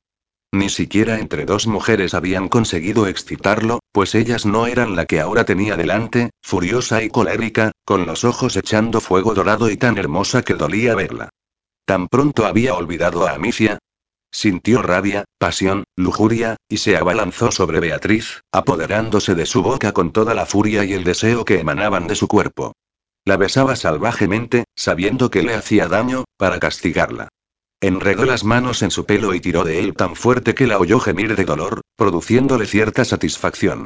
Ni 0.51 0.69
siquiera 0.69 1.19
entre 1.19 1.45
dos 1.45 1.67
mujeres 1.67 2.13
habían 2.13 2.49
conseguido 2.49 3.07
excitarlo, 3.07 3.79
pues 3.91 4.15
ellas 4.15 4.45
no 4.45 4.65
eran 4.65 4.95
la 4.95 5.05
que 5.05 5.19
ahora 5.19 5.43
tenía 5.43 5.75
delante, 5.75 6.31
furiosa 6.41 7.03
y 7.03 7.09
colérica, 7.09 7.71
con 7.85 8.07
los 8.07 8.23
ojos 8.23 8.55
echando 8.57 8.99
fuego 8.99 9.33
dorado 9.33 9.69
y 9.69 9.77
tan 9.77 9.97
hermosa 9.97 10.41
que 10.41 10.55
dolía 10.55 10.95
verla. 10.95 11.29
Tan 11.85 12.07
pronto 12.07 12.45
había 12.45 12.75
olvidado 12.75 13.27
a 13.27 13.33
Amicia. 13.33 13.79
Sintió 14.31 14.83
rabia, 14.83 15.25
pasión, 15.39 15.85
lujuria, 15.95 16.55
y 16.67 16.77
se 16.77 16.97
abalanzó 16.97 17.51
sobre 17.51 17.79
Beatriz, 17.79 18.41
apoderándose 18.51 19.33
de 19.33 19.47
su 19.47 19.63
boca 19.63 19.91
con 19.91 20.11
toda 20.11 20.35
la 20.35 20.45
furia 20.45 20.83
y 20.85 20.93
el 20.93 21.03
deseo 21.03 21.45
que 21.45 21.59
emanaban 21.59 22.07
de 22.07 22.15
su 22.15 22.27
cuerpo. 22.27 22.73
La 23.29 23.37
besaba 23.37 23.75
salvajemente, 23.75 24.63
sabiendo 24.75 25.29
que 25.29 25.43
le 25.43 25.53
hacía 25.53 25.87
daño, 25.87 26.23
para 26.35 26.59
castigarla. 26.59 27.27
Enredó 27.79 28.25
las 28.25 28.43
manos 28.43 28.81
en 28.81 28.89
su 28.89 29.05
pelo 29.05 29.35
y 29.35 29.39
tiró 29.39 29.63
de 29.63 29.81
él 29.81 29.93
tan 29.93 30.15
fuerte 30.15 30.55
que 30.55 30.65
la 30.65 30.79
oyó 30.79 30.99
gemir 30.99 31.35
de 31.35 31.45
dolor, 31.45 31.81
produciéndole 31.95 32.65
cierta 32.65 33.05
satisfacción. 33.05 33.85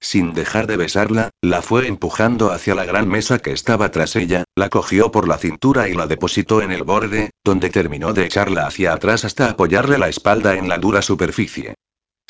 Sin 0.00 0.34
dejar 0.34 0.66
de 0.66 0.76
besarla, 0.76 1.30
la 1.40 1.62
fue 1.62 1.86
empujando 1.86 2.50
hacia 2.50 2.74
la 2.74 2.84
gran 2.84 3.06
mesa 3.08 3.38
que 3.38 3.52
estaba 3.52 3.92
tras 3.92 4.16
ella, 4.16 4.42
la 4.56 4.70
cogió 4.70 5.12
por 5.12 5.28
la 5.28 5.38
cintura 5.38 5.88
y 5.88 5.94
la 5.94 6.08
depositó 6.08 6.60
en 6.60 6.72
el 6.72 6.82
borde, 6.82 7.30
donde 7.44 7.70
terminó 7.70 8.12
de 8.12 8.24
echarla 8.24 8.66
hacia 8.66 8.92
atrás 8.92 9.24
hasta 9.24 9.50
apoyarle 9.50 9.98
la 9.98 10.08
espalda 10.08 10.56
en 10.56 10.68
la 10.68 10.78
dura 10.78 11.00
superficie. 11.00 11.76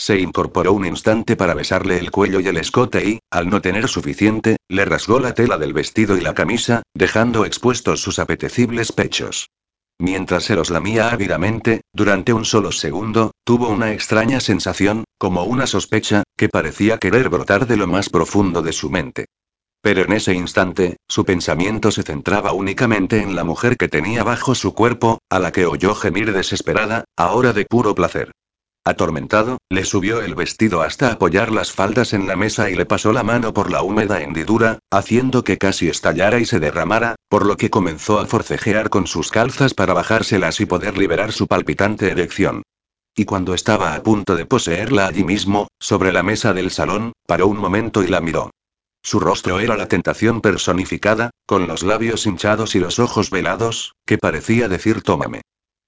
Se 0.00 0.18
incorporó 0.18 0.72
un 0.72 0.86
instante 0.86 1.36
para 1.36 1.52
besarle 1.52 1.98
el 1.98 2.10
cuello 2.10 2.40
y 2.40 2.48
el 2.48 2.56
escote 2.56 3.06
y, 3.06 3.18
al 3.30 3.50
no 3.50 3.60
tener 3.60 3.86
suficiente, 3.86 4.56
le 4.66 4.86
rasgó 4.86 5.20
la 5.20 5.34
tela 5.34 5.58
del 5.58 5.74
vestido 5.74 6.16
y 6.16 6.22
la 6.22 6.32
camisa, 6.32 6.82
dejando 6.94 7.44
expuestos 7.44 8.00
sus 8.00 8.18
apetecibles 8.18 8.92
pechos. 8.92 9.50
Mientras 9.98 10.44
se 10.44 10.56
los 10.56 10.70
lamía 10.70 11.10
ávidamente, 11.10 11.82
durante 11.92 12.32
un 12.32 12.46
solo 12.46 12.72
segundo, 12.72 13.32
tuvo 13.44 13.68
una 13.68 13.92
extraña 13.92 14.40
sensación, 14.40 15.04
como 15.18 15.44
una 15.44 15.66
sospecha, 15.66 16.22
que 16.34 16.48
parecía 16.48 16.96
querer 16.96 17.28
brotar 17.28 17.66
de 17.66 17.76
lo 17.76 17.86
más 17.86 18.08
profundo 18.08 18.62
de 18.62 18.72
su 18.72 18.88
mente. 18.88 19.26
Pero 19.82 20.00
en 20.00 20.12
ese 20.14 20.32
instante, 20.32 20.96
su 21.08 21.26
pensamiento 21.26 21.90
se 21.90 22.04
centraba 22.04 22.54
únicamente 22.54 23.20
en 23.20 23.36
la 23.36 23.44
mujer 23.44 23.76
que 23.76 23.88
tenía 23.88 24.24
bajo 24.24 24.54
su 24.54 24.72
cuerpo, 24.72 25.18
a 25.28 25.38
la 25.38 25.52
que 25.52 25.66
oyó 25.66 25.94
gemir 25.94 26.32
desesperada, 26.32 27.04
ahora 27.18 27.52
de 27.52 27.66
puro 27.66 27.94
placer. 27.94 28.32
Atormentado, 28.90 29.58
le 29.68 29.84
subió 29.84 30.20
el 30.20 30.34
vestido 30.34 30.82
hasta 30.82 31.12
apoyar 31.12 31.52
las 31.52 31.70
faldas 31.70 32.12
en 32.12 32.26
la 32.26 32.34
mesa 32.34 32.70
y 32.70 32.74
le 32.74 32.86
pasó 32.86 33.12
la 33.12 33.22
mano 33.22 33.54
por 33.54 33.70
la 33.70 33.82
húmeda 33.82 34.20
hendidura, 34.20 34.80
haciendo 34.90 35.44
que 35.44 35.58
casi 35.58 35.88
estallara 35.88 36.40
y 36.40 36.44
se 36.44 36.58
derramara, 36.58 37.14
por 37.28 37.46
lo 37.46 37.56
que 37.56 37.70
comenzó 37.70 38.18
a 38.18 38.26
forcejear 38.26 38.90
con 38.90 39.06
sus 39.06 39.30
calzas 39.30 39.74
para 39.74 39.94
bajárselas 39.94 40.58
y 40.58 40.66
poder 40.66 40.98
liberar 40.98 41.30
su 41.30 41.46
palpitante 41.46 42.10
erección. 42.10 42.64
Y 43.14 43.26
cuando 43.26 43.54
estaba 43.54 43.94
a 43.94 44.02
punto 44.02 44.34
de 44.34 44.44
poseerla 44.44 45.06
allí 45.06 45.22
mismo, 45.22 45.68
sobre 45.78 46.12
la 46.12 46.24
mesa 46.24 46.52
del 46.52 46.72
salón, 46.72 47.12
paró 47.28 47.46
un 47.46 47.58
momento 47.58 48.02
y 48.02 48.08
la 48.08 48.20
miró. 48.20 48.50
Su 49.04 49.20
rostro 49.20 49.60
era 49.60 49.76
la 49.76 49.86
tentación 49.86 50.40
personificada, 50.40 51.30
con 51.46 51.68
los 51.68 51.84
labios 51.84 52.26
hinchados 52.26 52.74
y 52.74 52.80
los 52.80 52.98
ojos 52.98 53.30
velados, 53.30 53.94
que 54.04 54.18
parecía 54.18 54.66
decir 54.66 55.02
tómame. 55.02 55.42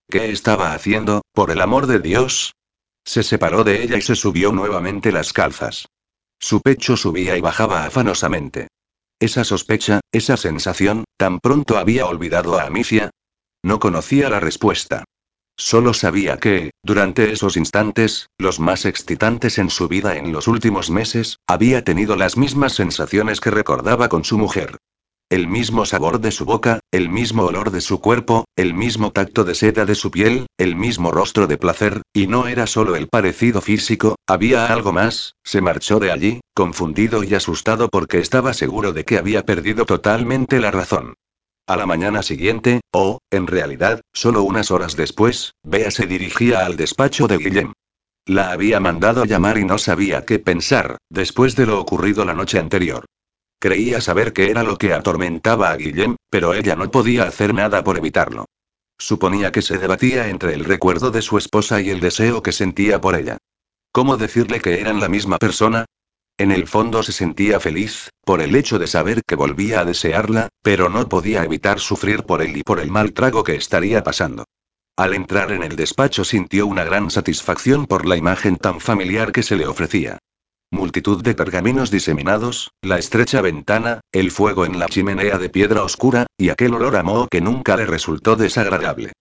¿Qué 0.08 0.30
estaba 0.30 0.72
haciendo, 0.72 1.22
por 1.32 1.50
el 1.50 1.62
amor 1.62 1.88
de 1.88 1.98
Dios? 1.98 2.52
Se 3.04 3.22
separó 3.22 3.64
de 3.64 3.82
ella 3.82 3.96
y 3.96 4.02
se 4.02 4.14
subió 4.14 4.52
nuevamente 4.52 5.12
las 5.12 5.32
calzas. 5.32 5.86
Su 6.38 6.60
pecho 6.60 6.96
subía 6.96 7.36
y 7.36 7.40
bajaba 7.40 7.84
afanosamente. 7.84 8.68
Esa 9.20 9.44
sospecha, 9.44 10.00
esa 10.10 10.36
sensación, 10.36 11.04
tan 11.16 11.38
pronto 11.38 11.78
había 11.78 12.06
olvidado 12.06 12.58
a 12.58 12.64
Amicia. 12.64 13.10
No 13.62 13.78
conocía 13.78 14.28
la 14.28 14.40
respuesta. 14.40 15.04
Solo 15.56 15.94
sabía 15.94 16.38
que, 16.38 16.72
durante 16.82 17.30
esos 17.30 17.56
instantes, 17.56 18.28
los 18.38 18.58
más 18.58 18.84
excitantes 18.84 19.58
en 19.58 19.70
su 19.70 19.86
vida 19.86 20.16
en 20.16 20.32
los 20.32 20.48
últimos 20.48 20.90
meses, 20.90 21.38
había 21.46 21.84
tenido 21.84 22.16
las 22.16 22.36
mismas 22.36 22.72
sensaciones 22.72 23.40
que 23.40 23.50
recordaba 23.50 24.08
con 24.08 24.24
su 24.24 24.38
mujer. 24.38 24.78
El 25.32 25.48
mismo 25.48 25.86
sabor 25.86 26.20
de 26.20 26.30
su 26.30 26.44
boca, 26.44 26.80
el 26.90 27.08
mismo 27.08 27.44
olor 27.44 27.70
de 27.70 27.80
su 27.80 28.02
cuerpo, 28.02 28.44
el 28.54 28.74
mismo 28.74 29.12
tacto 29.12 29.44
de 29.44 29.54
seda 29.54 29.86
de 29.86 29.94
su 29.94 30.10
piel, 30.10 30.44
el 30.58 30.76
mismo 30.76 31.10
rostro 31.10 31.46
de 31.46 31.56
placer, 31.56 32.02
y 32.12 32.26
no 32.26 32.48
era 32.48 32.66
solo 32.66 32.96
el 32.96 33.08
parecido 33.08 33.62
físico, 33.62 34.16
había 34.26 34.66
algo 34.66 34.92
más, 34.92 35.36
se 35.42 35.62
marchó 35.62 36.00
de 36.00 36.12
allí, 36.12 36.42
confundido 36.52 37.24
y 37.24 37.34
asustado 37.34 37.88
porque 37.88 38.18
estaba 38.18 38.52
seguro 38.52 38.92
de 38.92 39.06
que 39.06 39.16
había 39.16 39.46
perdido 39.46 39.86
totalmente 39.86 40.60
la 40.60 40.70
razón. 40.70 41.14
A 41.66 41.78
la 41.78 41.86
mañana 41.86 42.22
siguiente, 42.22 42.82
o, 42.92 43.20
en 43.30 43.46
realidad, 43.46 44.02
solo 44.12 44.42
unas 44.42 44.70
horas 44.70 44.96
después, 44.96 45.54
Bea 45.62 45.90
se 45.90 46.06
dirigía 46.06 46.66
al 46.66 46.76
despacho 46.76 47.26
de 47.26 47.38
Guillem. 47.38 47.72
La 48.26 48.52
había 48.52 48.80
mandado 48.80 49.24
llamar 49.24 49.56
y 49.56 49.64
no 49.64 49.78
sabía 49.78 50.26
qué 50.26 50.38
pensar, 50.38 50.98
después 51.08 51.56
de 51.56 51.64
lo 51.64 51.80
ocurrido 51.80 52.26
la 52.26 52.34
noche 52.34 52.58
anterior. 52.58 53.06
Creía 53.62 54.00
saber 54.00 54.32
qué 54.32 54.50
era 54.50 54.64
lo 54.64 54.76
que 54.76 54.92
atormentaba 54.92 55.70
a 55.70 55.76
Guillem, 55.76 56.16
pero 56.28 56.52
ella 56.52 56.74
no 56.74 56.90
podía 56.90 57.28
hacer 57.28 57.54
nada 57.54 57.84
por 57.84 57.96
evitarlo. 57.96 58.46
Suponía 58.98 59.52
que 59.52 59.62
se 59.62 59.78
debatía 59.78 60.30
entre 60.30 60.54
el 60.54 60.64
recuerdo 60.64 61.12
de 61.12 61.22
su 61.22 61.38
esposa 61.38 61.80
y 61.80 61.88
el 61.88 62.00
deseo 62.00 62.42
que 62.42 62.50
sentía 62.50 63.00
por 63.00 63.14
ella. 63.14 63.38
¿Cómo 63.92 64.16
decirle 64.16 64.60
que 64.60 64.80
eran 64.80 64.98
la 64.98 65.08
misma 65.08 65.38
persona? 65.38 65.84
En 66.38 66.50
el 66.50 66.66
fondo 66.66 67.04
se 67.04 67.12
sentía 67.12 67.60
feliz, 67.60 68.10
por 68.24 68.42
el 68.42 68.56
hecho 68.56 68.80
de 68.80 68.88
saber 68.88 69.22
que 69.24 69.36
volvía 69.36 69.78
a 69.78 69.84
desearla, 69.84 70.48
pero 70.64 70.88
no 70.88 71.08
podía 71.08 71.44
evitar 71.44 71.78
sufrir 71.78 72.24
por 72.24 72.42
él 72.42 72.56
y 72.56 72.64
por 72.64 72.80
el 72.80 72.90
mal 72.90 73.12
trago 73.12 73.44
que 73.44 73.54
estaría 73.54 74.02
pasando. 74.02 74.44
Al 74.96 75.14
entrar 75.14 75.52
en 75.52 75.62
el 75.62 75.76
despacho 75.76 76.24
sintió 76.24 76.66
una 76.66 76.82
gran 76.82 77.12
satisfacción 77.12 77.86
por 77.86 78.06
la 78.06 78.16
imagen 78.16 78.56
tan 78.56 78.80
familiar 78.80 79.30
que 79.30 79.44
se 79.44 79.54
le 79.54 79.68
ofrecía. 79.68 80.18
Multitud 80.72 81.22
de 81.22 81.34
pergaminos 81.34 81.90
diseminados, 81.90 82.70
la 82.80 82.98
estrecha 82.98 83.42
ventana, 83.42 84.00
el 84.10 84.30
fuego 84.30 84.64
en 84.64 84.78
la 84.78 84.86
chimenea 84.86 85.36
de 85.36 85.50
piedra 85.50 85.84
oscura, 85.84 86.24
y 86.38 86.48
aquel 86.48 86.72
olor 86.72 86.96
a 86.96 87.02
moho 87.02 87.28
que 87.28 87.42
nunca 87.42 87.76
le 87.76 87.84
resultó 87.84 88.36
desagradable. 88.36 89.12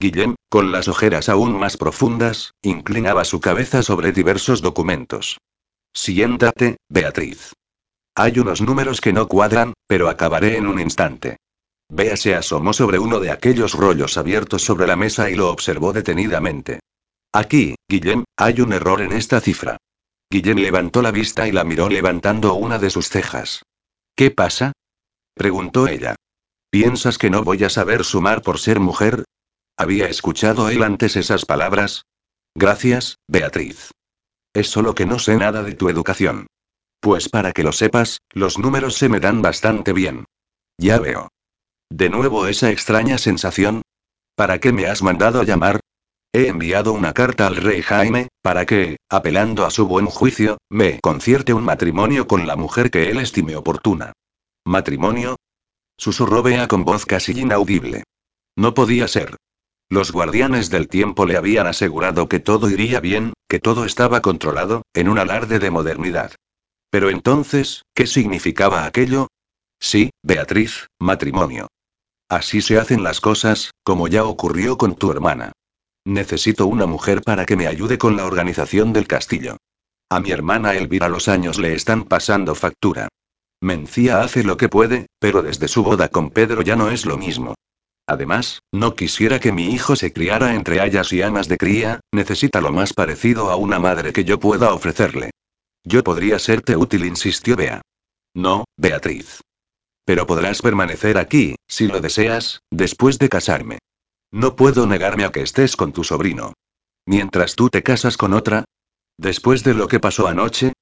Guillem, 0.00 0.34
con 0.50 0.72
las 0.72 0.88
ojeras 0.88 1.28
aún 1.28 1.56
más 1.60 1.76
profundas, 1.76 2.50
inclinaba 2.60 3.24
su 3.24 3.38
cabeza 3.38 3.84
sobre 3.84 4.10
diversos 4.10 4.62
documentos. 4.62 5.38
Siéntate, 5.94 6.78
Beatriz. 6.88 7.52
Hay 8.16 8.40
unos 8.40 8.60
números 8.60 9.00
que 9.00 9.12
no 9.12 9.28
cuadran, 9.28 9.74
pero 9.86 10.08
acabaré 10.08 10.56
en 10.56 10.66
un 10.66 10.80
instante. 10.80 11.36
Bea 11.88 12.16
se 12.16 12.34
asomó 12.34 12.72
sobre 12.72 12.98
uno 12.98 13.20
de 13.20 13.30
aquellos 13.30 13.74
rollos 13.74 14.18
abiertos 14.18 14.62
sobre 14.62 14.88
la 14.88 14.96
mesa 14.96 15.30
y 15.30 15.36
lo 15.36 15.50
observó 15.50 15.92
detenidamente. 15.92 16.80
Aquí, 17.32 17.76
Guillem, 17.88 18.24
hay 18.36 18.60
un 18.60 18.72
error 18.72 19.02
en 19.02 19.12
esta 19.12 19.40
cifra. 19.40 19.76
Guillem 20.30 20.58
levantó 20.58 21.02
la 21.02 21.12
vista 21.12 21.46
y 21.46 21.52
la 21.52 21.64
miró 21.64 21.88
levantando 21.88 22.54
una 22.54 22.78
de 22.78 22.90
sus 22.90 23.08
cejas. 23.08 23.62
¿Qué 24.16 24.30
pasa? 24.30 24.72
preguntó 25.34 25.86
ella. 25.86 26.16
¿Piensas 26.70 27.18
que 27.18 27.30
no 27.30 27.44
voy 27.44 27.62
a 27.64 27.70
saber 27.70 28.04
sumar 28.04 28.42
por 28.42 28.58
ser 28.58 28.80
mujer? 28.80 29.24
¿Había 29.76 30.08
escuchado 30.08 30.68
él 30.68 30.82
antes 30.82 31.16
esas 31.16 31.44
palabras? 31.44 32.02
Gracias, 32.54 33.18
Beatriz. 33.28 33.92
Es 34.54 34.68
solo 34.68 34.94
que 34.94 35.06
no 35.06 35.18
sé 35.18 35.36
nada 35.36 35.62
de 35.62 35.74
tu 35.74 35.88
educación. 35.88 36.46
Pues 37.00 37.28
para 37.28 37.52
que 37.52 37.62
lo 37.62 37.72
sepas, 37.72 38.20
los 38.30 38.58
números 38.58 38.96
se 38.96 39.08
me 39.08 39.20
dan 39.20 39.42
bastante 39.42 39.92
bien. 39.92 40.24
Ya 40.78 40.98
veo. 40.98 41.28
¿De 41.90 42.08
nuevo 42.08 42.46
esa 42.46 42.70
extraña 42.70 43.18
sensación? 43.18 43.82
¿Para 44.34 44.58
qué 44.58 44.72
me 44.72 44.86
has 44.86 45.02
mandado 45.02 45.42
llamar? 45.42 45.80
He 46.36 46.48
enviado 46.48 46.92
una 46.92 47.14
carta 47.14 47.46
al 47.46 47.56
rey 47.56 47.80
Jaime, 47.80 48.28
para 48.42 48.66
que, 48.66 48.98
apelando 49.08 49.64
a 49.64 49.70
su 49.70 49.86
buen 49.86 50.04
juicio, 50.04 50.58
me 50.68 51.00
concierte 51.00 51.54
un 51.54 51.64
matrimonio 51.64 52.26
con 52.26 52.46
la 52.46 52.56
mujer 52.56 52.90
que 52.90 53.08
él 53.10 53.20
estime 53.20 53.56
oportuna. 53.56 54.12
¿Matrimonio? 54.66 55.36
Susurró 55.96 56.42
Bea 56.42 56.68
con 56.68 56.84
voz 56.84 57.06
casi 57.06 57.32
inaudible. 57.40 58.04
No 58.54 58.74
podía 58.74 59.08
ser. 59.08 59.36
Los 59.88 60.12
guardianes 60.12 60.68
del 60.68 60.88
tiempo 60.88 61.24
le 61.24 61.38
habían 61.38 61.68
asegurado 61.68 62.28
que 62.28 62.38
todo 62.38 62.68
iría 62.68 63.00
bien, 63.00 63.32
que 63.48 63.58
todo 63.58 63.86
estaba 63.86 64.20
controlado, 64.20 64.82
en 64.92 65.08
un 65.08 65.18
alarde 65.18 65.58
de 65.58 65.70
modernidad. 65.70 66.32
Pero 66.90 67.08
entonces, 67.08 67.80
¿qué 67.94 68.06
significaba 68.06 68.84
aquello? 68.84 69.28
Sí, 69.80 70.10
Beatriz, 70.22 70.86
matrimonio. 71.00 71.68
Así 72.28 72.60
se 72.60 72.78
hacen 72.78 73.02
las 73.02 73.22
cosas, 73.22 73.70
como 73.82 74.06
ya 74.06 74.24
ocurrió 74.24 74.76
con 74.76 74.96
tu 74.96 75.10
hermana. 75.10 75.52
Necesito 76.06 76.68
una 76.68 76.86
mujer 76.86 77.22
para 77.22 77.46
que 77.46 77.56
me 77.56 77.66
ayude 77.66 77.98
con 77.98 78.16
la 78.16 78.26
organización 78.26 78.92
del 78.92 79.08
castillo. 79.08 79.56
A 80.08 80.20
mi 80.20 80.30
hermana 80.30 80.76
Elvira 80.76 81.08
los 81.08 81.26
años 81.26 81.58
le 81.58 81.74
están 81.74 82.04
pasando 82.04 82.54
factura. 82.54 83.08
Mencía 83.60 84.20
hace 84.20 84.44
lo 84.44 84.56
que 84.56 84.68
puede, 84.68 85.06
pero 85.18 85.42
desde 85.42 85.66
su 85.66 85.82
boda 85.82 86.08
con 86.08 86.30
Pedro 86.30 86.62
ya 86.62 86.76
no 86.76 86.92
es 86.92 87.06
lo 87.06 87.18
mismo. 87.18 87.56
Además, 88.06 88.60
no 88.72 88.94
quisiera 88.94 89.40
que 89.40 89.50
mi 89.50 89.74
hijo 89.74 89.96
se 89.96 90.12
criara 90.12 90.54
entre 90.54 90.78
hayas 90.78 91.12
y 91.12 91.22
amas 91.22 91.48
de 91.48 91.56
cría, 91.56 91.98
necesita 92.12 92.60
lo 92.60 92.70
más 92.70 92.92
parecido 92.92 93.50
a 93.50 93.56
una 93.56 93.80
madre 93.80 94.12
que 94.12 94.22
yo 94.22 94.38
pueda 94.38 94.72
ofrecerle. 94.72 95.30
Yo 95.82 96.04
podría 96.04 96.38
serte 96.38 96.76
útil, 96.76 97.04
insistió 97.04 97.56
Bea. 97.56 97.82
No, 98.32 98.64
Beatriz. 98.76 99.40
Pero 100.04 100.24
podrás 100.24 100.62
permanecer 100.62 101.18
aquí, 101.18 101.56
si 101.66 101.88
lo 101.88 102.00
deseas, 102.00 102.60
después 102.70 103.18
de 103.18 103.28
casarme. 103.28 103.78
No 104.32 104.56
puedo 104.56 104.86
negarme 104.86 105.24
a 105.24 105.32
que 105.32 105.42
estés 105.42 105.76
con 105.76 105.92
tu 105.92 106.04
sobrino. 106.04 106.52
Mientras 107.06 107.54
tú 107.54 107.68
te 107.70 107.82
casas 107.82 108.16
con 108.16 108.32
otra. 108.32 108.64
Después 109.16 109.64
de 109.64 109.74
lo 109.74 109.88
que 109.88 110.00
pasó 110.00 110.26
anoche. 110.26 110.72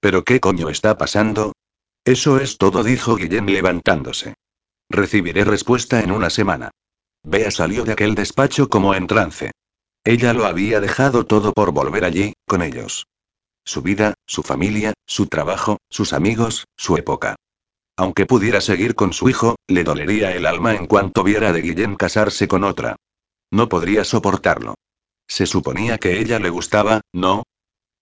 ¿Pero 0.00 0.24
qué 0.24 0.40
coño 0.40 0.68
está 0.68 0.96
pasando? 0.96 1.52
Eso 2.04 2.38
es 2.38 2.56
todo, 2.56 2.82
dijo 2.82 3.16
Guillem 3.16 3.46
levantándose. 3.46 4.34
Recibiré 4.88 5.44
respuesta 5.44 6.00
en 6.00 6.12
una 6.12 6.30
semana. 6.30 6.70
Bea 7.22 7.50
salió 7.50 7.84
de 7.84 7.92
aquel 7.92 8.14
despacho 8.14 8.68
como 8.68 8.94
en 8.94 9.06
trance. 9.06 9.52
Ella 10.04 10.32
lo 10.32 10.46
había 10.46 10.80
dejado 10.80 11.26
todo 11.26 11.52
por 11.52 11.72
volver 11.72 12.04
allí, 12.04 12.32
con 12.46 12.62
ellos. 12.62 13.06
Su 13.64 13.82
vida, 13.82 14.14
su 14.26 14.42
familia, 14.42 14.94
su 15.06 15.26
trabajo, 15.26 15.78
sus 15.90 16.12
amigos, 16.12 16.64
su 16.76 16.96
época. 16.96 17.36
Aunque 18.00 18.24
pudiera 18.24 18.62
seguir 18.62 18.94
con 18.94 19.12
su 19.12 19.28
hijo, 19.28 19.56
le 19.68 19.84
dolería 19.84 20.34
el 20.34 20.46
alma 20.46 20.74
en 20.74 20.86
cuanto 20.86 21.22
viera 21.22 21.52
de 21.52 21.60
Guillem 21.60 21.96
casarse 21.96 22.48
con 22.48 22.64
otra. 22.64 22.96
No 23.52 23.68
podría 23.68 24.04
soportarlo. 24.04 24.76
Se 25.28 25.44
suponía 25.44 25.98
que 25.98 26.18
ella 26.18 26.38
le 26.38 26.48
gustaba, 26.48 27.02
¿no? 27.12 27.42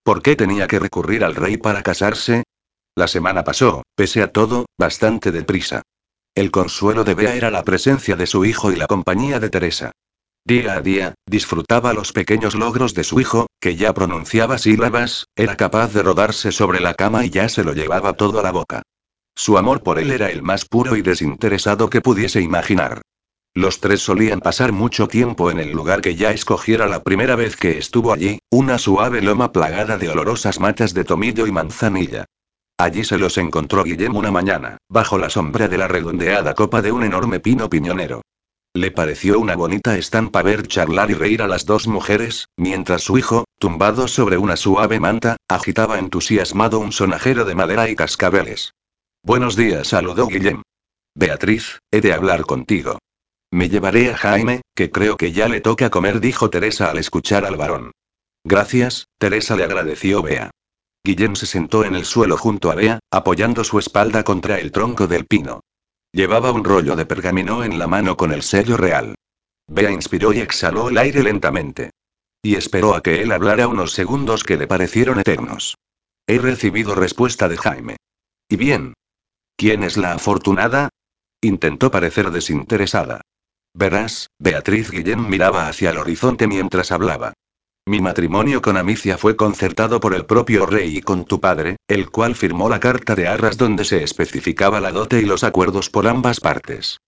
¿Por 0.04 0.22
qué 0.22 0.36
tenía 0.36 0.68
que 0.68 0.78
recurrir 0.78 1.24
al 1.24 1.34
rey 1.34 1.56
para 1.56 1.82
casarse? 1.82 2.44
La 2.94 3.08
semana 3.08 3.42
pasó, 3.42 3.82
pese 3.96 4.22
a 4.22 4.30
todo, 4.30 4.66
bastante 4.78 5.32
deprisa. 5.32 5.82
El 6.32 6.52
consuelo 6.52 7.02
de 7.02 7.14
Bea 7.14 7.34
era 7.34 7.50
la 7.50 7.64
presencia 7.64 8.14
de 8.14 8.28
su 8.28 8.44
hijo 8.44 8.70
y 8.70 8.76
la 8.76 8.86
compañía 8.86 9.40
de 9.40 9.50
Teresa. 9.50 9.90
Día 10.44 10.74
a 10.74 10.80
día, 10.80 11.14
disfrutaba 11.26 11.92
los 11.92 12.12
pequeños 12.12 12.54
logros 12.54 12.94
de 12.94 13.02
su 13.02 13.18
hijo, 13.18 13.48
que 13.60 13.74
ya 13.74 13.92
pronunciaba 13.94 14.58
sílabas, 14.58 15.24
era 15.34 15.56
capaz 15.56 15.92
de 15.92 16.04
rodarse 16.04 16.52
sobre 16.52 16.78
la 16.78 16.94
cama 16.94 17.24
y 17.24 17.30
ya 17.30 17.48
se 17.48 17.64
lo 17.64 17.72
llevaba 17.72 18.12
todo 18.12 18.38
a 18.38 18.44
la 18.44 18.52
boca. 18.52 18.82
Su 19.38 19.56
amor 19.56 19.84
por 19.84 20.00
él 20.00 20.10
era 20.10 20.32
el 20.32 20.42
más 20.42 20.64
puro 20.64 20.96
y 20.96 21.02
desinteresado 21.02 21.88
que 21.88 22.00
pudiese 22.00 22.40
imaginar. 22.40 23.02
Los 23.54 23.78
tres 23.78 24.00
solían 24.00 24.40
pasar 24.40 24.72
mucho 24.72 25.06
tiempo 25.06 25.52
en 25.52 25.60
el 25.60 25.70
lugar 25.70 26.00
que 26.00 26.16
ya 26.16 26.32
escogiera 26.32 26.88
la 26.88 27.04
primera 27.04 27.36
vez 27.36 27.54
que 27.54 27.78
estuvo 27.78 28.12
allí, 28.12 28.40
una 28.50 28.78
suave 28.78 29.22
loma 29.22 29.52
plagada 29.52 29.96
de 29.96 30.08
olorosas 30.08 30.58
matas 30.58 30.92
de 30.92 31.04
tomillo 31.04 31.46
y 31.46 31.52
manzanilla. 31.52 32.24
Allí 32.78 33.04
se 33.04 33.16
los 33.16 33.38
encontró 33.38 33.84
Guillem 33.84 34.16
una 34.16 34.32
mañana, 34.32 34.78
bajo 34.88 35.18
la 35.18 35.30
sombra 35.30 35.68
de 35.68 35.78
la 35.78 35.86
redondeada 35.86 36.54
copa 36.54 36.82
de 36.82 36.90
un 36.90 37.04
enorme 37.04 37.38
pino 37.38 37.70
piñonero. 37.70 38.22
Le 38.74 38.90
pareció 38.90 39.38
una 39.38 39.54
bonita 39.54 39.96
estampa 39.96 40.42
ver 40.42 40.66
charlar 40.66 41.12
y 41.12 41.14
reír 41.14 41.42
a 41.42 41.46
las 41.46 41.64
dos 41.64 41.86
mujeres, 41.86 42.48
mientras 42.56 43.02
su 43.02 43.16
hijo, 43.16 43.44
tumbado 43.60 44.08
sobre 44.08 44.36
una 44.36 44.56
suave 44.56 44.98
manta, 44.98 45.36
agitaba 45.48 46.00
entusiasmado 46.00 46.80
un 46.80 46.90
sonajero 46.90 47.44
de 47.44 47.54
madera 47.54 47.88
y 47.88 47.94
cascabeles. 47.94 48.72
Buenos 49.22 49.56
días, 49.56 49.88
saludó 49.88 50.26
Guillem. 50.26 50.62
Beatriz, 51.14 51.80
he 51.90 52.00
de 52.00 52.12
hablar 52.12 52.42
contigo. 52.42 52.98
Me 53.50 53.68
llevaré 53.68 54.10
a 54.10 54.16
Jaime, 54.16 54.62
que 54.74 54.90
creo 54.90 55.16
que 55.16 55.32
ya 55.32 55.48
le 55.48 55.60
toca 55.60 55.90
comer, 55.90 56.20
dijo 56.20 56.50
Teresa 56.50 56.90
al 56.90 56.98
escuchar 56.98 57.44
al 57.44 57.56
varón. 57.56 57.92
Gracias, 58.44 59.06
Teresa 59.18 59.56
le 59.56 59.64
agradeció 59.64 60.22
Bea. 60.22 60.50
Guillem 61.04 61.34
se 61.34 61.46
sentó 61.46 61.84
en 61.84 61.94
el 61.94 62.04
suelo 62.04 62.36
junto 62.36 62.70
a 62.70 62.74
Bea, 62.74 63.00
apoyando 63.10 63.64
su 63.64 63.78
espalda 63.78 64.22
contra 64.22 64.60
el 64.60 64.70
tronco 64.70 65.06
del 65.06 65.26
pino. 65.26 65.60
Llevaba 66.12 66.52
un 66.52 66.64
rollo 66.64 66.96
de 66.96 67.06
pergamino 67.06 67.64
en 67.64 67.78
la 67.78 67.86
mano 67.86 68.16
con 68.16 68.32
el 68.32 68.42
sello 68.42 68.76
real. 68.76 69.14
Bea 69.66 69.90
inspiró 69.90 70.32
y 70.32 70.40
exhaló 70.40 70.88
el 70.88 70.98
aire 70.98 71.22
lentamente. 71.22 71.90
Y 72.42 72.54
esperó 72.54 72.94
a 72.94 73.02
que 73.02 73.22
él 73.22 73.32
hablara 73.32 73.68
unos 73.68 73.92
segundos 73.92 74.44
que 74.44 74.56
le 74.56 74.66
parecieron 74.66 75.18
eternos. 75.18 75.76
He 76.26 76.38
recibido 76.38 76.94
respuesta 76.94 77.48
de 77.48 77.56
Jaime. 77.56 77.96
¿Y 78.48 78.56
bien? 78.56 78.94
¿Quién 79.58 79.82
es 79.82 79.96
la 79.96 80.12
afortunada? 80.12 80.90
Intentó 81.42 81.90
parecer 81.90 82.30
desinteresada. 82.30 83.22
Verás, 83.74 84.28
Beatriz 84.38 84.92
Guillén 84.92 85.28
miraba 85.28 85.66
hacia 85.66 85.90
el 85.90 85.98
horizonte 85.98 86.46
mientras 86.46 86.92
hablaba. 86.92 87.32
Mi 87.84 88.00
matrimonio 88.00 88.62
con 88.62 88.76
Amicia 88.76 89.18
fue 89.18 89.34
concertado 89.34 89.98
por 89.98 90.14
el 90.14 90.26
propio 90.26 90.64
rey 90.64 90.98
y 90.98 91.00
con 91.00 91.24
tu 91.24 91.40
padre, 91.40 91.76
el 91.88 92.08
cual 92.08 92.36
firmó 92.36 92.68
la 92.68 92.78
carta 92.78 93.16
de 93.16 93.26
arras 93.26 93.58
donde 93.58 93.84
se 93.84 94.04
especificaba 94.04 94.80
la 94.80 94.92
dote 94.92 95.18
y 95.18 95.24
los 95.24 95.42
acuerdos 95.42 95.90
por 95.90 96.06
ambas 96.06 96.38
partes. 96.38 96.98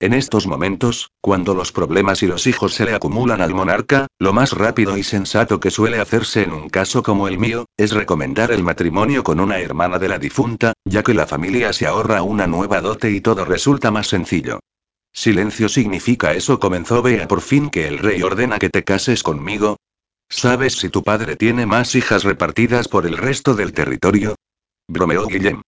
En 0.00 0.14
estos 0.14 0.46
momentos, 0.46 1.10
cuando 1.20 1.54
los 1.54 1.72
problemas 1.72 2.22
y 2.22 2.26
los 2.26 2.46
hijos 2.46 2.74
se 2.74 2.84
le 2.84 2.94
acumulan 2.94 3.40
al 3.40 3.52
monarca, 3.52 4.06
lo 4.18 4.32
más 4.32 4.52
rápido 4.52 4.96
y 4.96 5.02
sensato 5.02 5.58
que 5.58 5.72
suele 5.72 5.98
hacerse 5.98 6.42
en 6.42 6.52
un 6.52 6.68
caso 6.68 7.02
como 7.02 7.26
el 7.26 7.38
mío, 7.38 7.66
es 7.76 7.92
recomendar 7.92 8.52
el 8.52 8.62
matrimonio 8.62 9.24
con 9.24 9.40
una 9.40 9.58
hermana 9.58 9.98
de 9.98 10.08
la 10.08 10.18
difunta, 10.18 10.72
ya 10.84 11.02
que 11.02 11.14
la 11.14 11.26
familia 11.26 11.72
se 11.72 11.86
ahorra 11.86 12.22
una 12.22 12.46
nueva 12.46 12.80
dote 12.80 13.10
y 13.10 13.20
todo 13.20 13.44
resulta 13.44 13.90
más 13.90 14.06
sencillo. 14.06 14.60
Silencio 15.12 15.68
significa 15.68 16.32
eso, 16.32 16.60
comenzó 16.60 17.02
Bea 17.02 17.26
por 17.26 17.40
fin 17.40 17.68
que 17.68 17.88
el 17.88 17.98
rey 17.98 18.22
ordena 18.22 18.58
que 18.58 18.70
te 18.70 18.84
cases 18.84 19.24
conmigo, 19.24 19.78
¿Sabes 20.30 20.74
si 20.74 20.90
tu 20.90 21.02
padre 21.02 21.36
tiene 21.36 21.64
más 21.64 21.94
hijas 21.94 22.22
repartidas 22.22 22.86
por 22.86 23.06
el 23.06 23.16
resto 23.16 23.54
del 23.54 23.72
territorio? 23.72 24.34
Bromeó 24.86 25.26
Guillem. 25.26 25.62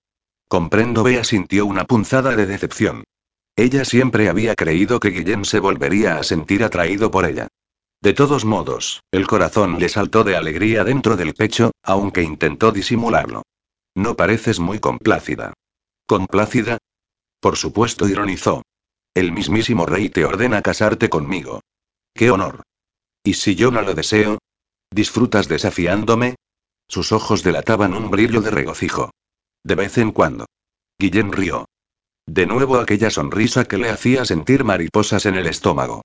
Comprendo, 0.49 1.03
Bea 1.03 1.25
sintió 1.25 1.65
una 1.65 1.85
punzada 1.85 2.37
de 2.37 2.45
decepción. 2.45 3.05
Ella 3.57 3.85
siempre 3.85 4.29
había 4.29 4.55
creído 4.55 5.01
que 5.01 5.11
Guillem 5.11 5.45
se 5.45 5.61
volvería 5.61 6.19
a 6.19 6.23
sentir 6.23 6.65
atraído 6.65 7.11
por 7.11 7.25
ella. 7.25 7.49
De 8.03 8.15
todos 8.15 8.45
modos, 8.45 9.03
el 9.11 9.27
corazón 9.27 9.79
le 9.79 9.89
saltó 9.89 10.25
de 10.25 10.37
alegría 10.37 10.85
dentro 10.85 11.17
del 11.17 11.35
pecho, 11.35 11.73
aunque 11.83 12.23
intentó 12.23 12.73
disimularlo. 12.73 13.43
No 13.95 14.17
pareces 14.17 14.59
muy 14.59 14.79
complácida. 14.79 15.53
¿Complácida? 16.07 16.79
Por 17.41 17.57
supuesto, 17.57 18.09
ironizó. 18.09 18.63
El 19.15 19.33
mismísimo 19.33 19.87
rey 19.87 20.09
te 20.09 20.25
ordena 20.25 20.63
casarte 20.63 21.11
conmigo. 21.11 21.61
¡Qué 22.15 22.31
honor! 22.31 22.63
¿Y 23.23 23.35
si 23.35 23.55
yo 23.55 23.71
no 23.71 23.83
lo 23.83 23.95
deseo? 23.95 24.39
¿Disfrutas 24.91 25.49
desafiándome? 25.49 26.37
Sus 26.89 27.13
ojos 27.13 27.43
delataban 27.43 27.95
un 27.95 28.11
brillo 28.11 28.41
de 28.41 28.51
regocijo. 28.51 29.11
De 29.63 29.75
vez 29.75 29.99
en 29.99 30.13
cuando. 30.13 30.47
Guillén 30.99 31.33
rió. 31.33 31.67
De 32.27 32.47
nuevo 32.47 32.79
aquella 32.79 33.11
sonrisa 33.11 33.65
que 33.65 33.79
le 33.79 33.91
hacía 33.91 34.25
sentir 34.25 34.65
mariposas 34.65 35.27
en 35.27 35.35
el 35.35 35.47
estómago. 35.47 36.03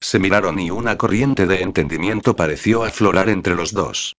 Se 0.00 0.18
miraron 0.18 0.58
y 0.58 0.70
una 0.70 0.96
corriente 0.96 1.46
de 1.46 1.62
entendimiento 1.62 2.36
pareció 2.36 2.84
aflorar 2.84 3.28
entre 3.28 3.54
los 3.54 3.72
dos. 3.72 4.14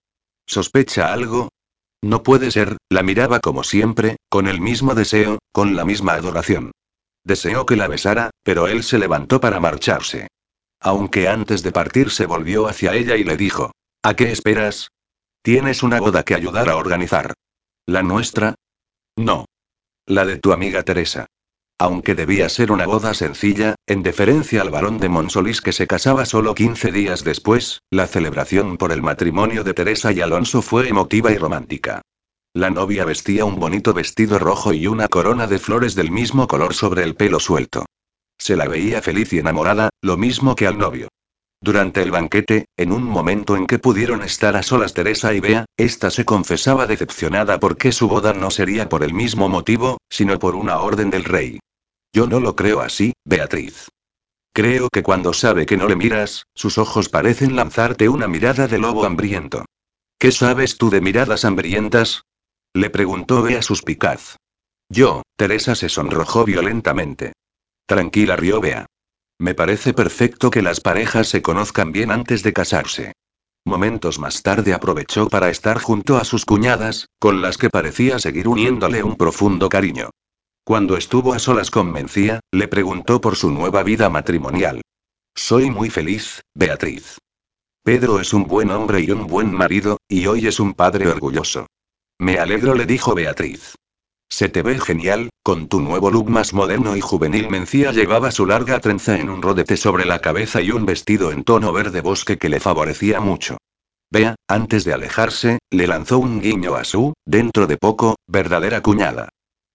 ¿Sospecha 0.45 1.13
algo? 1.13 1.49
No 2.01 2.23
puede 2.23 2.51
ser, 2.51 2.77
la 2.89 3.03
miraba 3.03 3.39
como 3.39 3.63
siempre, 3.63 4.17
con 4.29 4.47
el 4.47 4.61
mismo 4.61 4.95
deseo, 4.95 5.39
con 5.51 5.75
la 5.75 5.85
misma 5.85 6.13
adoración. 6.13 6.71
Deseó 7.23 7.65
que 7.65 7.75
la 7.75 7.87
besara, 7.87 8.29
pero 8.43 8.67
él 8.67 8.83
se 8.83 8.99
levantó 8.99 9.41
para 9.41 9.59
marcharse. 9.59 10.27
Aunque 10.79 11.27
antes 11.27 11.63
de 11.63 11.71
partir 11.71 12.11
se 12.11 12.25
volvió 12.25 12.67
hacia 12.67 12.93
ella 12.93 13.15
y 13.15 13.23
le 13.23 13.35
dijo, 13.35 13.71
¿A 14.03 14.15
qué 14.15 14.31
esperas? 14.31 14.89
Tienes 15.41 15.83
una 15.83 15.99
boda 15.99 16.23
que 16.23 16.35
ayudar 16.35 16.69
a 16.69 16.77
organizar. 16.77 17.33
¿La 17.85 18.03
nuestra? 18.03 18.55
No. 19.17 19.45
La 20.05 20.25
de 20.25 20.37
tu 20.37 20.53
amiga 20.53 20.83
Teresa. 20.83 21.25
Aunque 21.79 22.15
debía 22.15 22.49
ser 22.49 22.71
una 22.71 22.87
boda 22.87 23.13
sencilla, 23.13 23.75
en 23.85 24.01
deferencia 24.01 24.61
al 24.61 24.71
varón 24.71 24.97
de 24.97 25.09
Monsolís 25.09 25.61
que 25.61 25.73
se 25.73 25.85
casaba 25.85 26.25
solo 26.25 26.55
15 26.55 26.91
días 26.91 27.23
después, 27.23 27.81
la 27.91 28.07
celebración 28.07 28.77
por 28.77 28.91
el 28.91 29.03
matrimonio 29.03 29.63
de 29.63 29.75
Teresa 29.75 30.11
y 30.11 30.21
Alonso 30.21 30.63
fue 30.63 30.89
emotiva 30.89 31.31
y 31.31 31.37
romántica. 31.37 32.01
La 32.53 32.71
novia 32.71 33.05
vestía 33.05 33.45
un 33.45 33.59
bonito 33.59 33.93
vestido 33.93 34.39
rojo 34.39 34.73
y 34.73 34.87
una 34.87 35.07
corona 35.07 35.45
de 35.45 35.59
flores 35.59 35.93
del 35.93 36.09
mismo 36.09 36.47
color 36.47 36.73
sobre 36.73 37.03
el 37.03 37.13
pelo 37.13 37.39
suelto. 37.39 37.85
Se 38.39 38.55
la 38.55 38.67
veía 38.67 39.03
feliz 39.03 39.31
y 39.33 39.37
enamorada, 39.37 39.89
lo 40.01 40.17
mismo 40.17 40.55
que 40.55 40.65
al 40.65 40.79
novio. 40.79 41.09
Durante 41.59 42.03
el 42.03 42.11
banquete, 42.11 42.65
en 42.77 42.91
un 42.91 43.03
momento 43.03 43.57
en 43.57 43.65
que 43.65 43.79
pudieron 43.79 44.21
estar 44.21 44.55
a 44.55 44.63
solas 44.63 44.93
Teresa 44.93 45.33
y 45.33 45.39
Bea, 45.39 45.65
ésta 45.75 46.11
se 46.11 46.23
confesaba 46.23 46.85
decepcionada 46.85 47.59
porque 47.59 47.91
su 47.91 48.07
boda 48.07 48.33
no 48.33 48.51
sería 48.51 48.89
por 48.89 49.03
el 49.03 49.13
mismo 49.13 49.49
motivo, 49.49 49.97
sino 50.09 50.37
por 50.37 50.55
una 50.55 50.79
orden 50.79 51.09
del 51.09 51.23
rey. 51.23 51.59
Yo 52.13 52.27
no 52.27 52.39
lo 52.39 52.55
creo 52.55 52.81
así, 52.81 53.13
Beatriz. 53.25 53.89
Creo 54.53 54.89
que 54.89 55.03
cuando 55.03 55.33
sabe 55.33 55.65
que 55.65 55.77
no 55.77 55.87
le 55.87 55.95
miras, 55.95 56.45
sus 56.55 56.77
ojos 56.77 57.09
parecen 57.09 57.55
lanzarte 57.55 58.09
una 58.09 58.27
mirada 58.27 58.67
de 58.67 58.79
lobo 58.79 59.05
hambriento. 59.05 59.65
¿Qué 60.19 60.31
sabes 60.31 60.77
tú 60.77 60.89
de 60.89 61.01
miradas 61.01 61.45
hambrientas? 61.45 62.23
Le 62.73 62.89
preguntó 62.89 63.41
Bea 63.41 63.61
suspicaz. 63.61 64.37
Yo, 64.89 65.23
Teresa 65.35 65.75
se 65.75 65.89
sonrojó 65.89 66.43
violentamente. 66.45 67.33
Tranquila, 67.85 68.35
rió 68.35 68.61
Bea. 68.61 68.87
Me 69.39 69.53
parece 69.53 69.93
perfecto 69.93 70.49
que 70.49 70.61
las 70.61 70.81
parejas 70.81 71.27
se 71.27 71.41
conozcan 71.41 71.91
bien 71.91 72.11
antes 72.11 72.41
de 72.43 72.53
casarse. 72.53 73.13
Momentos 73.65 74.17
más 74.17 74.41
tarde 74.43 74.73
aprovechó 74.73 75.27
para 75.27 75.49
estar 75.49 75.79
junto 75.79 76.17
a 76.17 76.23
sus 76.23 76.45
cuñadas, 76.45 77.07
con 77.19 77.41
las 77.41 77.57
que 77.57 77.69
parecía 77.69 78.17
seguir 78.17 78.47
uniéndole 78.47 79.03
un 79.03 79.15
profundo 79.15 79.69
cariño. 79.69 80.09
Cuando 80.63 80.97
estuvo 80.97 81.33
a 81.33 81.39
solas 81.39 81.69
con 81.69 81.91
Mencía, 81.91 82.39
le 82.51 82.67
preguntó 82.67 83.21
por 83.21 83.35
su 83.35 83.51
nueva 83.51 83.83
vida 83.83 84.09
matrimonial. 84.09 84.81
Soy 85.35 85.69
muy 85.69 85.89
feliz, 85.89 86.41
Beatriz. 86.55 87.19
Pedro 87.83 88.19
es 88.19 88.33
un 88.33 88.47
buen 88.47 88.71
hombre 88.71 89.01
y 89.01 89.11
un 89.11 89.27
buen 89.27 89.51
marido, 89.51 89.97
y 90.09 90.27
hoy 90.27 90.47
es 90.47 90.59
un 90.59 90.73
padre 90.73 91.07
orgulloso. 91.07 91.67
Me 92.19 92.39
alegro, 92.39 92.73
le 92.73 92.85
dijo 92.85 93.13
Beatriz. 93.13 93.75
Se 94.29 94.49
te 94.49 94.61
ve 94.61 94.79
genial, 94.79 95.29
con 95.41 95.67
tu 95.67 95.79
nuevo 95.79 96.11
look 96.11 96.29
más 96.29 96.53
moderno 96.53 96.95
y 96.95 97.01
juvenil. 97.01 97.49
Mencía 97.49 97.91
llevaba 97.91 98.31
su 98.31 98.45
larga 98.45 98.79
trenza 98.79 99.17
en 99.17 99.29
un 99.29 99.41
rodete 99.41 99.77
sobre 99.77 100.05
la 100.05 100.19
cabeza 100.19 100.61
y 100.61 100.71
un 100.71 100.85
vestido 100.85 101.31
en 101.31 101.43
tono 101.43 101.71
verde 101.71 102.01
bosque 102.01 102.37
que 102.37 102.49
le 102.49 102.59
favorecía 102.59 103.19
mucho. 103.19 103.57
Vea, 104.11 104.35
antes 104.47 104.83
de 104.83 104.93
alejarse, 104.93 105.59
le 105.69 105.87
lanzó 105.87 106.19
un 106.19 106.41
guiño 106.41 106.75
a 106.75 106.83
su, 106.83 107.13
dentro 107.25 107.67
de 107.67 107.77
poco, 107.77 108.15
verdadera 108.27 108.81
cuñada. 108.81 109.29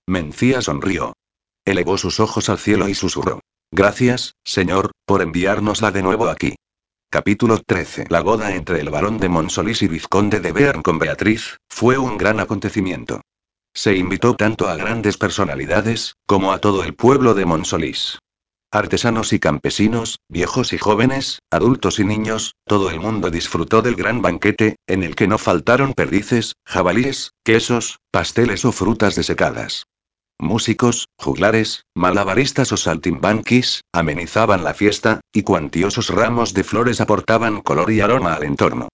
Mencía 0.06 0.62
sonrió. 0.62 1.14
Elevó 1.64 1.96
sus 1.96 2.20
ojos 2.20 2.48
al 2.48 2.58
cielo 2.58 2.88
y 2.88 2.94
susurró. 2.94 3.40
Gracias, 3.70 4.34
señor, 4.44 4.90
por 5.06 5.22
enviárnosla 5.22 5.90
de 5.90 6.02
nuevo 6.02 6.28
aquí. 6.28 6.54
Capítulo 7.10 7.58
13. 7.58 8.06
La 8.08 8.20
boda 8.20 8.54
entre 8.54 8.80
el 8.80 8.90
barón 8.90 9.18
de 9.18 9.28
Monsolís 9.28 9.82
y 9.82 9.88
vizconde 9.88 10.40
de 10.40 10.52
Bearn 10.52 10.82
con 10.82 10.98
Beatriz, 10.98 11.58
fue 11.68 11.98
un 11.98 12.16
gran 12.16 12.40
acontecimiento. 12.40 13.20
Se 13.74 13.96
invitó 13.96 14.34
tanto 14.34 14.68
a 14.68 14.76
grandes 14.76 15.16
personalidades, 15.16 16.16
como 16.26 16.52
a 16.52 16.58
todo 16.58 16.84
el 16.84 16.94
pueblo 16.94 17.34
de 17.34 17.46
Monsolís. 17.46 18.18
Artesanos 18.70 19.32
y 19.32 19.38
campesinos, 19.38 20.18
viejos 20.28 20.72
y 20.72 20.78
jóvenes, 20.78 21.40
adultos 21.50 21.98
y 21.98 22.04
niños, 22.04 22.54
todo 22.66 22.90
el 22.90 23.00
mundo 23.00 23.30
disfrutó 23.30 23.82
del 23.82 23.96
gran 23.96 24.22
banquete, 24.22 24.76
en 24.86 25.02
el 25.02 25.14
que 25.14 25.28
no 25.28 25.38
faltaron 25.38 25.92
perdices, 25.92 26.54
jabalíes, 26.66 27.32
quesos, 27.44 27.98
pasteles 28.10 28.64
o 28.64 28.72
frutas 28.72 29.14
desecadas. 29.14 29.84
Músicos, 30.38 31.06
juglares, 31.18 31.84
malabaristas 31.94 32.72
o 32.72 32.76
saltimbanquis, 32.76 33.82
amenizaban 33.92 34.64
la 34.64 34.74
fiesta, 34.74 35.20
y 35.32 35.42
cuantiosos 35.42 36.08
ramos 36.08 36.54
de 36.54 36.64
flores 36.64 37.00
aportaban 37.00 37.60
color 37.60 37.90
y 37.90 38.00
aroma 38.00 38.34
al 38.34 38.44
entorno. 38.44 38.88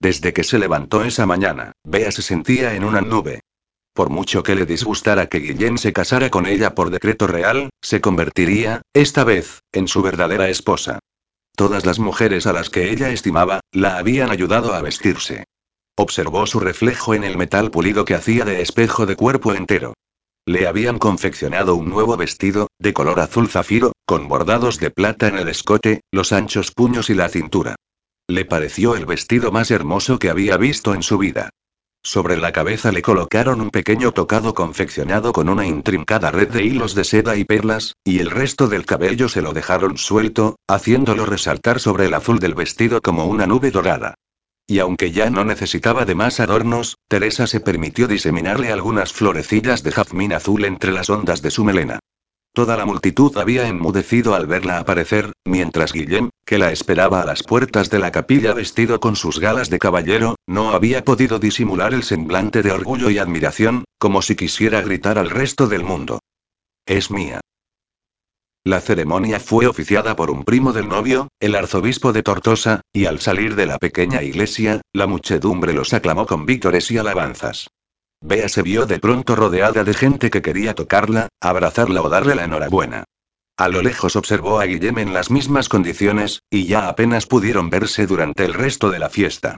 Desde 0.00 0.32
que 0.32 0.44
se 0.44 0.58
levantó 0.58 1.04
esa 1.04 1.26
mañana, 1.26 1.72
Bea 1.84 2.10
se 2.10 2.22
sentía 2.22 2.74
en 2.74 2.84
una 2.84 3.00
nube. 3.00 3.40
Por 3.92 4.10
mucho 4.10 4.42
que 4.42 4.54
le 4.54 4.66
disgustara 4.66 5.26
que 5.26 5.40
Guillén 5.40 5.78
se 5.78 5.92
casara 5.92 6.30
con 6.30 6.46
ella 6.46 6.74
por 6.74 6.90
decreto 6.90 7.26
real, 7.26 7.70
se 7.82 8.00
convertiría, 8.00 8.82
esta 8.94 9.24
vez, 9.24 9.60
en 9.72 9.88
su 9.88 10.02
verdadera 10.02 10.48
esposa. 10.48 11.00
Todas 11.56 11.84
las 11.84 11.98
mujeres 11.98 12.46
a 12.46 12.52
las 12.52 12.70
que 12.70 12.90
ella 12.90 13.10
estimaba, 13.10 13.60
la 13.72 13.98
habían 13.98 14.30
ayudado 14.30 14.74
a 14.74 14.80
vestirse. 14.80 15.44
Observó 15.96 16.46
su 16.46 16.60
reflejo 16.60 17.14
en 17.14 17.24
el 17.24 17.36
metal 17.36 17.70
pulido 17.70 18.04
que 18.04 18.14
hacía 18.14 18.44
de 18.44 18.62
espejo 18.62 19.06
de 19.06 19.16
cuerpo 19.16 19.52
entero. 19.52 19.94
Le 20.46 20.66
habían 20.66 20.98
confeccionado 20.98 21.74
un 21.74 21.90
nuevo 21.90 22.16
vestido, 22.16 22.68
de 22.78 22.94
color 22.94 23.20
azul 23.20 23.48
zafiro, 23.48 23.92
con 24.06 24.28
bordados 24.28 24.78
de 24.78 24.90
plata 24.90 25.28
en 25.28 25.36
el 25.36 25.48
escote, 25.48 26.00
los 26.10 26.32
anchos 26.32 26.70
puños 26.70 27.10
y 27.10 27.14
la 27.14 27.28
cintura. 27.28 27.76
Le 28.28 28.44
pareció 28.44 28.96
el 28.96 29.06
vestido 29.06 29.52
más 29.52 29.70
hermoso 29.70 30.18
que 30.18 30.30
había 30.30 30.56
visto 30.56 30.94
en 30.94 31.02
su 31.02 31.18
vida. 31.18 31.50
Sobre 32.02 32.38
la 32.38 32.50
cabeza 32.50 32.92
le 32.92 33.02
colocaron 33.02 33.60
un 33.60 33.68
pequeño 33.68 34.12
tocado 34.12 34.54
confeccionado 34.54 35.32
con 35.32 35.50
una 35.50 35.66
intrincada 35.66 36.30
red 36.30 36.48
de 36.48 36.64
hilos 36.64 36.94
de 36.94 37.04
seda 37.04 37.36
y 37.36 37.44
perlas, 37.44 37.94
y 38.04 38.20
el 38.20 38.30
resto 38.30 38.68
del 38.68 38.86
cabello 38.86 39.28
se 39.28 39.42
lo 39.42 39.52
dejaron 39.52 39.98
suelto, 39.98 40.56
haciéndolo 40.66 41.26
resaltar 41.26 41.78
sobre 41.78 42.06
el 42.06 42.14
azul 42.14 42.38
del 42.38 42.54
vestido 42.54 43.02
como 43.02 43.26
una 43.26 43.46
nube 43.46 43.70
dorada. 43.70 44.14
Y 44.66 44.78
aunque 44.78 45.12
ya 45.12 45.28
no 45.28 45.44
necesitaba 45.44 46.06
de 46.06 46.14
más 46.14 46.40
adornos, 46.40 46.96
Teresa 47.06 47.46
se 47.46 47.60
permitió 47.60 48.08
diseminarle 48.08 48.72
algunas 48.72 49.12
florecillas 49.12 49.82
de 49.82 49.92
jazmín 49.92 50.32
azul 50.32 50.64
entre 50.64 50.92
las 50.92 51.10
ondas 51.10 51.42
de 51.42 51.50
su 51.50 51.64
melena. 51.64 51.98
Toda 52.52 52.76
la 52.76 52.84
multitud 52.84 53.36
había 53.36 53.68
enmudecido 53.68 54.34
al 54.34 54.48
verla 54.48 54.78
aparecer, 54.78 55.32
mientras 55.44 55.92
Guillem, 55.92 56.30
que 56.44 56.58
la 56.58 56.72
esperaba 56.72 57.22
a 57.22 57.24
las 57.24 57.44
puertas 57.44 57.90
de 57.90 58.00
la 58.00 58.10
capilla 58.10 58.54
vestido 58.54 58.98
con 58.98 59.14
sus 59.14 59.38
galas 59.38 59.70
de 59.70 59.78
caballero, 59.78 60.34
no 60.48 60.70
había 60.70 61.04
podido 61.04 61.38
disimular 61.38 61.94
el 61.94 62.02
semblante 62.02 62.62
de 62.62 62.72
orgullo 62.72 63.08
y 63.08 63.18
admiración, 63.18 63.84
como 63.98 64.20
si 64.20 64.34
quisiera 64.34 64.80
gritar 64.82 65.16
al 65.16 65.30
resto 65.30 65.68
del 65.68 65.84
mundo. 65.84 66.18
Es 66.86 67.12
mía. 67.12 67.40
La 68.64 68.80
ceremonia 68.80 69.38
fue 69.40 69.66
oficiada 69.66 70.16
por 70.16 70.30
un 70.30 70.44
primo 70.44 70.72
del 70.72 70.88
novio, 70.88 71.28
el 71.38 71.54
arzobispo 71.54 72.12
de 72.12 72.22
Tortosa, 72.22 72.82
y 72.92 73.06
al 73.06 73.20
salir 73.20 73.54
de 73.54 73.66
la 73.66 73.78
pequeña 73.78 74.22
iglesia, 74.22 74.82
la 74.92 75.06
muchedumbre 75.06 75.72
los 75.72 75.94
aclamó 75.94 76.26
con 76.26 76.46
vítores 76.46 76.90
y 76.90 76.98
alabanzas. 76.98 77.68
Bea 78.22 78.48
se 78.48 78.62
vio 78.62 78.86
de 78.86 78.98
pronto 78.98 79.34
rodeada 79.34 79.82
de 79.82 79.94
gente 79.94 80.30
que 80.30 80.42
quería 80.42 80.74
tocarla, 80.74 81.28
abrazarla 81.40 82.02
o 82.02 82.08
darle 82.08 82.34
la 82.34 82.44
enhorabuena. 82.44 83.04
A 83.56 83.68
lo 83.68 83.82
lejos 83.82 84.16
observó 84.16 84.60
a 84.60 84.64
Guillem 84.66 84.98
en 84.98 85.12
las 85.12 85.30
mismas 85.30 85.68
condiciones, 85.68 86.42
y 86.50 86.66
ya 86.66 86.88
apenas 86.88 87.26
pudieron 87.26 87.70
verse 87.70 88.06
durante 88.06 88.44
el 88.44 88.54
resto 88.54 88.90
de 88.90 88.98
la 88.98 89.10
fiesta. 89.10 89.56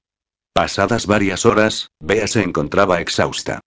Pasadas 0.52 1.06
varias 1.06 1.44
horas, 1.44 1.88
Bea 2.00 2.26
se 2.26 2.42
encontraba 2.42 3.00
exhausta. 3.00 3.60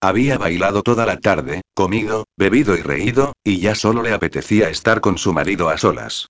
Había 0.00 0.38
bailado 0.38 0.82
toda 0.82 1.06
la 1.06 1.20
tarde, 1.20 1.60
comido, 1.74 2.24
bebido 2.36 2.76
y 2.76 2.82
reído, 2.82 3.34
y 3.44 3.60
ya 3.60 3.74
solo 3.74 4.02
le 4.02 4.12
apetecía 4.12 4.68
estar 4.70 5.00
con 5.00 5.18
su 5.18 5.32
marido 5.32 5.68
a 5.68 5.76
solas. 5.76 6.28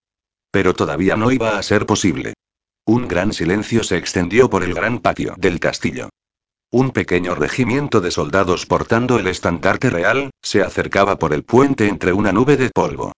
Pero 0.51 0.75
todavía 0.75 1.17
no 1.17 1.31
iba 1.31 1.57
a 1.57 1.63
ser 1.63 1.87
posible. 1.87 2.35
Un 2.85 3.09
gran 3.09 3.33
silencio 3.33 3.85
se 3.85 3.97
extendió 3.97 4.51
por 4.51 4.65
el 4.65 4.75
gran 4.75 4.99
patio 4.99 5.35
del 5.39 5.61
castillo. 5.61 6.09
Un 6.73 6.93
pequeño 6.93 7.35
regimiento 7.35 8.01
de 8.01 8.13
soldados 8.13 8.65
portando 8.65 9.19
el 9.19 9.27
estandarte 9.27 9.91
real, 9.91 10.31
se 10.41 10.63
acercaba 10.63 11.19
por 11.19 11.35
el 11.35 11.43
puente 11.43 11.89
entre 11.89 12.13
una 12.13 12.31
nube 12.31 12.57
de 12.57 12.71
polvo. 12.71 13.11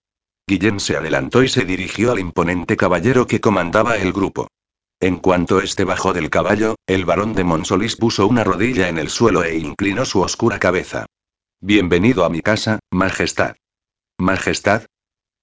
Guillén 0.47 0.81
se 0.81 0.97
adelantó 0.97 1.43
y 1.43 1.49
se 1.49 1.67
dirigió 1.67 2.13
al 2.13 2.19
imponente 2.19 2.79
caballero 2.79 3.27
que 3.27 3.43
comandaba 3.43 3.99
el 3.99 4.15
grupo. 4.15 4.49
En 5.01 5.19
cuanto 5.19 5.61
este 5.61 5.85
bajó 5.85 6.15
del 6.15 6.31
caballo, 6.31 6.77
el 6.87 7.05
barón 7.05 7.35
de 7.35 7.45
Monsolís 7.45 7.97
puso 7.97 8.27
una 8.27 8.43
rodilla 8.43 8.89
en 8.89 8.97
el 8.97 9.11
suelo 9.11 9.45
e 9.45 9.59
inclinó 9.59 10.07
su 10.07 10.23
oscura 10.23 10.59
cabeza. 10.59 11.05
Bienvenido 11.61 12.25
a 12.25 12.31
mi 12.31 12.41
casa, 12.41 12.79
Majestad. 12.91 13.57
Majestad. 14.19 14.87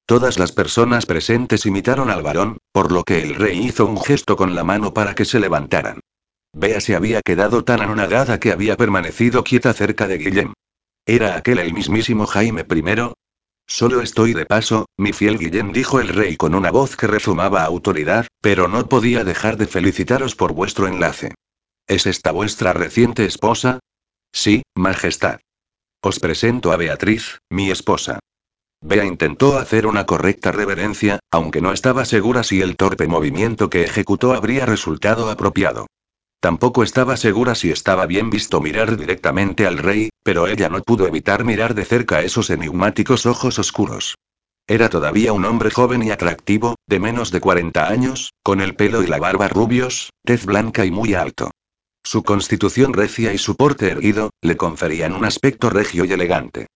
Todas 0.08 0.40
las 0.40 0.52
personas 0.52 1.06
presentes 1.06 1.68
imitaron 1.68 2.10
al 2.10 2.24
varón, 2.24 2.58
por 2.72 2.92
lo 2.92 3.04
que 3.04 3.22
el 3.22 3.36
rey 3.36 3.60
hizo 3.60 3.86
un 3.86 4.02
gesto 4.02 4.36
con 4.36 4.56
la 4.56 4.64
mano 4.64 4.96
para 4.96 5.14
que 5.14 5.26
se 5.26 5.40
levantaran. 5.40 6.00
Bea 6.54 6.82
se 6.82 6.96
había 6.96 7.22
quedado 7.22 7.64
tan 7.64 7.82
anonadada 7.82 8.40
que 8.40 8.52
había 8.52 8.76
permanecido 8.76 9.44
quieta 9.44 9.74
cerca 9.74 10.08
de 10.08 10.18
Guillem. 10.18 10.54
¿Era 11.06 11.38
aquel 11.38 11.60
el 11.60 11.74
mismísimo 11.74 12.26
Jaime 12.26 12.66
I? 12.70 13.14
Solo 13.68 14.02
estoy 14.02 14.34
de 14.34 14.48
paso, 14.48 14.88
mi 14.98 15.14
fiel 15.14 15.38
Guillén, 15.38 15.72
dijo 15.72 16.00
el 16.00 16.08
rey 16.08 16.38
con 16.38 16.56
una 16.56 16.72
voz 16.72 16.96
que 16.96 17.06
rezumaba 17.06 17.64
autoridad, 17.64 18.26
pero 18.42 18.68
no 18.68 18.90
podía 18.90 19.24
dejar 19.24 19.58
de 19.58 19.68
felicitaros 19.68 20.36
por 20.36 20.54
vuestro 20.54 20.88
enlace. 20.88 21.36
¿Es 21.88 22.08
esta 22.08 22.32
vuestra 22.32 22.74
reciente 22.74 23.26
esposa? 23.26 23.80
Sí, 24.32 24.64
Majestad. 24.76 25.40
Os 26.02 26.20
presento 26.20 26.72
a 26.72 26.78
Beatriz, 26.78 27.40
mi 27.50 27.70
esposa. 27.70 28.20
Bea 28.82 29.06
intentó 29.06 29.58
hacer 29.58 29.86
una 29.86 30.06
correcta 30.06 30.52
reverencia, 30.52 31.20
aunque 31.30 31.62
no 31.62 31.74
estaba 31.74 32.06
segura 32.06 32.44
si 32.44 32.62
el 32.62 32.76
torpe 32.76 33.08
movimiento 33.08 33.70
que 33.70 33.84
ejecutó 33.84 34.34
habría 34.34 34.66
resultado 34.66 35.30
apropiado. 35.30 35.88
Tampoco 36.40 36.84
estaba 36.84 37.18
segura 37.18 37.54
si 37.54 37.70
estaba 37.70 38.06
bien 38.06 38.30
visto 38.30 38.62
mirar 38.62 38.96
directamente 38.96 39.68
al 39.68 39.78
rey, 39.78 40.10
pero 40.24 40.48
ella 40.48 40.70
no 40.70 40.82
pudo 40.82 41.06
evitar 41.06 41.44
mirar 41.44 41.76
de 41.76 41.84
cerca 41.84 42.22
esos 42.22 42.50
enigmáticos 42.50 43.26
ojos 43.26 43.60
oscuros. 43.60 44.16
Era 44.66 44.90
todavía 44.90 45.34
un 45.34 45.46
hombre 45.46 45.70
joven 45.70 46.04
y 46.04 46.12
atractivo, 46.12 46.76
de 46.88 47.00
menos 47.00 47.32
de 47.32 47.42
40 47.42 47.90
años, 47.90 48.32
con 48.44 48.62
el 48.62 48.76
pelo 48.76 49.04
y 49.04 49.08
la 49.08 49.20
barba 49.20 49.50
rubios, 49.50 50.12
tez 50.24 50.46
blanca 50.46 50.86
y 50.86 50.92
muy 50.92 51.14
alto. 51.14 51.52
Su 52.04 52.24
constitución 52.24 52.94
recia 52.94 53.34
y 53.34 53.38
su 53.38 53.56
porte 53.56 53.90
erguido, 53.90 54.30
le 54.42 54.56
conferían 54.56 55.14
un 55.14 55.26
aspecto 55.26 55.70
regio 55.70 56.06
y 56.06 56.14
elegante. 56.14 56.68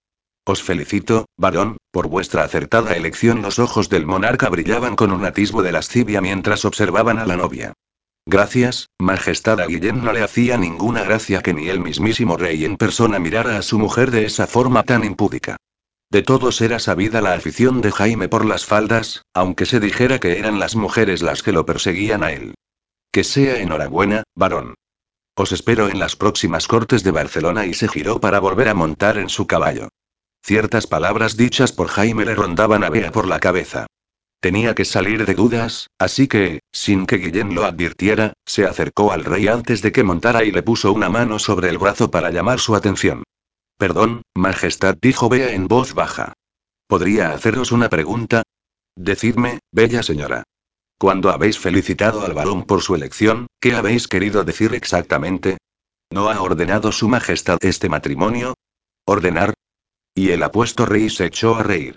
Os 0.46 0.62
felicito, 0.62 1.28
varón, 1.38 1.78
por 1.92 2.08
vuestra 2.08 2.44
acertada 2.44 2.96
elección. 2.96 3.42
Los 3.42 3.60
ojos 3.60 3.88
del 3.88 4.06
monarca 4.06 4.50
brillaban 4.50 4.98
con 4.98 5.14
un 5.14 5.24
atisbo 5.24 5.64
de 5.64 5.72
lascivia 5.72 6.20
mientras 6.20 6.66
observaban 6.66 7.18
a 7.18 7.26
la 7.26 7.38
novia. 7.38 7.74
Gracias, 8.26 8.90
Majestad. 9.00 9.60
A 9.60 9.68
Guillén 9.68 10.04
no 10.04 10.14
le 10.14 10.24
hacía 10.24 10.58
ninguna 10.58 11.04
gracia 11.04 11.42
que 11.42 11.54
ni 11.54 11.70
el 11.70 11.80
mismísimo 11.80 12.38
rey 12.38 12.64
en 12.64 12.78
persona 12.78 13.20
mirara 13.20 13.58
a 13.58 13.62
su 13.62 13.78
mujer 13.78 14.12
de 14.12 14.26
esa 14.26 14.48
forma 14.48 14.84
tan 14.84 15.04
impúdica. 15.04 15.58
De 16.10 16.22
todos 16.22 16.62
era 16.62 16.80
sabida 16.80 17.22
la 17.22 17.34
afición 17.34 17.82
de 17.82 17.92
Jaime 17.92 18.30
por 18.30 18.46
las 18.46 18.66
faldas, 18.66 19.24
aunque 19.34 19.66
se 19.66 19.80
dijera 19.80 20.20
que 20.20 20.38
eran 20.40 20.60
las 20.60 20.76
mujeres 20.76 21.22
las 21.22 21.44
que 21.44 21.52
lo 21.52 21.66
perseguían 21.66 22.24
a 22.24 22.32
él. 22.32 22.54
Que 23.12 23.24
sea 23.24 23.60
enhorabuena, 23.60 24.24
varón. 24.36 24.76
Os 25.36 25.52
espero 25.52 25.90
en 25.90 26.00
las 26.00 26.16
próximas 26.16 26.68
cortes 26.68 27.04
de 27.04 27.12
Barcelona 27.12 27.66
y 27.66 27.74
se 27.74 27.88
giró 27.88 28.22
para 28.22 28.40
volver 28.40 28.70
a 28.70 28.74
montar 28.74 29.18
en 29.18 29.30
su 29.30 29.48
caballo. 29.48 29.90
Ciertas 30.44 30.88
palabras 30.88 31.36
dichas 31.36 31.72
por 31.72 31.88
Jaime 31.88 32.26
le 32.26 32.36
rondaban 32.36 32.84
a 32.84 32.90
Bea 32.90 33.12
por 33.12 33.28
la 33.28 33.40
cabeza. 33.40 33.88
Tenía 34.44 34.76
que 34.76 34.84
salir 34.84 35.26
de 35.26 35.36
dudas, 35.36 35.88
así 35.98 36.28
que, 36.28 36.60
sin 36.74 37.06
que 37.06 37.16
Guillén 37.16 37.56
lo 37.56 37.64
advirtiera, 37.64 38.34
se 38.46 38.66
acercó 38.66 39.14
al 39.14 39.24
rey 39.24 39.48
antes 39.48 39.82
de 39.82 39.94
que 39.94 40.04
montara 40.04 40.44
y 40.44 40.52
le 40.52 40.62
puso 40.62 40.92
una 40.92 41.08
mano 41.08 41.40
sobre 41.40 41.70
el 41.70 41.78
brazo 41.78 42.12
para 42.12 42.30
llamar 42.30 42.60
su 42.60 42.76
atención. 42.76 43.24
Perdón, 43.78 44.24
Majestad, 44.36 44.98
dijo 45.02 45.30
Bea 45.30 45.54
en 45.54 45.70
voz 45.70 45.94
baja. 45.94 46.34
¿Podría 46.88 47.32
haceros 47.32 47.72
una 47.72 47.88
pregunta? 47.88 48.44
Decidme, 48.98 49.60
bella 49.72 50.04
señora. 50.04 50.44
Cuando 51.00 51.30
habéis 51.30 51.58
felicitado 51.58 52.26
al 52.26 52.34
varón 52.34 52.66
por 52.66 52.82
su 52.82 52.96
elección, 52.96 53.48
¿qué 53.62 53.76
habéis 53.76 54.10
querido 54.10 54.44
decir 54.44 54.74
exactamente? 54.74 55.56
¿No 56.12 56.30
ha 56.30 56.42
ordenado 56.42 56.92
su 56.92 57.08
Majestad 57.08 57.60
este 57.62 57.88
matrimonio? 57.88 58.56
¿Ordenar? 59.06 59.54
Y 60.14 60.32
el 60.32 60.44
apuesto 60.44 60.86
rey 60.86 61.10
se 61.10 61.28
echó 61.28 61.56
a 61.56 61.64
reír. 61.64 61.96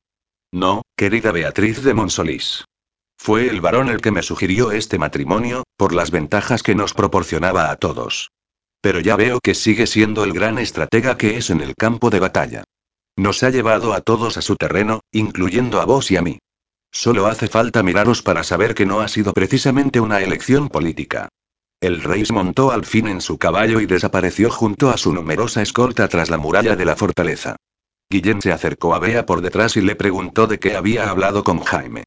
No, 0.57 0.81
querida 0.97 1.33
Beatriz 1.33 1.83
de 1.83 1.93
Monsolís. 1.93 2.65
Fue 3.19 3.51
el 3.51 3.61
varón 3.61 3.91
el 3.91 4.01
que 4.01 4.11
me 4.11 4.23
sugirió 4.23 4.73
este 4.73 4.99
matrimonio, 4.99 5.65
por 5.77 5.93
las 5.93 6.11
ventajas 6.11 6.62
que 6.62 6.74
nos 6.74 6.95
proporcionaba 6.95 7.70
a 7.70 7.77
todos. 7.77 8.31
Pero 8.81 9.01
ya 9.01 9.16
veo 9.16 9.39
que 9.41 9.55
sigue 9.55 9.87
siendo 9.87 10.24
el 10.24 10.33
gran 10.33 10.59
estratega 10.59 11.19
que 11.19 11.37
es 11.37 11.51
en 11.51 11.61
el 11.61 11.74
campo 11.74 12.09
de 12.09 12.20
batalla. 12.20 12.65
Nos 13.16 13.43
ha 13.43 13.51
llevado 13.51 13.93
a 13.93 14.01
todos 14.01 14.39
a 14.39 14.41
su 14.41 14.57
terreno, 14.57 15.03
incluyendo 15.12 15.78
a 15.78 15.85
vos 15.85 16.11
y 16.11 16.16
a 16.16 16.23
mí. 16.23 16.39
Solo 16.91 17.27
hace 17.27 17.49
falta 17.49 17.83
miraros 17.83 18.23
para 18.23 18.43
saber 18.43 18.74
que 18.74 18.87
no 18.87 19.03
ha 19.03 19.09
sido 19.09 19.35
precisamente 19.35 20.01
una 20.01 20.23
elección 20.23 20.70
política. 20.70 21.28
El 21.83 22.03
rey 22.03 22.24
montó 22.33 22.70
al 22.73 22.87
fin 22.87 23.09
en 23.09 23.20
su 23.20 23.37
caballo 23.37 23.78
y 23.78 23.85
desapareció 23.85 24.49
junto 24.49 24.89
a 24.89 24.97
su 24.97 25.12
numerosa 25.12 25.61
escolta 25.61 26.09
tras 26.09 26.31
la 26.31 26.39
muralla 26.39 26.77
de 26.77 26.87
la 26.87 26.97
fortaleza. 26.97 27.57
Guillén 28.09 28.41
se 28.41 28.53
acercó 28.53 28.95
a 28.95 28.99
Bea 28.99 29.27
por 29.27 29.41
detrás 29.41 29.77
y 29.77 29.81
le 29.81 29.97
preguntó 29.97 30.47
de 30.47 30.59
qué 30.59 30.77
había 30.77 31.11
hablado 31.11 31.43
con 31.43 31.61
Jaime. 31.61 32.05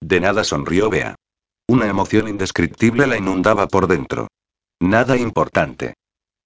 De 0.00 0.20
nada 0.20 0.44
sonrió 0.44 0.90
Bea. 0.90 1.16
Una 1.68 1.86
emoción 1.86 2.28
indescriptible 2.28 3.06
la 3.06 3.16
inundaba 3.16 3.68
por 3.68 3.86
dentro. 3.86 4.28
Nada 4.80 5.16
importante. 5.16 5.94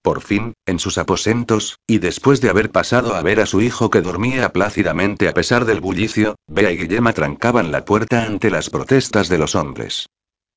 por 0.05 0.21
fin, 0.21 0.53
en 0.67 0.79
sus 0.79 0.99
aposentos, 0.99 1.79
y 1.87 1.97
después 1.97 2.43
de 2.43 2.51
haber 2.51 2.71
pasado 2.71 3.15
a 3.15 3.23
ver 3.23 3.41
a 3.41 3.47
su 3.47 3.63
hijo 3.63 3.89
que 3.89 4.03
dormía 4.03 4.53
plácidamente 4.53 5.29
a 5.29 5.33
pesar 5.33 5.65
del 5.65 5.81
bullicio, 5.81 6.37
Bea 6.47 6.71
y 6.73 6.77
Guillem 6.77 7.11
trancaban 7.15 7.73
la 7.73 7.87
puerta 7.87 8.25
ante 8.25 8.51
las 8.51 8.69
protestas 8.69 9.31
de 9.31 9.39
los 9.39 9.55
hombres. 9.55 10.07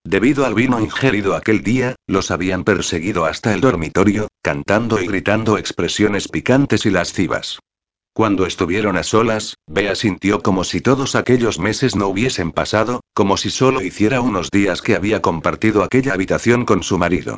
Debido 0.04 0.46
al 0.46 0.54
vino 0.54 0.82
ingerido 0.82 1.34
aquel 1.34 1.64
día, 1.64 1.96
los 2.08 2.30
habían 2.30 2.66
perseguido 2.66 3.24
hasta 3.24 3.54
el 3.54 3.62
dormitorio, 3.62 4.28
cantando 4.42 5.02
y 5.02 5.08
gritando 5.08 5.58
expresiones 5.58 6.28
picantes 6.28 6.86
y 6.86 6.90
lascivas. 6.90 7.60
Cuando 8.18 8.48
estuvieron 8.48 8.98
a 8.98 9.04
solas, 9.04 9.58
Bea 9.68 9.94
sintió 9.94 10.42
como 10.42 10.64
si 10.64 10.82
todos 10.82 11.14
aquellos 11.14 11.60
meses 11.60 11.96
no 11.96 12.08
hubiesen 12.08 12.52
pasado, 12.52 13.02
como 13.14 13.38
si 13.38 13.52
solo 13.52 13.84
hiciera 13.84 14.22
unos 14.22 14.50
días 14.50 14.82
que 14.82 14.96
había 14.96 15.22
compartido 15.22 15.84
aquella 15.84 16.14
habitación 16.14 16.66
con 16.66 16.82
su 16.82 16.98
marido. 16.98 17.38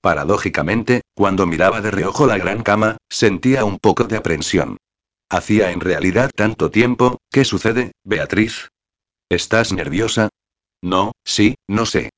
Paradójicamente, 0.00 1.02
cuando 1.14 1.46
miraba 1.46 1.80
de 1.80 1.92
reojo 1.92 2.26
la 2.26 2.38
gran 2.38 2.64
cama, 2.64 2.96
sentía 3.08 3.64
un 3.64 3.78
poco 3.78 4.02
de 4.02 4.16
aprensión. 4.16 4.78
Hacía 5.30 5.70
en 5.70 5.78
realidad 5.78 6.32
tanto 6.34 6.72
tiempo, 6.72 7.18
¿qué 7.30 7.44
sucede, 7.44 7.92
Beatriz? 8.02 8.70
¿Estás 9.28 9.72
nerviosa? 9.72 10.28
No, 10.82 11.12
sí, 11.24 11.54
no 11.68 11.86
sé. 11.86 12.10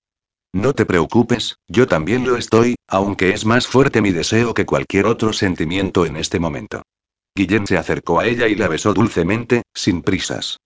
No 0.55 0.73
te 0.73 0.87
preocupes, 0.87 1.57
yo 1.69 1.87
también 1.87 2.27
lo 2.27 2.39
estoy, 2.39 2.77
aunque 2.89 3.35
es 3.35 3.45
más 3.45 3.67
fuerte 3.67 4.01
mi 4.01 4.13
deseo 4.13 4.55
que 4.55 4.65
cualquier 4.65 5.05
otro 5.05 5.35
sentimiento 5.35 6.07
en 6.07 6.17
este 6.17 6.41
momento. 6.41 6.85
Guillén 7.35 7.67
se 7.67 7.77
acercó 7.77 8.21
a 8.21 8.27
ella 8.27 8.49
y 8.49 8.55
la 8.55 8.69
besó 8.69 8.95
dulcemente, 8.95 9.63
sin 9.75 10.03
prisas. 10.03 10.59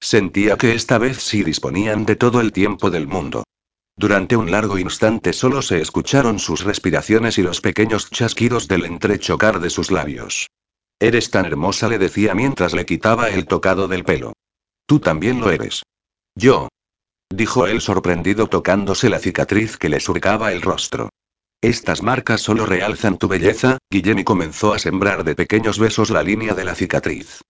Sentía 0.00 0.56
que 0.56 0.74
esta 0.74 0.98
vez 0.98 1.18
sí 1.18 1.42
disponían 1.42 2.06
de 2.06 2.16
todo 2.16 2.40
el 2.40 2.52
tiempo 2.52 2.90
del 2.90 3.06
mundo. 3.06 3.44
Durante 3.96 4.34
un 4.34 4.50
largo 4.50 4.78
instante 4.78 5.34
solo 5.34 5.60
se 5.60 5.80
escucharon 5.80 6.38
sus 6.38 6.64
respiraciones 6.64 7.36
y 7.36 7.42
los 7.42 7.60
pequeños 7.60 8.10
chasquidos 8.10 8.66
del 8.66 8.86
entrechocar 8.86 9.60
de 9.60 9.68
sus 9.68 9.90
labios. 9.90 10.48
Eres 10.98 11.30
tan 11.30 11.44
hermosa, 11.44 11.88
le 11.88 11.98
decía 11.98 12.34
mientras 12.34 12.72
le 12.72 12.86
quitaba 12.86 13.28
el 13.28 13.46
tocado 13.46 13.88
del 13.88 14.04
pelo. 14.04 14.32
Tú 14.86 15.00
también 15.00 15.40
lo 15.40 15.50
eres. 15.50 15.82
Yo. 16.34 16.68
Dijo 17.28 17.66
él 17.66 17.80
sorprendido 17.80 18.48
tocándose 18.48 19.08
la 19.08 19.18
cicatriz 19.18 19.76
que 19.76 19.88
le 19.88 20.00
surcaba 20.00 20.52
el 20.52 20.62
rostro. 20.62 21.10
Estas 21.62 22.02
marcas 22.02 22.40
solo 22.40 22.64
realzan 22.64 23.18
tu 23.18 23.28
belleza, 23.28 23.78
Guillem 23.90 24.24
comenzó 24.24 24.72
a 24.72 24.78
sembrar 24.78 25.24
de 25.24 25.34
pequeños 25.34 25.78
besos 25.78 26.08
la 26.08 26.22
línea 26.22 26.54
de 26.54 26.64
la 26.64 26.74
cicatriz. 26.74 27.42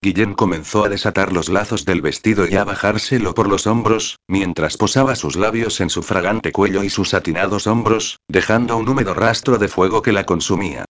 Guillén 0.00 0.34
comenzó 0.34 0.84
a 0.84 0.88
desatar 0.88 1.32
los 1.32 1.48
lazos 1.48 1.84
del 1.84 2.00
vestido 2.00 2.46
y 2.46 2.54
a 2.54 2.62
bajárselo 2.62 3.34
por 3.34 3.48
los 3.48 3.66
hombros, 3.66 4.20
mientras 4.28 4.76
posaba 4.76 5.16
sus 5.16 5.34
labios 5.34 5.80
en 5.80 5.90
su 5.90 6.04
fragante 6.04 6.52
cuello 6.52 6.84
y 6.84 6.90
sus 6.90 7.08
satinados 7.08 7.66
hombros, 7.66 8.20
dejando 8.28 8.76
un 8.76 8.88
húmedo 8.88 9.14
rastro 9.14 9.58
de 9.58 9.66
fuego 9.66 10.00
que 10.00 10.12
la 10.12 10.24
consumía. 10.24 10.84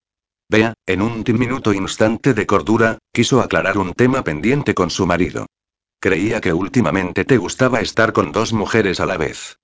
Bea, 0.47 0.73
en 0.85 1.01
un 1.01 1.23
diminuto 1.23 1.73
instante 1.73 2.35
de 2.35 2.45
cordura, 2.45 2.99
quiso 3.11 3.41
aclarar 3.41 3.79
un 3.79 3.93
tema 3.93 4.23
pendiente 4.23 4.75
con 4.75 4.91
su 4.91 5.07
marido. 5.07 5.47
Creía 5.99 6.41
que 6.41 6.53
últimamente 6.53 7.25
te 7.25 7.37
gustaba 7.37 7.81
estar 7.81 8.13
con 8.13 8.31
dos 8.31 8.53
mujeres 8.53 8.99
a 8.99 9.07
la 9.07 9.17
vez. 9.17 9.57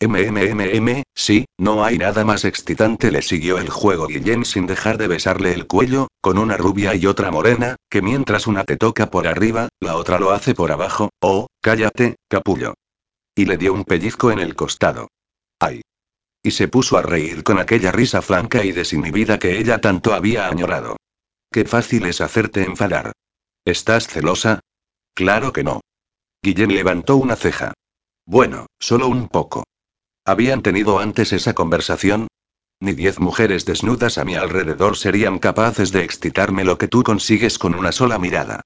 MMMM, 0.00 1.02
sí, 1.12 1.46
no 1.58 1.84
hay 1.84 1.98
nada 1.98 2.24
más 2.24 2.44
excitante, 2.44 3.10
le 3.10 3.20
siguió 3.20 3.58
el 3.58 3.68
juego 3.68 4.06
Guillén 4.06 4.44
sin 4.44 4.66
dejar 4.66 4.96
de 4.96 5.08
besarle 5.08 5.52
el 5.52 5.66
cuello, 5.66 6.06
con 6.20 6.38
una 6.38 6.56
rubia 6.56 6.94
y 6.94 7.06
otra 7.06 7.32
morena, 7.32 7.74
que 7.90 8.00
mientras 8.00 8.46
una 8.46 8.62
te 8.62 8.76
toca 8.76 9.10
por 9.10 9.26
arriba, 9.26 9.68
la 9.80 9.96
otra 9.96 10.20
lo 10.20 10.30
hace 10.30 10.54
por 10.54 10.70
abajo, 10.70 11.10
oh, 11.20 11.48
cállate, 11.60 12.14
capullo. 12.28 12.74
Y 13.34 13.46
le 13.46 13.56
dio 13.56 13.72
un 13.72 13.84
pellizco 13.84 14.30
en 14.30 14.38
el 14.38 14.54
costado. 14.54 15.08
¡Ay! 15.58 15.82
Y 16.44 16.52
se 16.52 16.68
puso 16.68 16.96
a 16.96 17.02
reír 17.02 17.42
con 17.42 17.58
aquella 17.58 17.90
risa 17.90 18.22
franca 18.22 18.64
y 18.64 18.70
desinhibida 18.70 19.40
que 19.40 19.58
ella 19.58 19.80
tanto 19.80 20.14
había 20.14 20.46
añorado. 20.46 20.96
Qué 21.50 21.64
fácil 21.64 22.06
es 22.06 22.20
hacerte 22.20 22.62
enfadar. 22.62 23.12
¿Estás 23.64 24.06
celosa? 24.06 24.60
Claro 25.14 25.52
que 25.52 25.64
no. 25.64 25.80
Guillén 26.40 26.72
levantó 26.72 27.16
una 27.16 27.34
ceja. 27.34 27.74
Bueno, 28.24 28.66
solo 28.78 29.08
un 29.08 29.26
poco. 29.26 29.64
¿Habían 30.28 30.60
tenido 30.60 30.98
antes 30.98 31.32
esa 31.32 31.54
conversación? 31.54 32.28
Ni 32.80 32.92
diez 32.92 33.18
mujeres 33.18 33.64
desnudas 33.64 34.18
a 34.18 34.26
mi 34.26 34.34
alrededor 34.34 34.98
serían 34.98 35.38
capaces 35.38 35.90
de 35.90 36.04
excitarme 36.04 36.64
lo 36.64 36.76
que 36.76 36.86
tú 36.86 37.02
consigues 37.02 37.58
con 37.58 37.74
una 37.74 37.92
sola 37.92 38.18
mirada. 38.18 38.60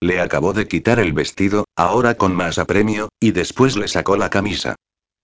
Le 0.00 0.20
acabó 0.20 0.52
de 0.52 0.66
quitar 0.66 0.98
el 0.98 1.12
vestido, 1.12 1.66
ahora 1.76 2.16
con 2.16 2.34
más 2.34 2.58
apremio, 2.58 3.10
y 3.20 3.30
después 3.30 3.76
le 3.76 3.86
sacó 3.86 4.16
la 4.16 4.28
camisa. 4.28 4.74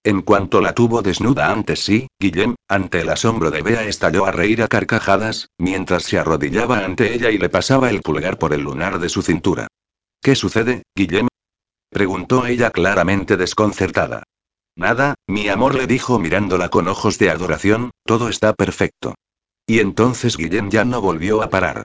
En 0.04 0.22
cuanto 0.22 0.60
la 0.60 0.74
tuvo 0.74 1.02
desnuda 1.02 1.50
antes 1.50 1.80
sí, 1.80 2.06
Guillem, 2.20 2.54
ante 2.68 3.00
el 3.00 3.08
asombro 3.08 3.50
de 3.50 3.62
Bea 3.62 3.82
estalló 3.82 4.26
a 4.26 4.30
reír 4.30 4.62
a 4.62 4.68
carcajadas, 4.68 5.48
mientras 5.58 6.04
se 6.04 6.20
arrodillaba 6.20 6.84
ante 6.84 7.14
ella 7.14 7.32
y 7.32 7.38
le 7.38 7.48
pasaba 7.48 7.90
el 7.90 8.00
pulgar 8.00 8.38
por 8.38 8.54
el 8.54 8.60
lunar 8.60 9.00
de 9.00 9.08
su 9.08 9.22
cintura. 9.22 9.66
¿Qué 10.22 10.36
sucede, 10.36 10.84
Guillem? 10.94 11.26
preguntó 11.90 12.46
ella 12.46 12.70
claramente 12.70 13.36
desconcertada. 13.36 14.22
Nada, 14.76 15.14
mi 15.26 15.48
amor 15.48 15.74
le 15.74 15.86
dijo 15.86 16.18
mirándola 16.18 16.68
con 16.68 16.88
ojos 16.88 17.18
de 17.18 17.30
adoración, 17.30 17.90
todo 18.04 18.28
está 18.28 18.54
perfecto. 18.54 19.14
Y 19.66 19.80
entonces 19.80 20.36
Guillén 20.36 20.70
ya 20.70 20.84
no 20.84 21.00
volvió 21.00 21.42
a 21.42 21.50
parar. 21.50 21.84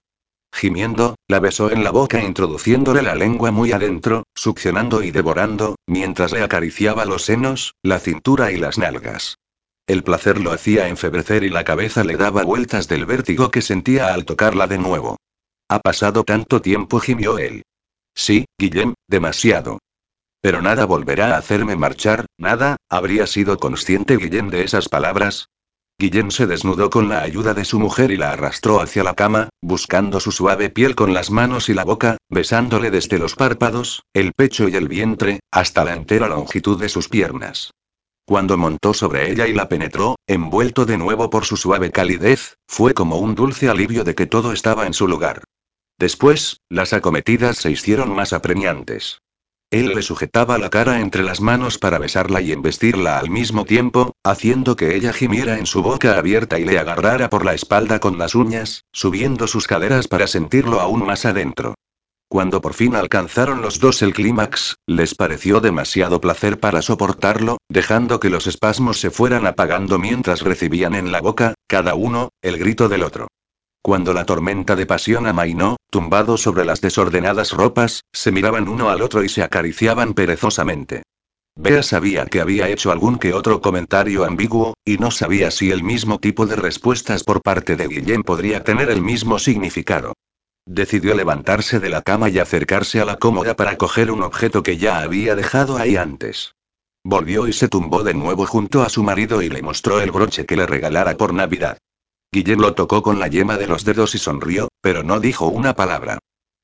Gimiendo, 0.53 1.15
la 1.27 1.39
besó 1.39 1.69
en 1.69 1.83
la 1.83 1.91
boca 1.91 2.23
introduciéndole 2.23 3.01
la 3.01 3.13
lengua 3.13 3.51
muy 3.51 3.73
adentro, 3.73 4.23
succionando 4.33 5.03
y 5.03 5.11
devorando, 5.11 5.75
mientras 5.85 6.31
le 6.31 6.41
acariciaba 6.43 7.03
los 7.03 7.25
senos, 7.25 7.73
la 7.83 7.99
cintura 7.99 8.51
y 8.53 8.57
las 8.57 8.77
nalgas. 8.77 9.37
El 9.87 10.03
placer 10.03 10.39
lo 10.39 10.51
hacía 10.51 10.87
enfebrecer 10.87 11.43
y 11.43 11.49
la 11.49 11.63
cabeza 11.63 12.03
le 12.03 12.15
daba 12.15 12.43
vueltas 12.43 12.87
del 12.87 13.05
vértigo 13.05 13.51
que 13.51 13.61
sentía 13.61 14.13
al 14.13 14.25
tocarla 14.25 14.65
de 14.65 14.77
nuevo. 14.77 15.17
Ha 15.67 15.79
pasado 15.79 16.23
tanto 16.23 16.61
tiempo, 16.61 16.99
gimió 16.99 17.37
él. 17.37 17.63
Sí, 18.15 18.45
Guillem, 18.57 18.93
demasiado. 19.07 19.79
Pero 20.45 20.61
nada 20.61 20.85
volverá 20.85 21.34
a 21.34 21.38
hacerme 21.39 21.76
marchar, 21.76 22.27
nada, 22.38 22.77
¿habría 22.88 23.26
sido 23.26 23.57
consciente 23.57 24.15
Guillén 24.15 24.51
de 24.51 24.61
esas 24.61 24.89
palabras? 24.89 25.49
Guillén 25.97 26.30
se 26.30 26.45
desnudó 26.45 26.91
con 26.91 27.09
la 27.09 27.23
ayuda 27.23 27.55
de 27.55 27.65
su 27.65 27.80
mujer 27.80 28.11
y 28.11 28.17
la 28.17 28.30
arrastró 28.30 28.80
hacia 28.80 29.03
la 29.03 29.15
cama, 29.15 29.49
buscando 29.63 30.19
su 30.19 30.31
suave 30.31 30.69
piel 30.69 30.93
con 30.93 31.15
las 31.15 31.31
manos 31.31 31.67
y 31.69 31.73
la 31.73 31.84
boca, 31.84 32.17
besándole 32.30 32.91
desde 32.91 33.17
los 33.17 33.34
párpados, 33.34 34.03
el 34.13 34.34
pecho 34.34 34.69
y 34.69 34.76
el 34.76 34.88
vientre, 34.88 35.39
hasta 35.49 35.84
la 35.84 35.95
entera 35.95 36.27
longitud 36.27 36.80
de 36.80 36.89
sus 36.89 37.09
piernas. 37.09 37.72
Cuando 38.27 38.55
montó 38.55 38.93
sobre 38.93 39.31
ella 39.31 39.47
y 39.47 39.53
la 39.53 39.67
penetró, 39.67 40.15
envuelto 40.27 40.85
de 40.85 40.99
nuevo 40.99 41.31
por 41.31 41.45
su 41.45 41.57
suave 41.57 41.89
calidez, 41.89 42.59
fue 42.67 42.93
como 42.93 43.17
un 43.17 43.34
dulce 43.34 43.67
alivio 43.67 44.03
de 44.03 44.13
que 44.13 44.27
todo 44.27 44.53
estaba 44.53 44.85
en 44.85 44.93
su 44.93 45.07
lugar. 45.07 45.43
Después, 45.97 46.61
las 46.69 46.93
acometidas 46.93 47.57
se 47.57 47.72
hicieron 47.72 48.13
más 48.13 48.31
apremiantes. 48.31 49.22
Él 49.71 49.89
le 49.95 50.01
sujetaba 50.01 50.57
la 50.57 50.69
cara 50.69 50.99
entre 50.99 51.23
las 51.23 51.41
manos 51.41 51.77
para 51.77 51.97
besarla 51.97 52.41
y 52.41 52.51
embestirla 52.51 53.17
al 53.17 53.29
mismo 53.29 53.65
tiempo, 53.65 54.13
haciendo 54.23 54.75
que 54.75 54.95
ella 54.95 55.11
gimiera 55.11 55.57
en 55.57 55.65
su 55.65 55.81
boca 55.81 56.17
abierta 56.17 56.59
y 56.59 56.65
le 56.65 56.79
agarrara 56.79 57.29
por 57.29 57.43
la 57.43 57.53
espalda 57.53 57.99
con 57.99 58.17
las 58.17 58.35
uñas, 58.35 58.83
subiendo 58.91 59.47
sus 59.47 59.67
caderas 59.67 60.07
para 60.07 60.27
sentirlo 60.27 60.79
aún 60.79 61.05
más 61.05 61.25
adentro. 61.25 61.75
Cuando 62.27 62.61
por 62.61 62.73
fin 62.73 62.95
alcanzaron 62.95 63.61
los 63.61 63.79
dos 63.79 64.01
el 64.01 64.13
clímax, 64.13 64.75
les 64.87 65.15
pareció 65.15 65.59
demasiado 65.61 66.19
placer 66.19 66.59
para 66.59 66.81
soportarlo, 66.81 67.57
dejando 67.69 68.19
que 68.19 68.29
los 68.29 68.47
espasmos 68.47 68.99
se 68.99 69.11
fueran 69.11 69.45
apagando 69.45 69.99
mientras 69.99 70.41
recibían 70.41 70.95
en 70.95 71.11
la 71.11 71.21
boca, 71.21 71.53
cada 71.67 71.95
uno, 71.95 72.29
el 72.41 72.57
grito 72.57 72.89
del 72.89 73.03
otro. 73.03 73.27
Cuando 73.85 74.13
la 74.13 74.25
tormenta 74.25 74.75
de 74.75 74.87
pasión 74.87 75.27
amainó, 75.27 75.77
tumbados 75.91 76.41
sobre 76.41 76.65
las 76.65 76.81
desordenadas 76.81 77.51
ropas, 77.51 78.01
se 78.11 78.31
miraban 78.31 78.67
uno 78.67 78.89
al 78.89 79.03
otro 79.03 79.23
y 79.23 79.29
se 79.29 79.43
acariciaban 79.43 80.15
perezosamente. 80.15 81.03
Bea 81.55 81.83
sabía 81.83 82.25
que 82.25 82.41
había 82.41 82.67
hecho 82.67 82.91
algún 82.91 83.19
que 83.19 83.35
otro 83.35 83.61
comentario 83.61 84.25
ambiguo, 84.25 84.73
y 84.83 84.97
no 84.97 85.11
sabía 85.11 85.51
si 85.51 85.69
el 85.69 85.83
mismo 85.83 86.17
tipo 86.17 86.47
de 86.47 86.55
respuestas 86.55 87.23
por 87.23 87.43
parte 87.43 87.75
de 87.75 87.87
Guillén 87.87 88.23
podría 88.23 88.63
tener 88.63 88.89
el 88.89 89.03
mismo 89.03 89.37
significado. 89.37 90.13
Decidió 90.65 91.13
levantarse 91.13 91.79
de 91.79 91.89
la 91.89 92.01
cama 92.01 92.29
y 92.29 92.39
acercarse 92.39 93.01
a 93.01 93.05
la 93.05 93.17
cómoda 93.17 93.55
para 93.55 93.77
coger 93.77 94.09
un 94.09 94.23
objeto 94.23 94.63
que 94.63 94.77
ya 94.77 95.01
había 95.01 95.35
dejado 95.35 95.77
ahí 95.77 95.95
antes. 95.95 96.55
Volvió 97.03 97.47
y 97.47 97.53
se 97.53 97.67
tumbó 97.67 98.01
de 98.01 98.15
nuevo 98.15 98.47
junto 98.47 98.81
a 98.81 98.89
su 98.89 99.03
marido 99.03 99.43
y 99.43 99.49
le 99.49 99.61
mostró 99.61 100.01
el 100.01 100.09
broche 100.09 100.47
que 100.47 100.57
le 100.57 100.65
regalara 100.65 101.15
por 101.17 101.35
Navidad. 101.35 101.77
Guillem 102.35 102.59
lo 102.59 102.73
tocó 102.73 103.01
con 103.01 103.17
la 103.17 103.29
yema 103.29 103.57
de 103.57 103.65
los 103.65 103.85
dedos 103.85 104.13
y 104.13 104.17
sonrió, 104.17 104.67
pero 104.81 105.03
no 105.03 105.21
dijo 105.21 105.47
una 105.47 105.73
palabra. 105.73 106.19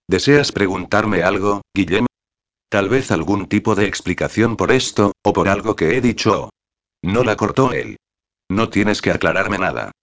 ¿Deseas 0.05 0.51
preguntarme 0.51 1.23
algo, 1.23 1.61
Guillem? 1.73 2.07
Tal 2.67 2.89
vez 2.89 3.09
algún 3.09 3.47
tipo 3.47 3.73
de 3.73 3.85
explicación 3.85 4.57
por 4.57 4.73
esto, 4.73 5.13
o 5.23 5.31
por 5.31 5.47
algo 5.47 5.77
que 5.77 5.95
he 5.95 6.01
dicho. 6.01 6.49
No 7.01 7.23
la 7.23 7.37
cortó 7.37 7.71
él. 7.71 7.95
No 8.49 8.67
tienes 8.67 9.01
que 9.01 9.11
aclararme 9.11 9.59
nada. 9.59 9.93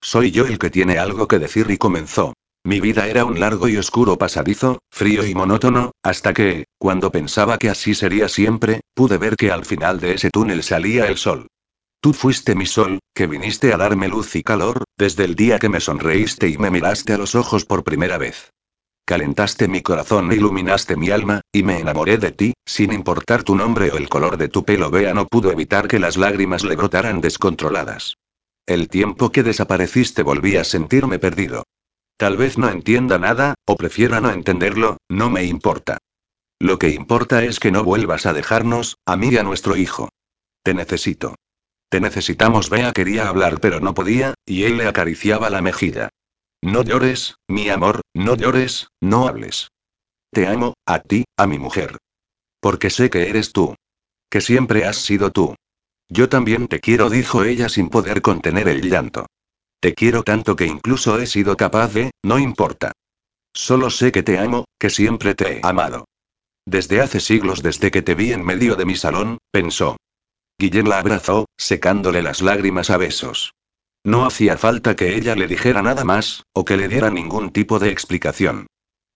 Soy 0.00 0.30
yo 0.30 0.46
el 0.46 0.58
que 0.58 0.70
tiene 0.70 0.96
algo 0.96 1.28
que 1.28 1.38
decir 1.38 1.66
y 1.70 1.76
comenzó. 1.76 2.32
Mi 2.64 2.80
vida 2.80 3.06
era 3.06 3.26
un 3.26 3.38
largo 3.38 3.68
y 3.68 3.76
oscuro 3.76 4.16
pasadizo, 4.16 4.78
frío 4.90 5.26
y 5.26 5.34
monótono, 5.34 5.90
hasta 6.02 6.32
que, 6.32 6.64
cuando 6.78 7.12
pensaba 7.12 7.58
que 7.58 7.68
así 7.68 7.94
sería 7.94 8.30
siempre, 8.30 8.80
pude 8.94 9.18
ver 9.18 9.36
que 9.36 9.50
al 9.50 9.66
final 9.66 10.00
de 10.00 10.14
ese 10.14 10.30
túnel 10.30 10.62
salía 10.62 11.04
el 11.04 11.18
sol. 11.18 11.48
Tú 12.00 12.12
fuiste 12.12 12.54
mi 12.54 12.66
sol, 12.66 13.00
que 13.12 13.26
viniste 13.26 13.72
a 13.72 13.76
darme 13.76 14.06
luz 14.06 14.36
y 14.36 14.44
calor, 14.44 14.84
desde 14.96 15.24
el 15.24 15.34
día 15.34 15.58
que 15.58 15.68
me 15.68 15.80
sonreíste 15.80 16.48
y 16.48 16.56
me 16.56 16.70
miraste 16.70 17.12
a 17.12 17.18
los 17.18 17.34
ojos 17.34 17.64
por 17.64 17.82
primera 17.82 18.18
vez. 18.18 18.52
Calentaste 19.04 19.66
mi 19.66 19.80
corazón 19.80 20.30
e 20.30 20.36
iluminaste 20.36 20.94
mi 20.94 21.10
alma, 21.10 21.40
y 21.50 21.64
me 21.64 21.80
enamoré 21.80 22.18
de 22.18 22.30
ti, 22.30 22.52
sin 22.64 22.92
importar 22.92 23.42
tu 23.42 23.56
nombre 23.56 23.90
o 23.90 23.96
el 23.96 24.08
color 24.08 24.36
de 24.36 24.48
tu 24.48 24.64
pelo. 24.64 24.90
Bea 24.90 25.12
no 25.12 25.26
pudo 25.26 25.50
evitar 25.50 25.88
que 25.88 25.98
las 25.98 26.16
lágrimas 26.16 26.62
le 26.62 26.76
brotaran 26.76 27.20
descontroladas. 27.20 28.14
El 28.66 28.88
tiempo 28.88 29.32
que 29.32 29.42
desapareciste 29.42 30.22
volví 30.22 30.56
a 30.56 30.64
sentirme 30.64 31.18
perdido. 31.18 31.64
Tal 32.16 32.36
vez 32.36 32.58
no 32.58 32.68
entienda 32.68 33.18
nada, 33.18 33.54
o 33.64 33.76
prefiera 33.76 34.20
no 34.20 34.30
entenderlo, 34.30 34.98
no 35.08 35.30
me 35.30 35.44
importa. 35.44 35.98
Lo 36.60 36.78
que 36.78 36.90
importa 36.90 37.42
es 37.42 37.58
que 37.58 37.72
no 37.72 37.82
vuelvas 37.82 38.26
a 38.26 38.34
dejarnos, 38.34 38.98
a 39.06 39.16
mí 39.16 39.30
y 39.30 39.38
a 39.38 39.42
nuestro 39.42 39.76
hijo. 39.76 40.10
Te 40.62 40.74
necesito. 40.74 41.34
Te 41.88 42.00
necesitamos. 42.00 42.70
Bea 42.70 42.92
quería 42.92 43.28
hablar 43.28 43.60
pero 43.60 43.80
no 43.80 43.94
podía, 43.94 44.34
y 44.44 44.64
él 44.64 44.76
le 44.76 44.86
acariciaba 44.86 45.50
la 45.50 45.62
mejilla. 45.62 46.10
No 46.62 46.82
llores, 46.82 47.36
mi 47.46 47.68
amor, 47.68 48.00
no 48.14 48.34
llores, 48.34 48.88
no 49.00 49.28
hables. 49.28 49.70
Te 50.30 50.46
amo, 50.46 50.74
a 50.84 51.00
ti, 51.00 51.24
a 51.36 51.46
mi 51.46 51.58
mujer. 51.58 51.96
Porque 52.60 52.90
sé 52.90 53.10
que 53.10 53.28
eres 53.28 53.52
tú. 53.52 53.74
Que 54.28 54.40
siempre 54.40 54.84
has 54.84 54.96
sido 54.96 55.30
tú. 55.30 55.54
Yo 56.08 56.28
también 56.28 56.68
te 56.68 56.80
quiero, 56.80 57.10
dijo 57.10 57.44
ella 57.44 57.68
sin 57.68 57.88
poder 57.88 58.22
contener 58.22 58.68
el 58.68 58.90
llanto. 58.90 59.26
Te 59.80 59.94
quiero 59.94 60.22
tanto 60.22 60.56
que 60.56 60.66
incluso 60.66 61.18
he 61.18 61.26
sido 61.26 61.56
capaz 61.56 61.92
de, 61.94 62.10
no 62.22 62.38
importa. 62.38 62.92
Solo 63.54 63.90
sé 63.90 64.12
que 64.12 64.22
te 64.22 64.38
amo, 64.38 64.64
que 64.78 64.90
siempre 64.90 65.34
te 65.34 65.58
he 65.58 65.60
amado. 65.62 66.06
Desde 66.66 67.00
hace 67.00 67.20
siglos, 67.20 67.62
desde 67.62 67.90
que 67.90 68.02
te 68.02 68.14
vi 68.14 68.32
en 68.32 68.44
medio 68.44 68.76
de 68.76 68.84
mi 68.84 68.96
salón, 68.96 69.38
pensó. 69.50 69.96
Guillén 70.58 70.88
la 70.88 70.98
abrazó, 70.98 71.46
secándole 71.56 72.22
las 72.22 72.42
lágrimas 72.42 72.90
a 72.90 72.96
besos. 72.96 73.54
No 74.04 74.26
hacía 74.26 74.56
falta 74.56 74.96
que 74.96 75.16
ella 75.16 75.36
le 75.36 75.46
dijera 75.46 75.82
nada 75.82 76.04
más, 76.04 76.44
o 76.52 76.64
que 76.64 76.76
le 76.76 76.88
diera 76.88 77.10
ningún 77.10 77.50
tipo 77.52 77.78
de 77.78 77.90
explicación. 77.90 78.66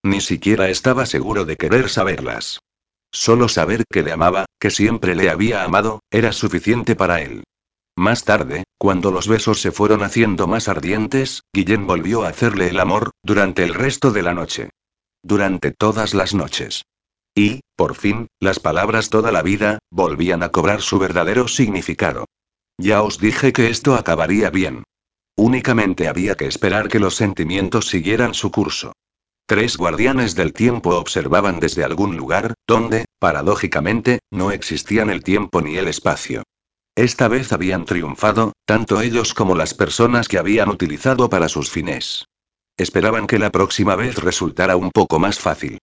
Ni 0.05 0.20
siquiera 0.20 0.69
estaba 0.69 1.06
seguro 1.06 1.44
de 1.44 1.56
querer 1.56 1.89
saberlas. 1.89 2.60
Solo 3.10 3.48
saber 3.48 3.85
que 3.90 4.02
le 4.02 4.12
amaba, 4.12 4.47
que 4.59 4.70
siempre 4.70 5.14
le 5.14 5.31
había 5.31 5.64
amado, 5.64 6.01
era 6.10 6.32
suficiente 6.32 6.97
para 6.97 7.20
él. 7.23 7.44
Más 7.97 8.24
tarde, 8.24 8.64
cuando 8.78 9.10
los 9.10 9.28
besos 9.28 9.60
se 9.60 9.70
fueron 9.70 10.02
haciendo 10.02 10.47
más 10.47 10.69
ardientes, 10.69 11.43
Guillén 11.52 11.86
volvió 11.86 12.23
a 12.23 12.28
hacerle 12.28 12.69
el 12.69 12.81
amor, 12.81 13.10
durante 13.23 13.64
el 13.64 13.74
resto 13.74 14.12
de 14.12 14.23
la 14.23 14.32
noche. 14.32 14.70
Durante 15.23 15.73
todas 15.73 16.14
las 16.14 16.35
noches. 16.35 16.85
Y, 17.35 17.61
por 17.77 17.95
fin, 17.95 18.27
las 18.41 18.61
palabras 18.61 19.09
toda 19.11 19.33
la 19.33 19.43
vida, 19.43 19.79
volvían 19.91 20.43
a 20.43 20.51
cobrar 20.51 20.83
su 20.83 20.99
verdadero 20.99 21.49
significado. 21.49 22.27
Ya 22.79 23.03
os 23.03 23.19
dije 23.19 23.53
que 23.53 23.71
esto 23.71 23.95
acabaría 23.95 24.51
bien. 24.51 24.85
Únicamente 25.37 26.09
había 26.09 26.35
que 26.35 26.47
esperar 26.47 26.89
que 26.89 26.99
los 26.99 27.17
sentimientos 27.17 27.89
siguieran 27.89 28.35
su 28.35 28.51
curso. 28.51 28.93
Tres 29.47 29.77
guardianes 29.77 30.35
del 30.35 30.53
tiempo 30.53 30.97
observaban 30.97 31.59
desde 31.59 31.85
algún 31.85 32.17
lugar, 32.17 32.55
donde, 32.67 33.07
paradójicamente, 33.19 34.21
no 34.31 34.51
existían 34.53 35.11
el 35.11 35.23
tiempo 35.23 35.63
ni 35.63 35.77
el 35.77 35.89
espacio. 35.89 36.43
Esta 36.95 37.29
vez 37.29 37.53
habían 37.53 37.87
triunfado, 37.87 38.53
tanto 38.67 39.01
ellos 39.01 39.33
como 39.33 39.55
las 39.55 39.73
personas 39.75 40.29
que 40.29 40.39
habían 40.39 40.69
utilizado 40.69 41.31
para 41.31 41.49
sus 41.49 41.71
fines. 41.71 42.27
Esperaban 42.77 43.27
que 43.27 43.39
la 43.39 43.51
próxima 43.51 43.97
vez 43.97 44.17
resultara 44.17 44.77
un 44.77 44.91
poco 44.91 45.19
más 45.19 45.39
fácil. 45.39 45.79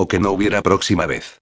O 0.00 0.06
que 0.06 0.20
no 0.20 0.30
hubiera 0.30 0.62
próxima 0.62 1.06
vez. 1.06 1.40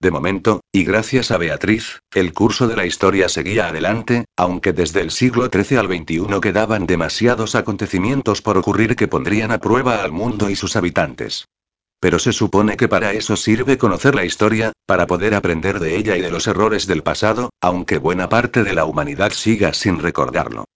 De 0.00 0.12
momento, 0.12 0.60
y 0.70 0.84
gracias 0.84 1.32
a 1.32 1.38
Beatriz, 1.38 2.02
el 2.14 2.32
curso 2.32 2.68
de 2.68 2.76
la 2.76 2.86
historia 2.86 3.28
seguía 3.28 3.66
adelante, 3.66 4.26
aunque 4.36 4.72
desde 4.72 5.00
el 5.00 5.10
siglo 5.10 5.48
XIII 5.52 5.78
al 5.78 5.88
XXI 5.88 6.40
quedaban 6.40 6.86
demasiados 6.86 7.56
acontecimientos 7.56 8.42
por 8.42 8.58
ocurrir 8.58 8.94
que 8.94 9.08
pondrían 9.08 9.50
a 9.50 9.58
prueba 9.58 10.04
al 10.04 10.12
mundo 10.12 10.48
y 10.50 10.54
sus 10.54 10.76
habitantes. 10.76 11.46
Pero 11.98 12.20
se 12.20 12.32
supone 12.32 12.76
que 12.76 12.86
para 12.86 13.12
eso 13.12 13.34
sirve 13.34 13.76
conocer 13.76 14.14
la 14.14 14.24
historia, 14.24 14.70
para 14.86 15.08
poder 15.08 15.34
aprender 15.34 15.80
de 15.80 15.96
ella 15.96 16.16
y 16.16 16.20
de 16.20 16.30
los 16.30 16.46
errores 16.46 16.86
del 16.86 17.02
pasado, 17.02 17.50
aunque 17.60 17.98
buena 17.98 18.28
parte 18.28 18.62
de 18.62 18.72
la 18.72 18.84
humanidad 18.84 19.32
siga 19.32 19.74
sin 19.74 19.98
recordarlo. 19.98 20.66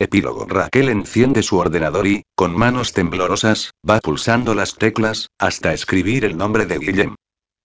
Epílogo. 0.00 0.46
Raquel 0.46 0.90
enciende 0.90 1.42
su 1.42 1.58
ordenador 1.58 2.06
y, 2.06 2.22
con 2.36 2.56
manos 2.56 2.92
temblorosas, 2.92 3.72
va 3.88 3.98
pulsando 3.98 4.54
las 4.54 4.76
teclas, 4.76 5.26
hasta 5.38 5.72
escribir 5.72 6.24
el 6.24 6.36
nombre 6.36 6.66
de 6.66 6.78
Guillem. 6.78 7.16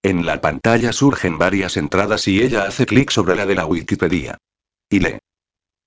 En 0.02 0.26
la 0.26 0.42
pantalla 0.42 0.92
surgen 0.92 1.38
varias 1.38 1.78
entradas 1.78 2.28
y 2.28 2.42
ella 2.42 2.64
hace 2.64 2.88
clic 2.88 3.12
sobre 3.12 3.36
la 3.36 3.46
de 3.46 3.54
la 3.56 3.68
Wikipedia. 3.68 4.40
Y 4.90 5.00
lee. 5.00 5.20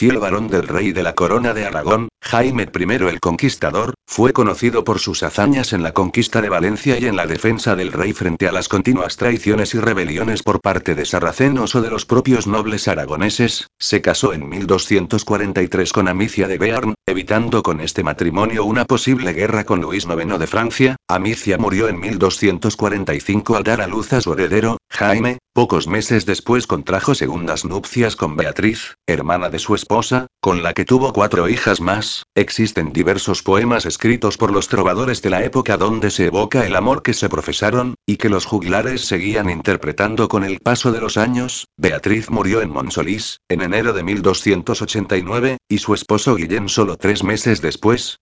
Fiel 0.00 0.16
varón 0.16 0.48
del 0.48 0.66
rey 0.66 0.92
de 0.92 1.02
la 1.02 1.14
corona 1.14 1.52
de 1.52 1.66
Aragón, 1.66 2.08
Jaime 2.22 2.66
I 2.74 2.92
el 3.06 3.20
Conquistador, 3.20 3.92
fue 4.06 4.32
conocido 4.32 4.82
por 4.82 4.98
sus 4.98 5.22
hazañas 5.22 5.74
en 5.74 5.82
la 5.82 5.92
conquista 5.92 6.40
de 6.40 6.48
Valencia 6.48 6.98
y 6.98 7.04
en 7.04 7.16
la 7.16 7.26
defensa 7.26 7.76
del 7.76 7.92
rey 7.92 8.14
frente 8.14 8.48
a 8.48 8.52
las 8.52 8.68
continuas 8.68 9.18
traiciones 9.18 9.74
y 9.74 9.78
rebeliones 9.78 10.42
por 10.42 10.62
parte 10.62 10.94
de 10.94 11.04
sarracenos 11.04 11.74
o 11.74 11.82
de 11.82 11.90
los 11.90 12.06
propios 12.06 12.46
nobles 12.46 12.88
aragoneses, 12.88 13.66
se 13.78 14.00
casó 14.00 14.32
en 14.32 14.48
1243 14.48 15.92
con 15.92 16.08
Amicia 16.08 16.48
de 16.48 16.56
Bearn, 16.56 16.94
evitando 17.06 17.62
con 17.62 17.82
este 17.82 18.02
matrimonio 18.02 18.64
una 18.64 18.86
posible 18.86 19.34
guerra 19.34 19.64
con 19.64 19.82
Luis 19.82 20.06
IX 20.06 20.38
de 20.38 20.46
Francia, 20.46 20.96
Amicia 21.08 21.58
murió 21.58 21.88
en 21.88 22.00
1245 22.00 23.54
al 23.54 23.64
dar 23.64 23.82
a 23.82 23.86
luz 23.86 24.14
a 24.14 24.22
su 24.22 24.32
heredero, 24.32 24.78
Jaime, 24.88 25.40
pocos 25.52 25.86
meses 25.86 26.26
después 26.26 26.66
contrajo 26.66 27.14
segundas 27.14 27.64
nupcias 27.64 28.16
con 28.16 28.36
Beatriz, 28.36 28.96
hermana 29.06 29.50
de 29.50 29.58
su 29.58 29.74
esposa, 29.74 30.26
con 30.40 30.62
la 30.62 30.72
que 30.72 30.84
tuvo 30.84 31.12
cuatro 31.12 31.48
hijas 31.48 31.80
más. 31.80 32.24
Existen 32.34 32.92
diversos 32.92 33.42
poemas 33.42 33.86
escritos 33.86 34.36
por 34.36 34.52
los 34.52 34.68
trovadores 34.68 35.22
de 35.22 35.30
la 35.30 35.44
época 35.44 35.76
donde 35.76 36.10
se 36.10 36.26
evoca 36.26 36.66
el 36.66 36.76
amor 36.76 37.02
que 37.02 37.14
se 37.14 37.28
profesaron, 37.28 37.94
y 38.06 38.16
que 38.16 38.28
los 38.28 38.46
juglares 38.46 39.04
seguían 39.04 39.50
interpretando 39.50 40.28
con 40.28 40.44
el 40.44 40.60
paso 40.60 40.92
de 40.92 41.00
los 41.00 41.16
años. 41.16 41.66
Beatriz 41.76 42.30
murió 42.30 42.62
en 42.62 42.70
Monsolís, 42.70 43.40
en 43.48 43.62
enero 43.62 43.92
de 43.92 44.02
1289, 44.02 45.58
y 45.68 45.78
su 45.78 45.94
esposo 45.94 46.36
Guillén 46.36 46.68
solo 46.68 46.96
tres 46.96 47.24
meses 47.24 47.60
después. 47.60 48.18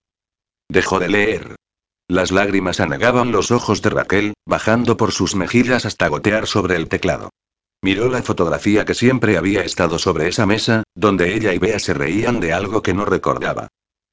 Dejó 0.69 0.99
de 0.99 1.09
leer. 1.09 1.58
Las 2.09 2.33
lágrimas 2.33 2.81
anegaban 2.81 3.33
los 3.33 3.51
ojos 3.51 3.83
de 3.83 3.91
Raquel, 3.91 4.33
bajando 4.47 4.97
por 4.97 5.13
sus 5.13 5.35
mejillas 5.35 5.85
hasta 5.85 6.09
gotear 6.09 6.47
sobre 6.47 6.75
el 6.77 6.89
teclado. 6.89 7.29
Miró 7.83 8.09
la 8.09 8.23
fotografía 8.23 8.87
que 8.87 8.95
siempre 8.95 9.37
había 9.37 9.63
estado 9.63 9.99
sobre 9.99 10.27
esa 10.27 10.47
mesa, 10.47 10.85
donde 10.95 11.35
ella 11.35 11.53
y 11.53 11.59
Bea 11.59 11.79
se 11.79 11.93
reían 11.93 12.41
de 12.41 12.55
algo 12.55 12.83
que 12.83 12.95
no 12.95 13.05
recordaba. 13.05 13.69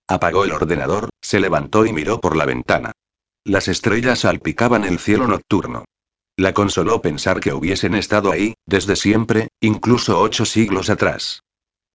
Apagó 0.08 0.44
el 0.44 0.52
ordenador, 0.52 1.10
se 1.22 1.40
levantó 1.40 1.86
y 1.86 1.94
miró 1.94 2.20
por 2.20 2.36
la 2.36 2.46
ventana. 2.46 2.92
Las 3.46 3.70
estrellas 3.70 4.20
salpicaban 4.20 4.84
el 4.84 5.00
cielo 5.00 5.26
nocturno. 5.28 5.86
La 6.36 6.54
consoló 6.54 7.02
pensar 7.02 7.40
que 7.40 7.54
hubiesen 7.54 7.96
estado 7.96 8.32
ahí, 8.32 8.56
desde 8.66 8.98
siempre, 8.98 9.48
incluso 9.62 10.20
ocho 10.20 10.44
siglos 10.44 10.90
atrás. 10.90 11.44